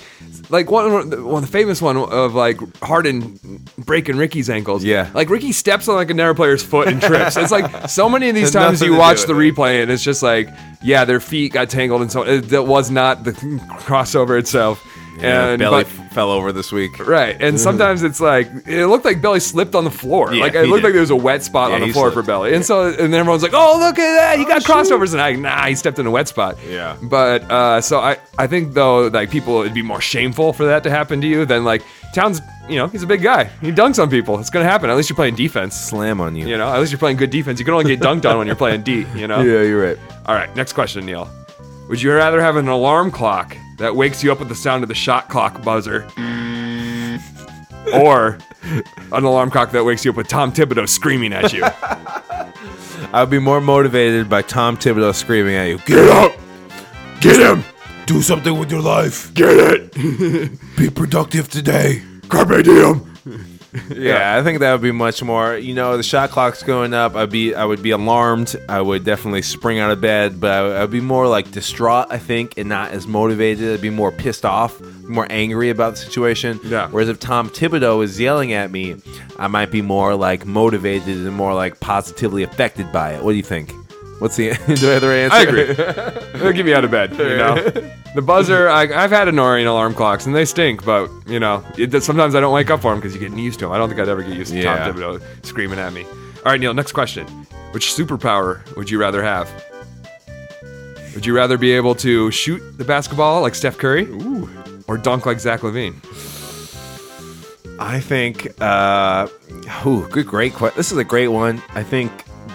like 0.50 0.70
one 0.70 1.10
the, 1.10 1.24
one 1.24 1.42
the 1.42 1.48
famous 1.48 1.80
one 1.80 1.96
of 1.96 2.34
like 2.34 2.58
Harden 2.82 3.38
breaking 3.78 4.16
Ricky's 4.16 4.50
ankles. 4.50 4.84
Yeah. 4.84 5.10
like 5.14 5.30
Ricky 5.30 5.52
steps 5.52 5.88
on 5.88 5.94
like 5.94 6.10
another 6.10 6.34
player's 6.34 6.62
foot 6.62 6.88
and 6.88 7.00
trips. 7.00 7.36
It's 7.36 7.52
like 7.52 7.88
so 7.88 8.08
many 8.08 8.28
of 8.28 8.34
these 8.34 8.50
times 8.50 8.82
you 8.82 8.94
watch 8.94 9.24
the 9.24 9.38
it. 9.38 9.54
replay, 9.54 9.82
and 9.82 9.90
it's 9.90 10.02
just 10.02 10.22
like, 10.22 10.48
yeah, 10.82 11.04
their 11.04 11.20
feet 11.20 11.52
got 11.52 11.70
tangled, 11.70 12.02
and 12.02 12.10
so 12.12 12.22
it, 12.22 12.42
that 12.50 12.64
was 12.64 12.90
not 12.90 13.24
the 13.24 13.32
crossover 13.80 14.38
itself. 14.38 14.84
Yeah, 15.18 15.48
and 15.50 15.58
Belly 15.58 15.84
but- 15.84 16.12
fell 16.14 16.30
over 16.30 16.52
this 16.52 16.72
week. 16.72 16.98
Right, 17.06 17.36
and 17.40 17.58
sometimes 17.60 18.02
it's 18.02 18.20
like 18.20 18.48
it 18.66 18.86
looked 18.86 19.04
like 19.04 19.20
Belly 19.20 19.40
slipped 19.40 19.74
on 19.74 19.84
the 19.84 19.90
floor. 19.90 20.32
Yeah, 20.32 20.42
like 20.42 20.54
it 20.54 20.62
looked 20.66 20.78
did. 20.82 20.84
like 20.84 20.92
there 20.92 21.00
was 21.00 21.10
a 21.10 21.16
wet 21.16 21.42
spot 21.42 21.70
Yeah, 21.70 21.76
on 21.76 21.80
the 21.82 21.92
floor 21.92 22.06
slipped. 22.10 22.14
for 22.14 22.22
Belly, 22.22 22.54
and 22.54 22.64
so 22.64 22.86
and 22.88 23.12
then 23.12 23.14
everyone's 23.14 23.42
like, 23.42 23.52
"Oh, 23.54 23.76
look 23.78 23.98
at 23.98 24.14
that! 24.16 24.38
He 24.38 24.44
got 24.44 24.62
crossovers!" 24.62 25.12
And 25.12 25.20
I, 25.20 25.32
nah, 25.32 25.66
he 25.66 25.74
stepped 25.74 25.98
in 25.98 26.06
a 26.06 26.10
wet 26.10 26.28
spot. 26.28 26.56
Yeah. 26.68 26.96
But 27.02 27.42
uh, 27.50 27.80
so 27.80 27.98
I, 28.00 28.16
I 28.38 28.46
think 28.46 28.74
though, 28.74 29.08
like 29.08 29.30
people, 29.30 29.60
it'd 29.60 29.74
be 29.74 29.82
more 29.82 30.00
shameful 30.00 30.52
for 30.52 30.64
that 30.66 30.82
to 30.84 30.90
happen 30.90 31.20
to 31.20 31.26
you 31.26 31.44
than 31.44 31.64
like 31.64 31.82
Towns. 32.14 32.40
You 32.68 32.76
know, 32.76 32.86
he's 32.86 33.02
a 33.02 33.06
big 33.06 33.22
guy. 33.22 33.44
He 33.60 33.72
dunks 33.72 34.00
on 34.00 34.08
people. 34.10 34.38
It's 34.38 34.50
gonna 34.50 34.64
happen. 34.64 34.90
At 34.90 34.96
least 34.96 35.10
you're 35.10 35.16
playing 35.16 35.34
defense. 35.34 35.74
Slam 35.76 36.20
on 36.20 36.34
you. 36.36 36.46
You 36.46 36.56
know, 36.56 36.72
at 36.72 36.78
least 36.80 36.92
you're 36.92 36.98
playing 37.00 37.16
good 37.18 37.30
defense. 37.30 37.58
You 37.58 37.64
can 37.64 37.74
only 37.74 37.96
get 37.96 38.00
dunked 38.00 38.28
on 38.30 38.38
when 38.38 38.46
you're 38.46 38.56
playing 38.56 38.82
D. 38.82 39.06
You 39.14 39.26
know. 39.26 39.40
Yeah, 39.50 39.62
you're 39.62 39.82
right. 39.84 39.98
All 40.26 40.34
right, 40.34 40.54
next 40.56 40.72
question, 40.74 41.04
Neil. 41.04 41.28
Would 41.88 42.00
you 42.00 42.12
rather 42.12 42.40
have 42.40 42.54
an 42.56 42.68
alarm 42.68 43.10
clock 43.10 43.56
that 43.80 43.96
wakes 43.96 44.22
you 44.22 44.30
up 44.30 44.38
with 44.38 44.48
the 44.48 44.54
sound 44.54 44.84
of 44.84 44.88
the 44.88 44.94
shot 44.94 45.28
clock 45.28 45.62
buzzer, 45.62 46.06
or 47.92 48.38
an 49.10 49.24
alarm 49.24 49.50
clock 49.50 49.72
that 49.72 49.84
wakes 49.84 50.04
you 50.04 50.12
up 50.12 50.16
with 50.16 50.28
Tom 50.28 50.52
Thibodeau 50.52 50.88
screaming 50.88 51.32
at 51.32 51.52
you? 51.52 51.64
I 53.12 53.22
would 53.22 53.30
be 53.30 53.38
more 53.38 53.60
motivated 53.60 54.28
by 54.28 54.42
Tom 54.42 54.76
Thibodeau 54.76 55.14
screaming 55.14 55.56
at 55.56 55.64
you. 55.68 55.78
Get 55.78 56.08
up! 56.10 56.32
Get 57.20 57.40
him! 57.40 57.64
Do 58.06 58.22
something 58.22 58.58
with 58.58 58.70
your 58.70 58.82
life. 58.82 59.32
Get 59.34 59.50
it! 59.50 60.58
Be 60.76 60.90
productive 60.90 61.48
today. 61.48 62.02
Carpe 62.28 62.62
diem! 62.62 63.09
Yeah, 63.90 64.36
I 64.36 64.42
think 64.42 64.60
that 64.60 64.72
would 64.72 64.82
be 64.82 64.92
much 64.92 65.22
more. 65.22 65.56
You 65.56 65.74
know, 65.74 65.96
the 65.96 66.02
shot 66.02 66.30
clock's 66.30 66.62
going 66.62 66.94
up. 66.94 67.14
I'd 67.14 67.30
be, 67.30 67.54
I 67.54 67.64
would 67.64 67.82
be 67.82 67.90
alarmed. 67.90 68.56
I 68.68 68.80
would 68.80 69.04
definitely 69.04 69.42
spring 69.42 69.78
out 69.78 69.90
of 69.90 70.00
bed, 70.00 70.40
but 70.40 70.50
I 70.50 70.62
would, 70.62 70.76
I'd 70.76 70.90
be 70.90 71.00
more 71.00 71.28
like 71.28 71.50
distraught, 71.50 72.06
I 72.10 72.18
think, 72.18 72.54
and 72.56 72.68
not 72.68 72.92
as 72.92 73.06
motivated. 73.06 73.74
I'd 73.74 73.80
be 73.82 73.90
more 73.90 74.10
pissed 74.10 74.44
off, 74.44 74.80
more 75.02 75.26
angry 75.30 75.70
about 75.70 75.92
the 75.92 75.98
situation. 75.98 76.58
Yeah. 76.64 76.88
Whereas 76.88 77.08
if 77.08 77.20
Tom 77.20 77.50
Thibodeau 77.50 78.02
is 78.02 78.18
yelling 78.18 78.52
at 78.52 78.70
me, 78.70 78.96
I 79.38 79.46
might 79.48 79.70
be 79.70 79.82
more 79.82 80.14
like 80.16 80.46
motivated 80.46 81.16
and 81.16 81.32
more 81.34 81.54
like 81.54 81.80
positively 81.80 82.42
affected 82.42 82.90
by 82.92 83.12
it. 83.14 83.22
What 83.22 83.32
do 83.32 83.36
you 83.36 83.42
think? 83.42 83.72
What's 84.20 84.36
the 84.36 84.50
do 84.76 84.90
I 84.90 84.92
have 84.92 85.00
the 85.00 85.08
right 85.08 85.16
answer? 85.16 85.36
I 85.36 85.42
agree. 85.42 86.40
They'll 86.40 86.52
get 86.52 86.66
me 86.66 86.74
out 86.74 86.84
of 86.84 86.90
bed. 86.90 87.12
You 87.12 87.36
know, 87.36 87.54
the 88.14 88.22
buzzer. 88.22 88.68
I, 88.68 88.82
I've 88.82 89.10
had 89.10 89.28
annoying 89.28 89.66
alarm 89.66 89.94
clocks, 89.94 90.26
and 90.26 90.34
they 90.36 90.44
stink. 90.44 90.84
But 90.84 91.10
you 91.26 91.40
know, 91.40 91.64
it, 91.78 92.02
sometimes 92.02 92.34
I 92.34 92.40
don't 92.40 92.52
wake 92.52 92.70
up 92.70 92.82
for 92.82 92.90
them 92.92 93.00
because 93.00 93.14
you 93.14 93.20
get 93.20 93.36
used 93.36 93.58
to 93.60 93.64
them. 93.64 93.72
I 93.72 93.78
don't 93.78 93.88
think 93.88 93.98
I'd 94.00 94.08
ever 94.08 94.22
get 94.22 94.34
used 94.36 94.52
to 94.52 94.58
Yeah. 94.60 94.84
Tom 94.84 94.94
Thibodeau 94.94 95.22
screaming 95.44 95.78
at 95.78 95.92
me. 95.92 96.04
All 96.04 96.52
right, 96.52 96.60
Neil. 96.60 96.74
Next 96.74 96.92
question: 96.92 97.26
Which 97.72 97.86
superpower 97.86 98.60
would 98.76 98.90
you 98.90 99.00
rather 99.00 99.22
have? 99.22 99.48
Would 101.14 101.24
you 101.26 101.34
rather 101.34 101.56
be 101.58 101.72
able 101.72 101.94
to 101.96 102.30
shoot 102.30 102.60
the 102.78 102.84
basketball 102.84 103.40
like 103.40 103.54
Steph 103.54 103.78
Curry, 103.78 104.06
or 104.86 104.96
dunk 104.98 105.24
like 105.24 105.40
Zach 105.40 105.60
LaVine? 105.60 105.94
I 107.80 107.98
think, 107.98 108.48
uh, 108.60 109.26
ooh, 109.86 110.06
good, 110.08 110.26
great 110.26 110.52
question. 110.52 110.76
This 110.76 110.92
is 110.92 110.98
a 110.98 111.04
great 111.04 111.28
one. 111.28 111.62
I 111.74 111.82
think 111.82 112.12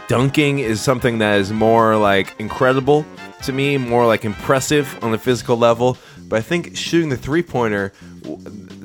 dunking 0.07 0.59
is 0.59 0.81
something 0.81 1.19
that 1.19 1.39
is 1.39 1.51
more 1.51 1.97
like 1.97 2.35
incredible 2.39 3.05
to 3.43 3.53
me, 3.53 3.77
more 3.77 4.05
like 4.05 4.25
impressive 4.25 4.97
on 5.03 5.11
the 5.11 5.17
physical 5.17 5.57
level. 5.57 5.97
But 6.27 6.37
I 6.37 6.41
think 6.41 6.75
shooting 6.75 7.09
the 7.09 7.17
three 7.17 7.43
pointer, 7.43 7.93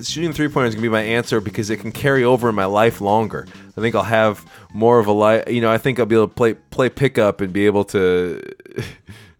shooting 0.02 0.30
the 0.30 0.36
three 0.36 0.48
pointer 0.48 0.68
is 0.68 0.74
gonna 0.74 0.82
be 0.82 0.88
my 0.88 1.02
answer 1.02 1.40
because 1.40 1.70
it 1.70 1.78
can 1.78 1.92
carry 1.92 2.24
over 2.24 2.48
in 2.48 2.54
my 2.54 2.66
life 2.66 3.00
longer. 3.00 3.46
I 3.76 3.80
think 3.80 3.94
I'll 3.94 4.02
have 4.02 4.44
more 4.72 4.98
of 4.98 5.06
a 5.06 5.12
life. 5.12 5.48
You 5.48 5.60
know, 5.60 5.70
I 5.70 5.78
think 5.78 5.98
I'll 5.98 6.06
be 6.06 6.16
able 6.16 6.28
to 6.28 6.34
play 6.34 6.54
play 6.54 6.88
pickup 6.88 7.40
and 7.40 7.52
be 7.52 7.66
able 7.66 7.84
to. 7.84 8.42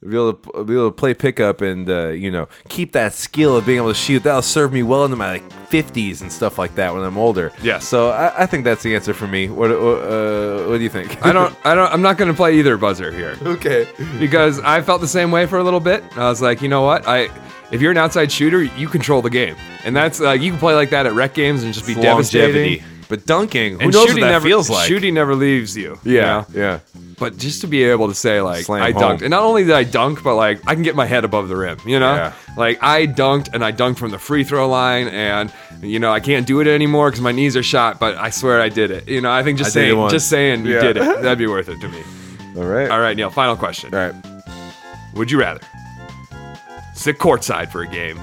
Be 0.02 0.16
able, 0.16 0.32
to, 0.32 0.64
be 0.64 0.72
able 0.72 0.90
to 0.90 0.96
play 0.96 1.12
pickup 1.12 1.60
and 1.60 1.88
uh, 1.88 2.08
you 2.08 2.30
know 2.30 2.48
keep 2.70 2.92
that 2.92 3.12
skill 3.12 3.56
of 3.56 3.66
being 3.66 3.78
able 3.78 3.88
to 3.88 3.94
shoot. 3.94 4.22
That'll 4.22 4.40
serve 4.40 4.72
me 4.72 4.82
well 4.82 5.04
into 5.04 5.16
my 5.16 5.32
like, 5.32 5.50
50s 5.68 6.22
and 6.22 6.32
stuff 6.32 6.58
like 6.58 6.74
that 6.76 6.94
when 6.94 7.02
I'm 7.02 7.18
older. 7.18 7.52
Yeah. 7.62 7.80
So 7.80 8.10
I, 8.10 8.44
I 8.44 8.46
think 8.46 8.64
that's 8.64 8.82
the 8.82 8.94
answer 8.94 9.12
for 9.12 9.26
me. 9.26 9.48
What 9.48 9.70
uh, 9.70 10.68
what 10.68 10.78
do 10.78 10.82
you 10.82 10.88
think? 10.88 11.24
I 11.24 11.32
don't. 11.32 11.54
I 11.66 11.74
don't. 11.74 11.92
I'm 11.92 12.02
not 12.02 12.16
going 12.16 12.30
to 12.30 12.36
play 12.36 12.58
either 12.58 12.76
buzzer 12.78 13.12
here. 13.12 13.36
okay. 13.42 13.86
because 14.18 14.58
I 14.60 14.80
felt 14.80 15.02
the 15.02 15.08
same 15.08 15.30
way 15.30 15.44
for 15.46 15.58
a 15.58 15.64
little 15.64 15.80
bit. 15.80 16.02
I 16.16 16.28
was 16.30 16.40
like, 16.40 16.62
you 16.62 16.68
know 16.68 16.82
what? 16.82 17.06
I 17.06 17.28
if 17.70 17.80
you're 17.80 17.92
an 17.92 17.98
outside 17.98 18.32
shooter, 18.32 18.62
you 18.62 18.88
control 18.88 19.22
the 19.22 19.30
game, 19.30 19.56
and 19.84 19.94
that's 19.94 20.20
uh, 20.20 20.32
you 20.32 20.50
can 20.50 20.58
play 20.58 20.74
like 20.74 20.90
that 20.90 21.06
at 21.06 21.12
rec 21.12 21.34
games 21.34 21.62
and 21.62 21.72
just 21.72 21.86
be 21.86 21.94
devastating. 21.94 22.82
But 23.10 23.26
dunking, 23.26 23.74
who 23.74 23.80
And 23.80 23.92
knows 23.92 24.06
shooting 24.06 24.22
what 24.22 24.28
that 24.28 24.32
never 24.32 24.48
feels 24.48 24.70
like? 24.70 24.88
shooting 24.88 25.12
never 25.12 25.34
leaves 25.34 25.76
you. 25.76 25.98
you 26.04 26.14
yeah, 26.16 26.22
know? 26.22 26.46
yeah. 26.54 26.78
But 27.18 27.36
just 27.36 27.60
to 27.60 27.66
be 27.66 27.84
able 27.84 28.08
to 28.08 28.14
say 28.14 28.40
like 28.40 28.64
Slam 28.64 28.82
I 28.82 28.92
home. 28.92 29.02
dunked, 29.02 29.20
and 29.22 29.30
not 29.30 29.42
only 29.42 29.64
did 29.64 29.72
I 29.74 29.84
dunk, 29.84 30.22
but 30.22 30.36
like 30.36 30.60
I 30.66 30.72
can 30.74 30.82
get 30.82 30.94
my 30.96 31.04
head 31.04 31.24
above 31.24 31.48
the 31.48 31.56
rim. 31.56 31.76
You 31.84 31.98
know, 32.00 32.14
Yeah. 32.14 32.32
like 32.56 32.82
I 32.82 33.06
dunked 33.06 33.50
and 33.52 33.62
I 33.62 33.72
dunked 33.72 33.98
from 33.98 34.10
the 34.12 34.18
free 34.18 34.44
throw 34.44 34.66
line, 34.68 35.08
and 35.08 35.52
you 35.82 35.98
know 35.98 36.10
I 36.12 36.20
can't 36.20 36.46
do 36.46 36.60
it 36.60 36.66
anymore 36.66 37.10
because 37.10 37.20
my 37.20 37.32
knees 37.32 37.56
are 37.56 37.62
shot. 37.62 38.00
But 38.00 38.16
I 38.16 38.30
swear 38.30 38.60
I 38.62 38.70
did 38.70 38.90
it. 38.90 39.06
You 39.08 39.20
know, 39.20 39.30
I 39.30 39.42
think 39.42 39.58
just 39.58 39.70
I 39.76 39.80
saying, 39.90 40.08
just 40.08 40.30
saying 40.30 40.64
you 40.64 40.80
did 40.80 40.96
it, 40.96 41.00
that'd 41.22 41.36
be 41.36 41.46
worth 41.48 41.68
it 41.68 41.78
to 41.80 41.88
me. 41.88 42.02
All 42.56 42.64
right. 42.64 42.90
All 42.90 43.00
right, 43.00 43.16
Neil. 43.16 43.28
Final 43.30 43.56
question. 43.56 43.92
All 43.94 44.00
right. 44.00 44.14
Would 45.14 45.30
you 45.32 45.38
rather 45.40 45.60
sit 46.94 47.18
courtside 47.18 47.70
for 47.72 47.82
a 47.82 47.86
game 47.88 48.18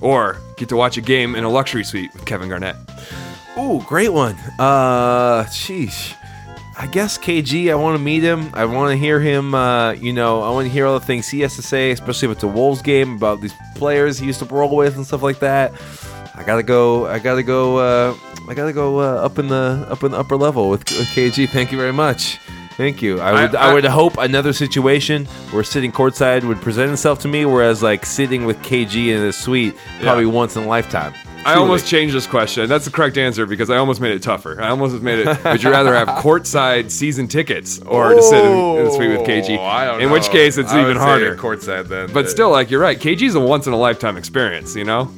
or 0.00 0.36
get 0.56 0.68
to 0.68 0.76
watch 0.76 0.96
a 0.98 1.00
game 1.00 1.34
in 1.34 1.44
a 1.44 1.48
luxury 1.48 1.82
suite 1.84 2.12
with 2.12 2.26
Kevin 2.26 2.48
Garnett? 2.48 2.76
Ooh, 3.58 3.82
great 3.86 4.12
one. 4.12 4.34
Uh, 4.58 5.44
sheesh. 5.44 6.14
I 6.78 6.86
guess 6.86 7.16
KG. 7.16 7.70
I 7.70 7.74
want 7.74 7.96
to 7.96 8.02
meet 8.02 8.22
him. 8.22 8.50
I 8.52 8.66
want 8.66 8.90
to 8.90 8.96
hear 8.98 9.18
him. 9.18 9.54
Uh, 9.54 9.92
you 9.92 10.12
know, 10.12 10.42
I 10.42 10.50
want 10.50 10.66
to 10.66 10.70
hear 10.72 10.84
all 10.86 10.98
the 10.98 11.04
things 11.06 11.26
he 11.26 11.40
has 11.40 11.56
to 11.56 11.62
say, 11.62 11.90
especially 11.90 12.28
with 12.28 12.40
the 12.40 12.48
Wolves 12.48 12.82
game 12.82 13.14
about 13.16 13.40
these 13.40 13.54
players 13.76 14.18
he 14.18 14.26
used 14.26 14.40
to 14.40 14.44
roll 14.44 14.76
with 14.76 14.96
and 14.96 15.06
stuff 15.06 15.22
like 15.22 15.38
that. 15.38 15.72
I 16.34 16.42
gotta 16.42 16.62
go. 16.62 17.06
I 17.06 17.18
gotta 17.18 17.42
go. 17.42 17.78
Uh, 17.78 18.14
I 18.46 18.52
gotta 18.52 18.74
go 18.74 19.00
uh, 19.00 19.24
up 19.24 19.38
in 19.38 19.48
the 19.48 19.86
up 19.90 20.02
in 20.04 20.10
the 20.12 20.18
upper 20.18 20.36
level 20.36 20.68
with, 20.68 20.80
with 20.80 21.08
KG. 21.08 21.48
Thank 21.48 21.72
you 21.72 21.78
very 21.78 21.94
much. 21.94 22.38
Thank 22.76 23.00
you. 23.00 23.20
I 23.20 23.32
would. 23.46 23.54
I, 23.54 23.70
I- 23.70 23.72
would 23.74 23.86
hope 23.86 24.18
another 24.18 24.52
situation 24.52 25.24
where 25.52 25.64
sitting 25.64 25.92
courtside 25.92 26.44
would 26.44 26.60
present 26.60 26.92
itself 26.92 27.20
to 27.20 27.28
me, 27.28 27.46
whereas 27.46 27.82
like 27.82 28.04
sitting 28.04 28.44
with 28.44 28.58
KG 28.58 29.16
in 29.16 29.22
a 29.22 29.32
suite 29.32 29.74
probably 30.02 30.26
once 30.26 30.56
in 30.56 30.64
a 30.64 30.66
lifetime. 30.66 31.14
I 31.46 31.54
almost 31.54 31.86
changed 31.86 32.14
this 32.14 32.26
question. 32.26 32.68
That's 32.68 32.84
the 32.84 32.90
correct 32.90 33.16
answer 33.18 33.46
because 33.46 33.70
I 33.70 33.76
almost 33.76 34.00
made 34.00 34.12
it 34.14 34.22
tougher. 34.22 34.60
I 34.60 34.68
almost 34.70 35.00
made 35.02 35.20
it. 35.20 35.44
Would 35.44 35.62
you 35.62 35.70
rather 35.70 35.94
have 35.94 36.08
courtside 36.08 36.90
season 36.90 37.28
tickets 37.28 37.78
or 37.80 38.14
to 38.14 38.22
sit 38.22 38.44
in, 38.44 38.52
in 38.78 38.84
the 38.84 38.90
suite 38.92 39.10
with 39.10 39.20
KG? 39.26 39.56
Oh, 39.58 39.62
I 39.62 39.84
don't 39.84 40.00
in 40.02 40.10
which 40.10 40.28
case, 40.30 40.58
it's 40.58 40.72
I 40.72 40.80
even 40.80 40.88
would 40.88 40.96
say 40.96 41.02
harder. 41.02 41.36
Courtside 41.36 41.86
then, 41.88 42.12
But 42.12 42.28
still, 42.28 42.50
like 42.50 42.70
you're 42.70 42.80
right. 42.80 42.98
KG's 42.98 43.34
a 43.36 43.40
once 43.40 43.66
in 43.66 43.72
a 43.72 43.76
lifetime 43.78 44.16
experience. 44.16 44.74
You 44.74 44.84
know, 44.84 45.10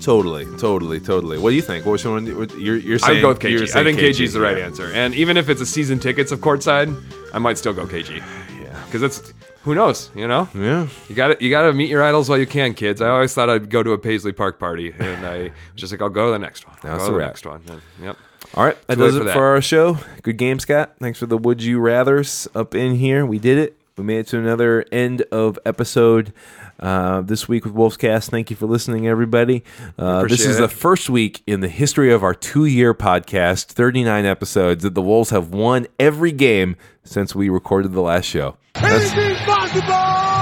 totally, 0.00 0.44
totally, 0.58 1.00
totally. 1.00 1.38
What 1.38 1.50
do 1.50 1.56
you 1.56 1.62
think? 1.62 1.86
Which 1.86 2.04
one? 2.04 2.26
what- 2.38 2.56
You're, 2.58 2.76
you're 2.76 2.94
I 2.96 2.98
saying? 2.98 3.16
would 3.16 3.22
go 3.22 3.28
with 3.30 3.42
you're 3.52 3.60
KG. 3.60 3.62
I 3.62 3.66
saying 3.66 3.96
think 3.96 3.98
KG's 3.98 4.32
the 4.34 4.40
right 4.40 4.58
yeah. 4.58 4.64
answer. 4.66 4.92
And 4.92 5.14
even 5.14 5.36
if 5.36 5.48
it's 5.48 5.60
a 5.60 5.66
season 5.66 5.98
tickets 5.98 6.30
of 6.32 6.38
courtside, 6.40 6.94
I 7.34 7.38
might 7.38 7.58
still 7.58 7.72
go 7.72 7.86
KG. 7.86 8.22
Yeah. 8.62 8.84
Because 8.84 9.02
it's 9.02 9.34
who 9.62 9.74
knows. 9.74 10.10
You 10.14 10.28
know. 10.28 10.48
Yeah. 10.54 10.88
You 11.08 11.14
got 11.14 11.28
to 11.38 11.44
you 11.44 11.50
got 11.50 11.62
to 11.62 11.72
meet 11.72 11.88
your 11.88 12.02
idols 12.02 12.28
while 12.28 12.38
you 12.38 12.46
can, 12.46 12.74
kids. 12.74 13.00
I 13.00 13.08
always 13.08 13.32
thought 13.34 13.48
I'd 13.50 13.70
go 13.70 13.82
to 13.82 13.92
a 13.92 13.98
Paisley 13.98 14.32
Park 14.32 14.58
party, 14.58 14.92
and 14.98 15.26
I 15.26 15.38
was 15.42 15.50
just 15.76 15.92
like, 15.92 16.02
I'll 16.02 16.08
go 16.08 16.26
to 16.26 16.32
the 16.32 16.38
next 16.38 16.66
one. 16.66 16.76
I'll 16.82 16.90
That's 16.98 17.02
go 17.04 17.06
to 17.06 17.12
the 17.12 17.18
wrap. 17.18 17.28
next 17.28 17.46
one. 17.46 17.62
And- 17.68 17.82
yep. 18.02 18.16
All 18.54 18.64
right, 18.64 18.76
that 18.86 18.98
does 18.98 19.14
for 19.16 19.22
it 19.22 19.24
that. 19.24 19.32
for 19.32 19.44
our 19.46 19.62
show. 19.62 19.98
Good 20.22 20.36
game, 20.36 20.58
Scott. 20.58 20.94
Thanks 21.00 21.18
for 21.18 21.24
the 21.26 21.38
would 21.38 21.62
you 21.62 21.78
rather's 21.80 22.46
up 22.54 22.74
in 22.74 22.96
here. 22.96 23.24
We 23.24 23.38
did 23.38 23.56
it. 23.56 23.78
We 23.96 24.04
made 24.04 24.18
it 24.20 24.26
to 24.28 24.38
another 24.38 24.84
end 24.92 25.22
of 25.32 25.58
episode 25.64 26.32
uh, 26.80 27.20
this 27.22 27.46
week 27.48 27.64
with 27.64 27.74
Wolfscast. 27.74 28.30
Thank 28.30 28.50
you 28.50 28.56
for 28.56 28.66
listening, 28.66 29.06
everybody. 29.06 29.64
Uh, 29.98 30.24
this 30.24 30.44
is 30.44 30.58
it. 30.58 30.60
the 30.60 30.68
first 30.68 31.08
week 31.08 31.42
in 31.46 31.60
the 31.60 31.68
history 31.68 32.12
of 32.12 32.22
our 32.22 32.34
two-year 32.34 32.92
podcast, 32.94 33.66
39 33.66 34.24
episodes, 34.26 34.82
that 34.82 34.94
the 34.94 35.02
Wolves 35.02 35.30
have 35.30 35.50
won 35.50 35.86
every 35.98 36.32
game 36.32 36.76
since 37.04 37.34
we 37.34 37.48
recorded 37.48 37.92
the 37.92 38.00
last 38.02 38.24
show. 38.26 38.56
That's, 38.74 39.10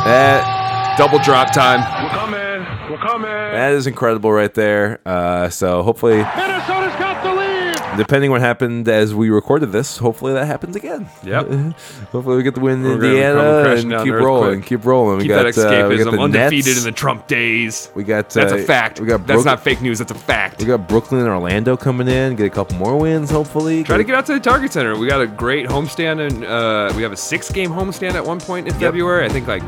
that, 0.05 0.95
Double 0.99 1.19
drop 1.19 1.53
time. 1.53 1.81
We're 1.81 2.11
coming. 2.11 2.91
We're 2.91 2.99
coming. 2.99 3.31
that 3.31 3.73
is 3.73 3.87
incredible 3.87 4.33
right 4.33 4.53
there. 4.53 5.01
Uh, 5.07 5.49
so 5.51 5.83
hopefully, 5.83 6.17
Minnesota's 6.17 6.95
got 6.97 7.23
the 7.23 7.33
lead. 7.33 7.60
Depending 8.01 8.31
what 8.31 8.41
happened 8.41 8.89
as 8.89 9.15
we 9.15 9.31
recorded 9.31 9.73
this, 9.73 9.99
hopefully 9.99 10.33
that 10.33 10.47
happens 10.47 10.75
again. 10.77 11.09
Yep. 11.23 11.49
Hopefully 12.11 12.37
we 12.39 12.43
get 12.43 12.55
the 12.55 12.61
win 12.61 12.79
in 12.79 12.83
We're 12.83 12.97
gonna 12.97 13.01
come 13.01 13.11
Indiana 13.11 13.99
and 13.99 14.05
keep 14.05 14.15
rolling, 14.15 14.63
keep 14.63 14.85
rolling. 14.85 15.19
We 15.19 15.25
Keep 15.25 15.31
got, 15.31 15.55
that 15.55 15.85
uh, 15.85 15.89
we 15.89 15.97
got 15.99 16.11
the 16.11 16.19
Undefeated 16.19 16.67
Nets. 16.67 16.79
in 16.79 16.85
the 16.85 16.93
Trump 16.97 17.27
days. 17.29 17.91
we 17.95 18.03
got 18.05 18.31
That's 18.31 18.53
uh, 18.53 18.57
a 18.57 18.63
fact. 18.63 19.01
We 19.01 19.07
got 19.07 19.27
That's 19.27 19.45
not 19.45 19.63
fake 19.63 19.81
news. 19.83 19.99
That's 19.99 20.11
a 20.11 20.15
fact. 20.15 20.61
We 20.61 20.65
got 20.67 20.89
Brooklyn 20.89 21.21
and 21.21 21.29
Orlando 21.31 21.77
coming 21.77 22.09
in. 22.09 22.37
Get 22.37 22.47
a 22.47 22.51
couple 22.51 22.77
more 22.79 22.97
wins, 22.99 23.31
hopefully. 23.31 23.85
Try 23.85 23.99
to 23.99 24.05
get 24.05 24.15
out 24.15 24.27
to 24.27 24.33
the 24.33 24.41
Target 24.41 24.73
Center. 24.73 24.99
We 24.99 25.07
got 25.07 25.21
a 25.21 25.27
great 25.27 25.67
homestand, 25.67 26.27
and 26.27 26.45
uh, 26.45 26.93
we 26.97 27.03
have 27.03 27.13
a 27.13 27.17
six-game 27.17 27.71
homestand 27.71 28.15
at 28.15 28.25
one 28.25 28.41
point 28.41 28.67
in 28.67 28.75
February. 28.75 29.25
I 29.27 29.29
think 29.29 29.47
like 29.47 29.63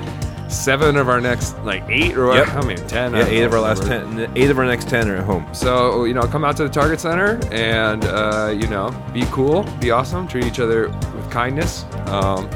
seven 0.53 0.97
of 0.97 1.09
our 1.09 1.21
next 1.21 1.59
like 1.65 1.83
eight 1.89 2.17
or 2.17 2.35
Yep. 2.35 2.47
how 2.49 2.63
many? 2.63 2.81
Ten. 2.83 3.15
Yeah, 3.15 3.27
eight 3.27 3.43
of 3.43 3.53
our 3.53 3.61
last 3.61 3.83
whatever. 3.83 4.05
ten. 4.27 4.33
Eight 4.37 4.51
of 4.51 4.59
our 4.59 4.65
next 4.65 4.89
ten 4.89 5.09
are 5.09 5.17
at 5.17 5.25
home. 5.25 5.47
So 5.53 6.05
you 6.05 6.15
know, 6.15 6.23
come 6.23 6.45
out 6.45 6.57
to 6.59 6.63
the 6.65 6.69
Target 6.71 7.01
Center 7.01 7.41
and 7.51 8.05
uh, 8.05 8.55
you 8.57 8.67
know, 8.69 8.91
be 9.13 9.23
cool, 9.31 9.65
be 9.81 9.91
awesome, 9.91 10.27
treat 10.29 10.45
each 10.45 10.61
other 10.61 10.89
with 10.89 11.31
kindness. 11.31 11.85
Um, 12.07 12.49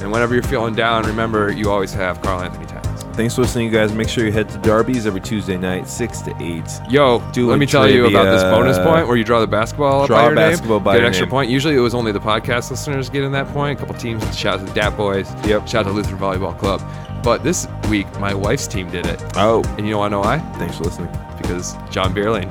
and 0.00 0.10
whenever 0.12 0.34
you're 0.34 0.42
feeling 0.42 0.74
down, 0.74 1.04
remember 1.04 1.52
you 1.52 1.70
always 1.70 1.92
have 1.94 2.20
Carl 2.20 2.40
Anthony 2.42 2.66
Towns. 2.66 2.80
Thanks 3.16 3.36
for 3.36 3.42
listening, 3.42 3.66
you 3.66 3.72
guys. 3.72 3.92
Make 3.92 4.08
sure 4.08 4.24
you 4.26 4.32
head 4.32 4.48
to 4.48 4.58
Darby's 4.58 5.06
every 5.06 5.20
Tuesday 5.20 5.56
night, 5.56 5.88
six 5.88 6.20
to 6.22 6.34
eight. 6.42 6.68
Yo, 6.90 7.20
Doing 7.30 7.48
let 7.50 7.58
me 7.60 7.64
tell 7.66 7.88
you 7.88 8.06
about 8.06 8.24
this 8.24 8.42
bonus 8.42 8.76
point 8.78 9.06
where 9.06 9.16
you 9.16 9.22
draw 9.22 9.38
the 9.38 9.46
basketball 9.46 10.08
Draw 10.08 10.30
by 10.30 10.34
basketball 10.34 10.78
name, 10.78 10.84
by 10.84 10.96
get 10.98 11.06
extra 11.06 11.24
name. 11.26 11.30
point. 11.30 11.48
Usually 11.48 11.76
it 11.76 11.78
was 11.80 11.94
only 11.94 12.10
the 12.10 12.18
podcast 12.18 12.70
listeners 12.72 13.08
getting 13.08 13.30
that 13.30 13.46
point. 13.48 13.78
A 13.78 13.80
couple 13.80 13.94
teams. 14.00 14.36
Shout 14.36 14.54
out 14.54 14.66
to 14.66 14.72
the 14.72 14.78
Dat 14.80 14.96
Boys. 14.96 15.32
Yep. 15.46 15.68
Shout 15.68 15.86
out 15.86 15.90
to 15.90 15.94
Lutheran 15.94 16.18
Volleyball 16.18 16.58
Club. 16.58 16.80
But 17.24 17.42
this 17.42 17.66
week, 17.88 18.06
my 18.20 18.34
wife's 18.34 18.66
team 18.66 18.90
did 18.90 19.06
it. 19.06 19.20
Oh, 19.36 19.62
And 19.78 19.86
you 19.86 19.94
know 19.94 20.02
I 20.02 20.08
know 20.08 20.20
why? 20.20 20.38
thanks 20.58 20.76
for 20.76 20.84
listening. 20.84 21.08
Because 21.38 21.74
John 21.90 22.14
Bierling 22.14 22.50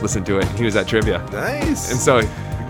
listened 0.00 0.24
to 0.26 0.38
it. 0.38 0.46
He 0.52 0.64
was 0.64 0.76
at 0.76 0.86
trivia. 0.88 1.18
Nice. 1.32 1.90
And 1.90 2.00
so, 2.00 2.20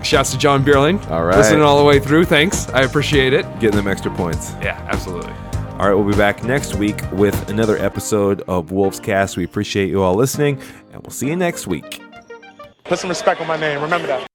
shouts 0.03 0.31
to 0.31 0.37
John 0.37 0.63
Bierling. 0.65 0.99
All 1.11 1.23
right. 1.23 1.37
Listening 1.37 1.61
all 1.61 1.77
the 1.77 1.83
way 1.83 1.99
through. 1.99 2.25
Thanks. 2.25 2.67
I 2.69 2.81
appreciate 2.81 3.33
it. 3.33 3.43
Getting 3.59 3.77
them 3.77 3.87
extra 3.87 4.11
points. 4.13 4.53
Yeah, 4.61 4.77
absolutely. 4.91 5.31
All 5.73 5.87
right, 5.89 5.93
we'll 5.95 6.03
be 6.09 6.15
back 6.17 6.43
next 6.43 6.75
week 6.75 7.01
with 7.13 7.49
another 7.49 7.77
episode 7.77 8.41
of 8.47 8.71
Wolves 8.71 8.99
Cast. 8.99 9.37
We 9.37 9.43
appreciate 9.43 9.89
you 9.89 10.01
all 10.03 10.13
listening, 10.15 10.61
and 10.91 11.01
we'll 11.01 11.09
see 11.11 11.27
you 11.27 11.35
next 11.35 11.65
week. 11.67 11.99
Put 12.85 12.99
some 12.99 13.09
respect 13.09 13.41
on 13.41 13.47
my 13.47 13.57
name. 13.57 13.81
Remember 13.81 14.07
that. 14.07 14.27